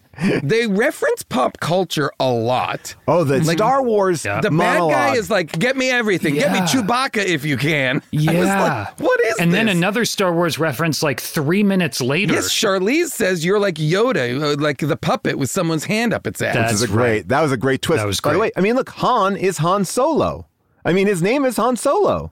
they 0.41 0.67
reference 0.67 1.21
pop 1.23 1.59
culture 1.59 2.09
a 2.17 2.29
lot. 2.31 2.95
Oh, 3.09 3.25
the 3.25 3.39
Like, 3.43 3.57
Star 3.57 3.83
Wars 3.83 4.23
Yeah. 4.23 4.39
The 4.39 4.51
monologue. 4.51 4.91
bad 4.91 5.13
guy 5.13 5.17
is 5.17 5.29
like, 5.29 5.51
get 5.59 5.75
me 5.75 5.89
everything. 5.89 6.35
Get 6.35 6.53
me 6.53 6.59
Chewbacca 6.59 7.25
if 7.25 7.43
you 7.43 7.57
can. 7.57 7.97
I 8.13 8.15
was 8.15 8.23
Yeah. 8.23 8.85
like, 8.87 8.99
what 9.01 9.19
is 9.25 9.35
And 9.39 9.53
then 9.53 9.67
another 9.67 10.05
Star 10.05 10.31
Wars 10.33 10.57
reference 10.59 11.03
like 11.03 11.19
three 11.19 11.61
minutes 11.63 11.99
later. 11.99 12.35
Yes, 12.35 12.49
Charlize 12.53 13.07
says 13.09 13.43
you're 13.43 13.59
like 13.59 13.75
Yoda, 13.75 14.57
like 14.61 14.77
the 14.77 14.95
puppet 14.95 15.37
with 15.37 15.49
someone's 15.51 15.83
hand 15.83 16.13
up 16.13 16.25
its 16.25 16.41
ass. 16.41 16.55
That's 16.55 16.71
This 16.73 16.83
is 16.83 16.89
a 16.89 16.93
great. 16.93 17.09
right. 17.11 17.27
That 17.27 17.41
was 17.41 17.51
a 17.51 17.57
great 17.57 17.81
twist. 17.81 17.99
That 17.99 18.07
was 18.07 18.21
great. 18.21 18.29
By 18.31 18.33
the 18.35 18.39
way. 18.39 18.51
I 18.55 18.61
mean, 18.61 18.75
look, 18.75 18.91
Han 18.91 19.35
is 19.35 19.57
Han 19.57 19.83
Solo. 19.83 20.47
I 20.85 20.93
mean, 20.93 21.07
his 21.07 21.21
name 21.21 21.43
is 21.43 21.57
Han 21.57 21.75
Solo. 21.75 22.31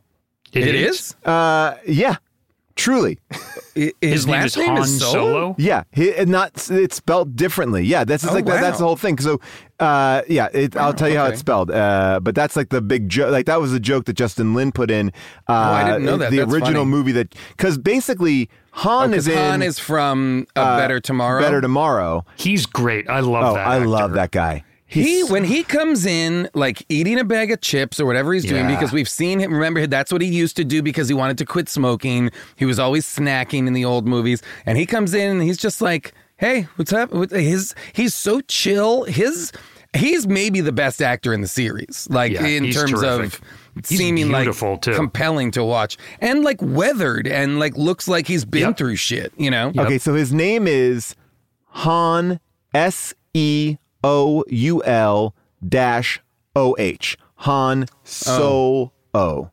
It 0.54 0.76
is? 0.76 1.16
Uh, 1.26 1.76
yeah, 1.86 2.16
truly. 2.76 3.20
I- 3.32 3.38
His, 3.74 3.94
His 4.02 4.28
name 4.28 4.34
last 4.34 4.46
is 4.48 4.58
name 4.58 4.68
Han 4.76 4.82
is 4.84 5.00
Solo? 5.00 5.12
Solo. 5.14 5.56
Yeah, 5.58 5.84
he, 5.94 6.14
and 6.14 6.30
not 6.30 6.70
it's 6.70 6.98
spelled 6.98 7.38
differently. 7.38 7.86
Yeah, 7.86 8.04
that's 8.04 8.22
just 8.24 8.34
Oh, 8.34 8.36
like 8.36 8.46
that, 8.46 8.60
that's 8.60 8.80
the 8.80 8.84
whole 8.86 8.98
thing. 8.98 9.18
So, 9.18 9.40
uh, 9.80 10.24
yeah, 10.28 10.50
it, 10.54 10.76
I'll 10.76 10.94
tell 10.94 11.08
you 11.08 11.18
how 11.18 11.28
it's 11.28 11.40
spelled. 11.40 11.72
Uh, 11.72 12.20
but 12.22 12.36
that's 12.36 12.58
like 12.58 12.68
the 12.68 12.82
big 12.82 13.08
joke. 13.08 13.32
Like 13.32 13.46
that 13.46 13.62
was 13.62 13.72
a 13.72 13.80
joke 13.80 14.06
that 14.06 14.14
Justin 14.14 14.54
Lin 14.54 14.74
put 14.74 14.92
in. 14.92 15.14
Uh, 15.48 15.54
I 15.54 15.84
didn't 15.86 16.04
know 16.04 16.18
that. 16.18 16.32
The 16.32 16.40
That's 16.40 16.52
original 16.52 16.82
funny. 16.82 16.86
movie 16.92 17.12
that 17.14 17.34
because 17.56 17.78
basically 17.78 18.50
Han 18.72 19.14
is 19.14 19.26
in 19.30 19.38
Han 19.38 19.62
is 19.62 19.80
from 19.80 20.46
A 20.58 20.60
uh, 20.60 20.78
Better 20.78 21.00
Tomorrow. 21.00 21.42
Better 21.42 21.62
Tomorrow. 21.62 22.26
He's 22.36 22.66
great. 22.66 23.10
I 23.10 23.22
love 23.22 23.52
Oh, 23.52 23.54
that. 23.56 23.66
I 23.68 23.78
love 23.80 24.12
that 24.14 24.32
guy. 24.32 24.66
He 24.92 25.04
He's- 25.04 25.30
when 25.30 25.46
he 25.46 25.64
comes 25.64 26.06
in 26.06 26.50
like 26.54 26.84
eating 26.90 27.18
a 27.18 27.24
bag 27.24 27.50
of 27.52 27.62
chips 27.62 27.98
or 28.00 28.06
whatever 28.06 28.34
he's 28.34 28.44
doing 28.44 28.68
Yeah. 28.70 28.76
because 28.76 28.92
we've 28.92 29.08
seen 29.08 29.40
him 29.40 29.54
remember 29.54 29.88
that's 29.88 30.12
what 30.12 30.22
he 30.22 30.28
used 30.28 30.58
to 30.58 30.66
do 30.66 30.82
because 30.82 31.08
he 31.08 31.14
wanted 31.14 31.38
to 31.38 31.46
quit 31.46 31.70
smoking 31.70 32.30
he 32.58 32.66
was 32.66 32.78
always 32.78 33.06
snacking 33.06 33.68
in 33.68 33.74
the 33.74 33.86
old 33.86 34.06
movies 34.06 34.42
and 34.66 34.78
he 34.78 34.86
comes 34.86 35.14
in 35.14 35.30
and 35.32 35.42
he's 35.42 35.58
just 35.58 35.82
like 35.82 36.14
hey 36.38 36.68
what's 36.76 36.92
up 36.92 37.14
What- 37.14 37.32
his 37.32 37.74
he's 37.94 38.14
so 38.14 38.42
chill 38.42 39.04
his 39.06 39.54
he's 39.96 40.28
maybe 40.28 40.60
the 40.60 40.74
best 40.74 41.02
actor 41.02 41.34
in 41.34 41.40
the 41.40 41.48
series 41.48 42.08
like 42.12 42.34
Yeah, 42.34 42.46
in 42.48 42.70
terms 42.72 42.92
terrific. 42.92 43.26
of 43.36 43.42
seeming 43.86 44.30
like 44.30 44.50
too. 44.82 44.94
compelling 44.94 45.52
to 45.52 45.64
watch 45.64 45.98
and 46.20 46.44
like 46.44 46.58
weathered 46.62 47.28
and 47.28 47.60
like 47.60 47.78
looks 47.78 48.10
like 48.10 48.28
he's 48.28 48.44
been 48.44 48.62
Yep. 48.70 48.78
through 48.78 48.96
shit 48.98 49.32
you 49.38 49.50
know 49.52 49.72
Okay, 49.78 49.98
so 50.00 50.14
his 50.16 50.34
name 50.34 50.68
is 50.68 51.16
Han 51.68 52.42
S 52.74 53.14
E 53.34 53.78
O 54.04 54.44
U 54.50 54.84
L 54.84 55.36
dash 55.68 56.22
O 56.56 56.76
H. 56.80 57.18
Han 57.36 57.86
So 58.04 58.92
O. 59.14 59.50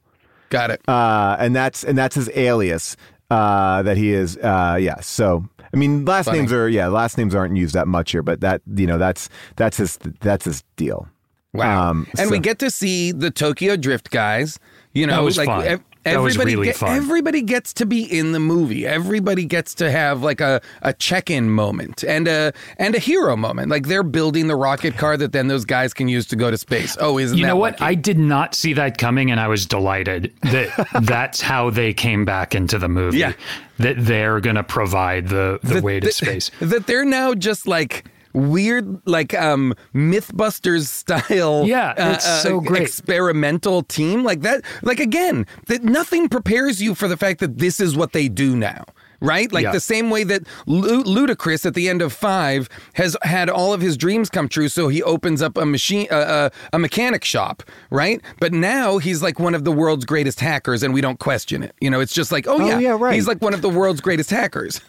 got 0.51 0.71
it 0.71 0.81
Uh, 0.89 1.37
and 1.39 1.55
that's 1.57 1.85
and 1.85 1.97
that's 1.97 2.15
his 2.15 2.31
alias. 2.35 2.97
Uh, 3.31 3.83
that 3.83 3.97
he 3.99 4.13
is. 4.13 4.37
Uh, 4.39 4.79
yeah. 4.81 5.01
So 5.01 5.45
I 5.73 5.77
mean, 5.77 6.05
last 6.07 6.27
Funny. 6.27 6.39
names 6.39 6.53
are 6.53 6.69
yeah, 6.69 6.89
last 6.89 7.19
names 7.19 7.35
aren't 7.35 7.57
used 7.57 7.75
that 7.75 7.87
much 7.87 8.13
here, 8.13 8.23
but 8.23 8.41
that 8.41 8.63
you 8.75 8.87
know 8.87 8.97
that's 8.99 9.29
that's 9.57 9.77
his 9.77 9.99
that's 10.21 10.45
his 10.47 10.65
deal. 10.77 11.09
Wow. 11.53 11.91
Um, 11.91 12.07
and 12.19 12.31
we 12.31 12.39
get 12.39 12.59
to 12.61 12.71
see 12.71 13.13
the 13.13 13.31
Tokyo 13.31 13.77
Drift 13.77 14.11
guys. 14.11 14.59
You 14.95 15.07
know, 15.07 15.17
That 15.17 15.23
was 15.23 15.37
like 15.39 15.47
fun. 15.47 15.85
Ev- 16.05 16.15
That 16.15 16.21
was 16.21 16.35
everybody 16.37 16.55
really 16.57 16.67
get- 16.69 16.77
fun. 16.77 16.97
everybody 16.97 17.43
gets 17.43 17.73
to 17.75 17.87
be 17.87 18.03
in 18.03 18.33
the 18.33 18.41
movie. 18.41 18.87
Everybody 18.87 19.45
gets 19.45 19.75
to 19.77 19.91
have 19.91 20.23
like 20.23 20.41
a, 20.41 20.61
a 20.83 20.93
check-in 20.93 21.51
moment 21.51 22.03
and 22.05 22.27
a 22.29 22.53
and 22.79 22.95
a 22.95 22.99
hero 22.99 23.37
moment. 23.37 23.71
Like 23.71 23.87
they're 23.89 24.03
building 24.03 24.47
the 24.47 24.57
rocket 24.57 24.97
car 24.97 25.17
that 25.17 25.33
then 25.33 25.49
those 25.49 25.65
guys 25.65 25.93
can 25.95 26.09
use 26.09 26.27
to 26.27 26.37
go 26.37 26.51
to 26.51 26.59
space. 26.59 26.97
Oh, 27.01 27.19
isn't 27.19 27.37
You 27.37 27.45
that 27.45 27.49
know 27.49 27.57
what? 27.57 27.73
lucky? 27.81 27.85
I 27.85 27.95
did 27.95 28.19
not 28.19 28.55
see 28.55 28.73
that 28.75 28.99
coming, 28.99 29.31
and 29.31 29.39
I 29.41 29.49
was 29.49 29.67
delighted 29.67 30.33
that 30.43 30.89
that's 31.03 31.41
how 31.41 31.71
they 31.71 31.93
came 31.93 32.25
back 32.25 32.55
into 32.55 32.79
the 32.79 32.89
movie. 32.89 33.19
Yeah. 33.19 33.33
That 33.79 33.95
they're 33.99 34.41
going 34.41 34.57
to 34.57 34.65
provide 34.65 35.29
the, 35.29 35.61
the 35.63 35.75
That- 35.75 35.83
way 35.85 36.01
to 36.01 36.07
that- 36.07 36.15
space. 36.15 36.51
That 36.61 36.87
they're 36.87 37.05
now 37.05 37.35
just 37.35 37.69
like 37.69 38.05
weird, 38.33 39.01
like 39.07 39.35
um 39.35 39.75
MythBusters 39.95 40.87
style. 40.87 41.65
Yeah, 41.69 41.91
uh, 41.99 42.13
it's 42.15 42.43
so 42.43 42.61
great. 42.61 42.83
Experimental 42.83 43.83
team 43.83 44.25
like 44.25 44.41
that. 44.43 44.65
Like 44.83 45.01
again, 45.01 45.47
that 45.67 45.83
nothing 45.85 46.29
prepares 46.29 46.81
you 46.83 46.95
for 46.95 47.09
the 47.09 47.17
fact 47.17 47.41
that 47.41 47.59
this 47.59 47.81
is 47.81 47.97
what 47.97 48.13
they 48.13 48.29
do 48.29 48.57
now. 48.57 48.85
Right? 49.21 49.53
Like 49.53 49.65
Yeah. 49.65 49.73
the 49.73 49.81
same 49.81 50.11
way 50.11 50.23
that 50.25 50.43
Lu- 50.67 51.03
Ludacris 51.03 51.67
at 51.67 51.75
the 51.75 51.89
end 51.89 52.03
of 52.03 52.13
five 52.13 52.69
has 52.95 53.17
had 53.23 53.51
all 53.51 53.73
of 53.73 53.81
his 53.81 53.97
dreams 53.97 54.31
come 54.31 54.49
true. 54.49 54.69
So 54.69 54.87
he 54.87 55.03
opens 55.03 55.43
up 55.43 55.57
a 55.57 55.67
machine, 55.67 56.07
uh, 56.11 56.15
uh, 56.15 56.51
a 56.73 56.79
mechanic 56.79 57.25
shop, 57.25 57.65
right? 57.91 58.21
But 58.39 58.53
now 58.53 58.99
he's 58.99 59.21
like 59.21 59.41
one 59.41 59.57
of 59.57 59.65
the 59.65 59.73
world's 59.73 60.05
greatest 60.05 60.39
hackers 60.39 60.85
and 60.85 60.95
we 60.95 61.01
don't 61.01 61.19
question 61.19 61.65
it. 61.65 61.75
You 61.81 61.91
know, 61.91 61.99
it's 61.99 62.13
just 62.15 62.31
like, 62.31 62.47
oh, 62.47 62.59
Oh, 62.61 62.67
yeah, 62.67 62.79
yeah, 62.79 62.97
right. 62.99 63.15
He's 63.15 63.27
like 63.27 63.43
one 63.43 63.55
of 63.55 63.61
the 63.63 63.69
world's 63.69 64.01
greatest 64.01 64.31
hackers. 64.31 64.81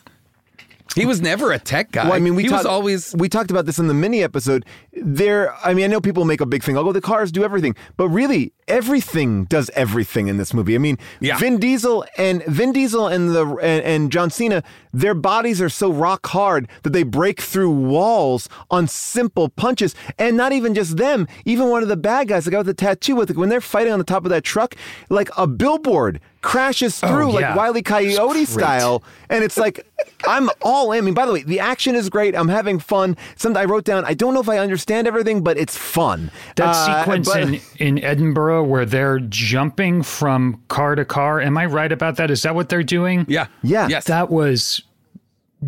He 0.95 1.05
was 1.05 1.21
never 1.21 1.51
a 1.51 1.59
tech 1.59 1.91
guy. 1.91 2.05
Well, 2.05 2.13
I 2.13 2.19
mean, 2.19 2.35
we 2.35 2.43
he 2.43 2.49
talked, 2.49 2.59
was 2.61 2.65
always 2.65 3.15
we 3.15 3.29
talked 3.29 3.51
about 3.51 3.65
this 3.65 3.77
in 3.79 3.87
the 3.87 3.93
mini 3.93 4.23
episode. 4.23 4.65
There, 4.93 5.53
I 5.63 5.73
mean, 5.73 5.85
I 5.85 5.87
know 5.87 6.01
people 6.01 6.25
make 6.25 6.41
a 6.41 6.45
big 6.45 6.63
thing. 6.63 6.77
Oh, 6.77 6.91
the 6.91 7.01
cars 7.01 7.31
do 7.31 7.43
everything, 7.43 7.75
but 7.95 8.09
really, 8.09 8.53
everything 8.67 9.45
does 9.45 9.69
everything 9.75 10.27
in 10.27 10.37
this 10.37 10.53
movie. 10.53 10.75
I 10.75 10.79
mean, 10.79 10.97
Yeah. 11.19 11.37
Vin 11.37 11.59
Diesel 11.59 12.05
and 12.17 12.43
Vin 12.45 12.71
Diesel 12.71 13.07
and 13.07 13.29
the 13.35 13.45
and, 13.57 13.83
and 13.83 14.11
John 14.11 14.29
Cena, 14.29 14.63
their 14.91 15.13
bodies 15.13 15.61
are 15.61 15.69
so 15.69 15.91
rock 15.91 16.25
hard 16.27 16.67
that 16.83 16.91
they 16.91 17.03
break 17.03 17.39
through 17.39 17.71
walls 17.71 18.49
on 18.71 18.87
simple 18.87 19.49
punches, 19.49 19.95
and 20.17 20.35
not 20.35 20.53
even 20.53 20.73
just 20.73 20.97
them. 20.97 21.27
Even 21.45 21.69
one 21.69 21.83
of 21.83 21.89
the 21.89 21.97
bad 21.97 22.27
guys, 22.27 22.45
the 22.45 22.51
guy 22.51 22.57
with 22.57 22.67
the 22.67 22.73
tattoo, 22.73 23.15
with 23.15 23.35
when 23.37 23.49
they're 23.49 23.61
fighting 23.61 23.93
on 23.93 23.99
the 23.99 24.05
top 24.05 24.25
of 24.25 24.31
that 24.31 24.43
truck, 24.43 24.75
like 25.09 25.29
a 25.37 25.45
billboard 25.45 26.19
crashes 26.41 26.99
through, 26.99 27.33
yeah. 27.39 27.49
like 27.49 27.55
Wiley 27.55 27.81
Coyote 27.81 28.45
style, 28.45 29.03
and 29.29 29.43
it's 29.43 29.57
like 29.57 29.85
I'm 30.27 30.49
all 30.61 30.91
in. 30.93 30.99
I 30.99 31.01
mean, 31.01 31.13
by 31.13 31.25
the 31.25 31.33
way, 31.33 31.43
the 31.43 31.59
action 31.59 31.95
is 31.95 32.09
great. 32.09 32.35
I'm 32.35 32.47
having 32.47 32.79
fun. 32.79 33.17
Something 33.35 33.61
I 33.61 33.65
wrote 33.65 33.83
down. 33.83 34.05
I 34.05 34.13
don't 34.13 34.33
know 34.33 34.39
if 34.39 34.49
I 34.49 34.57
understand 34.59 35.07
everything, 35.07 35.43
but 35.43 35.57
it's 35.57 35.75
fun. 35.77 36.31
That 36.55 36.69
Uh, 36.75 36.99
sequence 36.99 37.27
but- 37.27 37.41
in, 37.43 37.59
in 37.77 38.03
Edinburgh 38.03 38.63
where 38.63 38.85
they're 38.85 39.19
jumping 39.19 40.03
from 40.03 40.61
car 40.69 40.95
to 40.95 41.05
car. 41.05 41.41
Am 41.41 41.57
I 41.57 41.65
right 41.65 41.91
about 41.91 42.15
that? 42.17 42.31
Is 42.31 42.43
that 42.43 42.55
what 42.55 42.69
they're 42.69 42.83
doing? 42.83 43.25
yeah, 43.27 43.47
Yeah. 43.61 43.87
yes. 43.89 44.05
That 44.05 44.29
was 44.29 44.81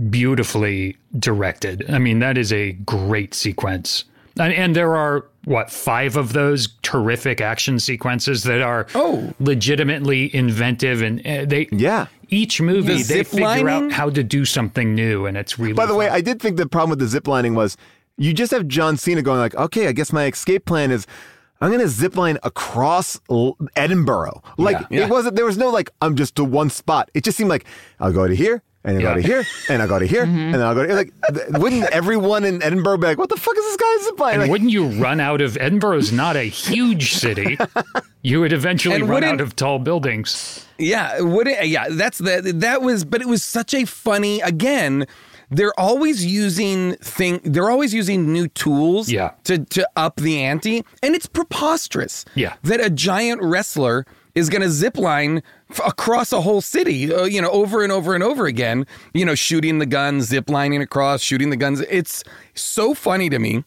beautifully 0.10 0.98
directed. 1.20 1.86
I 1.90 2.00
mean, 2.00 2.20
that 2.20 2.38
is 2.38 2.54
a 2.54 2.72
great 2.74 3.34
sequence. 3.34 4.06
And, 4.42 4.54
and 4.54 4.76
there 4.76 4.96
are, 4.96 5.26
what, 5.46 5.70
five 5.72 6.18
of 6.18 6.34
those 6.34 6.70
terrific 6.82 7.42
action 7.42 7.80
sequences 7.80 8.44
that 8.44 8.62
are 8.62 8.88
Oh. 8.96 9.34
legitimately 9.40 10.34
inventive. 10.36 11.02
And 11.02 11.20
uh, 11.26 11.46
they, 11.46 11.68
Yeah. 11.72 12.08
each 12.30 12.62
movie, 12.62 13.04
The 13.04 13.14
they 13.14 13.24
figure 13.24 13.46
lining? 13.46 13.68
out 13.68 13.92
how 13.92 14.10
to 14.10 14.24
do 14.24 14.46
something 14.46 14.94
new. 14.96 15.26
And 15.26 15.38
it's 15.38 15.58
really 15.60 15.74
By 15.74 15.86
the 15.86 15.96
way. 15.96 16.10
I 16.10 16.22
did 16.22 16.42
think 16.42 16.58
the 16.58 16.68
problem 16.68 16.90
with 16.92 17.00
the 17.00 17.08
zip 17.08 17.28
lining 17.28 17.56
was 17.56 17.78
you 18.18 18.34
just 18.34 18.52
have 18.52 18.68
John 18.68 18.98
Cena 18.98 19.22
going 19.22 19.40
like, 19.40 19.56
okay, 19.56 19.88
I 19.88 19.92
guess 19.94 20.12
my 20.12 20.26
escape 20.26 20.66
plan 20.66 20.92
is 20.92 21.08
I'm 21.62 21.70
to 21.80 21.88
zip 21.88 22.16
line 22.18 22.40
across 22.44 23.20
L- 23.30 23.56
Edinburgh. 23.76 24.42
Like 24.58 24.80
Yeah. 24.80 24.88
Yeah. 24.90 25.06
it 25.06 25.10
wasn't, 25.10 25.36
there 25.36 25.46
was 25.46 25.58
no 25.58 25.70
like, 25.70 25.92
I'm 26.02 26.16
just 26.16 26.36
to 26.38 26.44
one 26.44 26.70
spot. 26.72 27.10
It 27.14 27.24
just 27.24 27.38
seemed 27.38 27.50
like 27.52 27.66
I'll 28.00 28.12
go 28.14 28.28
to 28.28 28.36
here. 28.36 28.64
And 28.84 28.98
I 28.98 29.02
Yeah. 29.02 29.14
go 29.14 29.22
to 29.22 29.28
here, 29.28 29.46
and 29.70 29.82
I'll 29.82 29.88
go 29.88 30.00
to 30.00 30.08
here, 30.08 30.24
and 30.24 30.54
then 30.56 30.62
I'll 30.62 30.74
go 30.74 30.86
to 30.88 30.96
like. 30.96 31.14
Wouldn't 31.50 31.84
everyone 31.92 32.44
in 32.44 32.64
Edinburgh 32.64 32.98
be 32.98 33.08
like, 33.08 33.18
"What 33.20 33.30
the 33.30 33.38
fuck 33.38 33.56
is 33.56 33.64
this 33.64 33.78
guy 33.78 33.98
zip 34.06 34.20
lining?" 34.20 34.34
And 34.34 34.42
Like, 34.44 34.52
wouldn't 34.52 34.72
you 34.72 34.88
run 34.88 35.20
out 35.20 35.40
of 35.42 35.56
Edinburgh 35.62 35.98
is 35.98 36.12
not 36.12 36.36
a 36.36 36.44
huge 36.44 37.14
city. 37.14 37.58
You 38.24 38.40
would 38.42 38.54
eventually 38.54 38.98
And 38.98 39.10
run 39.10 39.24
out 39.24 39.42
of 39.42 39.56
tall 39.56 39.80
buildings. 39.80 40.64
Yeah, 40.78 41.22
would 41.22 41.48
it, 41.48 41.66
yeah, 41.68 41.88
that's 41.90 42.20
the 42.20 42.54
that 42.56 42.84
was, 42.84 43.04
but 43.04 43.20
it 43.20 43.28
was 43.28 43.44
such 43.44 43.74
a 43.74 43.84
funny. 43.86 44.42
Again, 44.42 45.08
they're 45.50 45.74
always 45.80 46.24
using 46.24 46.94
thing. 46.98 47.40
They're 47.44 47.72
always 47.72 47.96
using 47.96 48.32
new 48.32 48.48
tools. 48.48 49.12
Yeah. 49.12 49.32
To 49.46 49.58
to 49.66 49.90
up 49.96 50.18
the 50.18 50.40
ante, 50.40 50.86
and 51.02 51.16
it's 51.16 51.26
preposterous. 51.26 52.26
Yeah. 52.36 52.54
That 52.64 52.80
a 52.80 52.92
giant 52.92 53.42
wrestler 53.42 54.06
is 54.36 54.50
going 54.50 54.62
to 54.62 54.70
zip 54.70 54.98
line 54.98 55.42
f- 55.70 55.82
across 55.86 56.32
a 56.32 56.42
whole 56.42 56.62
city, 56.62 57.14
uh, 57.14 57.24
you 57.26 57.42
know, 57.42 57.50
over 57.52 57.84
and 57.84 57.92
over 57.92 58.14
and 58.16 58.24
over 58.24 58.46
again. 58.46 58.86
You 59.14 59.26
know, 59.26 59.36
shooting 59.36 59.80
the 59.80 59.86
guns, 59.86 60.26
zip 60.26 60.50
lining 60.50 60.82
across, 60.82 61.22
shooting 61.22 61.50
the 61.50 61.58
guns. 61.58 61.82
It's 61.82 62.24
so 62.54 62.94
funny 62.94 63.30
to 63.30 63.40
me. 63.40 63.64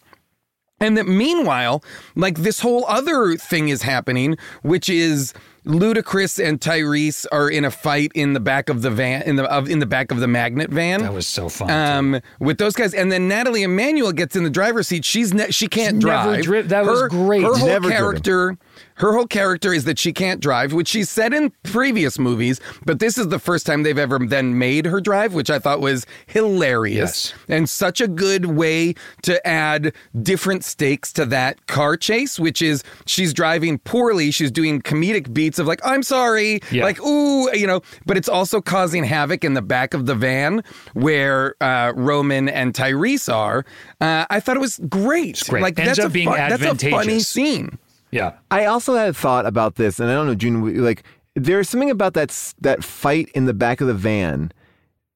And 0.81 0.99
that 0.99 1.07
meanwhile, 1.07 1.83
like 2.17 2.39
this 2.39 2.61
whole 2.61 2.85
other 2.87 3.37
thing 3.37 3.69
is 3.69 3.83
happening, 3.83 4.37
which 4.63 4.89
is 4.91 5.33
Ludacris 5.65 6.45
and 6.45 6.61
Tyrese 6.61 7.25
are 7.33 7.49
in 7.49 7.65
a 7.65 7.71
fight 7.71 8.11
in 8.15 8.33
the 8.35 8.41
back 8.41 8.69
of 8.69 8.83
the 8.83 8.91
van 8.91 9.23
in 9.23 9.37
the 9.37 9.45
of, 9.45 9.71
in 9.71 9.79
the 9.79 9.87
back 9.87 10.11
of 10.11 10.19
the 10.21 10.27
magnet 10.27 10.71
van. 10.71 11.01
That 11.01 11.13
was 11.15 11.27
so 11.29 11.49
fun. 11.49 11.71
um, 11.71 12.21
with 12.41 12.59
those 12.59 12.75
guys, 12.75 12.93
and 12.93 13.11
then 13.11 13.29
Nathalie 13.29 13.63
Emmanuel 13.63 14.13
gets 14.13 14.37
in 14.37 14.43
the 14.45 14.51
driver's 14.51 14.89
seat. 14.89 15.05
She's 15.05 15.33
ne- 15.33 15.51
she 15.53 15.69
can't 15.69 15.95
She's 15.97 16.01
drive. 16.03 16.43
dri- 16.45 16.63
that 16.63 16.85
was 16.85 17.03
her, 17.03 17.09
great. 17.09 17.43
Her 17.45 17.55
whole 17.55 17.69
Never 17.69 17.89
driven. 17.89 18.59
Her 18.97 19.13
whole 19.13 19.27
character 19.27 19.73
is 19.73 19.85
that 19.85 19.99
she 19.99 20.13
can't 20.13 20.41
drive, 20.41 20.73
which 20.73 20.89
she 20.89 21.05
said 21.05 21.33
in 21.35 21.53
previous 21.65 22.19
movies. 22.19 22.61
But 22.85 22.99
this 23.01 23.19
is 23.19 23.29
the 23.29 23.39
first 23.39 23.67
time 23.67 23.83
they've 23.83 23.99
ever 23.99 24.19
then 24.19 24.59
made 24.59 24.87
her 24.87 25.01
drive, 25.01 25.35
which 25.35 25.51
I 25.51 25.59
thought 25.59 25.81
was 25.81 26.07
hilarious 26.27 26.95
Yes. 26.95 27.35
and 27.49 27.69
such 27.69 28.01
a 28.01 28.07
good 28.09 28.47
way 28.47 28.95
to 29.23 29.45
add 29.47 29.93
different 30.23 30.65
stakes 30.65 31.13
to 31.15 31.25
that 31.27 31.67
car 31.67 31.97
chase, 31.97 32.39
which 32.39 32.61
is 32.63 32.83
she's 33.07 33.33
driving 33.33 33.79
poorly. 33.79 34.31
She's 34.31 34.51
doing 34.51 34.81
comedic 34.83 35.33
beats 35.33 35.59
of 35.59 35.67
like, 35.67 35.81
I'm 35.85 36.03
sorry, 36.03 36.61
Yeah. 36.71 36.85
like, 36.85 37.01
ooh, 37.03 37.51
you 37.57 37.67
know, 37.67 37.81
but 38.07 38.17
it's 38.17 38.29
also 38.29 38.61
causing 38.61 39.05
havoc 39.05 39.45
in 39.45 39.55
the 39.55 39.63
back 39.63 39.95
of 39.95 40.07
the 40.07 40.15
van 40.15 40.63
where 40.93 41.55
uh, 41.61 41.93
Roman 41.97 42.49
and 42.49 42.75
Tyrese 42.75 43.33
are. 43.33 43.65
Uh, 44.01 44.27
I 44.31 44.41
thought 44.41 44.57
it 44.57 44.61
was 44.61 44.79
great. 44.89 45.43
great. 45.49 45.63
Like, 45.63 45.79
Ends 45.79 45.97
that's 45.97 45.99
up 46.01 46.11
a 46.11 46.13
being 46.13 46.29
fun- 46.29 46.37
That's 46.51 46.63
a 46.85 46.91
funny 46.91 47.21
scene. 47.21 47.79
Yeah. 48.15 48.35
I 48.53 48.67
also 48.67 48.95
had 48.95 49.17
thought 49.17 49.45
about 49.45 49.75
this, 49.75 49.99
and 49.99 50.09
I 50.09 50.15
don't 50.15 50.29
know, 50.29 50.37
June. 50.37 50.85
Like, 50.85 51.03
there's 51.35 51.69
something 51.69 51.91
about 51.91 52.15
that 52.15 52.55
that 52.61 52.85
fight 52.85 53.29
in 53.35 53.47
the 53.47 53.53
back 53.53 53.81
of 53.81 53.89
the 53.89 53.95
van, 53.95 54.53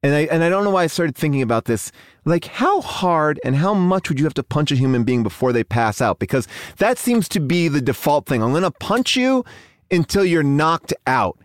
and 0.02 0.16
I 0.16 0.22
and 0.22 0.42
I 0.42 0.48
don't 0.48 0.64
know 0.64 0.70
why 0.70 0.82
I 0.82 0.88
started 0.88 1.14
thinking 1.14 1.40
about 1.40 1.66
this. 1.66 1.92
Like, 2.24 2.46
how 2.46 2.80
hard 2.80 3.38
and 3.44 3.54
how 3.54 3.72
much 3.72 4.08
would 4.08 4.18
you 4.18 4.24
have 4.24 4.34
to 4.34 4.42
punch 4.42 4.72
a 4.72 4.74
human 4.74 5.04
being 5.04 5.22
before 5.22 5.52
they 5.52 5.62
pass 5.62 6.00
out? 6.00 6.18
Because 6.18 6.48
that 6.78 6.98
seems 6.98 7.28
to 7.28 7.40
be 7.40 7.68
the 7.68 7.80
default 7.80 8.26
thing. 8.26 8.42
I'm 8.42 8.50
going 8.50 8.64
to 8.64 8.72
punch 8.72 9.14
you 9.14 9.44
until 9.92 10.24
you're 10.24 10.42
knocked 10.42 10.92
out, 11.06 11.38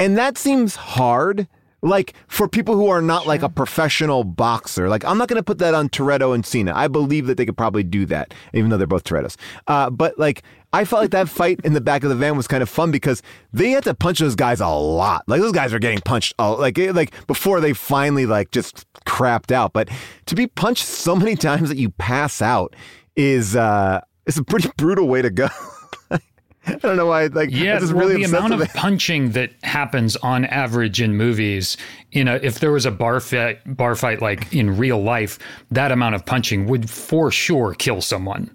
and 0.00 0.18
that 0.18 0.36
seems 0.36 0.74
hard. 0.74 1.46
Like 1.80 2.14
for 2.26 2.48
people 2.48 2.74
who 2.74 2.88
are 2.88 3.00
not 3.00 3.26
like 3.26 3.42
a 3.42 3.48
professional 3.48 4.24
boxer, 4.24 4.88
like 4.88 5.04
I'm 5.04 5.16
not 5.16 5.28
going 5.28 5.38
to 5.38 5.44
put 5.44 5.58
that 5.58 5.74
on 5.74 5.88
Toretto 5.88 6.34
and 6.34 6.44
Cena. 6.44 6.72
I 6.74 6.88
believe 6.88 7.26
that 7.26 7.36
they 7.36 7.46
could 7.46 7.56
probably 7.56 7.84
do 7.84 8.04
that, 8.06 8.34
even 8.52 8.70
though 8.70 8.76
they're 8.76 8.86
both 8.86 9.04
Torettos. 9.04 9.36
Uh, 9.68 9.88
but 9.88 10.18
like, 10.18 10.42
I 10.72 10.84
felt 10.84 11.02
like 11.02 11.12
that 11.12 11.28
fight 11.40 11.60
in 11.62 11.74
the 11.74 11.80
back 11.80 12.02
of 12.02 12.08
the 12.08 12.16
van 12.16 12.36
was 12.36 12.48
kind 12.48 12.62
of 12.62 12.68
fun 12.68 12.90
because 12.90 13.22
they 13.52 13.70
had 13.70 13.84
to 13.84 13.94
punch 13.94 14.18
those 14.18 14.34
guys 14.34 14.60
a 14.60 14.68
lot. 14.68 15.22
Like 15.28 15.40
those 15.40 15.52
guys 15.52 15.72
are 15.72 15.78
getting 15.78 16.00
punched, 16.00 16.34
all, 16.38 16.58
like 16.58 16.78
eh, 16.78 16.90
like 16.90 17.26
before 17.26 17.60
they 17.60 17.72
finally 17.72 18.26
like 18.26 18.50
just 18.50 18.84
crapped 19.06 19.52
out. 19.52 19.72
But 19.72 19.88
to 20.26 20.34
be 20.34 20.46
punched 20.48 20.84
so 20.84 21.14
many 21.14 21.36
times 21.48 21.68
that 21.68 21.78
you 21.78 21.90
pass 21.90 22.42
out 22.42 22.74
is 23.16 23.54
uh, 23.54 24.00
is 24.26 24.36
a 24.36 24.44
pretty 24.44 24.70
brutal 24.76 25.06
way 25.06 25.22
to 25.22 25.30
go. 25.30 25.48
I 26.68 26.74
don't 26.76 26.96
know 26.96 27.06
why. 27.06 27.26
Like, 27.26 27.50
Yeah, 27.50 27.78
I'm 27.78 27.86
well, 27.88 28.06
really 28.06 28.16
the 28.16 28.24
amount 28.24 28.52
of 28.54 28.68
punching 28.74 29.32
that 29.32 29.50
happens 29.62 30.16
on 30.16 30.44
average 30.44 31.00
in 31.00 31.16
movies, 31.16 31.76
you 32.12 32.24
know, 32.24 32.38
if 32.42 32.60
there 32.60 32.72
was 32.72 32.86
a 32.86 32.90
bar 32.90 33.20
fight, 33.20 33.60
bar 33.76 33.94
fight 33.94 34.20
like 34.20 34.52
in 34.54 34.76
real 34.76 35.02
life, 35.02 35.38
that 35.70 35.92
amount 35.92 36.14
of 36.14 36.24
punching 36.26 36.66
would 36.66 36.88
for 36.90 37.30
sure 37.30 37.74
kill 37.74 38.00
someone. 38.00 38.54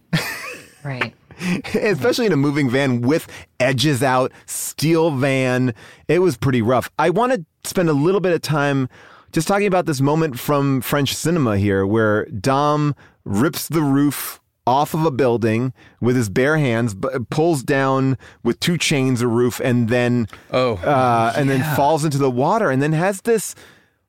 Right. 0.84 1.14
especially 1.74 2.26
in 2.26 2.32
a 2.32 2.38
moving 2.38 2.70
van 2.70 3.02
with 3.02 3.28
edges 3.60 4.04
out, 4.04 4.32
steel 4.46 5.12
van. 5.12 5.74
It 6.08 6.20
was 6.20 6.38
pretty 6.38 6.62
rough. 6.62 6.90
I 7.00 7.10
want 7.10 7.34
to 7.34 7.46
spend 7.64 7.90
a 7.90 7.94
little 7.94 8.22
bit 8.22 8.34
of 8.34 8.42
time 8.42 8.90
just 9.32 9.48
talking 9.48 9.68
about 9.68 9.86
this 9.86 10.02
moment 10.02 10.40
from 10.40 10.82
French 10.82 11.14
cinema 11.16 11.58
here 11.58 11.86
where 11.86 12.26
Dom 12.26 12.96
rips 13.26 13.68
the 13.68 13.82
roof 13.82 14.40
off 14.66 14.94
of 14.94 15.06
a 15.06 15.12
building 15.12 15.74
with 16.00 16.16
his 16.16 16.30
bare 16.30 16.58
hands, 16.58 16.94
but 16.94 17.30
pulls 17.30 17.64
down 17.64 18.18
with 18.44 18.60
two 18.60 18.78
chains 18.78 19.22
a 19.22 19.28
roof 19.28 19.60
and 19.64 19.90
then 19.90 20.28
Oh, 20.52 20.76
uh, 20.76 21.34
and 21.36 21.50
then 21.50 21.76
falls 21.76 22.06
into 22.06 22.18
the 22.18 22.32
water 22.32 22.70
and 22.70 22.82
then 22.82 22.94
has 22.94 23.22
this 23.22 23.56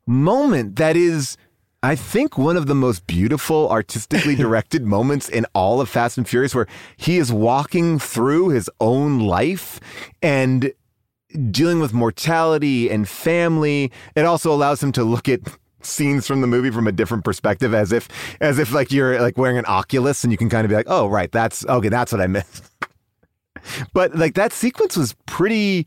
moment 0.07 0.77
that 0.77 0.97
is 0.97 1.37
I 1.83 1.97
think 1.97 2.39
one 2.39 2.57
of 2.57 2.67
the 2.67 2.75
most 2.75 3.07
beautiful 3.07 3.71
artistically 3.71 4.35
directed 4.45 4.87
moments 4.87 5.29
in 5.29 5.45
all 5.55 5.81
of 5.83 5.89
Fast 5.89 6.17
and 6.17 6.27
Furious 6.27 6.55
where 6.55 6.67
he 6.97 7.19
is 7.19 7.31
walking 7.33 7.99
through 7.99 8.49
his 8.51 8.71
own 8.81 9.21
life 9.21 9.81
and 10.23 10.73
dealing 11.51 11.81
with 11.81 11.93
mortality 11.93 12.89
and 12.89 13.07
family. 13.09 13.93
It 14.15 14.25
also 14.25 14.53
allows 14.53 14.83
him 14.83 14.93
to 14.93 15.05
look 15.05 15.29
at 15.29 15.41
scenes 15.87 16.26
from 16.26 16.41
the 16.41 16.47
movie 16.47 16.70
from 16.70 16.87
a 16.87 16.93
different 16.93 17.24
perspective 17.24 17.74
as 17.74 17.93
if 17.93 18.09
as 18.41 18.59
if 18.59 18.72
like 18.72 18.93
you're 18.93 19.20
like 19.20 19.39
wearing 19.39 19.59
an 19.59 19.66
Oculus 19.66 20.24
and 20.24 20.32
you 20.32 20.37
can 20.37 20.49
kind 20.49 20.64
of 20.64 20.68
be 20.68 20.74
like, 20.74 20.87
"Oh, 20.89 21.07
right, 21.09 21.30
that's 21.30 21.64
okay, 21.66 21.89
that's 21.89 22.12
what 22.12 22.20
I 22.20 22.26
missed." 22.26 22.64
but 23.93 24.14
like 24.14 24.35
that 24.35 24.53
sequence 24.53 24.97
was 24.97 25.14
pretty 25.26 25.87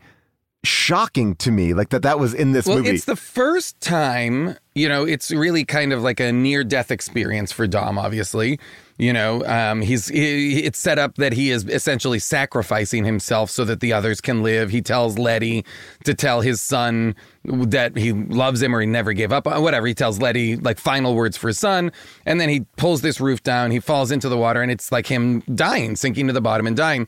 shocking 0.64 1.36
to 1.36 1.52
me 1.52 1.74
like 1.74 1.90
that 1.90 2.02
that 2.02 2.20
was 2.20 2.34
in 2.34 2.52
this 2.52 2.66
well, 2.66 2.78
movie 2.78 2.90
it's 2.90 3.06
the 3.06 3.16
first 3.16 3.80
time 3.80 4.58
you 4.78 4.88
know, 4.88 5.06
it's 5.06 5.32
really 5.32 5.66
kind 5.66 5.92
of 5.92 6.04
like 6.04 6.20
a 6.20 6.32
near 6.32 6.64
death 6.64 6.92
experience 6.92 7.52
for 7.52 7.66
Dom, 7.66 7.98
obviously. 7.98 8.60
You 8.98 9.14
know, 9.14 9.46
um, 9.46 9.82
he's 9.82 10.08
he, 10.08 10.64
it's 10.64 10.80
set 10.80 10.98
up 10.98 11.16
that 11.16 11.34
he 11.34 11.52
is 11.52 11.66
essentially 11.66 12.18
sacrificing 12.18 13.06
himself 13.06 13.52
so 13.52 13.64
that 13.66 13.80
the 13.80 13.94
others 13.94 14.22
can 14.22 14.42
live. 14.42 14.72
He 14.72 14.82
tells 14.82 15.20
Letty 15.20 15.66
to 16.06 16.16
tell 16.16 16.42
his 16.42 16.62
son 16.62 17.16
that 17.44 17.96
he 17.96 18.12
loves 18.12 18.60
him 18.62 18.76
or 18.76 18.82
he 18.82 18.88
never 18.88 19.14
gave 19.14 19.32
up. 19.32 19.46
uh, 19.46 19.60
Whatever 19.60 19.86
he 19.86 19.94
tells 19.94 20.20
Letty, 20.20 20.56
like 20.56 20.80
final 20.80 21.14
words 21.14 21.38
for 21.38 21.48
his 21.48 21.60
son, 21.60 21.92
and 22.26 22.42
then 22.42 22.50
he 22.50 22.62
pulls 22.76 23.02
this 23.02 23.22
roof 23.22 23.44
down. 23.44 23.70
He 23.70 23.80
falls 23.80 24.12
into 24.12 24.30
the 24.30 24.38
water, 24.38 24.64
and 24.64 24.72
it's 24.72 24.92
like 24.92 25.06
him 25.06 25.42
dying, 25.54 25.96
sinking 25.96 26.26
to 26.28 26.34
the 26.34 26.42
bottom 26.42 26.66
and 26.66 26.76
dying. 26.76 27.08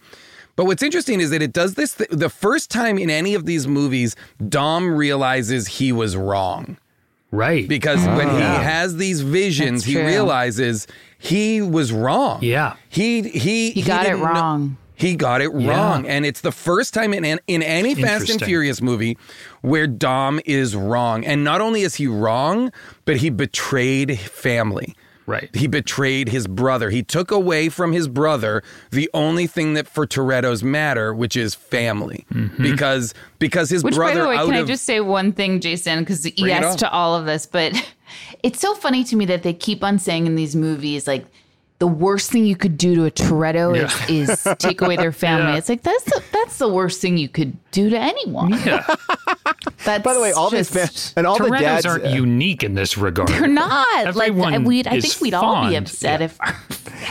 But 0.55 0.65
what's 0.65 0.83
interesting 0.83 1.21
is 1.21 1.31
that 1.31 1.41
it 1.41 1.53
does 1.53 1.73
this 1.73 1.95
th- 1.95 2.09
the 2.11 2.29
first 2.29 2.69
time 2.69 2.99
in 2.99 3.09
any 3.09 3.33
of 3.33 3.47
these 3.47 3.65
movies, 3.65 4.15
Dom 4.47 4.93
realizes 4.93 5.67
he 5.67 5.91
was 5.91 6.15
wrong 6.15 6.77
Right. 7.31 7.67
because 7.67 7.99
when 8.05 8.27
he 8.29 8.41
ah. 8.43 8.61
has 8.61 8.97
these 8.97 9.21
visions, 9.21 9.83
he 9.85 10.01
realizes 10.01 10.87
he 11.17 11.61
was 11.61 11.91
wrong. 11.91 12.39
Yeah. 12.41 12.73
he 12.89 13.21
he 13.29 13.71
He 13.71 13.81
got 13.81 14.05
it 14.05 14.09
didn't 14.09 14.19
know- 14.21 14.25
wrong. 14.25 14.77
he 14.95 15.15
got 15.15 15.41
it 15.41 15.51
Yeah. 15.55 15.69
wrong, 15.69 16.07
and 16.07 16.25
it's 16.25 16.41
the 16.41 16.51
first 16.51 16.93
time 16.93 17.13
in 17.13 17.39
in 17.47 17.61
any 17.63 17.93
Fast 17.95 18.29
and 18.29 18.41
Furious 18.41 18.81
movie 18.81 19.17
where 19.61 19.85
Dom 19.87 20.39
is 20.45 20.75
wrong, 20.75 21.23
and 21.23 21.43
not 21.43 21.61
only 21.61 21.81
is 21.83 21.95
he 21.95 22.07
wrong, 22.07 22.71
but 23.05 23.17
he 23.17 23.29
betrayed 23.29 24.19
family. 24.19 24.95
Right. 25.29 25.55
He 25.55 25.67
betrayed 25.67 26.29
his 26.29 26.47
brother. 26.47 26.89
He 26.89 27.03
took 27.03 27.29
away 27.29 27.69
from 27.69 27.93
his 27.93 28.07
brother 28.07 28.63
the 28.89 29.07
only 29.13 29.45
thing 29.45 29.75
that 29.75 29.87
for 29.87 30.07
Toretto's 30.07 30.63
matter, 30.63 31.13
which 31.13 31.37
is 31.37 31.53
family, 31.53 32.25
mm-hmm. 32.33 32.63
because 32.63 33.13
because 33.37 33.69
his 33.69 33.83
Which, 33.83 33.93
brother 33.93 34.15
by 34.15 34.23
the 34.23 34.29
way, 34.29 34.35
out 34.37 34.45
can 34.47 34.55
I 34.55 34.63
just 34.63 34.85
say 34.85 35.01
one 35.01 35.31
thing, 35.31 35.59
Jason? 35.59 35.99
Because 35.99 36.25
yes 36.35 36.75
to 36.77 36.89
all 36.89 37.15
of 37.15 37.27
this, 37.27 37.45
but 37.45 37.73
it's 38.43 38.59
so 38.59 38.73
funny 38.73 39.03
to 39.03 39.15
me 39.15 39.25
that 39.27 39.43
they 39.43 39.53
keep 39.53 39.83
on 39.83 39.99
saying 39.99 40.25
in 40.25 40.33
these 40.33 40.55
movies, 40.55 41.05
like, 41.05 41.27
the 41.77 41.87
worst 41.87 42.31
thing 42.31 42.45
you 42.45 42.55
could 42.55 42.77
do 42.77 42.95
to 42.95 43.05
a 43.05 43.11
Toretto 43.11 43.77
is, 43.77 44.09
is 44.09 44.47
take 44.57 44.81
away 44.81 44.97
their 44.97 45.11
family. 45.13 45.53
Yeah. 45.53 45.57
It's 45.57 45.69
like 45.69 45.83
that's 45.83 46.03
the, 46.05 46.23
that's 46.31 46.57
the 46.57 46.67
worst 46.67 47.01
thing 47.01 47.17
you 47.17 47.29
could 47.29 47.55
do 47.71 47.89
to 47.89 47.97
anyone. 47.97 48.51
Yeah. 48.65 48.85
That's 49.85 50.03
By 50.03 50.13
the 50.13 50.19
way, 50.19 50.31
all 50.33 50.49
these 50.49 50.69
just- 50.69 51.13
fa- 51.13 51.19
and 51.19 51.25
all 51.25 51.37
the 51.37 51.45
Torettos 51.45 51.59
dads 51.59 51.85
aren't 51.85 52.05
unique 52.07 52.63
in 52.63 52.73
this 52.73 52.97
regard. 52.97 53.29
they're 53.29 53.47
not 53.47 53.87
Everyone 54.07 54.53
like 54.53 54.65
we'd. 54.65 54.87
I 54.87 54.95
is 54.95 55.05
think 55.13 55.21
we'd 55.21 55.33
all 55.33 55.61
be 55.67 55.73
fond. 55.73 55.75
upset 55.87 56.19
Yeah. 56.19 56.25
if. 56.25 56.41
Our 56.41 56.55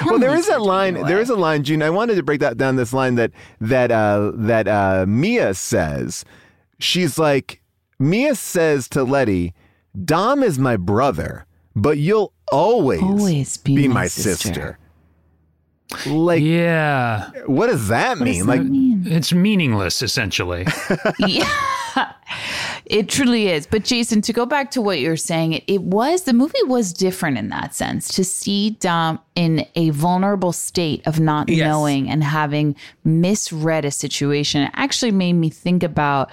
Well, 0.07 0.19
there 0.19 0.35
is 0.37 0.47
families 0.47 0.49
a 0.49 0.59
line. 0.69 0.95
taken 0.95 1.07
There 1.09 1.17
away. 1.17 1.23
is 1.23 1.31
a 1.31 1.37
line, 1.37 1.63
June. 1.65 1.83
I 1.83 1.91
wanted 1.91 2.17
to 2.17 2.23
break 2.23 2.41
that 2.41 2.57
down. 2.59 2.77
This 2.77 2.93
line 2.93 3.15
that 3.15 3.31
that 3.61 3.91
uh, 3.91 4.33
that 4.35 4.69
uh, 4.69 5.07
Mia 5.09 5.55
says. 5.55 6.25
She's 6.79 7.19
like, 7.19 7.63
Mia 7.99 8.35
says 8.35 8.87
to 8.91 9.03
Letty, 9.03 9.55
"Dom 10.05 10.43
is 10.43 10.59
my 10.59 10.77
brother, 10.77 11.47
but 11.75 11.97
you'll 11.99 12.33
always 12.53 13.03
Always 13.03 13.57
be 13.57 13.89
my, 13.89 13.95
my 13.95 14.07
sister." 14.09 14.79
sister. 15.91 16.11
Like, 16.15 16.43
Yeah. 16.43 17.31
what 17.47 17.69
does 17.69 17.89
that 17.89 18.19
mean? 18.19 18.47
like, 18.47 18.61
It's 18.63 19.33
meaningless, 19.33 20.03
essentially. 20.03 20.67
yeah 21.19 21.49
it 22.85 23.09
truly 23.09 23.49
is. 23.49 23.67
But 23.67 23.85
jason 23.85 24.23
to 24.23 24.33
go 24.33 24.47
back 24.47 24.71
to 24.73 24.81
what 24.81 25.01
you're 25.01 25.17
saying 25.17 25.53
it, 25.55 25.65
it 25.67 25.83
was 25.83 26.23
the 26.23 26.33
movie 26.33 26.63
was 26.65 26.93
different 26.93 27.39
in 27.39 27.49
that 27.51 27.75
sense. 27.75 28.09
To 28.15 28.25
see 28.25 28.71
dom 28.71 29.21
in 29.35 29.67
a 29.75 29.91
vulnerable 29.91 30.53
state 30.53 31.07
of 31.07 31.21
not 31.21 31.49
Yes. 31.49 31.67
knowing 31.67 32.09
and 32.11 32.23
having 32.25 32.77
misread 33.05 33.85
a 33.85 33.91
situation 33.91 34.63
it 34.63 34.71
actually 34.75 35.13
made 35.13 35.35
me 35.35 35.51
think 35.51 35.83
about 35.83 36.31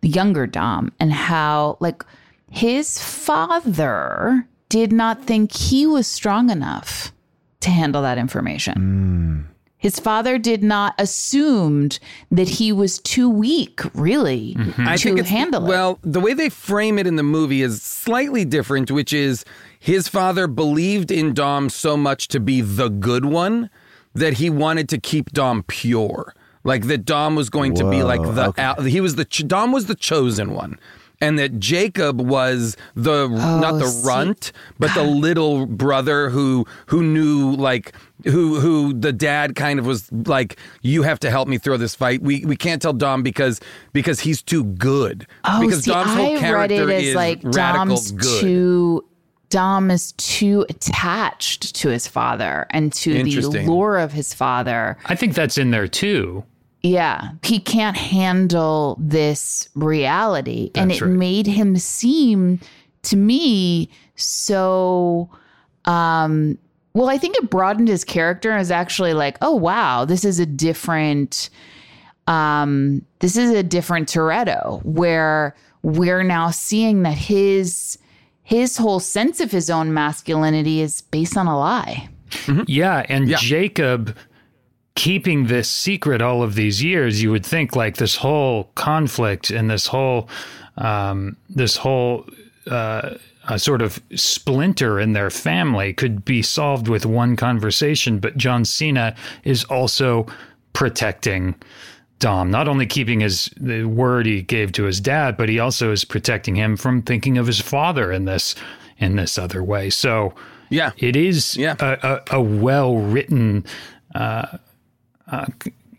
the 0.00 0.08
younger 0.08 0.46
dom 0.46 0.92
and 1.00 1.12
how 1.12 1.76
like 1.80 2.04
his 2.50 2.98
father 2.98 4.46
did 4.68 4.92
not 4.92 5.24
think 5.24 5.52
he 5.52 5.86
was 5.86 6.06
strong 6.06 6.50
enough 6.50 7.12
to 7.60 7.70
handle 7.70 8.02
that 8.02 8.18
information 8.18 8.74
hmm. 8.74 9.47
His 9.78 10.00
father 10.00 10.38
did 10.38 10.62
not 10.62 10.94
assumed 10.98 12.00
that 12.30 12.48
he 12.48 12.72
was 12.72 12.98
too 12.98 13.30
weak, 13.30 13.80
really, 13.94 14.54
mm-hmm. 14.58 14.88
I 14.88 14.96
to 14.96 15.14
think 15.14 15.26
handle 15.26 15.64
it. 15.64 15.68
Well, 15.68 15.98
the 16.02 16.20
way 16.20 16.34
they 16.34 16.48
frame 16.48 16.98
it 16.98 17.06
in 17.06 17.16
the 17.16 17.22
movie 17.22 17.62
is 17.62 17.80
slightly 17.80 18.44
different, 18.44 18.90
which 18.90 19.12
is 19.12 19.44
his 19.78 20.08
father 20.08 20.48
believed 20.48 21.10
in 21.10 21.32
Dom 21.32 21.70
so 21.70 21.96
much 21.96 22.28
to 22.28 22.40
be 22.40 22.60
the 22.60 22.88
good 22.88 23.24
one 23.24 23.70
that 24.14 24.34
he 24.34 24.50
wanted 24.50 24.88
to 24.88 24.98
keep 24.98 25.30
Dom 25.30 25.62
pure. 25.62 26.34
Like 26.64 26.88
that 26.88 27.04
Dom 27.04 27.36
was 27.36 27.48
going 27.48 27.74
to 27.76 27.88
be 27.88 28.02
like 28.02 28.20
the 28.22 28.52
al- 28.58 28.82
he 28.82 29.00
was 29.00 29.14
the 29.14 29.24
ch- 29.24 29.46
Dom 29.46 29.70
was 29.72 29.86
the 29.86 29.94
chosen 29.94 30.52
one. 30.52 30.78
And 31.20 31.36
that 31.40 31.58
Jacob 31.58 32.20
was 32.20 32.76
the 32.94 33.24
oh, 33.24 33.28
not 33.28 33.78
the 33.78 33.86
Oh, 33.86 33.88
see- 33.88 34.06
runt, 34.06 34.52
but 34.78 34.94
the 34.94 35.02
little 35.02 35.66
brother 35.66 36.30
who 36.30 36.64
who 36.86 37.02
knew 37.02 37.56
like 37.56 37.92
who 38.24 38.60
who 38.60 38.92
the 38.94 39.12
dad 39.12 39.56
kind 39.56 39.80
of 39.80 39.86
was 39.86 40.10
like 40.12 40.56
you 40.82 41.02
have 41.02 41.18
to 41.20 41.30
help 41.30 41.48
me 41.48 41.58
throw 41.58 41.76
this 41.76 41.96
fight. 41.96 42.22
We 42.22 42.44
we 42.44 42.54
can't 42.56 42.80
tell 42.80 42.92
Dom 42.92 43.24
because 43.24 43.60
because 43.92 44.20
he's 44.20 44.42
too 44.42 44.62
good. 44.62 45.26
oh, 45.44 45.60
because 45.60 45.82
see, 45.84 45.90
Dom's 45.90 46.14
whole 46.14 46.38
I 46.38 46.52
read 46.52 46.70
it 46.70 46.88
as 46.88 47.02
is 47.02 47.14
like 47.16 47.40
radical 47.42 47.86
Dom's 47.96 48.12
good. 48.12 48.40
too. 48.40 49.04
Dom 49.50 49.90
is 49.90 50.12
too 50.18 50.66
attached 50.68 51.74
to 51.76 51.88
his 51.88 52.06
father 52.06 52.66
and 52.70 52.92
to 52.92 53.12
the 53.14 53.20
Interesting. 53.20 53.66
lore 53.66 53.96
of 53.98 54.12
his 54.12 54.34
father. 54.34 54.98
I 55.06 55.14
think 55.14 55.34
that's 55.34 55.56
in 55.58 55.70
there 55.70 55.88
too. 55.88 56.44
Yeah, 56.82 57.30
he 57.42 57.58
can't 57.58 57.96
handle 57.96 58.96
this 59.00 59.68
reality. 59.74 60.70
and 60.74 60.92
it 60.92 61.00
right. 61.00 61.10
made 61.10 61.46
him 61.46 61.76
seem 61.76 62.60
to 63.02 63.16
me 63.16 63.88
so 64.16 65.28
um 65.84 66.58
well, 66.94 67.08
I 67.08 67.18
think 67.18 67.36
it 67.36 67.48
broadened 67.50 67.86
his 67.86 68.02
character 68.02 68.50
and 68.50 68.58
was 68.58 68.72
actually 68.72 69.14
like, 69.14 69.38
oh 69.40 69.54
wow, 69.54 70.04
this 70.04 70.24
is 70.24 70.38
a 70.40 70.46
different 70.46 71.50
um 72.26 73.04
this 73.20 73.36
is 73.36 73.50
a 73.50 73.62
different 73.62 74.08
Toretto 74.08 74.84
where 74.84 75.54
we're 75.82 76.22
now 76.22 76.50
seeing 76.50 77.02
that 77.02 77.16
his 77.16 77.98
his 78.42 78.76
whole 78.76 79.00
sense 79.00 79.40
of 79.40 79.50
his 79.50 79.68
own 79.70 79.92
masculinity 79.92 80.80
is 80.80 81.02
based 81.02 81.36
on 81.36 81.46
a 81.46 81.58
lie. 81.58 82.08
Yeah, 82.66 83.04
and 83.08 83.28
Yeah. 83.28 83.36
Jacob 83.38 84.16
keeping 84.98 85.46
this 85.46 85.68
secret 85.70 86.20
all 86.20 86.42
of 86.42 86.56
these 86.56 86.82
years, 86.82 87.22
you 87.22 87.30
would 87.30 87.46
think 87.46 87.76
like 87.76 87.96
this 87.98 88.16
whole 88.16 88.64
conflict 88.74 89.48
and 89.50 89.70
this 89.70 89.86
whole 89.86 90.28
um, 90.76 91.36
this 91.48 91.76
whole 91.76 92.26
uh, 92.68 93.10
sort 93.56 93.80
of 93.80 94.02
splinter 94.16 94.98
in 94.98 95.12
their 95.12 95.30
family 95.30 95.92
could 95.92 96.24
be 96.24 96.42
solved 96.42 96.88
with 96.88 97.06
one 97.06 97.36
conversation. 97.36 98.18
But 98.18 98.36
John 98.36 98.64
Cena 98.64 99.14
is 99.44 99.62
also 99.64 100.26
protecting 100.72 101.54
Dom, 102.18 102.50
not 102.50 102.66
only 102.66 102.84
keeping 102.86 103.20
his 103.20 103.50
the 103.56 103.84
word 103.84 104.26
he 104.26 104.42
gave 104.42 104.72
to 104.72 104.82
his 104.82 105.00
dad, 105.00 105.36
but 105.36 105.48
he 105.48 105.60
also 105.60 105.92
is 105.92 106.04
protecting 106.04 106.56
him 106.56 106.76
from 106.76 107.02
thinking 107.02 107.38
of 107.38 107.46
his 107.46 107.60
father 107.60 108.10
in 108.10 108.24
this 108.24 108.56
in 108.98 109.14
this 109.14 109.38
other 109.38 109.62
way. 109.62 109.90
So 109.90 110.34
Yeah. 110.70 110.90
it 110.98 111.14
is 111.14 111.56
Yeah. 111.56 111.76
a, 111.78 112.20
a, 112.32 112.38
a 112.38 112.42
well 112.42 112.96
written, 112.96 113.64
uh, 114.16 114.58
uh, 115.30 115.46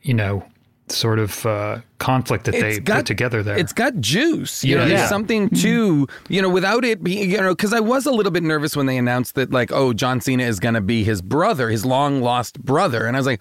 you 0.01 0.13
know, 0.13 0.43
sort 0.87 1.19
of 1.19 1.45
uh, 1.45 1.77
conflict 1.99 2.45
that 2.45 2.53
they 2.53 2.79
put 2.79 3.05
together 3.05 3.43
there. 3.43 3.55
It's 3.59 3.73
got 3.73 3.97
juice. 3.99 4.63
You 4.63 4.75
know, 4.75 4.87
there's 4.87 5.01
Yeah. 5.01 5.07
something 5.07 5.47
to, 5.49 6.07
you 6.29 6.41
know, 6.41 6.49
without 6.49 6.83
it 6.83 7.03
being, 7.03 7.29
you 7.29 7.37
know, 7.37 7.53
because 7.53 7.73
I 7.73 7.79
was 7.79 8.07
a 8.07 8.11
little 8.11 8.31
bit 8.31 8.41
nervous 8.41 8.75
when 8.75 8.87
they 8.87 8.97
announced 8.97 9.35
that, 9.35 9.51
like, 9.51 9.71
oh, 9.71 9.93
John 9.93 10.19
Cena 10.19 10.45
is 10.45 10.59
going 10.59 10.73
to 10.73 10.81
be 10.81 11.03
his 11.03 11.21
brother, 11.21 11.69
his 11.69 11.85
long 11.85 12.23
lost 12.23 12.59
brother. 12.65 13.05
And 13.05 13.15
I 13.15 13.19
was 13.19 13.27
like, 13.27 13.39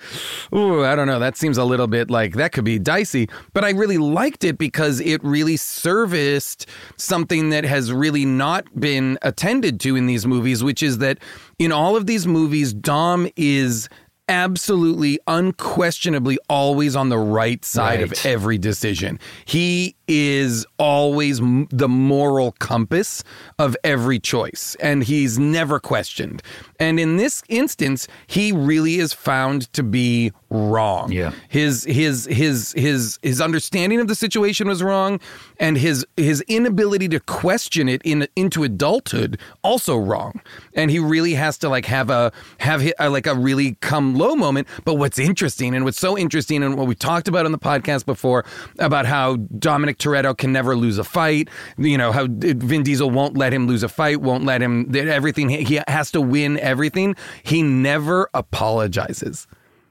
ooh, 0.54 0.84
I 0.84 0.94
don't 0.94 1.06
know. 1.06 1.18
That 1.18 1.38
seems 1.38 1.56
a 1.56 1.64
little 1.64 1.86
bit 1.86 2.10
like 2.10 2.34
that 2.34 2.52
could 2.52 2.64
be 2.64 2.78
dicey. 2.78 3.30
But 3.54 3.64
I 3.64 3.70
really 3.70 3.96
liked 3.98 4.44
it 4.44 4.58
because 4.58 5.00
it 5.00 5.24
really 5.24 5.56
serviced 5.56 6.66
something 6.98 7.48
that 7.48 7.64
has 7.64 7.92
really 7.92 8.26
not 8.26 8.64
been 8.78 9.18
attended 9.22 9.80
to 9.80 9.96
in 9.96 10.04
these 10.04 10.26
movies, 10.26 10.62
which 10.62 10.82
is 10.82 10.98
that 10.98 11.18
in 11.58 11.72
all 11.72 11.96
of 11.96 12.06
these 12.06 12.26
movies, 12.26 12.74
Dom 12.74 13.26
is 13.36 13.88
absolutely 14.28 15.18
unquestionably 15.26 16.38
always 16.48 16.94
on 16.96 17.08
the 17.08 17.18
right 17.18 17.64
side 17.64 18.00
of 18.02 18.12
every 18.24 18.58
decision. 18.58 19.18
He 19.44 19.96
is 20.08 20.66
always 20.78 21.40
m- 21.40 21.68
the 21.70 21.88
moral 21.88 22.52
compass 22.52 23.22
of 23.58 23.76
every 23.84 24.18
choice, 24.18 24.76
and 24.80 25.04
he's 25.04 25.38
never 25.38 25.78
questioned. 25.78 26.42
And 26.80 26.98
in 26.98 27.16
this 27.16 27.42
instance, 27.48 28.08
he 28.26 28.50
really 28.50 28.96
is 28.96 29.12
found 29.12 29.72
to 29.74 29.82
be 29.82 30.32
wrong. 30.50 31.12
Yeah. 31.12 31.32
His 31.48 31.84
his 31.84 32.26
his 32.26 32.72
his 32.72 33.18
his 33.22 33.40
understanding 33.40 34.00
of 34.00 34.08
the 34.08 34.14
situation 34.14 34.68
was 34.68 34.82
wrong, 34.82 35.20
and 35.60 35.76
his 35.76 36.06
his 36.16 36.40
inability 36.42 37.08
to 37.08 37.20
question 37.20 37.88
it 37.88 38.00
in 38.04 38.26
into 38.34 38.64
adulthood 38.64 39.38
also 39.62 39.96
wrong. 39.96 40.40
And 40.74 40.90
he 40.90 40.98
really 40.98 41.34
has 41.34 41.58
to 41.58 41.68
like 41.68 41.84
have 41.86 42.10
a 42.10 42.32
have 42.58 42.82
like 42.98 43.26
a 43.26 43.34
really 43.34 43.76
come 43.80 44.16
low 44.16 44.34
moment. 44.34 44.68
But 44.84 44.94
what's 44.94 45.18
interesting 45.18 45.74
and 45.74 45.84
what's 45.84 46.00
so 46.00 46.16
interesting 46.16 46.62
and 46.62 46.76
what 46.76 46.86
we 46.86 46.94
talked 46.94 47.28
about 47.28 47.44
on 47.44 47.52
the 47.52 47.58
podcast 47.58 48.06
before 48.06 48.44
about 48.78 49.04
how 49.04 49.36
Dominic 49.36 49.97
Toretto 49.98 50.36
can 50.36 50.52
never 50.52 50.76
lose 50.76 50.98
a 50.98 51.04
fight, 51.04 51.48
you 51.76 51.98
know, 51.98 52.12
how 52.12 52.24
uh, 52.24 52.28
Vin 52.28 52.82
Diesel 52.82 53.10
won't 53.10 53.36
let 53.36 53.52
him 53.52 53.66
lose 53.66 53.82
a 53.82 53.88
fight, 53.88 54.20
won't 54.20 54.44
let 54.44 54.62
him 54.62 54.94
everything 54.94 55.48
he 55.48 55.80
has 55.88 56.10
to 56.12 56.20
win 56.20 56.58
everything. 56.60 57.16
He 57.42 57.62
never 57.62 58.30
apologizes. 58.34 59.46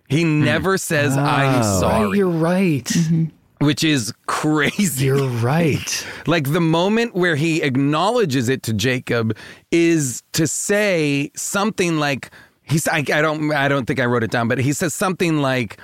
He 0.08 0.24
hmm. 0.24 0.44
never 0.44 0.78
says 0.78 1.18
I'm 1.18 1.62
ah. 1.62 1.80
sorry, 1.80 2.18
You're 2.18 2.30
right. 2.30 2.86
Mm-hmm. 2.86 3.66
which 3.66 3.84
is 3.84 4.14
crazy. 4.26 5.06
You're 5.06 5.28
right. 5.28 6.08
Like 6.28 6.52
the 6.52 6.62
moment 6.62 7.16
where 7.16 7.38
he 7.38 7.62
acknowledges 7.62 8.50
it 8.50 8.62
to 8.64 8.74
Jacob 8.74 9.36
is 9.72 10.22
to 10.34 10.46
say 10.46 11.32
something 11.38 12.00
like 12.00 12.32
he's 12.64 12.86
I, 12.88 12.98
I 12.98 13.22
don't 13.22 13.54
I 13.54 13.70
don't 13.70 13.86
think 13.86 14.02
I 14.02 14.06
wrote 14.06 14.24
it 14.24 14.32
down, 14.32 14.50
but 14.50 14.58
he 14.58 14.74
says 14.74 14.94
something 14.94 15.38
like 15.38 15.80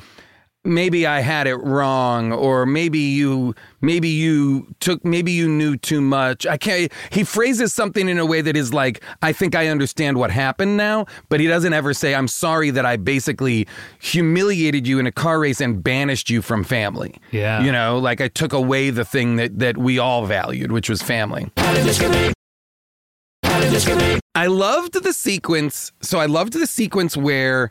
maybe 0.66 1.06
I 1.06 1.20
had 1.20 1.48
it 1.48 1.56
wrong 1.56 2.32
or 2.32 2.66
maybe 2.66 3.00
you 3.00 3.54
maybe 3.82 4.08
you 4.08 4.74
took 4.80 5.04
maybe 5.04 5.32
you 5.32 5.48
knew 5.48 5.78
too 5.78 6.02
much. 6.02 6.46
I 6.48 6.58
can't 6.58 6.92
he 7.12 7.24
phrases 7.24 7.74
something 7.74 8.08
in 8.08 8.18
a 8.18 8.26
way 8.26 8.42
that 8.42 8.56
is 8.56 8.74
like 8.74 9.04
I 9.22 9.34
think 9.34 9.56
I 9.56 9.68
understand 9.68 10.18
what 10.18 10.32
happened 10.32 10.78
now, 10.78 11.06
but 11.30 11.40
he 11.40 11.48
doesn't 11.48 11.74
ever 11.74 11.94
say 11.94 12.16
I'm 12.16 12.28
sorry 12.28 12.70
that 12.72 12.86
I 12.86 12.98
basically 12.98 13.68
humiliated 14.00 14.88
you 14.88 15.00
in 15.00 15.08
a 15.08 15.12
car 15.12 15.40
race 15.40 15.60
and 15.60 15.84
banished 15.84 16.30
you 16.30 16.42
from 16.42 16.64
family. 16.64 17.16
Yeah. 17.32 17.62
You 17.64 17.72
know, 17.72 17.98
like 18.00 18.22
I 18.22 18.28
took 18.28 18.54
away 18.54 18.90
the 18.90 19.06
thing 19.06 19.36
that 19.38 19.60
that 19.60 19.78
we 19.78 20.00
all 20.00 20.26
valued, 20.26 20.72
which 20.72 20.90
was 20.90 21.02
family. 21.02 21.52
I 24.36 24.48
loved 24.48 25.04
the 25.04 25.14
sequence. 25.14 25.92
So 26.02 26.20
I 26.20 26.26
loved 26.26 26.54
the 26.54 26.68
sequence 26.68 27.16
where 27.16 27.70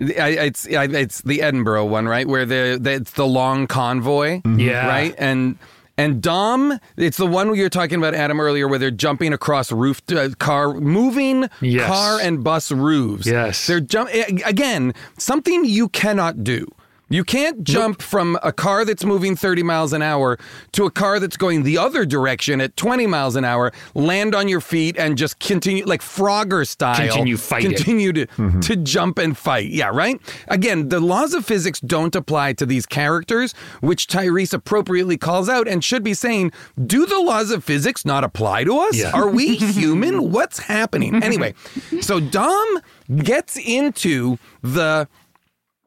I, 0.00 0.28
it's 0.30 0.66
I, 0.66 0.84
it's 0.84 1.22
the 1.22 1.40
Edinburgh 1.42 1.86
one, 1.86 2.06
right? 2.06 2.26
Where 2.26 2.44
the, 2.46 2.78
the 2.80 2.92
it's 2.94 3.12
the 3.12 3.26
long 3.26 3.66
convoy, 3.66 4.40
Yeah. 4.44 4.86
right? 4.88 5.14
And 5.18 5.58
and 5.96 6.20
Dom, 6.20 6.80
it's 6.96 7.16
the 7.18 7.26
one 7.26 7.46
where 7.48 7.56
you're 7.56 7.68
talking 7.70 7.98
about 7.98 8.14
Adam 8.14 8.40
earlier, 8.40 8.66
where 8.66 8.80
they're 8.80 8.90
jumping 8.90 9.32
across 9.32 9.70
roof 9.70 10.02
uh, 10.10 10.30
car, 10.40 10.74
moving 10.74 11.48
Yes. 11.60 11.86
car 11.86 12.18
and 12.20 12.42
bus 12.42 12.72
roofs. 12.72 13.26
Yes. 13.26 13.66
they're 13.68 13.78
jump 13.80 14.10
again. 14.12 14.92
Something 15.18 15.64
you 15.64 15.88
cannot 15.90 16.42
do. 16.42 16.66
You 17.10 17.22
can't 17.22 17.64
jump 17.64 18.00
from 18.00 18.38
a 18.42 18.50
car 18.50 18.84
that's 18.84 19.04
moving 19.04 19.36
30 19.36 19.62
miles 19.62 19.92
an 19.92 20.00
hour 20.00 20.38
to 20.72 20.86
a 20.86 20.90
car 20.90 21.20
that's 21.20 21.36
going 21.36 21.62
the 21.62 21.76
other 21.76 22.06
direction 22.06 22.62
at 22.62 22.76
20 22.76 23.06
miles 23.06 23.36
an 23.36 23.44
hour, 23.44 23.72
land 23.94 24.34
on 24.34 24.48
your 24.48 24.60
feet 24.60 24.96
and 24.96 25.18
just 25.18 25.38
continue 25.38 25.84
like 25.84 26.00
Frogger 26.00 26.66
style. 26.66 26.96
Continue 26.96 27.36
fighting. 27.36 27.74
Continue 27.74 28.12
to, 28.14 28.26
mm-hmm. 28.26 28.60
to 28.60 28.76
jump 28.76 29.18
and 29.18 29.36
fight. 29.36 29.68
Yeah, 29.68 29.90
right? 29.92 30.18
Again, 30.48 30.88
the 30.88 30.98
laws 30.98 31.34
of 31.34 31.44
physics 31.44 31.78
don't 31.80 32.14
apply 32.16 32.54
to 32.54 32.66
these 32.66 32.86
characters, 32.86 33.52
which 33.80 34.06
Tyrese 34.06 34.54
appropriately 34.54 35.18
calls 35.18 35.48
out 35.48 35.68
and 35.68 35.84
should 35.84 36.04
be 36.04 36.14
saying, 36.14 36.52
do 36.86 37.04
the 37.04 37.20
laws 37.20 37.50
of 37.50 37.62
physics 37.62 38.06
not 38.06 38.24
apply 38.24 38.64
to 38.64 38.78
us? 38.78 38.96
Yeah. 38.96 39.10
Are 39.12 39.28
we 39.28 39.56
human? 39.56 40.32
What's 40.32 40.58
happening? 40.58 41.22
Anyway, 41.22 41.54
so 42.00 42.18
Dom 42.18 42.80
gets 43.14 43.58
into 43.58 44.38
the 44.62 45.06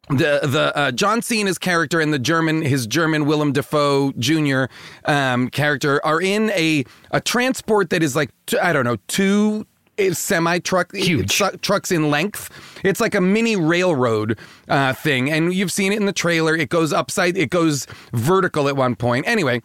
the 0.09 0.39
the 0.43 0.71
uh, 0.75 0.91
John 0.91 1.21
Cena's 1.21 1.57
character 1.57 1.99
and 1.99 2.13
the 2.13 2.19
German 2.19 2.61
his 2.61 2.87
German 2.87 3.25
Willem 3.25 3.51
Dafoe 3.51 4.13
Jr. 4.17 4.65
Um, 5.05 5.49
character 5.49 6.03
are 6.05 6.21
in 6.21 6.49
a 6.51 6.85
a 7.11 7.19
transport 7.21 7.89
that 7.89 8.01
is 8.03 8.15
like 8.15 8.29
t- 8.45 8.57
I 8.59 8.73
don't 8.73 8.85
know 8.85 8.97
two 9.07 9.65
semi 10.11 10.59
truck 10.59 10.95
Huge. 10.95 11.41
trucks 11.61 11.91
in 11.91 12.09
length. 12.09 12.49
It's 12.83 13.01
like 13.01 13.15
a 13.15 13.21
mini 13.21 13.55
railroad 13.55 14.37
uh, 14.67 14.93
thing, 14.93 15.31
and 15.31 15.53
you've 15.53 15.71
seen 15.71 15.91
it 15.91 15.99
in 15.99 16.05
the 16.05 16.13
trailer. 16.13 16.55
It 16.55 16.69
goes 16.69 16.93
upside, 16.93 17.37
it 17.37 17.49
goes 17.49 17.87
vertical 18.13 18.67
at 18.67 18.75
one 18.75 18.95
point. 18.95 19.27
Anyway. 19.27 19.61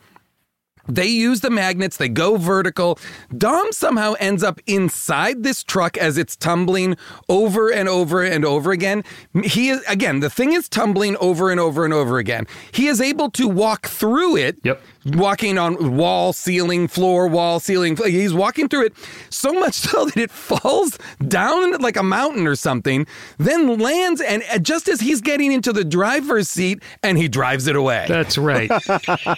They 0.88 1.06
use 1.06 1.40
the 1.40 1.50
magnets, 1.50 1.96
they 1.96 2.08
go 2.08 2.36
vertical. 2.36 2.98
Dom 3.36 3.72
somehow 3.72 4.14
ends 4.18 4.42
up 4.42 4.60
inside 4.66 5.42
this 5.42 5.62
truck 5.62 5.96
as 5.96 6.18
it's 6.18 6.36
tumbling 6.36 6.96
over 7.28 7.70
and 7.70 7.88
over 7.88 8.22
and 8.22 8.44
over 8.44 8.72
again. 8.72 9.04
He 9.44 9.68
is, 9.68 9.82
again, 9.88 10.20
the 10.20 10.30
thing 10.30 10.52
is 10.52 10.68
tumbling 10.68 11.16
over 11.18 11.50
and 11.50 11.60
over 11.60 11.84
and 11.84 11.94
over 11.94 12.18
again. 12.18 12.46
He 12.72 12.88
is 12.88 13.00
able 13.00 13.30
to 13.32 13.48
walk 13.48 13.86
through 13.86 14.36
it. 14.36 14.58
Yep. 14.64 14.82
Walking 15.04 15.58
on 15.58 15.96
wall, 15.96 16.32
ceiling, 16.32 16.88
floor, 16.88 17.26
wall, 17.26 17.58
ceiling. 17.60 17.96
He's 17.96 18.32
walking 18.32 18.68
through 18.68 18.86
it 18.86 18.94
so 19.30 19.52
much 19.52 19.74
so 19.82 20.04
that 20.06 20.16
it 20.16 20.30
falls 20.30 20.98
down 21.26 21.78
like 21.78 21.96
a 21.96 22.02
mountain 22.02 22.46
or 22.46 22.54
something, 22.54 23.06
then 23.38 23.78
lands, 23.78 24.20
and 24.20 24.42
uh, 24.52 24.58
just 24.58 24.88
as 24.88 25.00
he's 25.00 25.20
getting 25.20 25.52
into 25.52 25.72
the 25.72 25.84
driver's 25.84 26.48
seat, 26.48 26.82
and 27.02 27.18
he 27.18 27.28
drives 27.28 27.66
it 27.66 27.76
away. 27.76 28.06
That's 28.08 28.38
right. 28.38 28.68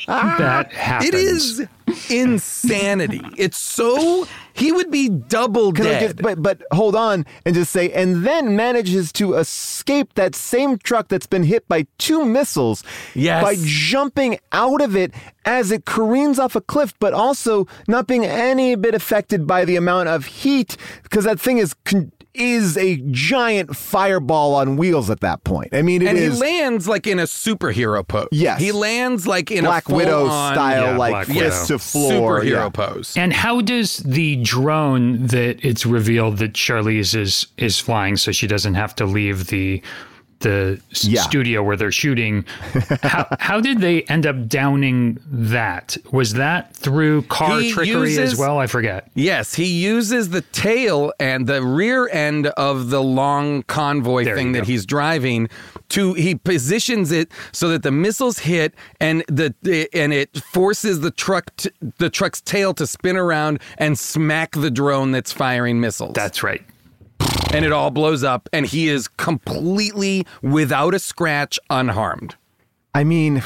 that 0.06 0.72
happens. 0.72 1.08
It 1.08 1.14
is 1.14 1.66
insanity. 2.10 3.22
It's 3.36 3.58
so 3.58 4.26
he 4.54 4.72
would 4.72 4.90
be 4.90 5.08
double 5.08 5.72
dead. 5.72 6.00
just, 6.00 6.16
but 6.16 6.42
but 6.42 6.62
hold 6.72 6.94
on 6.96 7.26
and 7.44 7.54
just 7.54 7.72
say, 7.72 7.90
and 7.92 8.24
then 8.24 8.56
manages 8.56 9.12
to 9.12 9.34
escape 9.34 10.14
that 10.14 10.34
same 10.34 10.78
truck 10.78 11.08
that's 11.08 11.26
been 11.26 11.42
hit 11.42 11.66
by 11.68 11.86
two 11.98 12.24
missiles 12.24 12.82
Yes. 13.14 13.42
by 13.42 13.56
jumping 13.60 14.38
out 14.52 14.80
of 14.80 14.96
it 14.96 15.12
as 15.44 15.70
it 15.70 15.84
careens 15.84 16.38
off 16.38 16.56
a 16.56 16.60
cliff, 16.60 16.94
but 17.00 17.12
also 17.12 17.66
not 17.88 18.06
being 18.06 18.24
any 18.24 18.76
bit 18.76 18.94
affected 18.94 19.46
by 19.46 19.64
the 19.66 19.76
amount 19.76 20.08
of 20.08 20.24
heat 20.24 20.76
because 21.02 21.24
that 21.24 21.38
thing 21.38 21.58
is 21.58 21.74
con- 21.84 22.10
is 22.34 22.76
a 22.76 22.96
giant 23.10 23.76
fireball 23.76 24.54
on 24.54 24.76
wheels 24.76 25.08
at 25.10 25.20
that 25.20 25.44
point. 25.44 25.68
I 25.72 25.82
mean, 25.82 26.02
it 26.02 26.08
and 26.08 26.18
is 26.18 26.34
he 26.34 26.40
lands 26.40 26.88
like 26.88 27.06
in 27.06 27.18
a 27.18 27.24
superhero 27.24 28.06
pose. 28.06 28.28
Yes. 28.32 28.60
he 28.60 28.72
lands 28.72 29.26
like 29.26 29.50
in 29.50 29.64
a 29.64 29.68
Black 29.68 29.88
a 29.88 29.94
Widow 29.94 30.20
full-on 30.26 30.54
style, 30.54 30.82
Yeah, 30.92 30.96
like 30.96 31.10
Black 31.12 31.26
fist 31.26 31.62
Widow. 31.62 31.66
to 31.66 31.78
floor. 31.78 32.40
superhero 32.40 32.50
yeah. 32.50 32.68
pose. 32.70 33.16
And 33.16 33.32
how 33.32 33.60
does 33.60 33.98
the 33.98 34.36
drone 34.42 35.26
that 35.28 35.64
it's 35.64 35.86
revealed 35.86 36.38
that 36.38 36.52
Charlize 36.54 37.14
is 37.14 37.46
is 37.56 37.78
flying, 37.78 38.16
so 38.16 38.32
she 38.32 38.46
doesn't 38.46 38.74
have 38.74 38.94
to 38.96 39.06
leave 39.06 39.46
the 39.46 39.82
the 40.44 40.80
Yeah. 41.02 41.22
studio 41.22 41.62
where 41.64 41.76
they're 41.76 41.90
shooting? 41.90 42.44
how, 43.02 43.26
how 43.40 43.60
did 43.60 43.80
they 43.80 44.02
end 44.04 44.24
up 44.26 44.46
downing 44.46 45.18
that? 45.26 45.96
Was 46.12 46.34
that 46.34 46.74
through 46.76 47.22
car 47.22 47.58
He 47.60 47.72
trickery 47.72 48.10
uses- 48.10 48.34
as 48.34 48.38
well? 48.38 48.58
I 48.58 48.68
forget. 48.68 49.10
Yes, 49.14 49.54
he 49.54 49.64
uses 49.66 50.28
the 50.28 50.42
tail 50.42 51.12
and 51.18 51.46
the 51.48 51.62
rear 51.62 52.08
end 52.12 52.46
of 52.48 52.90
the 52.90 53.02
long 53.02 53.64
convoy 53.64 54.24
There 54.24 54.36
thing 54.36 54.52
that 54.52 54.60
go. 54.60 54.64
he's 54.66 54.86
driving 54.86 55.48
to 55.90 56.14
he 56.14 56.34
positions 56.36 57.10
it 57.12 57.30
so 57.52 57.68
that 57.68 57.82
the 57.82 57.90
missiles 57.90 58.38
hit 58.38 58.74
and 59.00 59.24
the 59.28 59.54
and 59.92 60.12
it 60.12 60.36
forces 60.38 61.00
the 61.00 61.10
truck 61.10 61.54
to, 61.56 61.72
the 61.98 62.08
truck's 62.10 62.40
tail 62.40 62.72
to 62.74 62.86
spin 62.86 63.16
around 63.16 63.60
and 63.78 63.98
smack 63.98 64.52
the 64.52 64.70
drone 64.70 65.10
that's 65.12 65.32
firing 65.32 65.80
missiles. 65.80 66.14
That's 66.14 66.42
right. 66.42 66.62
And 67.54 67.64
it 67.64 67.72
all 67.72 67.90
blows 67.90 68.24
up 68.24 68.48
and 68.52 68.66
he 68.66 68.88
is 68.88 69.08
completely 69.08 70.26
without 70.42 70.94
a 70.94 70.98
scratch 70.98 71.58
unharmed. 71.70 72.36
I 72.94 73.04
mean, 73.04 73.42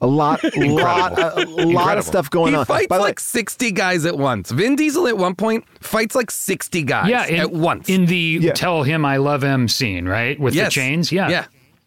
a 0.00 0.06
lot, 0.06 0.40
lot, 0.56 1.18
uh, 1.18 1.32
a, 1.36 1.40
a 1.44 1.64
lot 1.66 1.96
of 1.98 2.04
stuff 2.04 2.28
going 2.30 2.52
he 2.52 2.56
on. 2.58 2.64
He 2.64 2.68
fights 2.68 2.86
By 2.88 2.96
the 2.98 3.02
way- 3.02 3.08
like 3.10 3.20
60 3.20 3.70
guys 3.72 4.04
at 4.04 4.18
once. 4.18 4.50
Vin 4.50 4.76
Diesel 4.76 5.06
at 5.08 5.16
one 5.16 5.34
point 5.34 5.64
fights 5.80 6.14
like 6.14 6.30
60 6.30 6.82
guys 6.82 7.08
Yeah, 7.08 7.26
in, 7.26 7.36
at 7.40 7.52
once. 7.52 7.88
in 7.88 8.06
the 8.06 8.38
Yeah. 8.40 8.52
"Tell 8.52 8.82
him 8.82 9.04
I 9.04 9.16
love 9.18 9.42
him" 9.42 9.68
scene, 9.68 10.06
right, 10.06 10.38
with 10.38 10.54
yes. 10.54 10.66
the 10.66 10.70
chains. 10.80 11.12
Yeah, 11.12 11.28
Yeah. 11.28 11.44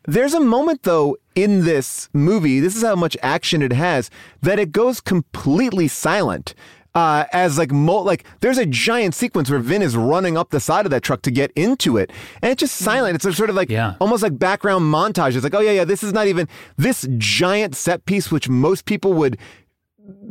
There's 0.07 0.35
a 0.35 0.39
moment 0.39 0.83
though 0.83 1.17
in 1.33 1.65
this 1.65 2.09
movie, 2.13 2.59
this 2.59 2.75
is 2.75 2.83
how 2.83 2.95
much 2.95 3.17
action 3.23 3.61
it 3.63 3.73
has, 3.73 4.09
that 4.41 4.59
it 4.59 4.71
goes 4.71 5.01
completely 5.01 5.87
silent. 5.87 6.53
Uh, 6.95 7.25
as 7.33 7.57
like 7.57 7.71
mo- 7.73 8.01
like 8.01 8.23
there's 8.39 8.57
a 8.57 8.65
giant 8.65 9.13
sequence 9.13 9.49
where 9.49 9.59
Vin 9.59 9.81
is 9.81 9.97
running 9.97 10.37
up 10.37 10.51
the 10.51 10.61
side 10.61 10.85
of 10.85 10.91
that 10.91 11.03
truck 11.03 11.21
to 11.23 11.31
get 11.31 11.51
into 11.51 11.97
it, 11.97 12.09
and 12.41 12.51
it's 12.53 12.61
just 12.61 12.75
silent. 12.77 13.15
It's 13.15 13.25
a 13.25 13.33
sort 13.33 13.49
of 13.49 13.55
like 13.57 13.69
Yeah. 13.69 13.95
almost 13.99 14.23
like 14.23 14.39
background 14.39 14.85
montage. 14.85 15.35
It's 15.35 15.43
like, 15.43 15.53
oh 15.53 15.59
yeah, 15.59 15.71
yeah, 15.71 15.83
this 15.83 16.03
is 16.03 16.13
not 16.13 16.27
even 16.27 16.47
this 16.77 17.05
giant 17.17 17.75
set 17.75 18.05
piece, 18.05 18.31
which 18.31 18.47
most 18.47 18.85
people 18.85 19.11
would 19.13 19.37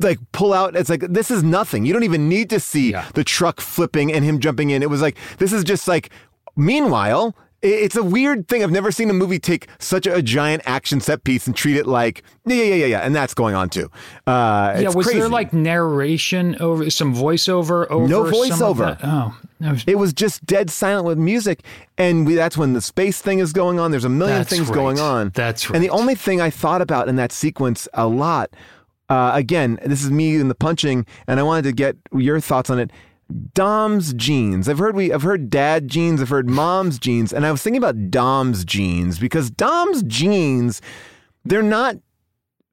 like 0.01 0.19
pull 0.32 0.55
out. 0.55 0.74
It's 0.74 0.89
like 0.89 1.03
this 1.11 1.31
is 1.31 1.43
nothing. 1.43 1.85
You 1.85 1.93
don't 1.93 2.03
even 2.05 2.28
need 2.31 2.49
to 2.51 2.59
see 2.61 2.93
Yeah. 2.93 3.05
the 3.12 3.24
truck 3.24 3.61
flipping 3.61 4.11
and 4.11 4.24
him 4.24 4.41
jumping 4.41 4.70
in. 4.70 4.82
It 4.82 4.89
was 4.89 5.03
like 5.03 5.16
this 5.39 5.53
is 5.53 5.65
just 5.65 5.86
like. 5.86 6.11
Meanwhile, 6.57 7.35
it's 7.66 7.97
a 7.97 8.03
weird 8.03 8.47
thing. 8.49 8.62
I've 8.62 8.70
never 8.70 8.93
seen 8.93 9.09
a 9.11 9.12
movie 9.15 9.39
take 9.39 9.69
such 9.78 10.07
a 10.07 10.20
giant 10.23 10.62
action 10.66 11.01
set 11.01 11.24
piece 11.24 11.47
and 11.47 11.57
treat 11.57 11.77
it 11.77 11.86
like 11.86 12.23
yeah, 12.47 12.57
yeah, 12.57 12.62
yeah, 12.65 12.74
yeah, 12.74 12.86
yeah, 12.86 13.01
and 13.01 13.15
that's 13.16 13.35
going 13.35 13.55
on 13.55 13.70
too. 13.70 13.91
Uh, 14.27 14.74
yeah. 14.77 14.86
it's 14.86 14.95
Was 14.95 15.07
crazy. 15.07 15.20
there 15.20 15.28
like 15.28 15.53
narration 15.53 16.57
over 16.61 16.89
some 16.91 17.15
voiceover 17.15 17.89
over? 17.91 18.07
No 18.09 18.24
voiceover. 18.24 18.99
Oh, 19.03 19.36
was- 19.61 19.85
It 19.86 19.97
was 19.99 20.12
just 20.12 20.45
dead 20.45 20.70
silent 20.70 21.07
with 21.07 21.19
music, 21.19 21.62
and 21.99 22.27
we, 22.27 22.35
that's 22.35 22.57
when 22.59 22.73
the 22.74 22.81
space 22.81 23.20
thing 23.20 23.39
is 23.39 23.53
going 23.53 23.78
on. 23.81 23.91
There's 23.91 24.05
a 24.05 24.09
million 24.09 24.39
That's 24.39 24.51
things 24.51 24.69
right. 24.69 24.74
going 24.74 25.01
on. 25.01 25.31
That's 25.35 25.69
right. 25.70 25.74
And 25.77 25.82
the 25.85 25.91
only 25.91 26.15
thing 26.15 26.41
I 26.41 26.51
thought 26.51 26.82
about 26.82 27.09
in 27.09 27.16
that 27.16 27.32
sequence 27.32 27.89
a 27.95 28.07
lot, 28.07 28.51
uh, 29.09 29.32
again, 29.35 29.78
this 29.85 30.03
is 30.05 30.11
me 30.11 30.36
in 30.36 30.49
the 30.49 30.55
punching, 30.55 31.07
and 31.27 31.41
I 31.41 31.43
wanted 31.43 31.62
to 31.62 31.73
get 31.73 31.97
your 32.12 32.41
thoughts 32.41 32.69
on 32.70 32.78
it. 32.78 32.91
Dom's 33.55 34.15
jeans. 34.15 34.69
I've 34.69 34.78
heard 34.78 34.94
we 34.94 35.12
I've 35.12 35.23
heard 35.23 35.51
dad 35.51 35.89
jeans, 35.89 36.23
I've 36.23 36.28
heard 36.28 36.48
mom's 36.48 36.98
jeans, 36.98 37.32
and 37.32 37.44
I 37.44 37.51
was 37.51 37.62
thinking 37.62 37.82
about 37.82 38.11
Dom's 38.11 38.65
jeans 38.65 39.19
because 39.19 39.51
Dom's 39.51 40.02
jeans, 40.05 40.81
they're 41.44 41.62
not 41.62 41.97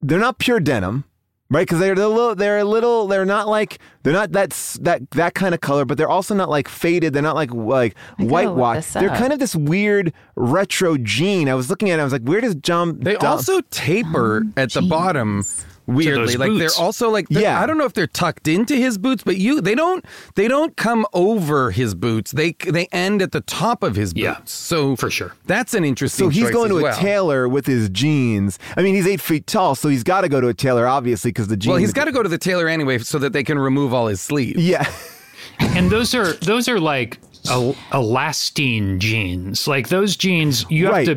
they're 0.00 0.18
not 0.18 0.38
pure 0.38 0.60
denim. 0.60 1.04
Right, 1.50 1.66
because 1.66 1.80
they're 1.80 1.92
a 1.92 2.08
little, 2.08 2.34
they're 2.34 2.60
a 2.60 2.64
little, 2.64 3.06
they're 3.06 3.26
not 3.26 3.46
like, 3.46 3.78
they're 4.02 4.12
not 4.14 4.32
that 4.32 4.52
that 4.80 5.10
that 5.10 5.34
kind 5.34 5.54
of 5.54 5.60
color, 5.60 5.84
but 5.84 5.98
they're 5.98 6.08
also 6.08 6.34
not 6.34 6.48
like 6.48 6.66
faded. 6.66 7.12
They're 7.12 7.22
not 7.22 7.34
like 7.34 7.52
like 7.52 7.94
gotta 7.94 8.22
look 8.22 8.32
whitewash. 8.32 8.76
this 8.76 8.92
They're 8.94 9.10
kind 9.10 9.34
of 9.34 9.38
this 9.38 9.54
weird 9.54 10.14
retro 10.34 10.96
jean. 10.96 11.50
I 11.50 11.54
was 11.54 11.68
looking 11.68 11.90
at, 11.90 11.98
it, 11.98 12.00
I 12.00 12.04
was 12.04 12.12
like, 12.14 12.22
where 12.22 12.40
does 12.40 12.54
John? 12.54 13.00
They 13.00 13.16
Dom- 13.16 13.32
also 13.32 13.60
taper 13.70 14.44
at 14.56 14.72
the 14.72 14.80
bottom 14.80 15.42
weirdly. 15.86 16.26
those 16.26 16.36
Like 16.36 16.58
they're 16.58 16.70
also 16.84 17.10
like 17.10 17.28
they're- 17.28 17.42
Yeah. 17.42 17.60
I 17.60 17.66
don't 17.66 17.78
know 17.78 17.84
if 17.84 17.92
they're 17.92 18.06
tucked 18.06 18.48
into 18.48 18.76
his 18.76 18.98
boots, 18.98 19.22
but 19.24 19.36
you 19.36 19.60
they 19.60 19.74
don't 19.74 20.04
they 20.34 20.48
don't 20.48 20.76
come 20.76 21.06
over 21.12 21.70
his 21.70 21.94
boots. 21.94 22.30
They 22.32 22.52
they 22.52 22.86
end 22.92 23.22
at 23.22 23.32
the 23.32 23.40
top 23.42 23.82
of 23.82 23.96
his 23.96 24.12
boots. 24.14 24.22
Yeah, 24.22 24.36
so 24.44 24.96
for 24.96 25.10
sure. 25.10 25.32
That's 25.46 25.74
an 25.74 25.84
interesting 25.84 26.26
So 26.26 26.30
he's 26.30 26.50
going 26.50 26.68
to 26.70 26.82
well. 26.82 26.92
a 26.92 26.96
tailor 27.00 27.48
with 27.48 27.66
his 27.66 27.88
jeans. 27.88 28.58
I 28.76 28.82
mean, 28.82 28.94
he's 28.94 29.06
eight 29.06 29.20
feet 29.20 29.46
tall, 29.46 29.74
so 29.74 29.88
he's 29.88 30.02
got 30.04 30.20
to 30.22 30.28
go 30.28 30.40
to 30.40 30.48
a 30.48 30.54
tailor, 30.54 30.86
obviously, 30.86 31.30
because 31.30 31.48
the 31.48 31.56
jeans. 31.56 31.68
Well, 31.70 31.78
he's 31.78 31.92
got 31.92 32.04
to 32.04 32.12
go 32.12 32.22
to 32.22 32.28
the 32.28 32.38
tailor 32.38 32.68
anyway 32.68 32.98
so 32.98 33.18
that 33.18 33.32
they 33.32 33.42
can 33.44 33.58
remove 33.58 33.92
all 33.94 34.06
his 34.06 34.20
sleeves. 34.20 34.62
Yeah. 34.62 34.90
and 35.58 35.90
those 35.90 36.14
are 36.14 36.32
those 36.34 36.68
are 36.68 36.80
like 36.80 37.18
el- 37.50 37.74
elastine 37.92 38.98
jeans. 38.98 39.66
Like 39.66 39.88
those 39.88 40.16
jeans, 40.16 40.64
you 40.70 40.86
have 40.86 41.04
to 41.06 41.16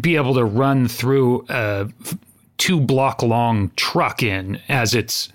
be 0.00 0.16
able 0.16 0.34
to 0.34 0.44
run 0.44 0.88
through 0.88 1.44
a 1.48 1.88
f- 2.04 2.16
two 2.58 2.80
block 2.80 3.22
long 3.22 3.70
truck 3.76 4.22
in 4.22 4.60
as 4.68 4.94
it's 4.94 5.28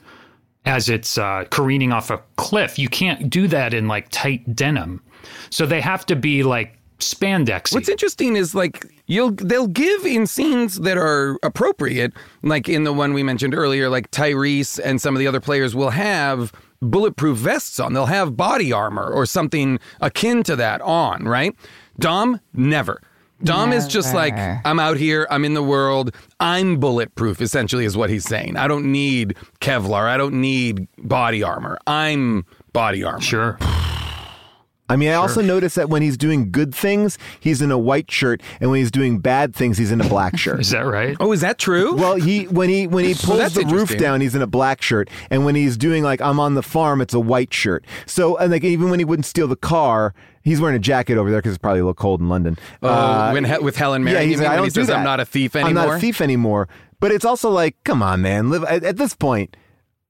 as 0.66 0.90
it's 0.90 1.18
uh, 1.18 1.46
careening 1.50 1.92
off 1.92 2.10
a 2.10 2.22
cliff. 2.36 2.78
You 2.78 2.88
can't 2.88 3.30
do 3.30 3.48
that 3.48 3.74
in 3.74 3.88
like 3.88 4.10
tight 4.10 4.56
denim. 4.56 5.02
So 5.50 5.66
they 5.66 5.82
have 5.82 6.06
to 6.08 6.16
be 6.16 6.44
like 6.44 6.78
spandex. 7.00 7.74
What's 7.74 7.90
interesting 7.90 8.36
is 8.36 8.54
like 8.54 8.86
you'll 9.08 9.32
they'll 9.32 9.68
give 9.68 10.06
in 10.06 10.28
scenes 10.28 10.80
that 10.82 10.98
are 10.98 11.38
appropriate, 11.44 12.14
like 12.44 12.70
in 12.70 12.84
the 12.84 12.94
one 12.94 13.14
we 13.14 13.24
mentioned 13.24 13.54
earlier, 13.56 13.90
like 13.90 14.12
Tyrese 14.12 14.80
and 14.84 15.02
some 15.02 15.16
of 15.16 15.20
the 15.20 15.28
other 15.28 15.40
players 15.40 15.76
will 15.76 15.90
have 15.90 16.52
bulletproof 16.82 17.38
vests 17.38 17.80
on. 17.80 17.94
They'll 17.94 18.06
have 18.06 18.38
body 18.38 18.72
armor 18.72 19.08
or 19.08 19.26
something 19.26 19.80
akin 20.00 20.44
to 20.44 20.56
that 20.56 20.82
on, 20.82 21.26
right? 21.26 21.56
Dom 22.00 22.40
never. 22.54 23.02
Dom 23.44 23.74
is 23.74 23.88
just 23.88 24.14
like 24.14 24.34
I'm 24.66 24.80
out 24.80 24.98
here, 24.98 25.28
I'm 25.30 25.46
in 25.46 25.54
the 25.54 25.64
world, 25.64 26.16
I'm 26.40 26.80
bulletproof 26.80 27.42
essentially 27.42 27.86
is 27.86 27.98
what 27.98 28.10
he's 28.10 28.26
saying. 28.26 28.58
I 28.58 28.68
don't 28.68 28.92
need 28.92 29.36
Kevlar, 29.60 30.08
I 30.08 30.18
don't 30.18 30.42
need 30.42 30.88
body 30.98 31.44
armor. 31.44 31.78
I'm 31.88 32.46
body 32.74 33.04
armor. 33.04 33.22
Sure. 33.22 33.58
I 34.92 34.98
mean, 34.98 35.08
I 35.08 35.14
also 35.14 35.42
notice 35.42 35.76
that 35.76 35.88
when 35.88 36.02
he's 36.02 36.18
doing 36.18 36.52
good 36.52 36.76
things, 36.76 37.18
he's 37.40 37.62
in 37.62 37.72
a 37.72 37.78
white 37.78 38.12
shirt, 38.12 38.42
and 38.60 38.70
when 38.70 38.80
he's 38.80 38.92
doing 38.92 39.20
bad 39.20 39.56
things, 39.56 39.78
he's 39.78 39.90
in 39.90 40.02
a 40.02 40.10
black 40.10 40.38
shirt. 40.38 40.60
Is 40.60 40.72
that 40.72 40.86
right? 40.86 41.16
Oh, 41.22 41.32
is 41.32 41.40
that 41.40 41.58
true? 41.58 41.96
Well, 41.96 42.16
he 42.16 42.44
when 42.48 42.68
he 42.68 42.88
when 42.88 43.06
he 43.06 43.14
pulls 43.14 43.38
that's 43.38 43.54
the 43.54 43.66
roof 43.66 43.98
down, 43.98 44.20
he's 44.20 44.36
in 44.36 44.42
a 44.42 44.48
black 44.48 44.82
shirt, 44.82 45.10
and 45.30 45.46
when 45.46 45.56
he's 45.56 45.78
doing 45.78 46.04
like 46.04 46.20
I'm 46.20 46.42
on 46.42 46.56
the 46.56 46.62
farm, 46.62 47.00
it's 47.00 47.14
a 47.14 47.22
white 47.22 47.54
shirt. 47.54 47.86
So 48.06 48.36
and 48.36 48.52
like 48.52 48.66
even 48.66 48.90
when 48.90 49.00
he 49.00 49.06
wouldn't 49.06 49.26
steal 49.26 49.48
the 49.48 49.56
car, 49.56 50.14
he's 50.44 50.60
wearing 50.62 50.76
a 50.76 50.80
jacket 50.80 51.18
over 51.18 51.30
there 51.32 51.40
because 51.40 51.54
it's 51.54 51.62
probably 51.62 51.80
a 51.80 51.84
little 51.84 51.94
cold 51.94 52.20
in 52.22 52.30
London. 52.30 52.58
Oh, 52.82 53.34
when 53.34 53.46
he- 53.46 53.58
with 53.60 53.76
Helen 53.76 54.04
Mirren, 54.04 54.18
yeah, 54.18 54.22
you 54.24 54.30
he's 54.30 54.38
mean 54.40 54.44
like, 54.46 54.52
I 54.52 54.54
when 54.56 54.58
don't 54.60 54.66
he 54.66 54.72
do 54.72 54.82
says, 54.82 54.88
that. 54.88 54.98
"I'm 54.98 55.04
not 55.04 55.20
a 55.20 55.26
thief 55.26 55.56
anymore. 55.56 55.70
I'm 55.84 55.90
not 55.90 55.98
a 55.98 56.00
thief 56.00 56.22
anymore. 56.22 56.68
But 57.00 57.12
it's 57.12 57.26
also 57.26 57.50
like, 57.50 57.76
come 57.84 58.04
on, 58.04 58.22
man, 58.22 58.50
live 58.50 58.64
at, 58.66 58.84
at 58.84 58.98
this 58.98 59.14
point. 59.16 59.56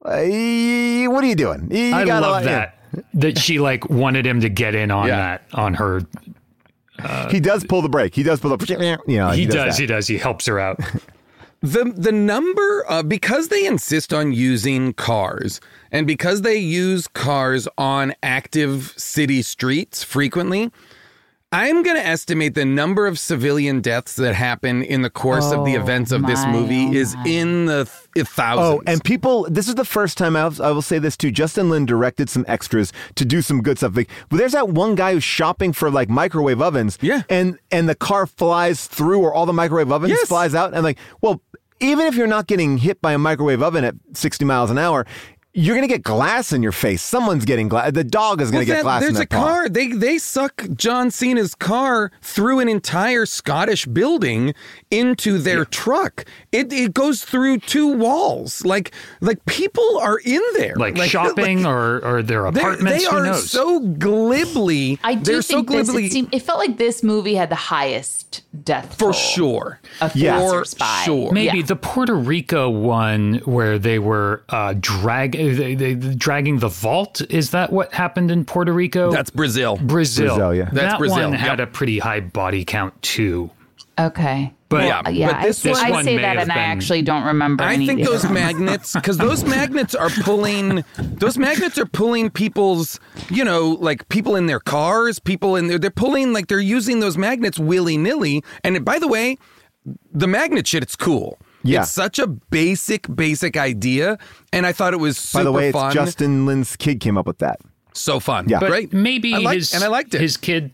Uh, 0.03 0.09
y- 0.27 1.05
what 1.07 1.23
are 1.23 1.27
you 1.27 1.35
doing? 1.35 1.69
You 1.71 1.93
I 1.95 2.05
gotta 2.05 2.25
love 2.27 2.43
let- 2.43 2.75
that. 2.91 3.03
That 3.13 3.37
she 3.37 3.59
like 3.59 3.89
wanted 3.89 4.25
him 4.27 4.41
to 4.41 4.49
get 4.49 4.75
in 4.75 4.91
on 4.91 5.07
Yeah. 5.07 5.15
that 5.17 5.43
on 5.53 5.73
her. 5.75 6.01
He 7.29 7.39
does 7.39 7.63
pull 7.63 7.81
the 7.81 7.89
brake. 7.89 8.13
He 8.13 8.21
does 8.23 8.39
pull 8.39 8.55
the. 8.55 8.99
You 9.07 9.17
know, 9.17 9.29
He, 9.31 9.45
does. 9.45 9.53
that. 9.55 9.79
He 9.79 9.85
does. 9.85 10.07
He 10.07 10.17
helps 10.17 10.45
her 10.47 10.59
out. 10.59 10.79
The 11.63 11.93
the 11.95 12.11
number 12.11 12.85
uh, 12.89 13.03
because 13.03 13.49
they 13.49 13.67
insist 13.67 14.15
on 14.15 14.33
using 14.33 14.93
cars 14.93 15.61
and 15.91 16.07
because 16.07 16.41
they 16.41 16.57
use 16.57 17.07
cars 17.07 17.67
on 17.77 18.13
active 18.23 18.93
city 18.97 19.41
streets 19.41 20.03
frequently, 20.03 20.71
I'm 21.53 21.83
going 21.83 21.97
to 21.97 22.05
estimate 22.07 22.55
the 22.55 22.63
number 22.63 23.07
of 23.07 23.19
civilian 23.19 23.81
deaths 23.81 24.15
that 24.15 24.33
happen 24.35 24.83
in 24.83 25.01
the 25.01 25.09
course 25.09 25.51
of 25.51 25.65
the 25.65 25.75
Oh, 25.75 25.81
events 25.81 26.13
of 26.13 26.25
this 26.25 26.45
movie 26.45 26.87
oh, 26.87 26.93
is 26.93 27.13
my. 27.17 27.23
in 27.27 27.65
the 27.65 27.89
th- 28.15 28.25
thousands. 28.25 28.79
Oh, 28.79 28.83
and 28.89 29.03
people, 29.03 29.45
this 29.49 29.67
is 29.67 29.75
the 29.75 29.83
first 29.83 30.17
time 30.17 30.37
I'll, 30.37 30.53
I 30.63 30.71
will 30.71 30.81
say 30.81 30.97
this 30.97 31.17
too. 31.17 31.29
Justin 31.29 31.69
Lin 31.69 31.85
directed 31.85 32.29
some 32.29 32.45
extras 32.47 32.93
to 33.15 33.25
do 33.25 33.41
some 33.41 33.61
good 33.61 33.77
stuff. 33.77 33.97
Like, 33.97 34.09
but 34.29 34.37
there's 34.37 34.53
that 34.53 34.69
one 34.69 34.95
guy 34.95 35.11
who's 35.11 35.25
shopping 35.25 35.73
for 35.73 35.91
like 35.91 36.07
microwave 36.09 36.61
ovens. 36.61 36.97
Yeah. 37.01 37.23
And 37.29 37.59
and 37.69 37.89
the 37.89 37.95
car 37.95 38.27
flies 38.27 38.87
through, 38.87 39.19
or 39.19 39.33
all 39.33 39.45
the 39.45 39.51
microwave 39.51 39.91
ovens 39.91 40.11
Yes. 40.11 40.29
flies 40.29 40.55
out. 40.55 40.73
And 40.73 40.83
like, 40.85 40.99
well, 41.19 41.41
even 41.81 42.05
if 42.05 42.15
you're 42.15 42.27
not 42.27 42.47
getting 42.47 42.77
hit 42.77 43.01
by 43.01 43.11
a 43.11 43.17
microwave 43.17 43.61
oven 43.61 43.83
at 43.83 43.95
60 44.13 44.45
miles 44.45 44.71
an 44.71 44.77
hour. 44.77 45.05
You're 45.53 45.75
gonna 45.75 45.87
get 45.87 46.01
glass 46.01 46.53
in 46.53 46.63
your 46.63 46.71
face. 46.71 47.01
Someone's 47.01 47.43
getting 47.43 47.67
glass. 47.67 47.91
The 47.91 48.05
dog 48.05 48.39
is 48.41 48.51
gonna 48.51 48.59
Well, 48.59 48.65
get 48.67 48.73
that- 48.77 48.83
glass 48.83 49.01
There's 49.01 49.09
in 49.11 49.15
a 49.17 49.19
that 49.19 49.29
paw. 49.29 49.37
car. 49.47 49.69
They 49.69 49.87
they 49.87 50.17
suck 50.17 50.65
John 50.75 51.11
Cena's 51.11 51.55
car 51.55 52.09
through 52.21 52.59
an 52.59 52.69
entire 52.69 53.25
Scottish 53.25 53.85
building 53.85 54.53
into 54.91 55.37
their 55.39 55.65
truck. 55.65 56.23
It 56.53 56.71
it 56.71 56.93
goes 56.93 57.25
through 57.25 57.57
two 57.59 57.87
walls. 57.87 58.63
Like 58.63 58.91
like 59.19 59.43
people 59.45 59.99
are 60.01 60.19
in 60.23 60.41
there. 60.55 60.75
Like, 60.77 60.95
shopping 61.09 61.65
or 61.65 61.99
or 62.05 62.23
their 62.23 62.49
They're- 62.51 62.61
apartments. 62.63 63.03
They 63.03 63.09
are 63.09 63.25
knows? 63.25 63.49
so 63.49 63.79
glibly. 63.81 64.99
I 65.03 65.15
do 65.15 65.23
they're 65.33 65.41
think 65.41 65.69
so 65.69 65.75
this. 65.83 65.89
It, 65.89 66.11
seemed, 66.13 66.33
it 66.33 66.43
felt 66.43 66.59
like 66.59 66.77
this 66.77 67.03
movie 67.03 67.35
had 67.35 67.49
the 67.49 67.55
highest 67.55 68.43
death 68.63 68.93
for 68.97 69.11
toll 69.11 69.13
sure. 69.13 69.79
of 69.99 70.15
Yeah. 70.15 70.39
For 70.39 70.63
spy. 70.63 71.03
sure. 71.03 71.31
Maybe 71.33 71.57
Yeah. 71.57 71.65
the 71.65 71.75
Puerto 71.75 72.15
Rico 72.15 72.69
one 72.69 73.41
where 73.45 73.77
they 73.77 73.99
were 73.99 74.43
uh, 74.49 74.75
drag 74.79 75.35
they, 75.49 75.75
they, 75.75 75.95
dragging 75.95 76.59
the 76.59 76.67
vault. 76.69 77.21
Is 77.29 77.51
that 77.51 77.71
what 77.71 77.93
happened 77.93 78.31
in 78.31 78.45
Puerto 78.45 78.71
Rico? 78.73 79.11
That's 79.11 79.29
Brazil. 79.29 79.77
Brazil. 79.77 80.27
Brazil, 80.27 80.55
yeah. 80.55 80.65
that 80.65 80.73
That's 80.73 80.97
Brazil, 80.97 81.29
one 81.29 81.33
had 81.33 81.59
a 81.59 81.67
pretty 81.67 81.99
high 81.99 82.19
body 82.19 82.65
count 82.65 82.99
too. 83.01 83.51
Okay. 83.99 84.53
But- 84.69 84.85
Yeah, 84.85 85.01
Uh, 85.05 85.09
yeah, 85.09 85.31
but 85.33 85.41
this 85.41 85.65
I, 85.65 85.69
one- 85.69 85.77
I 85.77 85.83
This 85.83 85.91
one 85.91 86.05
say 86.05 86.17
that, 86.17 86.37
have 86.37 86.43
and 86.43 86.51
I 86.53 86.55
actually 86.55 87.01
don't 87.01 87.23
remember. 87.23 87.63
I 87.63 87.73
any 87.73 87.87
think 87.87 88.05
those 88.05 88.23
magnets, 88.29 88.93
because 88.93 89.17
those 89.17 89.43
magnets 89.43 89.93
are 89.93 90.09
pulling, 90.09 90.85
those 90.97 91.37
magnets 91.37 91.77
are 91.77 91.85
pulling 91.85 92.29
people's, 92.29 92.99
you 93.29 93.43
know, 93.43 93.71
like 93.81 94.07
people 94.07 94.37
in 94.37 94.45
their 94.45 94.61
cars, 94.61 95.19
people 95.19 95.57
in 95.57 95.67
there, 95.67 95.77
they're 95.77 95.91
pulling, 95.91 96.31
like 96.31 96.47
they're 96.47 96.59
using 96.61 97.01
those 97.01 97.17
magnets 97.17 97.59
willy 97.59 97.97
nilly. 97.97 98.43
And 98.63 98.83
by 98.85 98.97
the 98.97 99.09
way, 99.09 99.37
the 100.13 100.27
magnet 100.27 100.67
shit, 100.67 100.83
it's 100.83 100.95
cool. 100.95 101.37
Yeah. 101.63 101.81
It's 101.81 101.91
such 101.91 102.19
a 102.19 102.27
basic, 102.27 103.13
basic 103.15 103.55
idea. 103.57 104.17
And 104.53 104.65
I 104.65 104.71
thought 104.71 104.93
it 104.93 104.99
was 104.99 105.17
super 105.17 105.39
By 105.39 105.43
the 105.45 105.51
way, 105.51 105.67
it's 105.69 105.77
fun. 105.77 105.93
Justin 105.93 106.45
Lin's 106.45 106.75
kid 106.75 106.99
came 106.99 107.17
up 107.17 107.27
with 107.27 107.37
that. 107.39 107.59
so 107.93 108.19
fun. 108.19 108.47
Yeah. 108.49 108.59
But 108.59 108.69
Great. 108.69 108.93
maybe 108.93 109.33
I 109.33 109.37
liked- 109.39 109.55
his 109.55 109.73
and 109.73 109.83
I 109.83 109.87
liked 109.87 110.13
it. 110.15 110.21
His 110.21 110.37
kid 110.37 110.71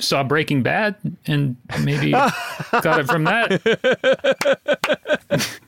saw 0.00 0.22
Breaking 0.24 0.62
Bad 0.62 0.96
and 1.26 1.56
maybe 1.82 2.10
got 2.12 3.00
it 3.00 3.06
from 3.06 3.24
that. 3.24 3.60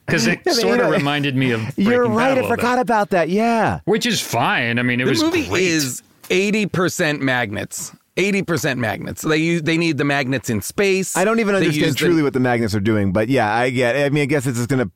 Because 0.06 0.26
it 0.26 0.40
you 0.44 0.52
sort 0.54 0.80
of 0.80 0.86
know, 0.86 0.92
reminded 0.92 1.36
me 1.36 1.52
of 1.52 1.60
Breaking 1.60 1.84
You're 1.86 2.08
Bad 2.08 2.14
right. 2.16 2.24
a 2.24 2.30
I 2.30 2.34
little 2.34 2.48
bit. 2.50 2.56
forgot 2.56 2.78
about 2.80 3.10
that. 3.10 3.28
Yeah. 3.28 3.78
Which 3.84 4.06
is 4.06 4.20
fine. 4.20 4.78
I 4.80 4.82
mean, 4.82 5.00
it 5.00 5.04
the 5.04 5.10
was 5.10 5.22
movie 5.22 5.46
great. 5.46 5.62
is 5.62 6.02
80% 6.30 7.20
magnets. 7.20 7.92
80% 8.20 8.78
magnets. 8.78 9.22
They 9.22 9.36
use, 9.38 9.62
they 9.62 9.76
need 9.78 9.98
the 9.98 10.04
magnets 10.04 10.50
in 10.50 10.60
space. 10.62 11.16
I 11.16 11.24
don't 11.24 11.40
even 11.40 11.54
They 11.54 11.60
understand 11.62 11.86
use 11.86 11.94
the- 11.94 11.98
truly 12.06 12.22
what 12.22 12.32
the 12.32 12.40
magnets 12.40 12.74
are 12.74 12.80
doing, 12.80 13.12
but 13.12 13.28
yeah, 13.28 13.52
I 13.52 13.70
get. 13.70 13.96
I 13.96 14.08
mean, 14.10 14.22
I 14.22 14.26
guess 14.26 14.46
it's 14.46 14.58
just 14.58 14.68
gonna. 14.68 14.90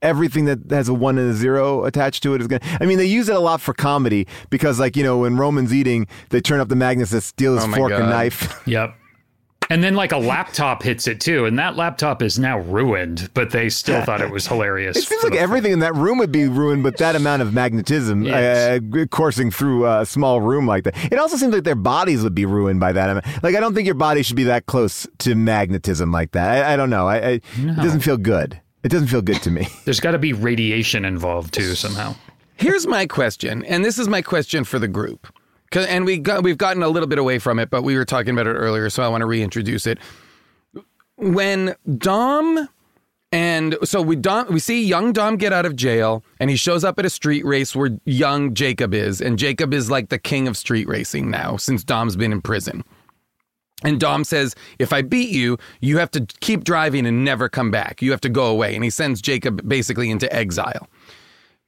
Everything 0.00 0.44
that 0.44 0.58
has 0.70 0.88
a 0.88 0.94
one 0.94 1.18
and 1.18 1.28
a 1.32 1.34
zero 1.34 1.84
attached 1.84 2.22
to 2.22 2.34
it 2.34 2.40
is 2.40 2.46
gonna. 2.46 2.60
I 2.80 2.84
mean, 2.86 2.98
they 2.98 3.04
use 3.06 3.28
it 3.28 3.34
a 3.34 3.40
lot 3.40 3.60
for 3.60 3.74
comedy 3.74 4.28
because, 4.48 4.78
like 4.78 4.96
you 4.96 5.02
know, 5.02 5.18
when 5.18 5.36
Roman's 5.36 5.74
eating, 5.74 6.06
they 6.30 6.40
turn 6.40 6.60
up 6.60 6.68
the 6.68 6.76
magnets 6.76 7.10
that 7.10 7.22
steal 7.22 7.54
his 7.56 7.64
Oh 7.64 7.66
my 7.66 7.76
fork 7.76 7.92
and 7.92 8.08
knife. 8.08 8.62
Yep. 8.66 8.94
And 9.70 9.84
then 9.84 9.94
like 9.94 10.12
a 10.12 10.16
laptop 10.18 10.82
hits 10.82 11.06
it 11.06 11.20
too, 11.20 11.44
and 11.44 11.58
that 11.58 11.76
laptop 11.76 12.22
is 12.22 12.38
now 12.38 12.58
ruined, 12.60 13.28
but 13.34 13.50
they 13.50 13.68
still 13.68 14.02
thought 14.02 14.20
it 14.22 14.30
was 14.30 14.46
hilarious. 14.46 14.96
It 14.96 15.04
seems 15.04 15.22
like 15.22 15.34
everything 15.34 15.72
in 15.72 15.78
that 15.80 15.94
room 15.94 16.18
would 16.18 16.32
be 16.32 16.48
ruined, 16.48 16.82
but 16.82 16.96
that 16.98 17.14
amount 17.16 17.42
of 17.42 17.52
magnetism 17.52 18.22
Yes. 18.22 18.80
uh, 18.80 19.04
coursing 19.10 19.50
through 19.50 19.86
a 19.86 20.06
small 20.06 20.40
room 20.40 20.66
like 20.66 20.84
that. 20.84 20.96
It 21.12 21.18
also 21.18 21.36
seems 21.36 21.52
like 21.52 21.64
their 21.64 21.74
bodies 21.74 22.22
would 22.22 22.34
be 22.34 22.46
ruined 22.46 22.80
by 22.80 22.92
that. 22.92 23.10
I 23.10 23.40
like, 23.42 23.54
I 23.54 23.60
don't 23.60 23.74
think 23.74 23.84
your 23.86 23.94
body 23.94 24.22
should 24.22 24.36
be 24.36 24.44
that 24.44 24.66
close 24.66 25.06
to 25.18 25.34
magnetism 25.34 26.10
like 26.12 26.32
that. 26.32 26.64
I, 26.66 26.72
I 26.72 26.76
don't 26.76 26.90
know. 26.90 27.06
I, 27.06 27.16
I, 27.16 27.30
It 27.56 27.76
doesn't 27.76 28.00
feel 28.00 28.16
good. 28.16 28.58
It 28.84 28.88
doesn't 28.90 29.08
feel 29.08 29.22
good 29.22 29.42
to 29.42 29.50
me. 29.50 29.66
There's 29.84 30.00
got 30.00 30.12
to 30.12 30.18
be 30.18 30.32
radiation 30.32 31.04
involved 31.04 31.52
too 31.52 31.74
somehow. 31.74 32.14
Here's 32.56 32.86
my 32.86 33.06
question, 33.06 33.64
and 33.66 33.84
this 33.84 33.98
is 33.98 34.08
my 34.08 34.22
question 34.22 34.64
for 34.64 34.78
the 34.78 34.88
group. 34.88 35.26
And 35.74 36.04
we 36.04 36.18
got 36.18 36.42
we've 36.42 36.58
gotten 36.58 36.82
a 36.82 36.88
little 36.88 37.08
bit 37.08 37.18
away 37.18 37.38
from 37.38 37.58
it, 37.58 37.70
but 37.70 37.82
we 37.82 37.96
were 37.96 38.04
talking 38.04 38.30
about 38.30 38.46
it 38.46 38.54
earlier, 38.54 38.88
so 38.90 39.02
I 39.02 39.08
want 39.08 39.22
to 39.22 39.26
reintroduce 39.26 39.86
it. 39.86 39.98
When 41.16 41.74
Dom 41.98 42.68
And 43.30 43.76
so 43.84 44.00
we 44.00 44.16
Dom, 44.16 44.46
we 44.50 44.58
see 44.58 44.82
young 44.82 45.12
Dom 45.12 45.36
get 45.36 45.52
out 45.52 45.66
of 45.66 45.76
jail, 45.76 46.24
and 46.40 46.48
he 46.48 46.56
shows 46.56 46.82
up 46.82 46.98
at 46.98 47.04
a 47.04 47.10
street 47.10 47.44
race 47.44 47.76
where 47.76 47.98
young 48.04 48.54
Jacob 48.54 48.94
is, 48.94 49.20
and 49.20 49.38
Jacob 49.38 49.74
is 49.74 49.90
like 49.90 50.08
the 50.08 50.18
king 50.18 50.48
of 50.48 50.56
street 50.56 50.88
racing 50.88 51.30
now 51.30 51.56
since 51.56 51.84
Dom's 51.84 52.16
been 52.16 52.32
in 52.32 52.40
prison. 52.40 52.82
And 53.84 54.00
Dom 54.00 54.24
says, 54.24 54.56
if 54.80 54.92
I 54.92 55.02
beat 55.02 55.30
you, 55.30 55.56
you 55.80 55.98
have 55.98 56.10
to 56.12 56.26
keep 56.40 56.64
driving 56.64 57.06
and 57.06 57.24
never 57.24 57.48
come 57.48 57.70
back. 57.70 58.02
You 58.02 58.10
have 58.10 58.20
to 58.22 58.28
go 58.28 58.46
away. 58.46 58.74
And 58.74 58.82
he 58.82 58.90
sends 58.90 59.22
Jacob 59.22 59.68
basically 59.68 60.10
into 60.10 60.32
exile. 60.34 60.88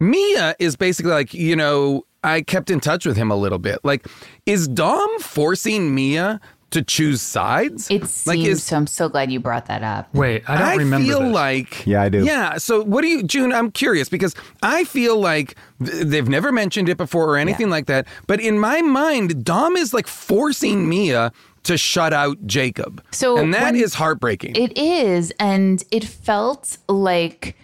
Mia 0.01 0.57
is 0.59 0.75
basically 0.75 1.13
like, 1.13 1.33
you 1.33 1.55
know, 1.55 2.05
I 2.23 2.43
kept 2.43 2.71
in 2.71 2.81
touch 2.81 3.07
with 3.07 3.17
him 3.17 3.31
a 3.31 3.37
little 3.37 3.59
bit. 3.59 3.79
Like, 3.85 4.07
is 4.47 4.69
Dom 4.69 5.09
forcing 5.21 5.95
Mia 5.95 6.41
to 6.71 6.83
choose 6.83 7.21
sides? 7.23 7.91
It 7.91 8.03
like, 8.03 8.09
seems 8.37 8.47
is 8.49 8.63
so. 8.63 8.77
I'm 8.77 8.87
so 8.87 9.09
glad 9.09 9.33
you 9.33 9.41
brought 9.41 9.67
that 9.67 9.83
up. 9.83 10.15
Wait, 10.15 10.49
I 10.49 10.59
don't 10.59 10.69
I 10.69 10.75
remember 10.77 11.05
I 11.05 11.09
feel 11.09 11.21
this. 11.21 11.33
like 11.35 11.87
Yeah, 11.87 12.03
I 12.03 12.09
do. 12.09 12.25
Yeah. 12.25 12.59
So 12.59 12.83
what 12.85 13.01
do 13.03 13.09
you, 13.09 13.23
June? 13.23 13.53
I'm 13.53 13.71
curious 13.73 14.09
because 14.09 14.35
I 14.63 14.85
feel 14.85 15.19
like 15.19 15.57
th- 15.85 16.05
they've 16.07 16.29
never 16.29 16.53
mentioned 16.53 16.89
it 16.89 16.97
before 16.97 17.27
or 17.29 17.37
anything 17.39 17.71
like 17.71 17.87
that. 17.87 18.07
But 18.27 18.41
in 18.41 18.59
my 18.59 18.83
mind, 18.83 19.45
Dom 19.45 19.77
is 19.77 19.93
like 19.95 20.07
forcing 20.07 20.89
Mia 20.89 21.33
to 21.65 21.77
shut 21.77 22.13
out 22.13 22.39
Jacob. 22.47 23.03
So 23.11 23.37
and 23.39 23.53
that 23.55 23.73
when- 23.73 23.83
is 23.83 23.95
heartbreaking. 23.95 24.57
It 24.57 24.77
is, 24.79 25.33
and 25.41 25.83
it 25.91 26.05
felt 26.05 26.79
like 26.89 27.57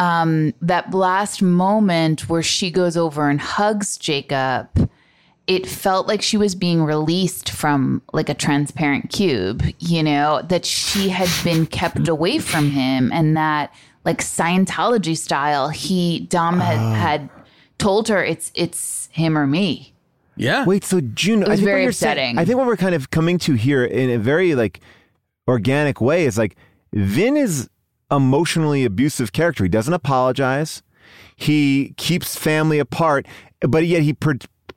um, 0.00 0.52
that 0.62 0.92
last 0.92 1.40
moment 1.42 2.28
where 2.28 2.42
she 2.42 2.70
goes 2.70 2.96
over 2.96 3.28
and 3.30 3.40
hugs 3.40 3.96
Jacob. 3.98 4.90
It 5.46 5.66
felt 5.66 6.06
like 6.06 6.22
she 6.22 6.36
was 6.36 6.54
being 6.54 6.82
released 6.84 7.50
from 7.50 8.02
like 8.12 8.28
a 8.28 8.34
transparent 8.34 9.10
cube, 9.10 9.62
you 9.80 10.00
know, 10.02 10.42
that 10.48 10.64
she 10.64 11.08
had 11.08 11.28
been 11.42 11.66
kept 11.66 12.06
away 12.08 12.38
from 12.38 12.70
him, 12.70 13.10
and 13.12 13.36
that 13.36 13.74
like 14.04 14.18
Scientology 14.22 15.16
style, 15.16 15.68
he 15.68 16.20
Dom 16.20 16.60
had 16.60 16.78
Ah. 16.78 16.94
had 16.94 17.30
told 17.78 18.06
her 18.08 18.22
it's 18.24 18.52
it's 18.54 19.08
him 19.12 19.36
or 19.36 19.46
me. 19.46 19.92
yeah. 20.36 20.64
Wait, 20.64 20.84
so 20.84 21.00
June, 21.00 21.42
I 21.42 21.48
was 21.48 21.58
think 21.58 21.66
what 21.66 21.70
very 21.72 21.82
you're 21.82 21.92
saying- 21.92 22.38
I 22.38 22.44
think 22.44 22.56
what 22.56 22.66
we're 22.68 22.76
kind 22.76 22.94
of 22.94 23.10
coming 23.10 23.36
to 23.38 23.54
here 23.54 23.84
in 23.84 24.08
a 24.08 24.18
very 24.18 24.54
like 24.54 24.78
organic 25.48 26.00
way 26.00 26.26
is 26.26 26.38
like 26.38 26.56
Vin 26.92 27.36
is 27.36 27.68
emotionally 28.10 28.84
abusive 28.84 29.32
character. 29.32 29.64
He 29.64 29.68
doesn't 29.70 29.94
apologize. 29.94 30.82
He 31.36 31.94
keeps 31.96 32.36
family 32.36 32.78
apart, 32.78 33.26
but 33.60 33.86
yet 33.86 34.02
he 34.02 34.12
pro- 34.12 34.34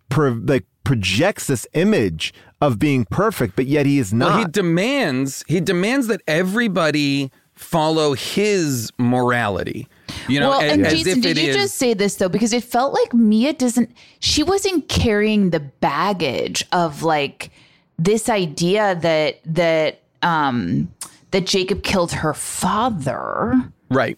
pro- 0.09 0.39
like 0.43 0.65
projects 0.83 1.47
this 1.47 1.67
image 1.73 2.33
of 2.61 2.79
being 2.79 3.05
perfect, 3.05 3.55
but 3.55 3.65
yet 3.65 3.85
he 3.85 3.99
is 3.99 4.13
not. 4.13 4.29
Well, 4.29 4.37
he 4.39 4.45
demands 4.45 5.43
he 5.47 5.59
demands 5.59 6.07
that 6.07 6.21
everybody 6.27 7.31
follow 7.53 8.13
his 8.13 8.91
morality. 8.97 9.87
You 10.27 10.39
know, 10.39 10.49
well, 10.49 10.61
as, 10.61 10.71
and 10.71 10.85
Jason, 10.85 11.21
did 11.21 11.37
you 11.37 11.49
is- 11.49 11.55
just 11.55 11.75
say 11.75 11.93
this 11.93 12.15
though? 12.15 12.29
Because 12.29 12.53
it 12.53 12.63
felt 12.63 12.93
like 12.93 13.13
Mia 13.13 13.53
doesn't. 13.53 13.91
She 14.19 14.43
wasn't 14.43 14.87
carrying 14.89 15.49
the 15.49 15.59
baggage 15.59 16.65
of 16.71 17.03
like 17.03 17.51
this 17.99 18.29
idea 18.29 18.95
that 18.95 19.39
that 19.45 19.99
um 20.21 20.92
that 21.33 21.45
Jacob 21.45 21.83
killed 21.83 22.11
her 22.13 22.33
father. 22.33 23.61
right. 23.89 24.17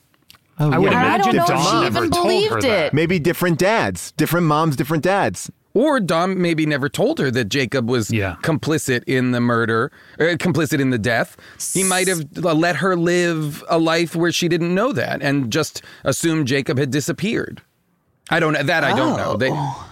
Oh, 0.57 0.71
I 0.71 0.77
would 0.77 0.91
yeah. 0.93 1.15
I 1.15 1.17
don't 1.17 1.35
imagine 1.35 1.35
know 1.35 1.61
if 1.61 1.69
she 1.69 1.85
even 1.87 2.09
believed 2.09 2.63
it. 2.63 2.93
Maybe 2.93 3.19
different 3.19 3.59
dads, 3.59 4.13
different 4.13 4.47
moms, 4.47 4.77
different 4.77 5.03
dads. 5.03 5.51
Or 5.73 5.99
Dom 5.99 6.41
maybe 6.41 6.65
never 6.65 6.87
told 6.87 7.19
her 7.19 7.29
that 7.31 7.49
Jacob 7.49 7.89
was 7.89 8.09
Yeah. 8.09 8.37
complicit 8.41 9.03
in 9.05 9.31
the 9.31 9.41
murder, 9.41 9.91
or 10.17 10.27
complicit 10.37 10.79
in 10.79 10.91
the 10.91 10.97
death. 10.97 11.35
He 11.73 11.83
might 11.83 12.07
have 12.07 12.21
uh, 12.41 12.53
let 12.53 12.77
her 12.77 12.95
live 12.95 13.65
a 13.67 13.77
life 13.77 14.15
where 14.15 14.31
she 14.31 14.47
didn't 14.47 14.73
know 14.73 14.93
that 14.93 15.21
and 15.21 15.51
just 15.51 15.81
assumed 16.05 16.47
Jacob 16.47 16.77
had 16.77 16.91
disappeared. 16.91 17.61
I 18.29 18.39
don't 18.39 18.53
know. 18.53 18.63
That 18.63 18.85
I 18.85 18.95
don't 18.95 19.17
know. 19.17 19.35
They, 19.35 19.49
oh. 19.51 19.89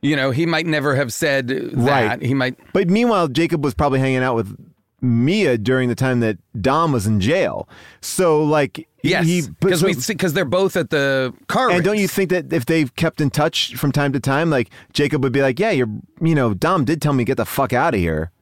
you 0.00 0.16
know, 0.16 0.30
he 0.30 0.46
might 0.46 0.64
never 0.64 0.96
have 0.96 1.12
said 1.12 1.48
that. 1.48 1.74
Right. 1.74 2.22
He 2.22 2.32
might. 2.32 2.56
But 2.72 2.88
meanwhile, 2.88 3.28
Jacob 3.28 3.62
was 3.62 3.74
probably 3.74 4.00
hanging 4.00 4.22
out 4.22 4.34
with 4.34 4.56
Mia 5.00 5.58
during 5.58 5.88
the 5.88 5.94
time 5.94 6.20
that 6.20 6.38
Dom 6.60 6.92
was 6.92 7.06
in 7.06 7.20
jail. 7.20 7.68
So, 8.00 8.42
like, 8.42 8.88
Yes, 9.02 9.24
he 9.26 9.42
because 9.60 9.80
so- 9.80 9.86
we 9.86 9.94
because 9.94 10.32
they're 10.32 10.44
both 10.44 10.76
at 10.76 10.90
the 10.90 11.32
car. 11.46 11.70
And 11.70 11.84
don't 11.84 11.98
you 11.98 12.08
think 12.08 12.30
that 12.30 12.52
if 12.52 12.66
they've 12.66 12.94
kept 12.96 13.20
in 13.20 13.30
touch 13.30 13.76
from 13.76 13.92
time 13.92 14.12
to 14.12 14.20
time, 14.20 14.50
like 14.50 14.70
Jacob 14.92 15.22
would 15.22 15.32
be 15.32 15.42
like, 15.42 15.60
"Yeah, 15.60 15.70
you're, 15.70 15.88
you 16.20 16.34
know, 16.34 16.54
Dom 16.54 16.84
did 16.84 17.00
tell 17.00 17.12
me 17.12 17.22
to 17.24 17.26
get 17.28 17.36
the 17.36 17.44
fuck 17.44 17.72
out 17.72 17.94
of 17.94 18.00
here." 18.00 18.32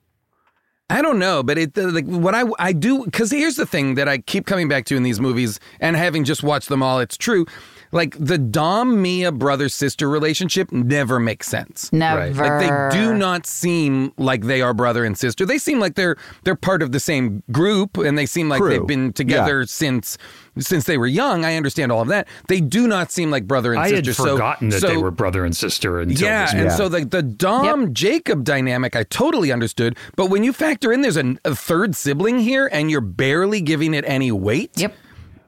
I 0.91 1.03
don't 1.03 1.19
know, 1.19 1.43
but 1.43 1.59
it 1.59 1.77
uh, 1.77 1.91
like 1.91 2.07
what 2.07 2.35
I 2.35 2.45
I 2.59 2.73
do 2.73 3.05
because 3.05 3.31
here's 3.31 3.57
the 3.57 3.67
thing 3.67 3.95
that 3.97 4.09
I 4.09 4.19
keep 4.19 4.47
coming 4.47 4.69
back 4.69 4.85
to 4.87 4.97
in 4.97 5.03
these 5.03 5.21
movies, 5.21 5.61
and 5.81 5.97
having 5.97 6.25
just 6.25 6.43
watched 6.43 6.69
them 6.69 6.83
all, 6.83 6.99
it's 7.01 7.17
true. 7.17 7.47
Like 7.95 8.17
the 8.19 8.37
Dom 8.37 9.01
Mia 9.01 9.33
brother 9.33 9.69
sister 9.71 10.11
relationship 10.11 10.71
never 10.73 11.19
makes 11.19 11.47
sense. 11.49 11.91
Never. 11.93 12.31
Like 12.35 12.61
they 12.61 12.99
do 12.99 13.15
not 13.15 13.47
seem 13.47 14.13
like 14.19 14.43
they 14.43 14.61
are 14.61 14.75
brother 14.75 15.05
and 15.05 15.17
sister. 15.17 15.47
They 15.47 15.59
seem 15.59 15.79
like 15.81 15.95
they're 15.95 16.17
they're 16.43 16.57
part 16.57 16.83
of 16.83 16.93
the 16.93 17.01
same 17.01 17.43
group, 17.53 17.97
and 17.97 18.19
they 18.19 18.27
seem 18.27 18.49
like 18.49 18.61
Crew. 18.61 18.71
they've 18.71 18.87
been 18.87 19.13
together 19.13 19.61
Yeah. 19.61 19.67
since 19.69 20.19
since 20.59 20.85
they 20.85 20.99
were 20.99 21.07
young. 21.07 21.45
I 21.45 21.57
understand 21.57 21.91
all 21.93 22.01
of 22.03 22.09
that. 22.09 22.29
They 22.49 22.61
do 22.61 22.87
not 22.87 23.11
seem 23.11 23.31
like 23.31 23.47
brother 23.47 23.73
and 23.73 23.81
I 23.81 23.89
sister. 23.91 24.11
had 24.11 24.17
so- 24.17 24.25
forgotten 24.35 24.69
that 24.71 24.83
they 24.83 24.97
were 24.97 25.11
brother 25.11 25.45
and 25.45 25.57
sister 25.57 26.01
until 26.01 26.27
yeah, 26.29 26.43
this 26.47 26.53
and 26.53 26.63
movie. 26.65 26.75
so 26.77 26.89
the 26.89 27.05
the 27.05 27.23
Dom 27.23 27.95
Jacob 27.95 28.45
dynamic 28.45 28.97
I 28.97 29.05
totally 29.05 29.53
understood, 29.53 29.97
but 30.17 30.31
when 30.31 30.43
you 30.45 30.53
factor 30.53 30.93
in 30.93 31.03
there's 31.03 31.17
a, 31.17 31.37
a 31.45 31.55
third 31.55 31.95
sibling 31.95 32.41
here 32.41 32.69
and 32.73 32.91
you're 32.91 33.01
barely 33.01 33.61
giving 33.61 33.95
it 33.95 34.05
any 34.07 34.33
weight. 34.33 34.73
Yep. 34.77 34.95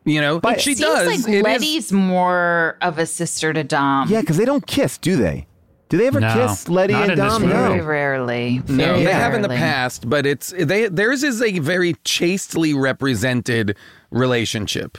You 0.06 0.20
know, 0.22 0.40
But- 0.40 0.60
she 0.62 0.74
Seems 0.74 0.80
does. 0.80 1.06
like 1.08 1.28
It 1.28 1.38
is- 1.38 1.42
Letty's 1.42 1.92
more 1.92 2.76
of 2.80 2.98
a 2.98 3.04
sister 3.06 3.52
to 3.52 3.62
Dom. 3.64 4.08
Yeah, 4.08 4.20
because 4.20 4.36
they 4.38 4.44
don't 4.46 4.66
kiss, 4.66 4.96
do 4.96 5.16
they? 5.16 5.46
Do 5.88 5.98
they 5.98 6.06
ever 6.06 6.20
No, 6.20 6.32
kiss 6.32 6.68
Letty 6.68 6.94
not 6.94 7.02
and 7.02 7.12
in 7.12 7.18
this 7.18 7.32
Dom? 7.32 7.42
movie. 7.42 7.52
Very 7.54 7.78
No. 7.78 7.84
rarely. 7.84 8.62
no, 8.68 8.84
Very 8.86 9.04
they 9.04 9.12
have 9.12 9.34
in 9.34 9.42
the 9.42 9.48
past, 9.48 10.08
but 10.08 10.24
it's 10.26 10.52
they 10.58 10.88
theirs 10.88 11.22
is 11.22 11.40
a 11.42 11.58
very 11.60 11.94
chastely 12.04 12.72
represented 12.74 13.76
relationship. 14.10 14.98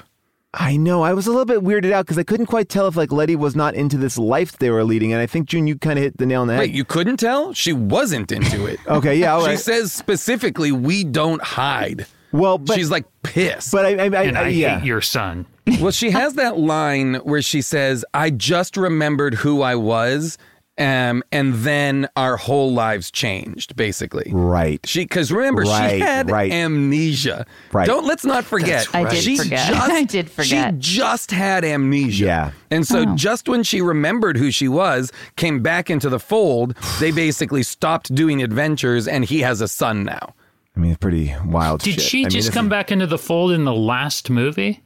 I 0.54 0.78
know. 0.78 1.04
I 1.04 1.14
was 1.14 1.28
a 1.28 1.30
little 1.32 1.46
bit 1.46 1.60
weirded 1.62 1.92
out 1.92 2.06
because 2.06 2.18
I 2.18 2.24
couldn't 2.24 2.46
quite 2.46 2.70
tell 2.70 2.88
if 2.88 2.96
like 2.96 3.12
Letty 3.12 3.36
was 3.36 3.54
not 3.56 3.76
into 3.76 3.98
this 3.98 4.18
life 4.18 4.58
they 4.58 4.70
were 4.70 4.84
leading, 4.86 5.12
and 5.12 5.22
I 5.22 5.26
think 5.26 5.48
June, 5.48 5.68
you 5.68 5.78
kind 5.78 6.00
of 6.00 6.04
hit 6.04 6.18
the 6.18 6.26
nail 6.26 6.42
on 6.42 6.48
the 6.48 6.54
head. 6.54 6.60
Wait, 6.62 6.72
you 6.72 6.86
couldn't 6.86 7.18
tell? 7.18 7.54
She 7.54 7.74
wasn't 7.74 8.32
into 8.32 8.66
it. 8.66 8.80
okay, 8.88 9.16
yeah, 9.18 9.34
all 9.34 9.48
She 9.48 9.58
says 9.58 9.92
specifically, 9.92 10.72
"We 10.72 11.04
don't 11.04 11.42
hide." 11.44 12.08
Well, 12.32 12.58
but 12.58 12.76
She's 12.76 12.92
like 12.92 13.06
pissed. 13.24 13.72
but 13.72 13.86
I, 13.86 13.90
I, 13.96 14.04
I, 14.06 14.24
and 14.24 14.38
I 14.38 14.48
yeah. 14.50 14.80
hate 14.80 14.88
your 14.88 15.02
son. 15.02 15.46
Well, 15.82 15.92
she 15.92 16.12
has 16.12 16.36
that 16.36 16.58
line 16.58 17.16
where 17.16 17.42
she 17.42 17.62
says, 17.62 18.06
"I 18.14 18.30
just 18.30 18.78
remembered 18.78 19.34
who 19.34 19.62
I 19.62 19.76
was, 19.76 20.38
um, 20.78 21.24
and 21.34 21.56
then 21.56 22.08
our 22.16 22.38
whole 22.38 22.72
lives 22.74 23.12
changed." 23.12 23.76
Basically, 23.76 24.32
right. 24.34 24.80
She 24.86 25.02
because 25.02 25.30
remember 25.30 25.64
Right, 25.64 25.96
she 25.96 26.00
had 26.00 26.32
right. 26.32 26.50
amnesia. 26.50 27.46
Right. 27.74 27.86
Don't 27.86 28.06
let's 28.06 28.24
not 28.24 28.46
forget. 28.46 28.88
I 28.96 29.10
did 29.10 29.22
she 29.22 29.36
forget. 29.36 29.68
Just, 29.68 29.90
I 29.92 30.04
did 30.06 30.30
forget. 30.30 30.76
She 30.76 30.80
just 30.80 31.32
had 31.32 31.66
amnesia. 31.66 32.26
Yeah. 32.26 32.52
And 32.72 32.88
so 32.88 33.04
just 33.16 33.50
when 33.50 33.64
she 33.64 33.82
remembered 33.82 34.38
who 34.38 34.50
she 34.52 34.70
was, 34.70 35.12
came 35.36 35.62
back 35.62 35.90
into 35.90 36.10
the 36.10 36.20
fold, 36.20 36.78
they 37.02 37.12
basically 37.12 37.64
stopped 37.64 38.16
doing 38.16 38.42
adventures, 38.42 39.06
and 39.06 39.26
he 39.26 39.42
has 39.42 39.60
a 39.60 39.68
son 39.68 40.06
now. 40.06 40.34
I 40.78 40.80
mean, 40.80 40.92
it's 40.92 41.00
pretty 41.00 41.34
wild. 41.44 41.82
Did 41.82 41.96
shit. 41.96 42.04
she 42.04 42.20
I 42.20 42.22
mean, 42.24 42.30
just 42.30 42.48
this 42.50 42.54
come 42.54 42.68
is- 42.68 42.70
back 42.70 42.92
into 42.92 43.08
the 43.08 43.18
fold 43.18 43.52
in 43.52 43.66
the 43.66 43.74
last 43.74 44.30
movie? 44.30 44.84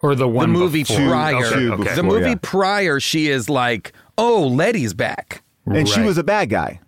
Or 0.00 0.14
the 0.14 0.28
one 0.28 0.50
movie 0.50 0.82
before? 0.82 0.96
prior. 1.08 1.36
Okay, 1.46 1.54
Two 1.54 1.72
okay. 1.74 1.94
The 1.94 2.02
movie 2.02 2.30
yeah. 2.30 2.34
prior, 2.42 3.00
she 3.00 3.28
is 3.28 3.48
like, 3.48 3.92
"Oh, 4.18 4.46
Letty's 4.46 4.92
back." 4.94 5.42
And 5.64 5.88
she 5.88 6.00
was 6.00 6.18
a 6.18 6.22
bad 6.24 6.50
guy. 6.50 6.80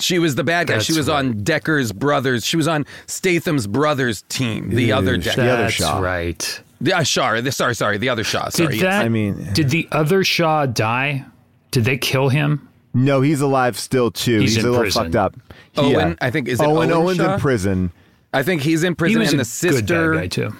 She 0.00 0.18
was 0.18 0.34
the 0.36 0.44
bad 0.44 0.68
guy. 0.68 0.78
she 0.78 0.92
That's 0.92 0.98
was 0.98 1.08
on 1.08 1.34
Deckard's 1.42 1.92
brothers. 1.92 2.46
She 2.46 2.56
was 2.56 2.66
on 2.68 2.86
Statham's 3.06 3.66
brothers 3.66 4.22
team. 4.28 4.70
The 4.70 4.92
other 4.92 5.16
Ew, 5.16 5.20
Decker. 5.22 5.42
the 5.42 5.50
other 5.50 5.62
That's 5.64 5.74
Shaw. 5.74 5.98
right. 5.98 6.62
The, 6.80 6.92
uh, 6.94 7.02
Shaw. 7.02 7.40
The, 7.40 7.50
sorry, 7.52 7.74
sorry. 7.74 7.98
The 7.98 8.08
other 8.08 8.22
Shaw. 8.24 8.48
Sorry. 8.48 8.68
Did 8.74 8.82
yes. 8.82 8.94
that? 8.94 9.04
I 9.04 9.08
mean- 9.08 9.50
did 9.52 9.70
the 9.70 9.88
other 9.90 10.22
Shaw 10.24 10.66
die? 10.66 11.24
Did 11.72 11.84
they 11.84 11.98
kill 11.98 12.28
him? 12.28 12.67
No, 12.94 13.20
he's 13.20 13.40
alive 13.40 13.78
still 13.78 14.10
too. 14.10 14.40
He's 14.40 14.54
He's, 14.54 14.64
in 14.64 14.68
a 14.68 14.72
little 14.72 14.82
prison. 14.84 15.04
fucked 15.04 15.16
up. 15.16 15.36
Owen, 15.76 16.16
I 16.20 16.30
think- 16.30 16.48
is 16.48 16.60
it 16.60 16.64
Owen? 16.66 16.90
Owen 16.90 16.92
Owen's 16.92 17.16
Shaw? 17.18 17.34
in 17.34 17.40
prison. 17.40 17.92
I 18.32 18.42
think 18.42 18.62
he's 18.62 18.82
in 18.82 18.92
He 18.92 18.96
prison, 18.96 19.20
was 19.20 19.30
and 19.32 19.40
a 19.40 19.42
the 19.42 19.44
sister. 19.44 19.82
good 19.82 20.12
bad 20.14 20.20
guy 20.22 20.26
too. 20.28 20.56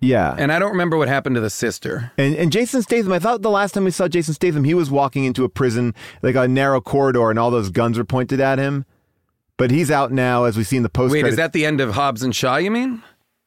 Yeah. 0.00 0.34
And 0.36 0.52
I 0.52 0.58
don't 0.58 0.72
remember 0.72 0.96
what 0.96 1.06
happened 1.08 1.36
to 1.36 1.40
the 1.40 1.50
sister. 1.50 2.10
And 2.18 2.34
and 2.34 2.50
Jason 2.50 2.82
Statham, 2.82 3.12
I 3.12 3.18
thought 3.20 3.42
the 3.42 3.50
last 3.50 3.72
time 3.72 3.84
we 3.84 3.90
saw 3.92 4.08
Jason 4.08 4.34
Statham, 4.34 4.64
he 4.64 4.74
was 4.74 4.90
walking 4.90 5.24
into 5.24 5.44
a 5.44 5.48
prison, 5.48 5.94
like 6.22 6.34
a 6.34 6.48
narrow 6.48 6.80
corridor, 6.80 7.30
and 7.30 7.38
all 7.38 7.50
those 7.50 7.70
guns 7.70 7.98
were 7.98 8.04
pointed 8.04 8.40
at 8.40 8.58
him. 8.58 8.84
But 9.58 9.70
he's 9.70 9.90
out 9.90 10.10
now, 10.10 10.44
as 10.44 10.56
we 10.56 10.64
see 10.64 10.76
in 10.76 10.82
the 10.82 10.88
post. 10.88 11.12
Wait, 11.12 11.20
credits. 11.20 11.34
is 11.34 11.36
that 11.36 11.52
the 11.52 11.64
end 11.66 11.80
of 11.80 11.94
Hobbs 11.94 12.22
and 12.24 12.34
Shaw? 12.34 12.56
You 12.56 12.70
mean? 12.72 13.02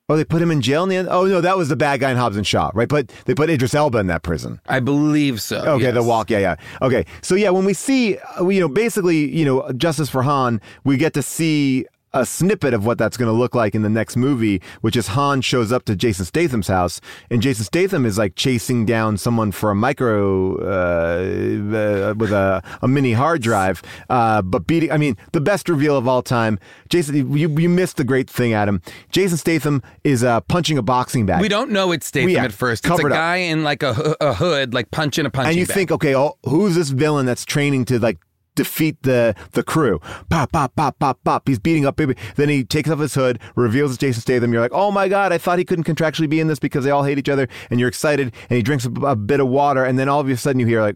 Oh, 0.08 0.16
they 0.16 0.24
put 0.24 0.40
him 0.40 0.52
in 0.52 0.62
jail 0.62 0.84
in 0.84 0.90
the 0.90 0.98
end. 0.98 1.08
Oh 1.10 1.26
no, 1.26 1.42
that 1.42 1.58
was 1.58 1.70
the 1.70 1.76
bad 1.76 2.00
guy 2.00 2.12
in 2.12 2.18
Hobbs 2.18 2.38
and 2.38 2.46
Shaw, 2.46 2.70
right? 2.76 2.88
But 2.88 3.08
they 3.26 3.34
put 3.34 3.50
Idris 3.50 3.74
Elba 3.74 3.98
in 3.98 4.06
that 4.08 4.22
prison. 4.22 4.62
I 4.68 4.80
believe 4.80 5.42
so. 5.42 5.58
Okay, 5.58 5.90
the 5.90 6.02
yes. 6.02 6.08
walk, 6.08 6.30
yeah, 6.30 6.38
yeah. 6.38 6.56
Okay, 6.84 7.08
so 7.24 7.34
yeah, 7.34 7.50
when 7.50 7.66
we 7.66 7.74
see, 7.74 8.20
uh, 8.40 8.48
you 8.48 8.60
know, 8.60 8.70
basically, 8.70 9.28
you 9.36 9.46
know, 9.46 9.72
Justice 9.72 10.08
for 10.08 10.22
Han, 10.22 10.62
we 10.84 10.98
get 10.98 11.16
to 11.16 11.24
see 11.24 11.88
a 12.16 12.26
snippet 12.26 12.74
of 12.74 12.86
what 12.86 12.98
that's 12.98 13.18
going 13.18 13.28
to 13.28 13.38
look 13.38 13.54
like 13.54 13.76
in 13.76 13.84
the 13.84 13.90
next 13.90 14.16
movie, 14.16 14.62
which 14.82 14.96
is 14.96 15.08
Han 15.10 15.42
shows 15.42 15.72
up 15.72 15.86
to 15.86 15.96
Jason 15.96 16.26
Statham's 16.26 16.68
house, 16.68 17.00
and 17.30 17.42
Jason 17.42 17.66
Statham 17.66 18.06
is 18.06 18.18
like 18.18 18.36
chasing 18.36 18.86
down 18.86 19.18
someone 19.18 19.52
for 19.52 19.70
a 19.70 19.76
micro 19.76 20.56
uh, 20.58 22.10
uh, 22.10 22.14
with 22.16 22.32
a, 22.32 22.64
a 22.82 22.88
mini 22.88 23.14
hard 23.14 23.42
drive, 23.42 23.84
uh, 24.10 24.42
but 24.42 24.66
beating. 24.66 24.92
I 24.92 24.98
mean, 24.98 25.18
the 25.34 25.42
best 25.42 25.70
reveal 25.70 25.98
of 25.98 26.08
all 26.08 26.24
time. 26.24 26.58
Jason, 26.90 27.36
you 27.36 27.50
you 27.60 27.70
missed 27.70 27.98
the 27.98 28.04
great 28.04 28.30
thing, 28.30 28.54
Adam. 28.54 28.82
Jason 29.12 29.38
Statham 29.38 29.84
is 30.04 30.24
uh, 30.24 30.42
punching 30.42 30.78
a 30.78 30.82
boxing 30.82 31.26
bag. 31.26 31.42
We 31.42 31.50
don't 31.50 31.70
know 31.72 31.92
it's 31.92 32.08
Statham 32.08 32.30
Yeah, 32.30 32.46
at 32.46 32.54
first. 32.54 32.86
It's 32.86 33.00
a 33.00 33.06
up. 33.06 33.12
guy 33.12 33.38
in 33.38 33.64
like 33.64 33.84
a, 33.84 34.16
a 34.22 34.34
hood, 34.34 34.74
like 34.74 34.90
punching 34.92 35.26
a 35.26 35.30
punching 35.30 35.50
and 35.50 35.60
you 35.60 35.66
bag. 35.66 35.76
think, 35.76 35.92
okay, 35.92 36.16
oh, 36.16 36.38
who's 36.46 36.76
this 36.76 36.90
villain 36.90 37.26
that's 37.26 37.44
training 37.46 37.86
to 37.86 38.00
like 38.00 38.18
defeat 38.56 39.02
the 39.04 39.36
the 39.52 39.64
crew? 39.64 40.00
Pop, 40.30 40.52
pop, 40.52 40.76
pop, 40.76 40.98
pop, 41.00 41.20
pop. 41.24 41.48
He's 41.48 41.60
beating 41.60 41.86
up 41.86 41.96
baby. 41.96 42.16
Then 42.36 42.50
he 42.50 42.64
takes 42.64 42.90
off 42.90 43.00
his 43.00 43.14
hood, 43.16 43.40
reveals 43.56 43.92
it's 43.92 43.98
Jason 44.00 44.22
Statham. 44.22 44.52
You're 44.54 44.62
like, 44.62 44.74
oh 44.74 44.92
my 44.92 45.08
god, 45.08 45.32
I 45.34 45.38
thought 45.38 45.60
he 45.60 45.66
couldn't 45.66 45.86
contractually 45.86 46.30
be 46.30 46.40
in 46.40 46.48
this 46.48 46.60
because 46.60 46.84
they 46.86 46.92
all 46.92 47.04
hate 47.04 47.18
each 47.20 47.30
other. 47.30 47.48
And 47.70 47.80
you're 47.80 47.90
excited, 47.90 48.34
and 48.50 48.58
he 48.58 48.64
drinks 48.64 48.86
a, 48.86 48.92
a 49.02 49.16
bit 49.16 49.40
of 49.40 49.48
water, 49.48 49.84
and 49.84 50.00
then 50.00 50.10
all 50.10 50.20
of 50.20 50.30
a 50.30 50.38
sudden 50.38 50.60
you 50.60 50.66
hear 50.66 50.82
like, 50.82 50.96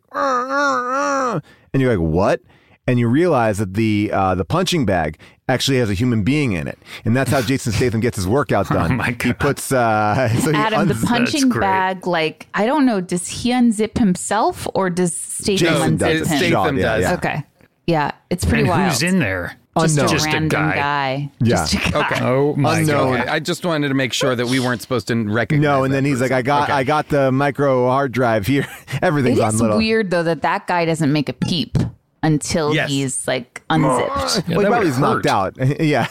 and 1.74 1.82
you're 1.82 1.96
like, 1.96 2.12
what? 2.14 2.42
And 2.88 2.98
you 2.98 3.08
realize 3.08 3.60
that 3.60 3.76
the 3.76 4.10
uh, 4.12 4.34
the 4.34 4.44
punching 4.44 4.84
bag 4.88 5.20
actually 5.48 5.78
has 5.78 5.92
a 5.92 5.94
human 5.94 6.24
being 6.24 6.54
in 6.54 6.68
it, 6.68 6.80
and 7.06 7.16
that's 7.16 7.30
how 7.30 7.40
Jason 7.40 7.72
Statham 7.72 8.00
gets 8.00 8.16
his 8.16 8.28
workout 8.28 8.68
done. 8.70 8.98
my 8.98 9.16
He 9.22 9.32
puts 9.32 9.72
uh, 9.72 10.28
so 10.40 10.50
he 10.52 10.58
Adam, 10.58 10.88
the 10.88 10.96
punching 11.06 11.50
bag, 11.50 12.08
like, 12.08 12.48
I 12.56 12.66
don't 12.66 12.88
know, 12.88 13.00
does 13.00 13.28
he 13.28 13.52
unzip 13.52 14.00
himself 14.00 14.68
or 14.74 14.90
does 14.90 15.16
Statham 15.16 15.58
Jason 15.58 15.98
unzip 15.98 16.00
does. 16.00 16.28
him? 16.30 16.38
Statham 16.40 16.78
Yeah, 16.80 16.84
does. 16.96 17.02
yeah. 17.04 17.14
Okay. 17.14 17.44
Yeah, 17.90 18.12
it's 18.30 18.46
pretty 18.46 18.62
and 18.62 18.70
wild. 18.70 18.92
who's 18.92 19.02
in 19.02 19.18
there? 19.20 19.56
Just 19.80 19.98
Unknown. 19.98 20.06
a 20.06 20.10
Just 20.14 20.26
a 20.26 20.30
random 20.30 20.50
guy. 20.50 20.76
guy. 20.76 21.32
Yeah. 21.40 21.48
Just 21.56 21.74
a 21.74 21.78
guy. 21.78 22.00
Okay. 22.06 22.20
Oh 22.26 22.56
my 22.56 22.80
Unknown. 22.80 23.18
god! 23.18 23.28
I 23.30 23.40
just 23.40 23.66
wanted 23.66 23.88
to 23.88 23.94
make 23.96 24.14
sure 24.14 24.36
that 24.36 24.46
we 24.48 24.60
weren't 24.60 24.82
supposed 24.82 25.08
to 25.08 25.16
recognize. 25.24 25.64
No, 25.64 25.84
and 25.86 25.94
then 25.94 26.06
he's 26.06 26.22
like. 26.22 26.32
I 26.32 26.42
got, 26.44 26.64
Okay. 26.64 26.74
I 26.74 26.84
got 26.84 27.08
the 27.10 27.32
micro 27.32 27.88
hard 27.88 28.12
drive 28.12 28.46
here. 28.46 28.68
It 28.94 29.04
Everything's 29.04 29.40
on 29.40 29.54
is 29.56 29.62
little. 29.62 29.78
weird 29.78 30.12
though 30.12 30.24
that 30.24 30.42
that 30.44 30.68
guy 30.68 30.86
doesn't 30.86 31.12
make 31.12 31.30
a 31.30 31.34
peep 31.34 31.78
until 32.22 32.76
Yes. 32.76 32.90
he's 32.90 33.28
like 33.28 33.64
unzipped. 33.70 34.10
Yeah, 34.10 34.14
well, 34.20 34.32
that 34.36 34.48
he 34.48 34.66
probably 34.66 34.88
he's 34.88 35.00
knocked 35.00 35.26
out. 35.26 35.56
yeah, 35.80 36.08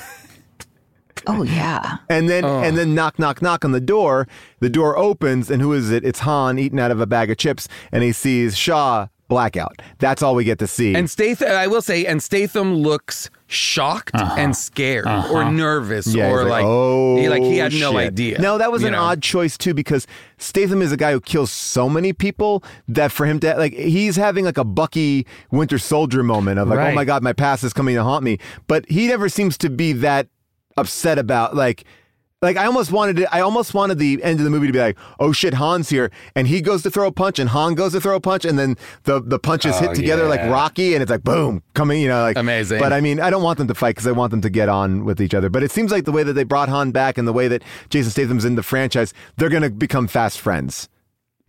oh 1.26 1.42
yeah. 1.42 1.98
and 2.08 2.28
then 2.28 2.44
oh. 2.44 2.60
and 2.62 2.76
then 2.76 2.94
knock, 2.94 3.18
knock, 3.18 3.42
knock 3.42 3.64
on 3.64 3.72
the 3.72 3.80
door. 3.80 4.26
The 4.60 4.70
door 4.70 4.96
opens, 4.96 5.50
and 5.50 5.60
who 5.60 5.72
is 5.74 5.90
it? 5.90 6.04
It's 6.04 6.20
Han 6.20 6.58
eating 6.58 6.80
out 6.80 6.90
of 6.90 7.00
a 7.00 7.06
bag 7.06 7.30
of 7.30 7.36
chips, 7.36 7.68
and 7.92 8.02
he 8.02 8.12
sees 8.12 8.56
Shaw 8.56 9.08
blackout. 9.28 9.80
That's 9.98 10.22
all 10.22 10.34
we 10.34 10.44
get 10.44 10.58
to 10.58 10.66
see. 10.66 10.94
And 10.94 11.08
Statham, 11.10 11.48
I 11.50 11.66
will 11.66 11.82
say, 11.82 12.04
and 12.06 12.22
Statham 12.22 12.74
looks 12.74 13.30
shocked 13.46 14.14
and 14.14 14.54
scared 14.56 15.06
or 15.06 15.50
nervous 15.50 16.06
Uh-huh. 16.06 16.18
yeah, 16.18 16.30
or 16.30 16.40
he's 16.40 16.50
like, 16.50 16.64
oh, 16.66 17.16
he, 17.16 17.28
like 17.28 17.42
he 17.42 17.56
had 17.58 17.72
no 17.72 17.96
idea. 17.96 18.38
No, 18.40 18.58
that 18.58 18.70
was 18.72 18.82
an 18.82 18.92
know? 18.92 19.02
odd 19.02 19.22
choice 19.22 19.56
too 19.56 19.72
because 19.74 20.06
Statham 20.38 20.82
is 20.82 20.92
a 20.92 20.96
guy 20.96 21.12
who 21.12 21.20
kills 21.20 21.50
so 21.50 21.88
many 21.88 22.12
people 22.12 22.62
that 22.88 23.12
for 23.12 23.24
him 23.26 23.40
to 23.40 23.54
like 23.56 23.72
he's 23.72 24.16
having 24.16 24.44
like 24.44 24.58
a 24.58 24.64
Bucky 24.64 25.26
Winter 25.50 25.78
Soldier 25.78 26.22
moment 26.22 26.58
of 26.58 26.68
like, 26.68 26.78
oh 26.78 26.94
my 26.94 27.04
god, 27.04 27.22
my 27.22 27.32
past 27.32 27.64
is 27.64 27.72
coming 27.72 27.94
to 27.94 28.02
haunt 28.02 28.24
me. 28.24 28.38
But 28.66 28.84
he 28.88 29.06
never 29.06 29.28
seems 29.28 29.56
to 29.58 29.70
be 29.70 29.92
that 29.94 30.28
upset 30.76 31.18
about 31.18 31.54
like. 31.54 31.84
Like 32.40 32.56
I 32.56 32.66
almost 32.66 32.92
wanted 32.92 33.18
it. 33.18 33.28
I 33.32 33.40
almost 33.40 33.74
wanted 33.74 33.98
the 33.98 34.22
end 34.22 34.38
of 34.38 34.44
the 34.44 34.50
movie 34.50 34.68
to 34.68 34.72
be 34.72 34.78
like, 34.78 34.96
"Oh 35.18 35.32
shit, 35.32 35.54
Han's 35.54 35.88
here," 35.90 36.12
and 36.36 36.46
he 36.46 36.60
goes 36.60 36.84
to 36.84 36.90
throw 36.90 37.08
a 37.08 37.12
punch, 37.12 37.40
and 37.40 37.50
Han 37.50 37.74
goes 37.74 37.92
to 37.94 38.00
throw 38.00 38.14
a 38.14 38.20
punch, 38.20 38.44
and 38.44 38.56
then 38.56 38.76
the 39.04 39.20
the 39.20 39.40
punches 39.40 39.76
hit 39.80 39.90
Oh, 39.90 39.94
together 39.94 40.28
like. 40.28 40.38
Rocky, 40.48 40.94
and 40.94 41.02
it's 41.02 41.10
like 41.10 41.24
boom, 41.24 41.64
coming, 41.74 42.00
you 42.00 42.06
know, 42.06 42.20
like 42.22 42.36
Amazing. 42.38 42.78
But 42.78 42.92
I 42.92 43.00
mean, 43.00 43.18
I 43.18 43.28
don't 43.30 43.42
want 43.42 43.58
them 43.58 43.66
to 43.66 43.74
fight 43.74 43.96
because 43.96 44.06
I 44.06 44.12
want 44.12 44.30
them 44.30 44.40
to 44.42 44.50
get 44.50 44.68
on 44.68 45.04
with 45.04 45.20
each 45.20 45.34
other. 45.34 45.48
But 45.50 45.64
it 45.64 45.72
seems 45.72 45.90
like 45.90 46.04
the 46.04 46.12
way 46.12 46.22
that 46.22 46.34
they 46.34 46.44
brought 46.44 46.68
Han 46.68 46.92
back 46.92 47.18
and 47.18 47.26
the 47.26 47.32
way 47.32 47.48
that 47.48 47.64
Jason 47.90 48.12
Statham's 48.12 48.44
in 48.44 48.54
the 48.54 48.62
franchise, 48.62 49.12
they're 49.36 49.48
going 49.48 49.64
to 49.64 49.70
become 49.70 50.06
fast 50.06 50.38
friends. 50.38 50.88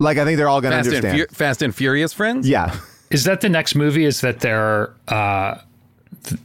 Like 0.00 0.18
I 0.18 0.24
think 0.24 0.38
they're 0.38 0.48
all 0.48 0.60
going 0.60 0.72
to 0.72 0.78
Fast 0.78 0.88
and, 0.88 0.96
understand. 1.04 1.28
Fu- 1.30 1.34
Fast 1.36 1.62
and 1.62 1.72
Furious 1.74 2.12
friends. 2.12 2.48
yeah, 2.48 2.74
Is 3.10 3.22
that 3.24 3.42
the 3.42 3.48
next 3.48 3.76
movie? 3.76 4.04
Is 4.06 4.22
that 4.22 4.40
they're? 4.40 4.92
Uh, 5.06 5.58
th- 6.24 6.40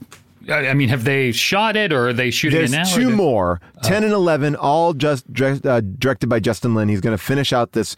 I 0.50 0.74
mean, 0.74 0.90
have 0.90 1.04
they 1.04 1.32
shot 1.32 1.76
it 1.76 1.92
or 1.92 2.10
are 2.10 2.14
they 2.14 2.32
shooting 2.32 2.60
there's 2.60 2.74
it 2.74 2.78
now? 2.78 2.84
two 2.84 3.10
more, 3.10 3.62
ten 3.84 4.04
and 4.04 4.14
eleven, 4.14 4.56
all 4.56 4.94
just 4.94 5.26
uh, 5.42 5.82
directed 5.82 6.28
by 6.28 6.40
Justin 6.40 6.76
Lin. 6.76 6.90
He's 6.90 7.02
going 7.02 7.18
to 7.18 7.24
finish 7.24 7.54
out 7.54 7.72
this. 7.74 7.96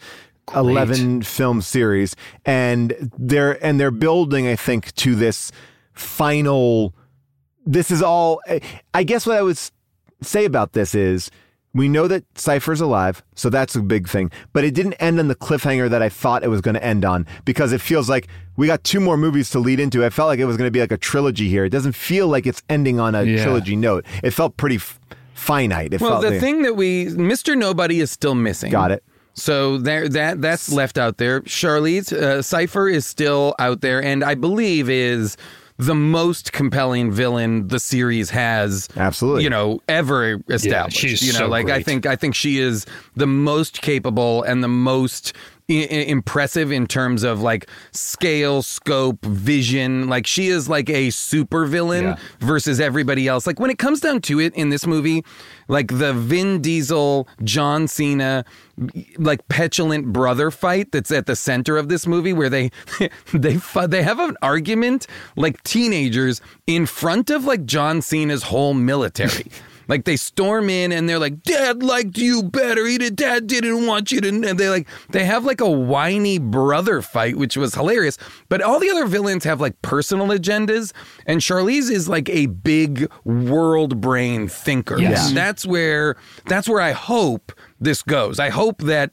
11 0.56 1.20
film 1.24 1.60
series 1.60 2.16
and 2.46 2.94
they're 3.18 3.62
and 3.62 3.78
they're 3.78 3.90
building 3.90 4.46
i 4.46 4.56
think 4.56 4.94
to 4.94 5.14
this 5.14 5.52
final 5.92 6.94
this 7.66 7.90
is 7.90 8.02
all 8.02 8.40
i 8.94 9.02
guess 9.02 9.26
what 9.26 9.36
i 9.36 9.42
would 9.42 9.58
say 10.22 10.46
about 10.46 10.72
this 10.72 10.94
is 10.94 11.30
we 11.74 11.88
know 11.88 12.08
that 12.08 12.24
Cipher's 12.36 12.80
alive, 12.80 13.22
so 13.34 13.50
that's 13.50 13.76
a 13.76 13.80
big 13.82 14.08
thing. 14.08 14.30
But 14.52 14.64
it 14.64 14.74
didn't 14.74 14.94
end 14.94 15.20
on 15.20 15.28
the 15.28 15.34
cliffhanger 15.34 15.88
that 15.90 16.02
I 16.02 16.08
thought 16.08 16.42
it 16.42 16.48
was 16.48 16.60
going 16.60 16.74
to 16.74 16.84
end 16.84 17.04
on 17.04 17.26
because 17.44 17.72
it 17.72 17.80
feels 17.80 18.08
like 18.08 18.26
we 18.56 18.66
got 18.66 18.82
two 18.84 19.00
more 19.00 19.16
movies 19.16 19.50
to 19.50 19.58
lead 19.58 19.78
into. 19.78 20.04
I 20.04 20.10
felt 20.10 20.28
like 20.28 20.38
it 20.40 20.46
was 20.46 20.56
going 20.56 20.66
to 20.66 20.72
be 20.72 20.80
like 20.80 20.92
a 20.92 20.96
trilogy 20.96 21.48
here. 21.48 21.64
It 21.64 21.70
doesn't 21.70 21.92
feel 21.94 22.26
like 22.28 22.46
it's 22.46 22.62
ending 22.68 22.98
on 22.98 23.14
a 23.14 23.22
Yeah. 23.22 23.42
trilogy 23.42 23.76
note. 23.76 24.04
It 24.24 24.30
felt 24.30 24.56
pretty 24.56 24.76
f- 24.76 24.98
finite. 25.34 25.92
It 25.94 26.00
Well, 26.00 26.20
the 26.20 26.30
like- 26.30 26.40
thing 26.40 26.62
that 26.62 26.74
we, 26.74 27.06
Mr. 27.06 27.56
Nobody 27.56 28.00
is 28.00 28.10
still 28.10 28.34
missing. 28.34 28.72
Got 28.72 28.90
it. 28.90 29.04
So 29.34 29.78
there, 29.78 30.08
that 30.08 30.40
that's 30.42 30.72
left 30.72 30.98
out 30.98 31.18
there. 31.18 31.42
Charlize 31.42 32.12
uh, 32.12 32.42
Cipher 32.42 32.88
is 32.88 33.06
still 33.06 33.54
out 33.60 33.82
there, 33.82 34.02
and 34.02 34.24
I 34.24 34.34
believe 34.34 34.90
is 34.90 35.36
the 35.78 35.94
most 35.94 36.52
compelling 36.52 37.10
villain 37.10 37.68
the 37.68 37.78
series 37.78 38.30
has. 38.30 38.88
Absolutely. 38.96 39.44
you 39.44 39.50
know, 39.50 39.80
ever 39.88 40.40
established. 40.48 40.98
she's 40.98 41.22
you 41.22 41.32
know, 41.32 41.40
so 41.40 41.46
like 41.46 41.70
I 41.70 41.82
think 41.82 42.04
I 42.04 42.16
think 42.16 42.34
she 42.34 42.58
is 42.58 42.84
the 43.14 43.26
most 43.26 43.80
capable 43.80 44.42
and 44.42 44.62
the 44.62 44.68
most. 44.68 45.32
I- 45.70 45.74
impressive 46.08 46.72
in 46.72 46.86
terms 46.86 47.22
of 47.22 47.40
like 47.42 47.68
scale, 47.92 48.62
scope, 48.62 49.24
vision. 49.24 50.08
Like 50.08 50.26
she 50.26 50.48
is 50.48 50.68
like 50.68 50.88
a 50.88 51.10
super 51.10 51.66
villain 51.66 52.04
Yeah. 52.04 52.16
versus 52.40 52.80
everybody 52.80 53.28
else. 53.28 53.46
Like 53.46 53.60
when 53.60 53.70
it 53.70 53.78
comes 53.78 54.00
down 54.00 54.20
to 54.22 54.40
it 54.40 54.54
in 54.54 54.70
this 54.70 54.86
movie, 54.86 55.24
like 55.68 55.88
the 55.98 56.14
Vin 56.14 56.62
Diesel, 56.62 57.28
John 57.44 57.86
Cena, 57.86 58.44
like 59.18 59.46
petulant 59.48 60.12
brother 60.12 60.50
fight 60.50 60.92
that's 60.92 61.10
at 61.10 61.26
the 61.26 61.36
center 61.36 61.76
of 61.76 61.88
this 61.88 62.06
movie 62.06 62.32
where 62.32 62.48
they 62.48 62.70
they 63.34 63.58
they 63.88 64.02
have 64.02 64.20
an 64.20 64.36
argument 64.40 65.06
like 65.36 65.62
teenagers 65.64 66.40
in 66.66 66.86
front 66.86 67.28
of 67.28 67.44
like 67.44 67.64
John 67.66 68.00
Cena's 68.00 68.44
whole 68.44 68.72
military. 68.74 69.50
Like 69.88 70.04
they 70.04 70.16
storm 70.16 70.70
in 70.70 70.92
and 70.92 71.08
they're 71.08 71.18
like, 71.18 71.42
"Dad 71.42 71.82
liked 71.82 72.18
you 72.18 72.42
better. 72.42 72.86
He 72.86 72.98
did. 72.98 73.16
Dad 73.16 73.46
didn't 73.46 73.86
want 73.86 74.12
you 74.12 74.20
to." 74.20 74.28
And 74.28 74.44
they 74.44 74.68
like 74.68 74.86
they 75.10 75.24
have 75.24 75.44
like 75.44 75.60
a 75.60 75.70
whiny 75.70 76.38
brother 76.38 77.02
fight, 77.02 77.36
which 77.36 77.56
was 77.56 77.74
hilarious. 77.74 78.18
But 78.48 78.60
all 78.62 78.78
the 78.78 78.90
other 78.90 79.06
villains 79.06 79.44
have 79.44 79.60
like 79.60 79.80
personal 79.82 80.28
agendas, 80.28 80.92
and 81.26 81.40
Charlize 81.40 81.90
is 81.90 82.08
like 82.08 82.28
a 82.28 82.46
big 82.46 83.10
world 83.24 84.00
brain 84.00 84.46
thinker. 84.46 84.98
Yes. 84.98 85.28
And 85.28 85.36
that's 85.36 85.64
where 85.66 86.16
that's 86.46 86.68
where 86.68 86.80
I 86.80 86.92
hope 86.92 87.52
this 87.80 88.02
goes. 88.02 88.38
I 88.38 88.50
hope 88.50 88.82
that 88.82 89.10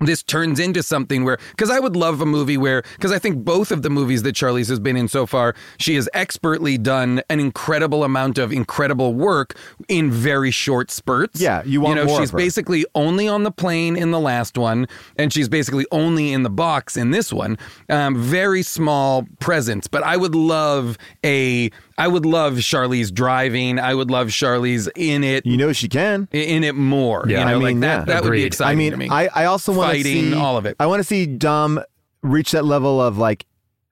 this 0.00 0.22
turns 0.22 0.60
into 0.60 0.82
something 0.82 1.24
where 1.24 1.38
because 1.50 1.70
I 1.70 1.80
would 1.80 1.96
love 1.96 2.20
a 2.20 2.26
movie 2.26 2.56
where 2.56 2.82
because 2.96 3.12
I 3.12 3.18
think 3.18 3.44
both 3.44 3.70
of 3.70 3.82
the 3.82 3.90
movies 3.90 4.22
that 4.22 4.34
Charlize 4.34 4.68
has 4.68 4.78
been 4.78 4.96
in 4.96 5.08
so 5.08 5.26
far, 5.26 5.54
she 5.78 5.94
has 5.96 6.08
expertly 6.14 6.78
done 6.78 7.22
an 7.28 7.40
incredible 7.40 8.04
amount 8.04 8.38
of 8.38 8.52
incredible 8.52 9.14
work 9.14 9.56
in 9.88 10.10
very 10.10 10.50
short 10.50 10.90
spurts. 10.90 11.40
Yeah, 11.40 11.62
you 11.64 11.80
want 11.80 11.96
you 11.96 12.04
know 12.04 12.06
more 12.06 12.20
she's 12.20 12.28
of 12.28 12.32
her. 12.32 12.38
basically 12.38 12.86
only 12.94 13.26
on 13.26 13.42
the 13.42 13.50
plane 13.50 13.96
in 13.96 14.10
the 14.10 14.20
last 14.20 14.56
one, 14.56 14.86
and 15.16 15.32
she's 15.32 15.48
basically 15.48 15.86
only 15.90 16.32
in 16.32 16.42
the 16.42 16.50
box 16.50 16.96
in 16.96 17.10
this 17.10 17.32
one. 17.32 17.58
Um, 17.88 18.16
very 18.16 18.62
small 18.62 19.26
presence, 19.40 19.88
but 19.88 20.02
I 20.02 20.16
would 20.16 20.34
love 20.34 20.96
a 21.24 21.70
I 21.98 22.08
would 22.08 22.24
love 22.24 22.54
Charlize 22.54 23.12
driving. 23.12 23.78
I 23.78 23.92
would 23.94 24.10
love 24.10 24.28
Charlize 24.28 24.88
in 24.96 25.24
it. 25.24 25.44
you 25.44 25.56
know 25.56 25.72
she 25.72 25.88
can. 25.88 26.28
In 26.32 26.62
it 26.64 26.74
more, 26.76 27.24
Yeah, 27.28 27.40
you 27.40 27.44
know, 27.46 27.50
I 27.50 27.54
mean, 27.54 27.62
like 27.62 27.80
that. 27.80 27.98
yeah. 27.98 28.04
That 28.14 28.22
would 28.22 28.30
be 28.30 28.38
Agreed. 28.38 28.44
exciting 28.46 28.72
I 28.72 28.74
mean, 28.78 28.90
to 28.92 28.96
me. 28.96 29.08
I, 29.10 29.28
I 29.34 29.44
also 29.46 29.72
want 29.74 29.96
to 29.96 30.02
see 30.04 30.32
all 30.34 30.56
of 30.56 30.64
it. 30.64 30.76
I 30.78 30.86
want 30.86 31.00
to 31.00 31.04
see 31.04 31.26
Dom 31.26 31.80
reach 32.22 32.52
that 32.52 32.64
level 32.64 33.00
of 33.00 33.18
like 33.18 33.44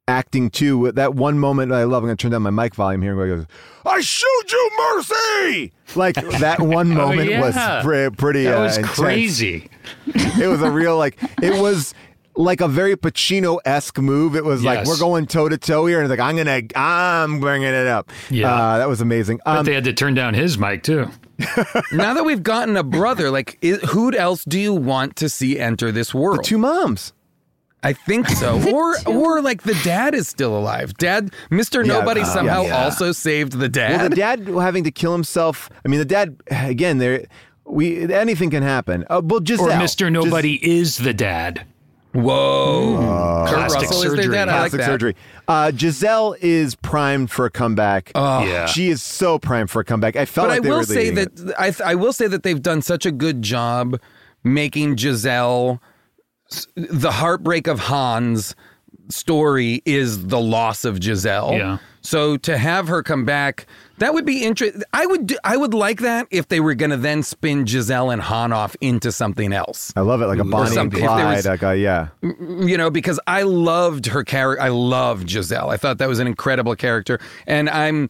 acting 0.08 0.50
too. 0.50 0.78
With 0.78 0.94
that 0.94 1.14
one 1.14 1.38
moment 1.40 1.72
I 1.72 1.82
love. 1.84 2.04
I'm 2.04 2.06
going 2.08 2.16
to 2.16 2.22
turn 2.22 2.30
down 2.30 2.42
my 2.42 2.50
mic 2.50 2.74
volume 2.76 3.02
here. 3.02 3.16
Where 3.16 3.26
he 3.26 3.34
goes, 3.34 3.46
"I 3.84 4.00
showed 4.00 4.50
you 4.52 4.70
mercy." 4.94 5.72
Like 5.96 6.14
that 6.38 6.60
one 6.60 6.90
moment 6.90 7.28
yeah. 7.30 7.40
was 7.40 7.84
pre- 7.84 8.10
pretty. 8.10 8.44
That 8.44 8.58
uh, 8.58 8.62
was 8.62 8.76
intense. 8.78 8.96
crazy. 8.98 9.68
It 10.06 10.46
was 10.48 10.62
a 10.62 10.70
real 10.70 10.96
like. 10.96 11.18
It 11.42 11.60
was. 11.60 11.92
Like 12.38 12.60
a 12.60 12.68
very 12.68 12.96
Pacino 12.96 13.58
esque 13.64 13.98
move. 13.98 14.36
It 14.36 14.44
was 14.44 14.62
like 14.62 14.86
we're 14.86 14.98
going 14.98 15.26
toe 15.26 15.48
to 15.48 15.56
toe 15.56 15.86
here, 15.86 16.00
and 16.00 16.10
it's 16.10 16.18
like 16.18 16.26
I'm 16.26 16.36
gonna, 16.36 16.60
I'm 16.74 17.40
bringing 17.40 17.68
it 17.68 17.86
up. 17.86 18.10
Yeah. 18.30 18.52
uh, 18.54 18.78
that 18.78 18.88
was 18.88 19.00
amazing. 19.00 19.40
But 19.44 19.58
Um, 19.58 19.64
they 19.64 19.74
had 19.74 19.84
to 19.84 19.92
turn 19.94 20.14
down 20.14 20.34
his 20.34 20.58
mic 20.58 20.82
too. 20.82 21.08
now 21.92 22.14
that 22.14 22.24
we've 22.24 22.42
gotten 22.42 22.76
a 22.76 22.82
brother, 22.82 23.30
like 23.30 23.58
i 23.62 23.78
who 23.88 24.12
else 24.14 24.44
do 24.44 24.58
you 24.58 24.74
want 24.74 25.16
to 25.16 25.28
see 25.28 25.58
enter 25.58 25.90
this 25.92 26.14
world? 26.14 26.40
The 26.40 26.42
two 26.42 26.58
moms. 26.58 27.12
I 27.82 27.92
think 27.92 28.28
so. 28.28 28.60
or 28.74 28.94
or 29.06 29.40
like 29.42 29.62
the 29.62 29.78
dad 29.84 30.14
is 30.14 30.28
still 30.28 30.58
alive. 30.58 30.94
Dad, 30.94 31.30
Mr. 31.50 31.86
Yeah, 31.86 31.98
Nobody 32.00 32.22
uh, 32.22 32.24
somehow 32.24 32.62
yeah. 32.64 32.84
also 32.84 33.12
saved 33.12 33.52
the 33.52 33.68
dad. 33.68 34.00
Well, 34.00 34.08
the 34.08 34.16
dad 34.16 34.48
having 34.48 34.84
to 34.84 34.90
kill 34.90 35.12
himself. 35.12 35.70
I 35.84 35.88
mean, 35.88 36.00
the 36.00 36.04
dad 36.04 36.36
again. 36.50 36.98
There, 36.98 37.26
we 37.64 38.12
anything 38.12 38.50
can 38.50 38.62
happen. 38.62 39.04
Uh, 39.08 39.20
well, 39.24 39.40
just 39.40 39.62
Or 39.62 39.68
Mr. 39.70 40.06
Gis- 40.06 40.24
Nobody 40.24 40.54
is 40.68 40.98
the 40.98 41.14
dad. 41.14 41.64
Whoa. 42.22 43.47
Kurt 43.48 43.55
Plastic 43.59 43.80
Russell 43.82 44.02
is 44.02 44.02
their 44.12 44.16
surgery. 44.22 44.34
dad. 44.34 44.48
I 44.48 44.60
like 44.62 44.70
plastic 44.72 44.82
surgery. 44.82 45.16
Uh, 45.48 45.72
Giselle 45.72 46.34
is 46.40 46.74
primed 46.76 47.30
for 47.30 47.47
a 47.47 47.51
comeback. 47.51 48.10
Yeah. 48.14 48.66
She 48.66 48.88
is 48.88 49.02
so 49.02 49.38
primed 49.38 49.70
for 49.70 49.80
a 49.80 49.84
comeback. 49.84 50.16
I 50.16 50.24
felt 50.24 50.48
But 50.48 50.51
like 50.51 50.59
I 50.59 50.62
they 50.62 50.70
will 50.70 50.76
were 50.78 50.84
say 50.84 51.10
that 51.10 51.40
it. 51.40 51.55
I, 51.59 51.70
th- 51.70 51.80
I 51.82 51.94
will 51.94 52.12
say 52.12 52.26
that 52.26 52.43
they've 52.43 52.60
done 52.62 52.82
such 52.82 53.06
a 53.06 53.12
good 53.12 53.43
job 53.43 54.01
making 54.44 54.97
Giselle 54.97 55.80
the 56.76 57.10
heartbreak 57.10 57.66
of 57.66 57.80
Han's 57.80 58.55
story 59.09 59.82
is 59.84 60.26
the 60.28 60.38
loss 60.40 60.84
of 60.84 61.02
Giselle. 61.02 61.52
Yeah. 61.55 61.78
So 62.06 62.36
to 62.38 62.56
have 62.56 62.88
her 62.88 63.02
come 63.02 63.24
back, 63.24 63.66
that 63.98 64.14
would 64.14 64.24
be 64.26 64.44
interesting. 64.44 64.82
I 64.92 65.06
would 65.06 65.26
do- 65.26 65.38
I 65.42 65.56
would 65.56 65.74
like 65.74 66.00
that 66.00 66.26
if 66.30 66.48
they 66.48 66.60
were 66.60 66.74
going 66.74 66.90
to 66.90 66.96
then 66.96 67.22
spin 67.22 67.66
Giselle 67.66 68.10
and 68.10 68.20
Han 68.22 68.52
off 68.52 68.76
into 68.80 69.10
something 69.10 69.52
else. 69.52 69.92
I 69.96 70.02
love 70.02 70.20
it, 70.22 70.26
like 70.26 70.38
a 70.38 70.44
Bonnie 70.44 70.66
and 70.66 70.74
something. 70.74 70.98
If 70.98 71.06
there 71.06 71.08
Clyde. 71.16 71.36
was- 71.36 71.46
like 71.46 71.62
a, 71.62 71.76
yeah, 71.76 72.08
you 72.22 72.76
know, 72.76 72.90
because 72.90 73.18
I 73.26 73.42
loved 73.42 74.06
her 74.06 74.22
character. 74.22 74.62
I 74.62 74.68
loved 74.68 75.28
Giselle. 75.30 75.70
I 75.70 75.76
thought 75.78 75.98
that 75.98 76.08
was 76.08 76.18
an 76.18 76.26
incredible 76.26 76.76
character. 76.76 77.18
And 77.46 77.68
I'm, 77.70 78.08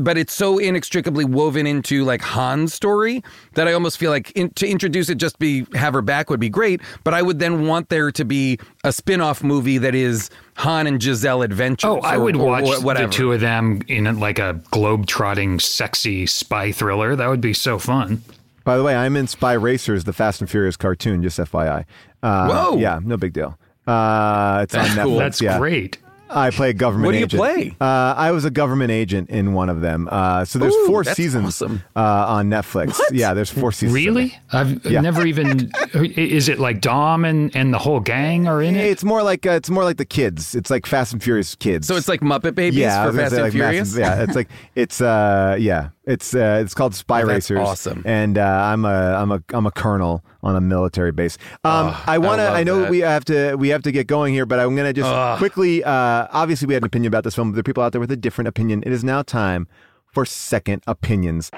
but 0.00 0.18
it's 0.18 0.34
so 0.34 0.58
inextricably 0.58 1.24
woven 1.24 1.66
into 1.66 2.04
like 2.04 2.22
Han's 2.22 2.74
story 2.74 3.24
that 3.54 3.66
I 3.66 3.72
almost 3.72 3.98
feel 3.98 4.10
like 4.10 4.30
in, 4.32 4.50
to 4.50 4.68
introduce 4.68 5.08
it, 5.08 5.16
just 5.16 5.38
be 5.38 5.66
have 5.74 5.94
her 5.94 6.02
back 6.02 6.30
would 6.30 6.40
be 6.40 6.50
great. 6.50 6.80
But 7.04 7.14
I 7.14 7.22
would 7.22 7.38
then 7.38 7.66
want 7.66 7.88
there 7.88 8.12
to 8.12 8.24
be 8.24 8.58
a 8.84 8.92
spin 8.92 9.20
off 9.20 9.42
movie 9.42 9.78
that 9.78 9.94
is 9.94 10.30
Han 10.56 10.86
and 10.86 11.02
Giselle 11.02 11.42
adventures. 11.42 11.88
Oh, 11.88 12.00
I 12.00 12.16
or- 12.16 12.20
would 12.24 12.36
or 12.36 12.46
watch 12.46 12.64
wha- 12.64 12.80
whatever. 12.80 13.06
the 13.08 13.12
two 13.12 13.32
of 13.32 13.40
them 13.40 13.82
in 13.88 14.18
like 14.18 14.38
a 14.38 14.60
globe-trotting, 14.70 15.60
sexy 15.60 16.26
spy 16.26 16.72
thriller. 16.72 17.14
That 17.14 17.28
would 17.28 17.40
be 17.42 17.52
so 17.52 17.78
fun. 17.78 18.22
By 18.64 18.76
the 18.76 18.82
way, 18.82 18.96
I'm 18.96 19.16
in 19.16 19.26
Spy 19.28 19.52
Racers, 19.52 20.04
the 20.04 20.12
Fast 20.12 20.40
and 20.40 20.50
Furious 20.50 20.76
cartoon. 20.76 21.22
Just 21.22 21.38
FYI. 21.38 21.84
Uh, 22.22 22.48
Whoa. 22.48 22.76
Yeah, 22.78 22.98
no 23.04 23.16
big 23.16 23.32
deal. 23.32 23.56
Uh, 23.86 24.60
it's 24.64 24.72
That's 24.72 24.90
on 24.90 24.96
Netflix. 24.96 25.02
cool. 25.04 25.18
That's 25.18 25.40
yeah. 25.40 25.58
great. 25.58 25.98
I 26.28 26.50
play 26.50 26.70
a 26.70 26.72
government 26.74 27.06
What 27.06 27.12
do 27.12 27.18
you 27.18 27.24
agent. 27.24 27.40
play? 27.40 27.76
Uh, 27.80 28.14
I 28.16 28.32
was 28.32 28.44
a 28.44 28.50
government 28.50 28.90
agent 28.90 29.30
in 29.30 29.52
one 29.52 29.68
of 29.68 29.80
them. 29.80 30.08
Uh, 30.10 30.44
so 30.44 30.58
there's 30.58 30.74
Ooh, 30.74 30.86
four 30.86 31.04
seasons 31.04 31.46
awesome. 31.62 31.82
uh, 31.94 32.00
on 32.28 32.50
Netflix. 32.50 33.00
Yeah, 33.12 33.32
there's 33.34 33.50
four 33.50 33.70
seasons. 33.72 33.94
Really? 33.94 34.36
I've 34.52 34.84
Yeah. 34.84 35.00
never 35.00 35.24
even. 35.26 35.70
Is 35.94 36.48
it 36.48 36.58
like 36.58 36.80
Dom 36.80 37.24
and, 37.24 37.54
and 37.54 37.72
the 37.72 37.78
whole 37.78 38.00
gang 38.00 38.48
are 38.48 38.60
in 38.60 38.74
it? 38.76 38.84
It's 38.86 39.04
more 39.04 39.22
like 39.22 39.46
uh, 39.46 39.50
it's 39.52 39.70
more 39.70 39.84
like 39.84 39.96
the 39.98 40.04
kids. 40.04 40.54
It's 40.54 40.70
like 40.70 40.84
Fast 40.86 41.12
and 41.12 41.22
Furious 41.22 41.54
kids. 41.54 41.86
So 41.86 41.96
it's 41.96 42.08
like 42.08 42.20
Muppet 42.20 42.54
Babies 42.54 42.78
yeah, 42.80 43.06
for 43.06 43.12
Fast 43.16 43.30
say, 43.30 43.36
and 43.36 43.44
like 43.44 43.52
Furious. 43.52 43.94
massive- 43.94 43.98
yeah, 44.00 44.22
it's 44.24 44.34
like 44.34 44.48
it's 44.74 45.00
uh 45.00 45.56
yeah, 45.58 45.90
it's 46.06 46.34
uh 46.34 46.60
it's 46.64 46.72
called 46.74 46.94
Spy 46.94 47.22
Oh, 47.22 47.26
that's 47.26 47.50
Racers. 47.50 47.66
awesome. 47.66 48.02
And 48.06 48.38
uh, 48.38 48.42
I'm 48.42 48.84
a 48.84 48.88
I'm 49.14 49.32
a 49.32 49.42
I'm 49.52 49.66
a 49.66 49.70
colonel 49.72 50.24
on 50.42 50.54
a 50.56 50.60
military 50.60 51.10
base. 51.12 51.36
Um, 51.64 51.94
I 52.06 52.18
want 52.18 52.38
to. 52.38 52.44
love 52.44 52.54
I, 52.54 52.62
know 52.62 52.80
that. 52.82 52.90
we 52.90 53.00
have 53.00 53.24
to 53.26 53.56
we 53.56 53.68
have 53.70 53.82
to 53.82 53.90
get 53.92 54.06
going 54.06 54.32
here, 54.32 54.46
but 54.46 54.60
I'm 54.60 54.76
gonna 54.76 54.92
just 54.92 55.38
quickly. 55.38 55.82
Uh, 55.82 56.28
obviously, 56.30 56.66
we 56.66 56.74
had 56.74 56.82
an 56.82 56.86
opinion 56.86 57.08
about 57.10 57.24
this 57.24 57.34
film. 57.34 57.50
But 57.50 57.56
there 57.56 57.60
are 57.60 57.64
people 57.64 57.82
out 57.82 57.90
there 57.92 58.00
with 58.00 58.12
a 58.12 58.16
different 58.16 58.48
opinion. 58.48 58.82
It 58.86 58.92
is 58.92 59.02
now 59.02 59.22
time 59.22 59.66
for 60.12 60.24
second 60.24 60.82
opinions. 60.86 61.50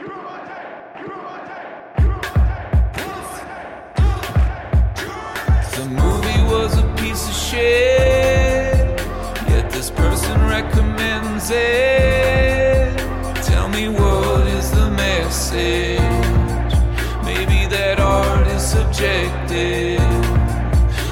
The 5.76 5.84
movie 5.90 6.42
was 6.52 6.76
a 6.78 6.82
piece 6.96 7.28
of 7.28 7.34
shit, 7.34 8.98
yet 9.48 9.70
this 9.70 9.90
person 9.90 10.40
recommends 10.46 11.50
it. 11.50 12.07
Message? 15.52 16.00
Maybe 17.24 17.66
that 17.70 18.00
art 18.00 18.46
is 18.48 18.62
subjective. 18.62 20.00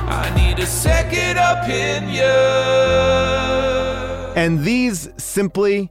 I 0.08 0.32
need 0.36 0.58
a 0.58 0.66
second 0.66 1.38
opinion. 1.38 2.24
And 4.36 4.64
these 4.64 5.08
simply 5.16 5.90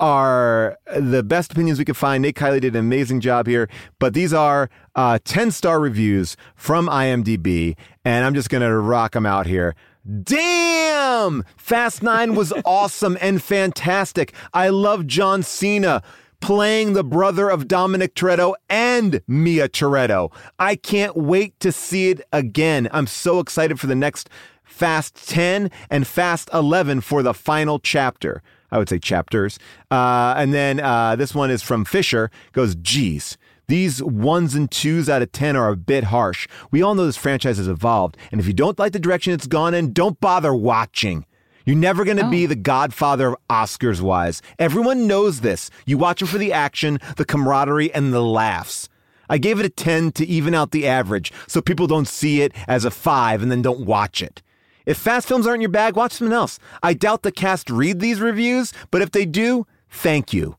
are 0.00 0.78
the 0.96 1.22
best 1.22 1.52
opinions 1.52 1.78
we 1.78 1.84
could 1.84 1.96
find. 1.96 2.22
Nate 2.22 2.36
Kiley 2.36 2.60
did 2.60 2.74
an 2.74 2.80
amazing 2.80 3.20
job 3.20 3.46
here, 3.46 3.68
but 3.98 4.14
these 4.14 4.32
are 4.32 4.70
uh, 4.94 5.18
10 5.24 5.50
star 5.50 5.80
reviews 5.80 6.36
from 6.54 6.86
IMDb, 6.86 7.76
and 8.04 8.24
I'm 8.24 8.34
just 8.34 8.48
going 8.48 8.62
to 8.62 8.78
rock 8.78 9.12
them 9.12 9.26
out 9.26 9.46
here. 9.46 9.74
Damn! 10.22 11.44
Fast 11.56 12.02
Nine 12.02 12.34
was 12.34 12.52
awesome 12.64 13.18
and 13.20 13.42
fantastic. 13.42 14.32
I 14.54 14.68
love 14.68 15.06
John 15.06 15.42
Cena 15.42 16.02
playing 16.40 16.92
the 16.92 17.04
brother 17.04 17.48
of 17.48 17.68
Dominic 17.68 18.14
Toretto 18.14 18.54
and 18.68 19.20
Mia 19.26 19.68
Toretto. 19.68 20.32
I 20.58 20.76
can't 20.76 21.16
wait 21.16 21.58
to 21.60 21.72
see 21.72 22.10
it 22.10 22.20
again. 22.32 22.88
I'm 22.92 23.06
so 23.06 23.40
excited 23.40 23.80
for 23.80 23.86
the 23.86 23.94
next 23.94 24.30
Fast 24.64 25.28
10 25.28 25.70
and 25.90 26.06
Fast 26.06 26.48
11 26.52 27.00
for 27.00 27.22
the 27.22 27.34
final 27.34 27.78
chapter. 27.78 28.42
I 28.70 28.78
would 28.78 28.88
say 28.88 28.98
chapters. 28.98 29.58
Uh, 29.90 30.34
and 30.36 30.52
then 30.52 30.78
uh, 30.80 31.16
this 31.16 31.34
one 31.34 31.50
is 31.50 31.62
from 31.62 31.84
Fisher. 31.84 32.30
Goes, 32.52 32.74
geez, 32.76 33.38
these 33.66 34.02
ones 34.02 34.54
and 34.54 34.70
twos 34.70 35.08
out 35.08 35.22
of 35.22 35.32
10 35.32 35.56
are 35.56 35.70
a 35.70 35.76
bit 35.76 36.04
harsh. 36.04 36.48
We 36.70 36.82
all 36.82 36.94
know 36.94 37.06
this 37.06 37.16
franchise 37.16 37.58
has 37.58 37.68
evolved. 37.68 38.16
And 38.30 38.40
if 38.40 38.46
you 38.46 38.52
don't 38.52 38.78
like 38.78 38.92
the 38.92 38.98
direction 38.98 39.32
it's 39.32 39.46
gone 39.46 39.74
in, 39.74 39.92
don't 39.92 40.20
bother 40.20 40.54
watching. 40.54 41.24
You're 41.68 41.76
never 41.76 42.06
going 42.06 42.16
to 42.16 42.30
be 42.30 42.46
the 42.46 42.54
godfather 42.54 43.28
of 43.28 43.36
Oscars 43.50 44.00
wise. 44.00 44.40
Everyone 44.58 45.06
knows 45.06 45.42
this. 45.42 45.70
You 45.84 45.98
watch 45.98 46.22
it 46.22 46.28
for 46.28 46.38
the 46.38 46.50
action, 46.50 46.98
the 47.18 47.26
camaraderie, 47.26 47.92
and 47.92 48.10
the 48.10 48.22
laughs. 48.22 48.88
I 49.28 49.36
gave 49.36 49.60
it 49.60 49.66
a 49.66 49.68
10 49.68 50.12
to 50.12 50.24
even 50.24 50.54
out 50.54 50.70
the 50.70 50.86
average 50.86 51.30
so 51.46 51.60
people 51.60 51.86
don't 51.86 52.08
see 52.08 52.40
it 52.40 52.54
as 52.66 52.86
a 52.86 52.90
5 52.90 53.42
and 53.42 53.52
then 53.52 53.60
don't 53.60 53.84
watch 53.84 54.22
it. 54.22 54.40
If 54.86 54.96
fast 54.96 55.28
films 55.28 55.46
aren't 55.46 55.60
your 55.60 55.68
bag, 55.68 55.94
watch 55.94 56.12
something 56.12 56.34
else. 56.34 56.58
I 56.82 56.94
doubt 56.94 57.20
the 57.20 57.30
cast 57.30 57.68
read 57.68 58.00
these 58.00 58.18
reviews, 58.18 58.72
but 58.90 59.02
if 59.02 59.10
they 59.10 59.26
do, 59.26 59.66
thank 59.90 60.32
you. 60.32 60.56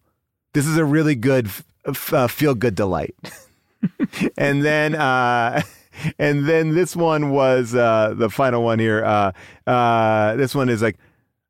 This 0.53 0.68
is 0.68 0.77
a 0.77 0.86
really 0.86 1.15
good 1.15 1.48
f- 1.88 2.14
uh, 2.14 2.27
feel 2.27 2.53
good 2.53 2.76
delight. 2.76 3.15
and 4.38 4.64
then 4.64 4.94
uh 4.94 5.64
and 6.19 6.47
then 6.47 6.76
this 6.76 6.95
one 6.95 7.30
was 7.30 7.76
uh 7.76 8.13
the 8.15 8.30
final 8.30 8.63
one 8.63 8.80
here. 8.80 9.03
Uh 9.03 9.31
uh 9.67 10.35
this 10.35 10.55
one 10.55 10.69
is 10.69 10.81
like 10.81 10.97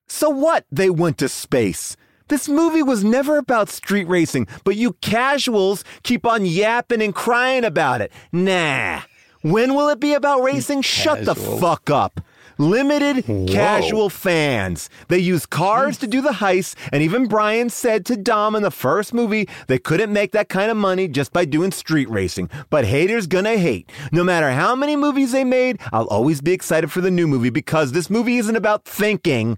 so 0.08 0.30
what? 0.30 0.66
They 0.72 0.90
went 0.90 1.18
to 1.20 1.30
space. 1.30 1.96
This 2.28 2.48
movie 2.48 2.84
was 2.84 3.04
never 3.04 3.38
about 3.38 3.70
street 3.70 4.08
racing, 4.08 4.48
but 4.64 4.76
you 4.76 4.94
casuals 5.02 5.84
keep 6.04 6.26
on 6.26 6.46
yapping 6.46 7.02
and 7.02 7.14
crying 7.14 7.64
about 7.64 8.02
it. 8.02 8.12
Nah. 8.32 9.02
When 9.42 9.74
will 9.74 9.90
it 9.90 10.00
be 10.00 10.14
about 10.14 10.44
racing? 10.44 10.82
Shut 10.82 11.26
the 11.26 11.34
fuck 11.36 11.90
up. 11.90 12.22
Limited 12.60 13.24
casual 13.48 14.10
fans. 14.10 14.90
They 15.08 15.20
use 15.20 15.46
cars 15.46 15.98
to 16.00 16.08
do 16.08 16.22
the 16.22 16.32
heist, 16.32 16.76
and 16.92 17.02
even 17.02 17.28
Brian 17.28 17.70
said 17.70 18.06
to 18.08 18.18
Dom 18.18 18.54
in 18.54 18.64
the 18.64 18.70
first 18.70 19.14
movie 19.14 19.48
they 19.68 19.80
couldn't 19.80 20.12
make 20.12 20.34
that 20.34 20.50
kind 20.50 20.70
of 20.70 20.76
money 20.76 21.08
just 21.08 21.32
by 21.32 21.46
doing 21.46 21.72
street 21.72 22.10
racing. 22.10 22.50
But 22.70 22.84
haters 22.84 23.28
gonna 23.28 23.58
hate. 23.58 23.90
No 24.12 24.26
matter 24.26 24.52
how 24.52 24.76
many 24.76 24.98
movies 24.98 25.32
they 25.32 25.46
made, 25.46 25.80
I'll 25.94 26.08
always 26.08 26.42
be 26.42 26.52
excited 26.52 26.92
for 26.92 27.00
the 27.00 27.10
new 27.10 27.28
movie 27.28 27.50
because 27.50 27.94
this 27.94 28.10
movie 28.10 28.36
isn't 28.40 28.58
about 28.58 28.84
thinking. 28.84 29.58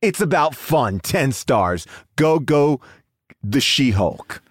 It's 0.00 0.22
about 0.22 0.54
fun. 0.54 1.00
10 1.00 1.32
stars. 1.32 1.86
Go, 2.16 2.38
go, 2.38 2.80
the 3.42 3.60
She 3.60 3.90
Hulk. 3.90 4.42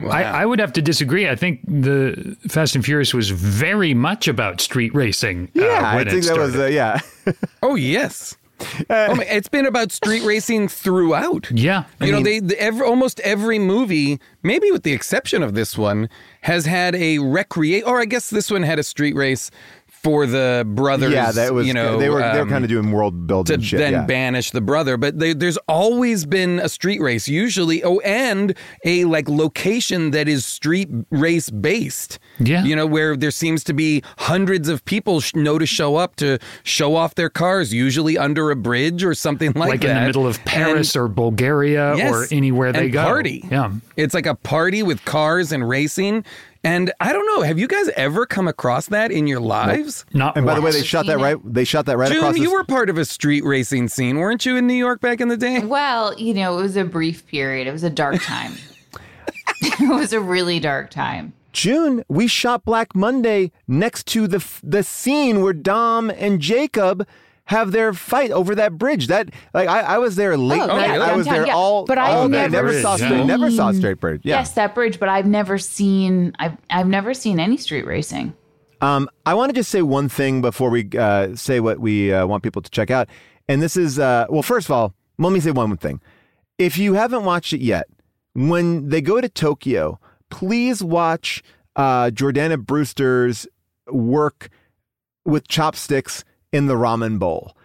I, 0.00 0.22
I 0.24 0.46
would 0.46 0.58
have 0.58 0.72
to 0.74 0.82
disagree. 0.82 1.28
I 1.28 1.36
think 1.36 1.60
the 1.66 2.36
Fast 2.48 2.74
and 2.74 2.84
Furious 2.84 3.14
was 3.14 3.30
very 3.30 3.94
much 3.94 4.26
about 4.28 4.60
street 4.60 4.94
racing. 4.94 5.48
uh, 5.56 5.60
Yeah, 5.60 5.80
I 5.96 6.04
think 6.04 6.24
it 6.24 6.28
that 6.28 6.38
was, 6.38 6.56
uh, 6.56 6.66
yeah. 6.66 6.98
Oh 7.62 7.74
yes. 7.76 8.36
oh, 8.90 9.14
my, 9.16 9.24
it's 9.24 9.48
been 9.48 9.66
about 9.66 9.90
street 9.92 10.22
racing 10.24 10.68
throughout. 10.68 11.50
yeah. 11.50 11.84
I 12.00 12.06
You 12.06 12.12
know, 12.12 12.18
mean, 12.18 12.24
they 12.24 12.54
the, 12.54 12.60
every, 12.60 12.86
almost 12.86 13.18
every 13.20 13.58
movie, 13.58 14.20
maybe 14.42 14.70
with 14.70 14.82
the 14.84 14.92
exception 14.92 15.42
of 15.42 15.54
this 15.54 15.76
one, 15.76 16.08
has 16.42 16.66
had 16.66 16.94
a 16.94 17.18
recreate. 17.18 17.84
Or 17.86 18.00
I 18.00 18.04
guess 18.04 18.30
this 18.30 18.50
one 18.50 18.62
had 18.62 18.78
a 18.78 18.84
street 18.84 19.16
race 19.16 19.50
for 20.02 20.26
the 20.26 20.64
brothers. 20.66 21.12
yeah, 21.12 21.30
that 21.32 21.54
was, 21.54 21.66
you 21.66 21.72
know 21.74 21.96
they 21.98 22.08
were, 22.10 22.18
they 22.20 22.38
were 22.38 22.42
um, 22.42 22.48
kind 22.48 22.64
of 22.64 22.68
doing 22.68 22.90
world 22.90 23.26
building 23.26 23.60
to 23.60 23.64
shit. 23.64 23.78
then 23.78 23.92
yeah. 23.92 24.04
banish 24.04 24.50
the 24.50 24.60
brother. 24.60 24.96
But 24.96 25.18
they, 25.18 25.32
there's 25.32 25.58
always 25.68 26.26
been 26.26 26.58
a 26.58 26.68
street 26.68 27.00
race, 27.00 27.28
usually. 27.28 27.82
Oh, 27.84 27.98
and 28.00 28.56
a 28.84 29.04
like 29.04 29.28
location 29.28 30.10
that 30.10 30.28
is 30.28 30.44
street 30.44 30.88
race 31.10 31.50
based. 31.50 32.18
Yeah. 32.40 32.64
you 32.64 32.74
know 32.74 32.86
where 32.86 33.16
there 33.16 33.30
seems 33.30 33.62
to 33.64 33.72
be 33.72 34.02
hundreds 34.18 34.68
of 34.68 34.84
people 34.84 35.20
sh- 35.20 35.34
know 35.36 35.58
to 35.58 35.66
show 35.66 35.96
up 35.96 36.16
to 36.16 36.38
show 36.64 36.96
off 36.96 37.14
their 37.14 37.30
cars, 37.30 37.72
usually 37.72 38.18
under 38.18 38.50
a 38.50 38.56
bridge 38.56 39.04
or 39.04 39.14
something 39.14 39.52
like, 39.52 39.68
like 39.68 39.80
that. 39.82 39.88
Like 39.88 39.96
in 39.96 40.02
the 40.02 40.06
middle 40.08 40.26
of 40.26 40.44
Paris 40.44 40.94
And- 40.96 41.02
or 41.04 41.08
Bulgaria 41.08 41.94
Yes, 41.96 42.12
or 42.12 42.26
anywhere 42.34 42.72
they 42.72 42.84
and 42.84 42.92
go. 42.92 43.04
Party. 43.04 43.46
Yeah. 43.50 43.70
It's 43.96 44.14
like 44.14 44.26
a 44.26 44.34
party 44.34 44.82
with 44.82 45.04
cars 45.04 45.52
and 45.52 45.68
racing. 45.68 46.24
And 46.64 46.92
I 47.00 47.12
don't 47.12 47.26
know, 47.26 47.42
have 47.42 47.58
you 47.58 47.66
guys 47.66 47.88
ever 47.96 48.24
come 48.24 48.46
across 48.46 48.86
that 48.86 49.10
in 49.10 49.26
your 49.26 49.40
lives? 49.40 50.04
Not 50.12 50.36
And 50.36 50.46
by 50.46 50.54
the 50.54 50.62
way, 50.62 50.70
they 50.70 50.84
shot 50.84 51.06
that 51.06 51.18
right. 51.18 51.36
They 51.44 51.64
shot 51.64 51.86
that 51.86 51.96
right 51.98 52.10
across. 52.12 52.34
June, 52.34 52.34
the- 52.34 52.48
you 52.48 52.52
were 52.52 52.62
part 52.64 52.88
of 52.88 52.98
a 52.98 53.04
street 53.04 53.44
racing 53.44 53.88
scene, 53.88 54.18
weren't 54.18 54.46
you, 54.46 54.56
in 54.56 54.66
New 54.68 54.74
York 54.74 55.00
back 55.00 55.20
in 55.20 55.28
the 55.28 55.36
day? 55.36 55.58
Well, 55.60 56.16
you 56.18 56.34
know, 56.34 56.58
it 56.58 56.62
was 56.62 56.76
a 56.76 56.84
brief 56.84 57.26
period. 57.26 57.66
It 57.66 57.72
was 57.72 57.82
a 57.82 57.90
dark 57.90 58.22
time. 58.22 58.52
it 59.60 59.88
was 59.90 60.12
a 60.12 60.20
really 60.20 60.60
dark 60.60 60.90
time. 60.90 61.32
June, 61.52 62.04
we 62.08 62.26
shot 62.28 62.64
Black 62.64 62.94
Monday 62.94 63.52
next 63.68 64.06
to 64.08 64.26
the 64.26 64.42
the 64.62 64.82
scene 64.82 65.42
where 65.42 65.52
Dom 65.52 66.10
and 66.10 66.40
Jakob 66.40 67.06
have 67.46 67.72
their 67.72 67.92
fight 67.92 68.30
over 68.30 68.54
that 68.54 68.78
bridge. 68.78 69.08
That 69.08 69.30
like 69.52 69.68
I, 69.68 69.80
I 69.80 69.98
was 69.98 70.16
there 70.16 70.36
late 70.36 70.60
Oh, 70.60 70.66
night. 70.66 70.86
yeah, 70.94 71.00
I 71.02 71.16
was 71.16 71.26
downtown, 71.26 71.42
there 71.42 71.46
yeah. 71.48 71.54
all. 71.54 71.84
But 71.86 71.98
I've 71.98 72.14
all 72.16 72.28
day. 72.28 72.32
never 72.48 72.52
never 72.52 72.80
saw 72.80 72.96
straight. 72.96 73.24
Never 73.26 73.50
saw 73.50 73.72
straight 73.72 74.00
bridge. 74.00 74.20
Yeah. 74.24 74.38
Yes, 74.38 74.52
that 74.52 74.74
bridge, 74.74 74.98
but 75.00 75.08
I've 75.08 75.26
never 75.26 75.58
seen 75.58 76.32
I've 76.38 76.56
I've 76.70 76.86
never 76.86 77.14
seen 77.14 77.40
any 77.40 77.56
street 77.56 77.86
racing. 77.86 78.34
Um, 78.80 79.08
I 79.26 79.34
want 79.34 79.50
to 79.50 79.54
just 79.54 79.70
say 79.70 79.82
one 79.82 80.08
thing 80.08 80.40
before 80.40 80.68
we 80.70 80.88
uh, 80.98 81.36
say 81.36 81.60
what 81.60 81.78
we 81.78 82.12
uh, 82.12 82.26
want 82.26 82.42
people 82.42 82.62
to 82.62 82.70
check 82.70 82.90
out. 82.90 83.08
And 83.48 83.60
this 83.62 83.76
is, 83.76 83.98
uh, 83.98 84.26
well, 84.28 84.42
first 84.42 84.66
of 84.66 84.72
all, 84.72 84.94
let 85.18 85.32
me 85.32 85.38
say 85.40 85.50
one 85.52 85.76
thing. 85.76 86.00
If 86.58 86.78
you 86.78 86.94
haven't 86.94 87.24
watched 87.24 87.52
it 87.52 87.60
yet, 87.60 87.86
when 88.34 88.88
they 88.88 89.00
go 89.00 89.20
to 89.20 89.28
Tokyo, 89.28 90.00
please 90.30 90.82
watch 90.82 91.42
uh, 91.76 92.06
Jordana 92.06 92.58
Brewster's 92.58 93.46
work 93.88 94.48
with 95.24 95.46
chopsticks 95.46 96.24
in 96.52 96.66
the 96.66 96.74
ramen 96.74 97.18
bowl. 97.18 97.56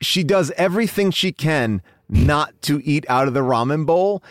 She 0.00 0.22
does 0.22 0.50
everything 0.52 1.10
she 1.10 1.32
can 1.32 1.82
not 2.08 2.60
to 2.62 2.80
eat 2.84 3.04
out 3.08 3.26
of 3.26 3.34
the 3.34 3.40
ramen 3.40 3.86
bowl. 3.86 4.22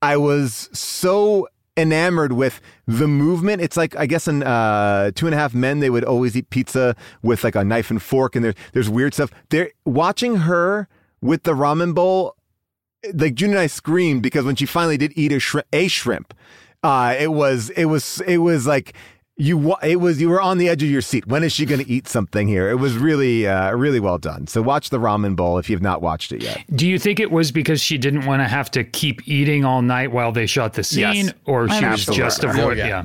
I 0.00 0.16
was 0.16 0.68
so 0.72 1.48
enamored 1.76 2.32
with 2.32 2.60
the 2.86 3.08
movement. 3.08 3.62
It's 3.62 3.76
like 3.76 3.96
I 3.96 4.06
guess 4.06 4.28
in 4.28 4.42
uh, 4.42 5.12
Two 5.14 5.26
and 5.26 5.34
a 5.34 5.38
Half 5.38 5.54
Men, 5.54 5.80
they 5.80 5.90
would 5.90 6.04
always 6.04 6.36
eat 6.36 6.50
pizza 6.50 6.94
with 7.22 7.44
like 7.44 7.54
a 7.54 7.64
knife 7.64 7.90
and 7.90 8.02
fork, 8.02 8.36
and 8.36 8.44
there's 8.44 8.54
there's 8.72 8.90
weird 8.90 9.14
stuff. 9.14 9.30
They're 9.50 9.70
watching 9.84 10.36
her 10.36 10.88
with 11.20 11.44
the 11.44 11.52
ramen 11.52 11.94
bowl. 11.94 12.36
Like 13.14 13.34
June 13.34 13.50
and 13.50 13.58
I 13.58 13.66
screamed 13.66 14.22
because 14.22 14.44
when 14.44 14.54
she 14.54 14.66
finally 14.66 14.96
did 14.96 15.12
eat 15.16 15.32
a 15.32 15.40
shrimp, 15.40 15.66
a 15.72 15.88
shrimp, 15.88 16.34
uh, 16.82 17.16
it 17.18 17.32
was 17.32 17.70
it 17.70 17.86
was 17.86 18.20
it 18.26 18.38
was 18.38 18.66
like 18.66 18.94
you 19.42 19.74
it 19.82 19.96
was 19.96 20.20
you 20.20 20.28
were 20.28 20.40
on 20.40 20.58
the 20.58 20.68
edge 20.68 20.82
of 20.82 20.88
your 20.90 21.00
seat. 21.02 21.26
When 21.26 21.42
is 21.42 21.52
she 21.52 21.66
going 21.66 21.82
to 21.84 21.90
eat 21.90 22.06
something 22.08 22.46
here? 22.48 22.70
It 22.70 22.76
was 22.76 22.96
really 22.96 23.46
uh, 23.46 23.72
really 23.72 24.00
well 24.00 24.18
done. 24.18 24.46
So 24.46 24.62
watch 24.62 24.90
the 24.90 24.98
ramen 24.98 25.34
bowl 25.36 25.58
if 25.58 25.68
you've 25.68 25.82
not 25.82 26.00
watched 26.00 26.32
it 26.32 26.42
yet. 26.42 26.62
Do 26.74 26.86
you 26.86 26.98
think 26.98 27.18
it 27.20 27.30
was 27.30 27.50
because 27.52 27.80
she 27.80 27.98
didn't 27.98 28.24
want 28.26 28.40
to 28.42 28.48
have 28.48 28.70
to 28.72 28.84
keep 28.84 29.26
eating 29.26 29.64
all 29.64 29.82
night 29.82 30.12
while 30.12 30.32
they 30.32 30.46
shot 30.46 30.74
the 30.74 30.84
scene, 30.84 31.26
Yes. 31.26 31.34
or 31.44 31.68
she 31.68 31.74
was 31.74 31.82
Absolutely. 31.84 32.24
just 32.24 32.44
Oh, 32.44 32.48
avoid? 32.50 32.78
yeah. 32.78 32.86
yeah. 32.86 33.04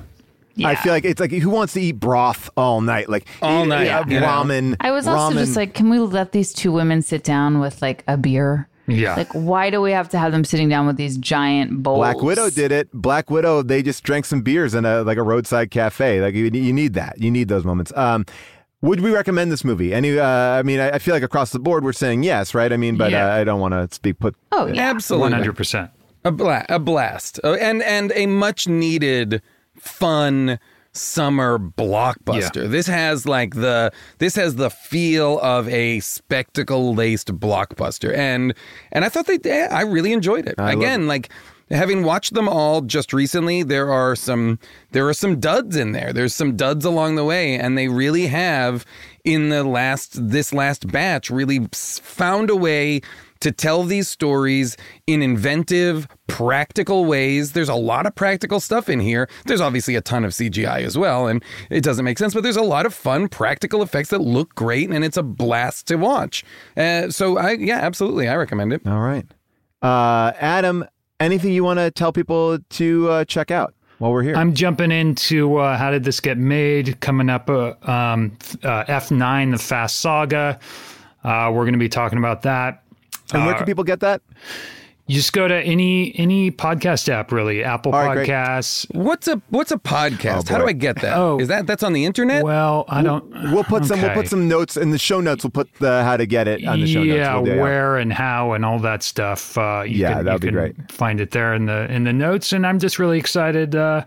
Yeah. 0.55 0.69
I 0.69 0.75
feel 0.75 0.91
like 0.91 1.05
it's 1.05 1.19
like 1.21 1.31
who 1.31 1.51
wants 1.51 1.73
to 1.73 1.81
eat 1.81 1.99
broth 1.99 2.49
all 2.57 2.81
night? 2.81 3.09
Like 3.09 3.27
All 3.43 3.65
night, 3.65 3.85
yeah, 3.85 4.03
you 4.07 4.19
know? 4.19 4.25
ramen. 4.25 4.75
I 4.79 4.89
was 4.89 5.07
also 5.07 5.35
ramen. 5.35 5.39
just 5.39 5.55
like, 5.55 5.75
can 5.75 5.87
we 5.89 5.99
let 5.99 6.31
these 6.31 6.51
two 6.51 6.71
women 6.71 7.03
sit 7.03 7.23
down 7.23 7.59
with 7.59 7.79
like 7.81 8.03
a 8.07 8.17
beer? 8.17 8.67
Yeah. 8.87 9.15
Like, 9.15 9.31
why 9.33 9.69
do 9.69 9.81
we 9.81 9.91
have 9.91 10.07
to 10.09 10.17
have 10.17 10.31
them 10.31 10.43
sitting 10.45 10.69
down 10.69 10.87
with 10.87 10.95
these 10.97 11.17
giant 11.17 11.83
bowls? 11.83 11.97
Black 11.97 12.21
Widow 12.21 12.49
did 12.49 12.71
it. 12.71 12.89
Black 12.93 13.29
Widow, 13.29 13.61
they 13.61 13.81
just 13.83 14.03
drank 14.03 14.25
some 14.25 14.41
beers 14.41 14.73
in 14.73 14.85
a 14.85 15.03
like 15.03 15.17
a 15.17 15.23
roadside 15.23 15.71
cafe. 15.71 16.21
Like 16.21 16.35
you, 16.35 16.45
you 16.45 16.71
need 16.73 16.93
that. 16.93 17.19
You 17.21 17.29
need 17.29 17.49
those 17.49 17.65
moments. 17.65 17.91
Um, 17.97 18.25
would 18.81 19.01
we 19.01 19.11
recommend 19.11 19.51
this 19.51 19.63
movie? 19.65 19.93
Any? 19.93 20.17
Uh, 20.17 20.25
I 20.25 20.63
mean, 20.63 20.79
I, 20.79 20.91
I 20.91 20.99
feel 20.99 21.13
like 21.13 21.23
across 21.23 21.51
the 21.51 21.59
board 21.59 21.83
we're 21.83 21.91
saying 21.93 22.23
yes, 22.23 22.53
right? 22.53 22.71
I 22.71 22.77
mean, 22.77 22.95
but 22.95 23.11
Yeah. 23.11 23.27
uh, 23.27 23.35
I 23.35 23.43
don't 23.43 23.59
want 23.59 23.73
to 23.73 23.93
speak 23.93 24.19
put. 24.19 24.35
Oh 24.51 24.67
yeah. 24.67 24.89
Absolutely. 24.89 25.23
One 25.23 25.31
hundred 25.33 25.57
percent. 25.57 25.91
A, 26.23 26.31
bla- 26.31 26.65
a 26.69 26.79
blast. 26.79 27.39
Oh, 27.43 27.55
and 27.55 27.81
and 27.83 28.11
a 28.15 28.25
much 28.27 28.67
needed 28.67 29.41
fun 29.77 30.59
summer 30.97 31.57
blockbuster. 31.57 32.63
Yeah. 32.63 32.69
This 32.69 32.87
has 32.87 33.25
like 33.25 33.55
the 33.55 33.91
this 34.17 34.35
has 34.35 34.55
the 34.55 34.69
feel 34.69 35.39
of 35.39 35.67
a 35.69 35.99
spectacle 35.99 36.93
laced 36.95 37.39
blockbuster. 37.39 38.15
And 38.15 38.53
and 38.91 39.05
I 39.05 39.09
thought 39.09 39.27
they 39.27 39.39
eh, 39.43 39.67
I 39.71 39.81
really 39.81 40.13
enjoyed 40.13 40.47
it. 40.47 40.57
love 40.57 40.73
Again, 40.73 41.07
like 41.07 41.29
having 41.69 42.03
watched 42.03 42.33
them 42.33 42.47
all 42.47 42.81
just 42.81 43.13
recently, 43.13 43.63
there 43.63 43.91
are 43.91 44.15
some 44.15 44.59
there 44.91 45.07
are 45.07 45.13
some 45.13 45.39
duds 45.39 45.75
in 45.75 45.91
there. 45.91 46.13
There's 46.13 46.33
some 46.33 46.55
duds 46.55 46.85
along 46.85 47.15
the 47.15 47.25
way 47.25 47.55
and 47.55 47.77
they 47.77 47.87
really 47.87 48.27
have 48.27 48.85
in 49.23 49.49
the 49.49 49.63
last 49.63 50.29
this 50.29 50.53
last 50.53 50.87
batch 50.91 51.29
really 51.29 51.67
found 51.73 52.49
a 52.49 52.55
way 52.55 53.01
to 53.41 53.51
tell 53.51 53.83
these 53.83 54.07
stories 54.07 54.77
in 55.05 55.21
inventive, 55.21 56.07
practical 56.27 57.05
ways. 57.05 57.53
There's 57.53 57.69
a 57.69 57.75
lot 57.75 58.05
of 58.05 58.15
practical 58.15 58.59
stuff 58.59 58.89
in 58.89 58.99
here. 58.99 59.29
There's 59.45 59.61
obviously 59.61 59.95
a 59.95 60.01
ton 60.01 60.23
of 60.23 60.31
CGI 60.31 60.83
as 60.83 60.97
well, 60.97 61.27
and 61.27 61.43
it 61.69 61.83
doesn't 61.83 62.05
make 62.05 62.17
sense, 62.17 62.33
but 62.33 62.43
there's 62.43 62.57
a 62.57 62.61
lot 62.61 62.85
of 62.85 62.93
fun 62.93 63.27
practical 63.27 63.81
effects 63.81 64.09
that 64.09 64.21
look 64.21 64.55
great, 64.55 64.89
and 64.89 65.03
it's 65.03 65.17
a 65.17 65.23
blast 65.23 65.87
to 65.87 65.95
watch. 65.95 66.43
Uh, 66.75 67.09
so, 67.09 67.37
I 67.37 67.51
yeah, 67.53 67.79
absolutely, 67.79 68.27
I 68.27 68.35
recommend 68.35 68.73
it. 68.73 68.81
All 68.87 69.01
right, 69.01 69.25
uh, 69.81 70.33
Adam. 70.39 70.85
Anything 71.19 71.51
you 71.51 71.63
want 71.63 71.79
to 71.79 71.89
tell 71.89 72.13
people 72.13 72.59
to 72.59 73.09
uh, 73.09 73.25
check 73.25 73.49
out 73.49 73.73
while 73.97 74.11
we're 74.11 74.21
here? 74.21 74.35
I'm 74.35 74.53
jumping 74.53 74.91
into 74.91 75.57
uh, 75.57 75.75
how 75.75 75.89
did 75.89 76.03
this 76.03 76.19
get 76.19 76.37
made? 76.37 76.99
Coming 76.99 77.27
up, 77.27 77.49
uh, 77.49 77.73
um, 77.81 78.37
uh, 78.63 78.83
F9, 78.85 79.51
the 79.51 79.57
Fast 79.57 79.97
Saga. 79.99 80.59
Uh, 81.23 81.51
we're 81.51 81.63
going 81.63 81.73
to 81.73 81.79
be 81.79 81.89
talking 81.89 82.19
about 82.19 82.43
that. 82.43 82.83
And 83.33 83.45
where 83.45 83.55
uh, 83.55 83.57
can 83.57 83.65
people 83.65 83.83
get 83.83 83.99
that? 84.01 84.21
You 85.09 85.15
just 85.15 85.31
go 85.31 85.47
to 85.47 85.55
any 85.55 86.13
any 86.19 86.51
podcast 86.51 87.07
app, 87.07 87.31
really. 87.31 87.63
Apple 87.63 87.95
All 87.95 88.05
right, 88.05 88.13
great. 88.13 88.27
Podcasts. 88.27 88.93
What's 88.93 89.29
a 89.29 89.41
what's 89.47 89.71
a 89.71 89.77
podcast? 89.77 90.49
Oh, 90.49 90.53
How 90.53 90.57
do 90.57 90.63
boy. 90.65 90.69
I 90.71 90.73
get 90.73 90.99
that? 90.99 91.15
Oh. 91.17 91.39
Is 91.39 91.47
that 91.47 91.65
that's 91.65 91.81
on 91.81 91.93
the 91.93 92.03
internet? 92.03 92.43
Well, 92.43 92.83
I 92.89 93.01
don't. 93.03 93.23
We'll 93.53 93.63
put 93.63 93.85
some. 93.85 94.01
We'll 94.01 94.11
put 94.13 94.27
some 94.27 94.49
notes 94.49 94.75
in 94.75 94.91
the 94.91 94.97
show 94.97 95.21
notes. 95.21 95.45
We'll 95.45 95.51
put 95.51 95.73
the 95.75 96.03
how 96.03 96.17
to 96.17 96.25
get 96.25 96.49
it 96.49 96.65
on 96.65 96.81
the 96.81 96.87
show 96.87 97.03
yeah, 97.03 97.31
notes. 97.31 97.47
We'll 97.47 97.55
do- 97.55 97.61
where 97.61 97.95
and 97.95 98.11
how 98.11 98.51
and 98.51 98.65
all 98.65 98.79
that 98.79 99.01
stuff. 99.01 99.57
Uh, 99.57 99.83
you 99.87 99.95
Yeah, 100.01 100.15
can, 100.15 100.25
that'd 100.25 100.43
you 100.43 100.51
be 100.51 100.57
can 100.57 100.73
great. 100.75 100.91
Find 100.91 101.21
it 101.21 101.31
there 101.31 101.53
in 101.53 101.67
the 101.67 101.89
in 101.89 102.03
the 102.03 102.11
notes, 102.11 102.51
and 102.51 102.67
I'm 102.67 102.77
just 102.77 102.99
really 102.99 103.17
excited 103.17 103.77
uh, 103.77 104.03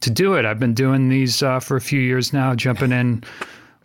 to 0.00 0.10
do 0.10 0.34
it. 0.34 0.44
I've 0.44 0.60
been 0.60 0.74
doing 0.74 1.08
these 1.08 1.42
uh, 1.42 1.58
for 1.58 1.76
a 1.76 1.80
few 1.80 2.00
years 2.00 2.34
now, 2.34 2.54
jumping 2.54 2.92
in 2.92 3.24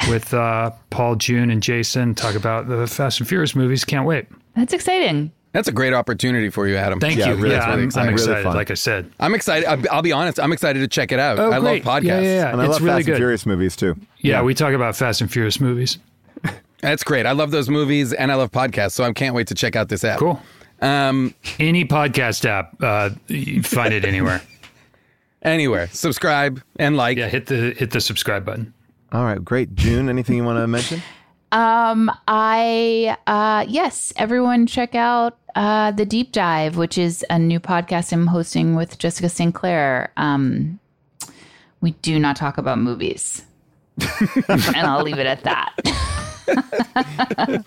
with 0.09 0.33
uh, 0.33 0.71
Paul, 0.89 1.15
June, 1.15 1.51
and 1.51 1.63
Jason. 1.63 2.15
Talk 2.15 2.35
about 2.35 2.67
the 2.67 2.85
Fast 2.85 3.21
and 3.21 3.29
Furious 3.29 3.55
movies. 3.55 3.85
Can't 3.85 4.05
wait. 4.05 4.25
That's 4.55 4.73
exciting. 4.73 5.31
That's 5.51 5.67
a 5.67 5.71
great 5.71 5.93
opportunity 5.93 6.49
for 6.49 6.67
you, 6.67 6.75
Adam. 6.75 6.99
Thank 6.99 7.17
Yeah, 7.17 7.29
you. 7.29 7.35
really, 7.35 7.51
yeah, 7.55 7.65
really 7.65 7.73
I'm, 7.81 7.83
exciting. 7.85 8.09
I'm 8.09 8.15
Really 8.15 8.23
excited. 8.27 8.43
fun. 8.43 8.55
like 8.55 8.69
I 8.69 8.75
said. 8.75 9.11
I'm 9.19 9.33
excited. 9.33 9.65
I'll, 9.67 9.81
I'll 9.91 10.01
be 10.03 10.11
honest. 10.11 10.39
I'm 10.39 10.51
excited 10.53 10.79
to 10.79 10.87
check 10.87 11.11
it 11.11 11.17
out. 11.19 11.39
Oh, 11.39 11.51
I 11.51 11.59
great. 11.59 11.83
love 11.85 12.01
podcasts. 12.03 12.05
Yeah, 12.05 12.19
yeah, 12.21 12.35
yeah. 12.35 12.51
And 12.51 12.61
I 12.61 12.65
it's 12.65 12.73
love 12.73 12.81
really 12.83 12.97
Fast 12.97 13.05
good. 13.07 13.11
and 13.13 13.19
Furious 13.19 13.45
movies 13.47 13.75
too. 13.75 13.95
Yeah, 14.19 14.41
we 14.43 14.53
talk 14.53 14.73
about 14.73 14.95
Fast 14.95 15.21
and 15.21 15.31
Furious 15.31 15.59
movies. 15.59 15.97
That's 16.81 17.03
great. 17.03 17.25
I 17.25 17.31
love 17.31 17.49
those 17.49 17.67
movies 17.67 18.13
and 18.13 18.31
I 18.31 18.35
love 18.35 18.51
podcasts, 18.51 18.91
so 18.91 19.03
I 19.03 19.11
can't 19.11 19.33
wait 19.33 19.47
to 19.47 19.55
check 19.55 19.75
out 19.75 19.89
this 19.89 20.03
app. 20.03 20.19
Cool. 20.19 20.39
Um, 20.81 21.33
Any 21.57 21.83
podcast 21.83 22.45
app, 22.45 22.75
uh, 22.83 23.09
you 23.27 23.63
find 23.63 23.91
it 23.93 24.05
anywhere. 24.05 24.41
anywhere, 25.41 25.87
subscribe 25.87 26.61
and 26.77 26.95
like. 26.95 27.17
yeah, 27.17 27.27
hit 27.27 27.47
the 27.47 27.71
hit 27.77 27.89
the 27.91 28.01
subscribe 28.01 28.45
button. 28.45 28.73
All 29.11 29.23
right, 29.25 29.43
great. 29.43 29.73
June, 29.75 30.09
anything 30.09 30.37
you 30.37 30.43
want 30.43 30.59
to 30.59 30.67
mention? 30.67 31.01
Um, 31.51 32.11
I 32.27 33.17
uh 33.27 33.65
yes, 33.67 34.13
everyone 34.15 34.67
check 34.67 34.95
out 34.95 35.37
uh 35.55 35.91
the 35.91 36.05
deep 36.05 36.31
dive, 36.31 36.77
which 36.77 36.97
is 36.97 37.25
a 37.29 37.39
new 37.39 37.59
podcast 37.59 38.13
I'm 38.13 38.27
hosting 38.27 38.75
with 38.75 38.97
Jessica 38.99 39.29
St. 39.29 39.53
Clair. 39.53 40.11
Um 40.17 40.79
we 41.81 41.91
do 41.91 42.19
not 42.19 42.35
talk 42.35 42.57
about 42.57 42.79
movies. 42.79 43.43
and 44.47 44.75
I'll 44.75 45.03
leave 45.03 45.19
it 45.19 45.25
at 45.25 45.43
that. 45.43 45.75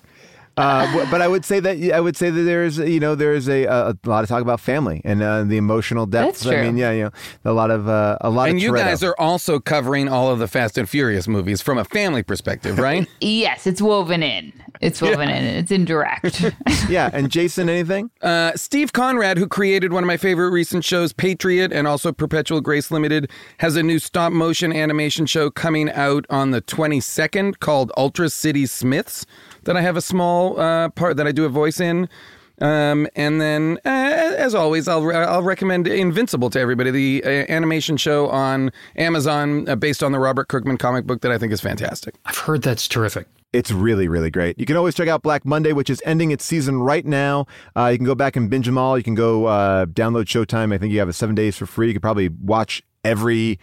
Uh, 0.57 1.07
but 1.11 1.23
I 1.23 1.29
would 1.29 1.45
say 1.45 1.61
that 1.61 1.93
I 1.95 2.01
would 2.01 2.17
say 2.17 2.29
that 2.29 2.43
there's 2.43 2.79
you 2.79 3.01
know 3.01 3.15
there's 3.15 3.49
a, 3.49 3.65
a 3.65 3.97
lot 4.05 4.23
of 4.23 4.29
talk 4.29 4.43
about 4.43 4.61
family 4.61 5.01
and 5.05 5.23
uh, 5.23 5.45
the 5.45 5.57
emotional 5.57 6.05
depths. 6.05 6.43
That's 6.43 6.57
I 6.57 6.63
mean, 6.63 6.77
yeah, 6.77 6.91
you 6.93 7.03
know, 7.05 7.11
a 7.45 7.53
lot 7.53 7.71
of 7.71 7.89
uh, 7.89 8.19
a 8.21 8.29
lot 8.29 8.49
And 8.49 8.59
of 8.59 8.63
you 8.63 8.73
Toretto. 8.73 8.77
guys 8.79 9.03
are 9.03 9.15
also 9.19 9.59
covering 9.59 10.09
all 10.09 10.31
of 10.31 10.39
the 10.39 10.49
Fast 10.49 10.77
and 10.77 10.89
Furious 10.89 11.27
movies 11.27 11.63
from 11.63 11.79
a 11.79 11.85
family 11.85 12.23
perspective, 12.23 12.79
right? 12.79 13.09
yes, 13.21 13.67
it's 13.67 13.81
woven 13.81 14.23
in. 14.23 14.53
It's 14.81 15.01
woven 15.01 15.29
in. 15.29 15.45
It's 15.45 15.71
indirect. 15.71 16.45
yeah. 16.89 17.09
And 17.13 17.31
Jason, 17.31 17.69
anything? 17.69 18.11
Uh, 18.21 18.53
Steve 18.57 18.93
Conrad, 18.93 19.39
who 19.39 19.47
created 19.47 19.93
one 19.93 20.03
of 20.03 20.09
my 20.09 20.17
favorite 20.17 20.51
recent 20.51 20.85
shows, 20.85 21.13
Patriot, 21.13 21.73
and 21.73 21.87
also 21.87 22.13
Perpetual 22.13 22.61
Grace 22.61 22.91
Limited, 22.91 23.31
has 23.59 23.77
a 23.77 23.83
new 23.83 23.99
stop 24.01 24.33
motion 24.33 24.73
animation 24.73 25.25
show 25.25 25.51
coming 25.51 25.89
out 25.91 26.27
on 26.29 26.51
the 26.51 26.61
22nd 26.61 27.61
called 27.61 27.93
Ultra 27.97 28.29
City 28.29 28.67
Smiths 28.67 29.25
that 29.65 29.77
I 29.77 29.81
have 29.81 29.97
a 29.97 30.01
small 30.01 30.59
uh, 30.59 30.89
part 30.91 31.17
that 31.17 31.27
I 31.27 31.33
do 31.33 31.45
a 31.45 31.49
voice 31.49 31.81
in. 31.81 32.09
Um, 32.61 33.09
and 33.17 33.41
then, 33.41 33.79
uh, 33.85 33.89
as 33.89 34.55
always, 34.55 34.87
I'll 34.87 35.11
I'll 35.11 35.43
recommend 35.43 35.89
Invincible 35.89 36.49
to 36.51 36.61
everybody, 36.61 36.91
the 36.91 37.23
uh, 37.25 37.29
animation 37.53 37.97
show 37.97 38.29
on 38.29 38.71
Amazon 38.97 39.69
uh, 39.69 39.75
based 39.75 40.03
on 40.03 40.13
the 40.13 40.21
Robert 40.21 40.49
Kirkman 40.49 40.77
comic 40.77 41.07
book 41.07 41.23
that 41.23 41.33
I 41.33 41.39
think 41.39 41.53
is 41.53 41.61
fantastic. 41.61 42.15
I've 42.25 42.39
heard 42.39 42.63
that's 42.63 42.87
terrific. 42.87 43.27
It's 43.53 43.71
really, 43.71 44.07
really 44.07 44.31
great. 44.31 44.59
You 44.59 44.65
can 44.65 44.77
always 44.77 44.95
check 44.95 45.09
out 45.09 45.23
Black 45.23 45.45
Monday, 45.45 45.73
which 45.73 45.91
is 45.91 46.01
ending 46.07 46.31
its 46.31 46.45
season 46.45 46.79
right 46.79 47.05
now. 47.05 47.47
Uh, 47.77 47.89
you 47.89 47.99
can 47.99 48.07
go 48.07 48.15
back 48.15 48.37
and 48.37 48.49
binge 48.49 48.67
them 48.67 48.79
all. 48.79 48.97
You 48.97 49.05
can 49.05 49.15
go 49.15 49.47
uh, 49.47 49.87
download 49.87 50.25
Showtime. 50.25 50.73
I 50.73 50.79
think 50.79 50.93
you 50.93 51.01
have 51.01 51.09
a 51.09 51.13
seven 51.13 51.35
days 51.35 51.57
for 51.57 51.67
free. 51.67 51.89
You 51.89 51.93
could 51.95 52.03
probably 52.03 52.29
watch 52.29 52.83
every 53.05 53.59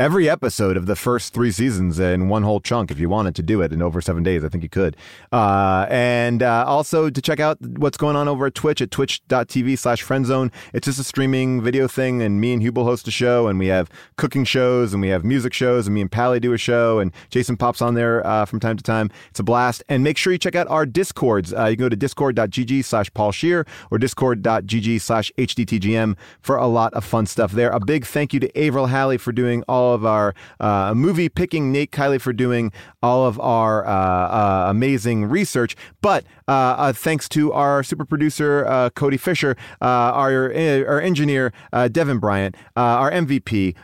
every 0.00 0.28
episode 0.28 0.76
of 0.76 0.86
the 0.86 0.96
first 0.96 1.32
three 1.32 1.50
seasons 1.50 1.98
in 1.98 2.28
one 2.28 2.42
whole 2.42 2.60
chunk 2.60 2.90
if 2.90 2.98
you 2.98 3.08
wanted 3.08 3.34
to 3.36 3.42
do 3.42 3.60
it 3.62 3.72
in 3.72 3.82
over 3.82 4.00
seven 4.00 4.22
days. 4.22 4.44
I 4.44 4.48
think 4.48 4.62
you 4.62 4.68
could. 4.68 4.96
Uh, 5.32 5.86
and 5.88 6.42
uh, 6.42 6.64
also 6.66 7.10
to 7.10 7.22
check 7.22 7.40
out 7.40 7.58
what's 7.60 7.96
going 7.96 8.16
on 8.16 8.28
over 8.28 8.46
at 8.46 8.54
Twitch 8.54 8.80
at 8.80 8.90
twitch.tv 8.90 9.78
slash 9.78 10.04
friendzone. 10.04 10.52
It's 10.72 10.86
just 10.86 10.98
a 10.98 11.04
streaming 11.04 11.62
video 11.62 11.88
thing, 11.88 12.22
and 12.22 12.40
me 12.40 12.52
and 12.52 12.62
Huebel 12.62 12.84
host 12.84 13.06
a 13.08 13.10
show, 13.10 13.48
and 13.48 13.58
we 13.58 13.68
have 13.68 13.90
cooking 14.16 14.44
shows, 14.44 14.92
and 14.92 15.00
we 15.00 15.08
have 15.08 15.24
music 15.24 15.52
shows, 15.52 15.86
and 15.86 15.94
me 15.94 16.00
and 16.00 16.10
Pally 16.10 16.40
do 16.40 16.52
a 16.52 16.58
show, 16.58 16.98
and 16.98 17.12
Jason 17.30 17.56
pops 17.56 17.80
on 17.80 17.94
there 17.94 18.26
uh, 18.26 18.44
from 18.44 18.60
time 18.60 18.76
to 18.76 18.82
time. 18.82 19.10
It's 19.30 19.40
a 19.40 19.44
blast. 19.44 19.82
And 19.88 20.02
make 20.02 20.18
sure 20.18 20.32
you 20.32 20.38
check 20.38 20.54
out 20.54 20.68
our 20.68 20.86
Discords. 20.86 21.52
Uh, 21.52 21.66
you 21.66 21.76
can 21.76 21.84
go 21.84 21.88
to 21.88 21.96
discord.gg 21.96 22.84
slash 22.84 23.12
Paul 23.14 23.32
Scheer 23.32 23.66
or 23.90 23.98
discord.gg 23.98 25.00
slash 25.00 25.32
HDTGM 25.38 26.16
for 26.40 26.56
a 26.56 26.66
lot 26.66 26.92
of 26.94 27.04
fun 27.04 27.26
stuff 27.26 27.52
there. 27.52 27.70
A 27.70 27.80
big 27.80 28.04
thank 28.04 28.32
you 28.32 28.40
to 28.40 28.58
Avril 28.58 28.86
Halley 28.86 29.18
for 29.18 29.32
doing 29.32 29.62
all 29.68 29.85
of 29.94 30.04
our 30.04 30.34
uh, 30.60 30.94
movie 30.94 31.28
picking, 31.28 31.72
Nate 31.72 31.90
Kiley 31.90 32.20
for 32.20 32.32
doing 32.32 32.72
all 33.02 33.26
of 33.26 33.38
our 33.40 33.86
uh, 33.86 33.90
uh, 33.90 34.66
amazing 34.68 35.26
research. 35.26 35.76
But 36.00 36.24
uh, 36.48 36.74
uh, 36.78 36.92
thanks 36.92 37.28
to 37.30 37.52
our 37.52 37.82
super 37.82 38.04
producer, 38.04 38.90
Cody 38.94 39.16
Fisher, 39.16 39.56
our, 39.80 40.52
our 40.52 41.00
engineer, 41.00 41.52
Devin 41.92 42.18
Bryant, 42.18 42.56
our 42.76 43.10
MVP, 43.10 43.74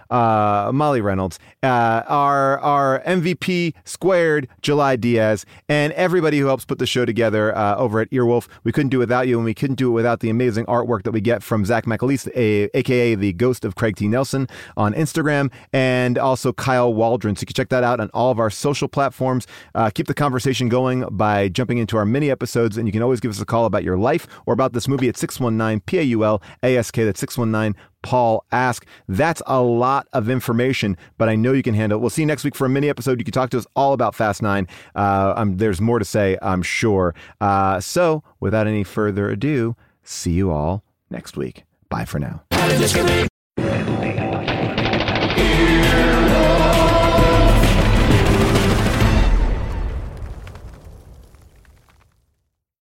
Molly 0.72 1.00
Reynolds, 1.00 1.38
our, 1.62 2.58
our 2.60 3.00
MVP 3.06 3.74
squared, 3.84 4.48
July 4.60 4.96
Diaz, 4.96 5.44
and 5.68 5.92
everybody 5.94 6.38
who 6.38 6.46
helps 6.46 6.64
put 6.64 6.78
the 6.78 6.86
show 6.86 7.04
together 7.04 7.56
over 7.56 8.00
at 8.00 8.10
Earwolf. 8.10 8.48
We 8.64 8.72
couldn't 8.72 8.90
do 8.90 8.98
it 8.98 9.00
without 9.00 9.28
you, 9.28 9.36
and 9.36 9.44
we 9.44 9.54
couldn't 9.54 9.76
do 9.76 9.88
it 9.88 9.92
without 9.92 10.20
the 10.20 10.30
amazing 10.30 10.66
artwork 10.66 11.02
that 11.04 11.12
we 11.12 11.20
get 11.20 11.42
from 11.42 11.64
Zach 11.64 11.84
McAleese, 11.84 12.28
a, 12.36 12.76
aka 12.76 13.14
the 13.14 13.32
ghost 13.32 13.64
of 13.64 13.74
Craig 13.74 13.96
T. 13.96 14.08
Nelson 14.08 14.48
on 14.76 14.92
Instagram, 14.94 15.50
and 15.72 15.91
also 16.19 16.52
Kyle 16.52 16.93
Waldron. 16.93 17.36
So 17.36 17.43
you 17.43 17.47
can 17.47 17.55
check 17.55 17.69
that 17.70 17.85
out 17.85 18.01
on 18.01 18.10
all 18.14 18.31
of 18.31 18.39
our 18.39 18.51
social 18.51 18.89
platforms. 18.89 19.47
Uh, 19.74 19.90
keep 19.90 20.06
the 20.06 20.14
conversation 20.14 20.69
going 20.69 21.05
by 21.10 21.48
jumping 21.48 21.78
into 21.78 21.97
our 21.97 22.05
mini 22.05 22.31
episodes, 22.31 22.77
and 22.77 22.86
you 22.86 22.93
can 22.93 23.02
always 23.02 23.20
give 23.20 23.31
us 23.31 23.40
a 23.40 23.47
call 23.47 23.64
about 23.64 23.85
your 23.85 23.98
life 23.98 24.27
or 24.47 24.55
about 24.55 24.73
this 24.73 24.89
movie 24.89 25.09
at 25.09 25.16
619 25.16 25.81
P 25.81 25.98
A 25.98 26.02
U 26.02 26.24
L 26.24 26.43
A 26.62 26.77
S 26.77 26.90
K. 26.90 27.05
That's 27.05 27.20
619 27.20 27.81
Paul 28.02 28.44
Ask. 28.52 28.86
That's 29.09 29.43
a 29.47 29.60
lot 29.62 30.09
of 30.12 30.28
information, 30.28 30.97
but 31.19 31.28
I 31.28 31.36
know 31.36 31.52
you 31.52 31.62
can 31.62 31.74
handle 31.74 31.98
it. 31.98 32.01
We'll 32.01 32.10
see 32.10 32.23
you 32.23 32.27
next 32.27 32.44
week 32.44 32.55
for 32.55 32.66
a 32.66 32.69
mini 32.69 32.89
episode. 32.89 33.19
You 33.19 33.24
can 33.24 33.32
talk 33.32 33.51
to 33.51 33.59
us 33.59 33.66
all 33.74 33.93
about 33.93 34.14
Fast 34.14 34.43
Nine. 34.43 34.66
Uh, 34.94 35.35
um, 35.36 35.56
there's 35.56 35.81
more 35.81 35.98
to 35.98 36.05
say, 36.05 36.36
I'm 36.43 36.62
sure. 36.62 37.14
Uh, 37.40 37.81
so, 37.81 38.23
without 38.40 38.66
any 38.66 38.85
further 38.85 39.31
ado, 39.31 39.77
see 40.02 40.32
you 40.32 40.51
all 40.51 40.82
next 41.10 41.36
week. 41.36 41.64
Bye 41.89 42.05
for 42.05 42.19
now. 42.19 42.43